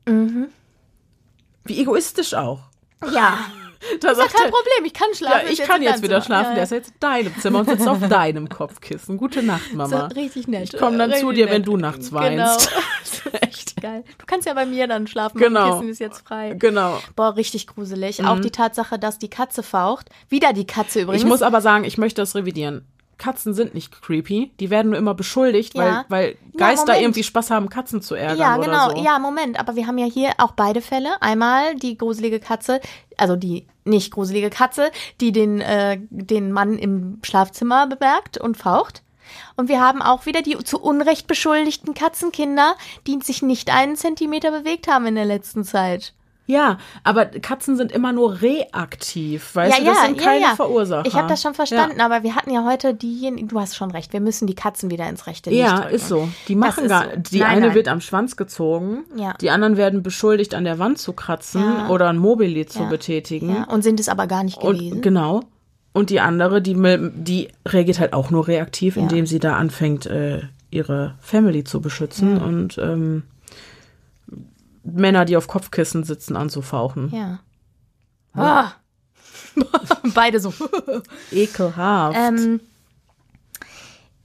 Mhm. 0.05 0.47
Wie 1.65 1.81
egoistisch 1.81 2.35
auch. 2.35 2.59
Ja. 3.11 3.39
Da 4.01 4.11
ist 4.11 4.17
ja 4.17 4.27
kein 4.27 4.51
Problem, 4.51 4.85
ich 4.85 4.93
kann 4.93 5.07
schlafen. 5.13 5.45
Ja, 5.45 5.51
ich 5.51 5.59
kann 5.59 5.81
jetzt 5.81 6.03
wieder 6.03 6.21
schlafen. 6.21 6.43
Ja, 6.43 6.49
ja. 6.49 6.55
Der 6.55 6.63
ist 6.63 6.71
jetzt 6.71 6.89
in 6.89 6.99
deinem 6.99 7.37
Zimmer 7.39 7.59
und 7.59 7.69
sitzt 7.69 7.87
auf 7.87 7.99
deinem 8.07 8.49
Kopfkissen. 8.49 9.17
Gute 9.17 9.41
Nacht, 9.41 9.73
Mama. 9.73 10.09
So, 10.09 10.15
richtig 10.19 10.47
nett. 10.47 10.73
Ich 10.73 10.77
komme 10.77 10.97
dann 10.97 11.09
richtig 11.11 11.27
zu 11.27 11.33
dir, 11.33 11.45
nett. 11.45 11.53
wenn 11.55 11.63
du 11.63 11.77
nachts 11.77 12.11
weinst. 12.11 12.69
Genau. 13.23 13.37
Echt 13.41 13.81
geil. 13.81 14.03
Du 14.17 14.25
kannst 14.25 14.47
ja 14.47 14.53
bei 14.53 14.65
mir 14.65 14.87
dann 14.87 15.07
schlafen. 15.07 15.37
Genau. 15.39 15.61
Mein 15.61 15.71
Kissen 15.79 15.89
ist 15.89 15.99
jetzt 15.99 16.27
frei. 16.27 16.55
Genau. 16.57 16.99
Boah, 17.15 17.35
richtig 17.35 17.67
gruselig. 17.67 18.19
Mhm. 18.19 18.25
Auch 18.27 18.39
die 18.39 18.51
Tatsache, 18.51 18.97
dass 18.99 19.19
die 19.19 19.29
Katze 19.29 19.63
faucht. 19.63 20.09
Wieder 20.29 20.53
die 20.53 20.65
Katze 20.65 21.01
übrigens. 21.01 21.23
Ich 21.23 21.27
muss 21.27 21.41
aber 21.41 21.61
sagen, 21.61 21.83
ich 21.83 21.97
möchte 21.97 22.21
das 22.21 22.35
revidieren. 22.35 22.85
Katzen 23.19 23.53
sind 23.53 23.75
nicht 23.75 24.01
creepy. 24.01 24.51
Die 24.59 24.69
werden 24.71 24.89
nur 24.89 24.97
immer 24.97 25.13
beschuldigt, 25.13 25.75
ja. 25.75 26.05
weil, 26.07 26.33
weil 26.33 26.37
Geister 26.57 26.95
ja, 26.95 27.01
irgendwie 27.01 27.23
Spaß 27.23 27.51
haben, 27.51 27.69
Katzen 27.69 28.01
zu 28.01 28.15
ärgern. 28.15 28.39
Ja, 28.39 28.57
genau. 28.57 28.89
So. 28.89 29.03
Ja, 29.03 29.19
Moment. 29.19 29.59
Aber 29.59 29.75
wir 29.75 29.85
haben 29.85 29.99
ja 29.99 30.07
hier 30.07 30.31
auch 30.39 30.53
beide 30.53 30.81
Fälle. 30.81 31.21
Einmal 31.21 31.75
die 31.75 31.97
gruselige 31.97 32.39
Katze, 32.39 32.81
also 33.17 33.35
die 33.35 33.67
nicht 33.83 34.11
gruselige 34.11 34.49
Katze, 34.49 34.91
die 35.21 35.31
den, 35.31 35.61
äh, 35.61 35.99
den 36.09 36.51
Mann 36.51 36.77
im 36.77 37.19
Schlafzimmer 37.23 37.87
bemerkt 37.87 38.37
und 38.37 38.57
faucht. 38.57 39.03
Und 39.55 39.69
wir 39.69 39.79
haben 39.79 40.01
auch 40.01 40.25
wieder 40.25 40.41
die 40.41 40.57
zu 40.63 40.79
Unrecht 40.79 41.27
beschuldigten 41.27 41.93
Katzenkinder, 41.93 42.75
die 43.05 43.19
sich 43.21 43.41
nicht 43.41 43.71
einen 43.71 43.95
Zentimeter 43.95 44.51
bewegt 44.51 44.87
haben 44.87 45.05
in 45.05 45.15
der 45.15 45.25
letzten 45.25 45.63
Zeit. 45.63 46.13
Ja, 46.49 46.79
aber 47.03 47.27
Katzen 47.27 47.77
sind 47.77 47.91
immer 47.91 48.11
nur 48.11 48.41
reaktiv, 48.41 49.55
weißt 49.55 49.77
ja, 49.77 49.83
du, 49.83 49.89
das 49.91 49.97
ja, 49.99 50.05
sind 50.05 50.17
keine 50.17 50.41
ja, 50.41 50.55
Verursacher. 50.55 51.05
Ich 51.05 51.13
habe 51.13 51.27
das 51.27 51.43
schon 51.43 51.53
verstanden, 51.53 52.01
aber 52.01 52.23
wir 52.23 52.33
hatten 52.33 52.49
ja 52.49 52.65
heute 52.65 52.95
diejenigen, 52.95 53.47
du 53.47 53.59
hast 53.59 53.75
schon 53.75 53.91
recht, 53.91 54.13
wir 54.13 54.19
müssen 54.19 54.47
die 54.47 54.55
Katzen 54.55 54.89
wieder 54.89 55.07
ins 55.07 55.27
rechte 55.27 55.51
Licht 55.51 55.61
Ja, 55.61 55.81
drücken. 55.81 55.95
ist 55.95 56.07
so. 56.07 56.27
Die 56.47 56.55
machen 56.55 56.87
gar, 56.87 57.03
so. 57.03 57.09
die 57.17 57.37
nein, 57.37 57.49
eine 57.49 57.67
nein. 57.67 57.75
wird 57.75 57.87
am 57.87 58.01
Schwanz 58.01 58.35
gezogen, 58.35 59.03
ja. 59.15 59.35
die 59.39 59.51
anderen 59.51 59.77
werden 59.77 60.01
beschuldigt, 60.01 60.55
an 60.55 60.63
der 60.63 60.79
Wand 60.79 60.97
zu 60.97 61.13
kratzen 61.13 61.87
oder 61.87 62.09
ein 62.09 62.17
Mobili 62.17 62.65
zu 62.65 62.87
betätigen. 62.87 63.53
Ja. 63.53 63.63
Und 63.65 63.83
sind 63.83 63.99
es 63.99 64.09
aber 64.09 64.25
gar 64.25 64.43
nicht 64.43 64.59
gewesen. 64.59 64.93
Und, 64.93 65.01
genau. 65.03 65.41
Und 65.93 66.09
die 66.09 66.19
andere, 66.19 66.63
die, 66.63 66.73
die 67.13 67.49
reagiert 67.67 67.99
halt 67.99 68.13
auch 68.13 68.31
nur 68.31 68.47
reaktiv, 68.47 68.97
indem 68.97 69.27
sie 69.27 69.37
da 69.37 69.55
anfängt, 69.55 70.07
äh, 70.07 70.41
ihre 70.71 71.13
Family 71.19 71.63
zu 71.63 71.79
beschützen 71.79 72.41
und 72.41 72.79
ähm, 72.79 73.23
Männer, 74.83 75.25
die 75.25 75.37
auf 75.37 75.47
Kopfkissen 75.47 76.03
sitzen, 76.03 76.35
anzufauchen. 76.35 77.09
Ja. 77.13 77.39
Ah. 78.33 78.71
Beide 80.13 80.39
so. 80.39 80.53
Ekelhaft. 81.31 82.17
Ähm, 82.17 82.61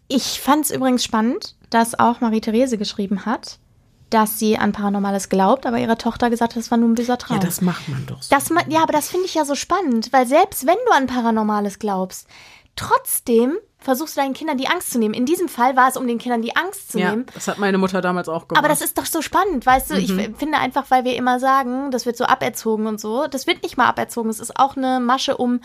ich 0.09 0.41
fand 0.41 0.67
es 0.67 0.71
übrigens 0.71 1.05
spannend, 1.05 1.57
dass 1.71 1.99
auch 1.99 2.21
Marie-Therese 2.21 2.79
geschrieben 2.79 3.25
hat, 3.25 3.59
dass 4.11 4.39
sie 4.39 4.59
an 4.59 4.73
Paranormales 4.73 5.29
glaubt, 5.29 5.67
aber 5.67 5.79
ihre 5.79 5.99
Tochter 5.99 6.31
gesagt 6.31 6.55
hat, 6.55 6.61
das 6.61 6.71
war 6.71 6.79
nur 6.79 6.89
ein 6.89 6.95
böser 6.95 7.19
Traum. 7.19 7.39
Ja, 7.39 7.43
das 7.43 7.61
macht 7.61 7.89
man 7.89 8.07
doch 8.07 8.23
so. 8.23 8.35
Das, 8.35 8.51
ja, 8.69 8.83
aber 8.83 8.93
das 8.93 9.09
finde 9.09 9.27
ich 9.27 9.35
ja 9.35 9.45
so 9.45 9.55
spannend, 9.55 10.13
weil 10.13 10.27
selbst 10.27 10.67
wenn 10.67 10.77
du 10.87 10.93
an 10.93 11.07
Paranormales 11.07 11.79
glaubst, 11.79 12.29
trotzdem 12.77 13.57
versuchst 13.85 14.17
du 14.17 14.21
deinen 14.21 14.35
Kindern 14.35 14.59
die 14.59 14.67
Angst 14.67 14.91
zu 14.91 14.99
nehmen. 14.99 15.15
In 15.15 15.27
diesem 15.27 15.49
Fall 15.49 15.77
war 15.77 15.89
es, 15.89 15.97
um 15.97 16.07
den 16.09 16.19
Kindern 16.19 16.43
die 16.43 16.57
Angst 16.57 16.93
zu 16.93 16.99
ja, 16.99 17.11
nehmen. 17.11 17.27
Das 17.35 17.47
hat 17.47 17.59
meine 17.59 17.79
Mutter 17.79 18.01
damals 18.01 18.29
auch 18.29 18.49
gemacht. 18.49 18.59
Aber 18.59 18.69
das 18.69 18.81
ist 18.81 18.99
doch 18.99 19.07
so 19.07 19.23
spannend, 19.23 19.65
weißt 19.65 19.91
du? 19.91 19.95
Mhm. 19.95 20.01
Ich 20.01 20.37
finde 20.37 20.59
einfach, 20.59 20.91
weil 20.91 21.05
wir 21.05 21.17
immer 21.17 21.39
sagen, 21.39 21.91
das 21.91 22.07
wird 22.07 22.17
so 22.17 22.25
aberzogen 22.25 22.87
und 22.87 23.01
so. 23.01 23.27
Das 23.27 23.47
wird 23.47 23.63
nicht 23.63 23.77
mal 23.77 23.87
aberzogen. 23.87 24.31
Es 24.31 24.41
ist 24.41 24.59
auch 24.59 24.77
eine 24.77 25.01
Masche, 25.01 25.37
um, 25.37 25.61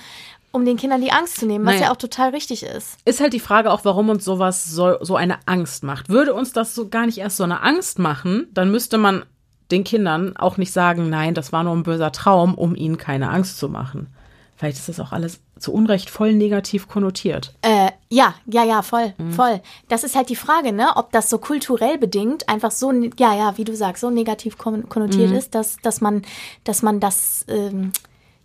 um 0.51 0.65
den 0.65 0.77
Kindern 0.77 1.01
die 1.01 1.11
Angst 1.11 1.37
zu 1.37 1.45
nehmen, 1.45 1.65
was 1.65 1.75
naja. 1.75 1.87
ja 1.87 1.91
auch 1.91 1.97
total 1.97 2.29
richtig 2.29 2.63
ist. 2.63 2.97
Ist 3.05 3.21
halt 3.21 3.33
die 3.33 3.39
Frage 3.39 3.71
auch, 3.71 3.85
warum 3.85 4.09
uns 4.09 4.25
sowas 4.25 4.65
so, 4.65 4.97
so 5.01 5.15
eine 5.15 5.37
Angst 5.45 5.83
macht. 5.83 6.09
Würde 6.09 6.33
uns 6.33 6.51
das 6.53 6.75
so 6.75 6.89
gar 6.89 7.05
nicht 7.05 7.17
erst 7.17 7.37
so 7.37 7.43
eine 7.43 7.61
Angst 7.61 7.99
machen, 7.99 8.47
dann 8.53 8.69
müsste 8.71 8.97
man 8.97 9.23
den 9.71 9.83
Kindern 9.83 10.35
auch 10.35 10.57
nicht 10.57 10.73
sagen, 10.73 11.09
nein, 11.09 11.33
das 11.33 11.53
war 11.53 11.63
nur 11.63 11.75
ein 11.75 11.83
böser 11.83 12.11
Traum, 12.11 12.55
um 12.55 12.75
ihnen 12.75 12.97
keine 12.97 13.29
Angst 13.29 13.57
zu 13.57 13.69
machen. 13.69 14.07
Vielleicht 14.55 14.77
ist 14.77 14.89
das 14.89 14.99
auch 14.99 15.13
alles 15.13 15.39
zu 15.57 15.71
Unrecht 15.71 16.09
voll 16.09 16.33
negativ 16.33 16.89
konnotiert. 16.89 17.53
Äh, 17.61 17.88
ja, 18.11 18.33
ja, 18.47 18.63
ja, 18.63 18.81
voll, 18.81 19.13
mhm. 19.17 19.33
voll. 19.33 19.61
Das 19.87 20.03
ist 20.03 20.15
halt 20.15 20.29
die 20.29 20.35
Frage, 20.35 20.73
ne, 20.73 20.95
ob 20.95 21.11
das 21.11 21.29
so 21.29 21.37
kulturell 21.37 21.99
bedingt 21.99 22.49
einfach 22.49 22.71
so, 22.71 22.91
ja, 22.91 23.35
ja, 23.35 23.57
wie 23.57 23.63
du 23.63 23.75
sagst, 23.75 24.01
so 24.01 24.09
negativ 24.09 24.57
konnotiert 24.57 25.29
mhm. 25.29 25.35
ist, 25.35 25.53
dass, 25.53 25.77
dass 25.77 26.01
man, 26.01 26.23
dass 26.63 26.81
man 26.81 26.99
das 26.99 27.45
ähm, 27.47 27.91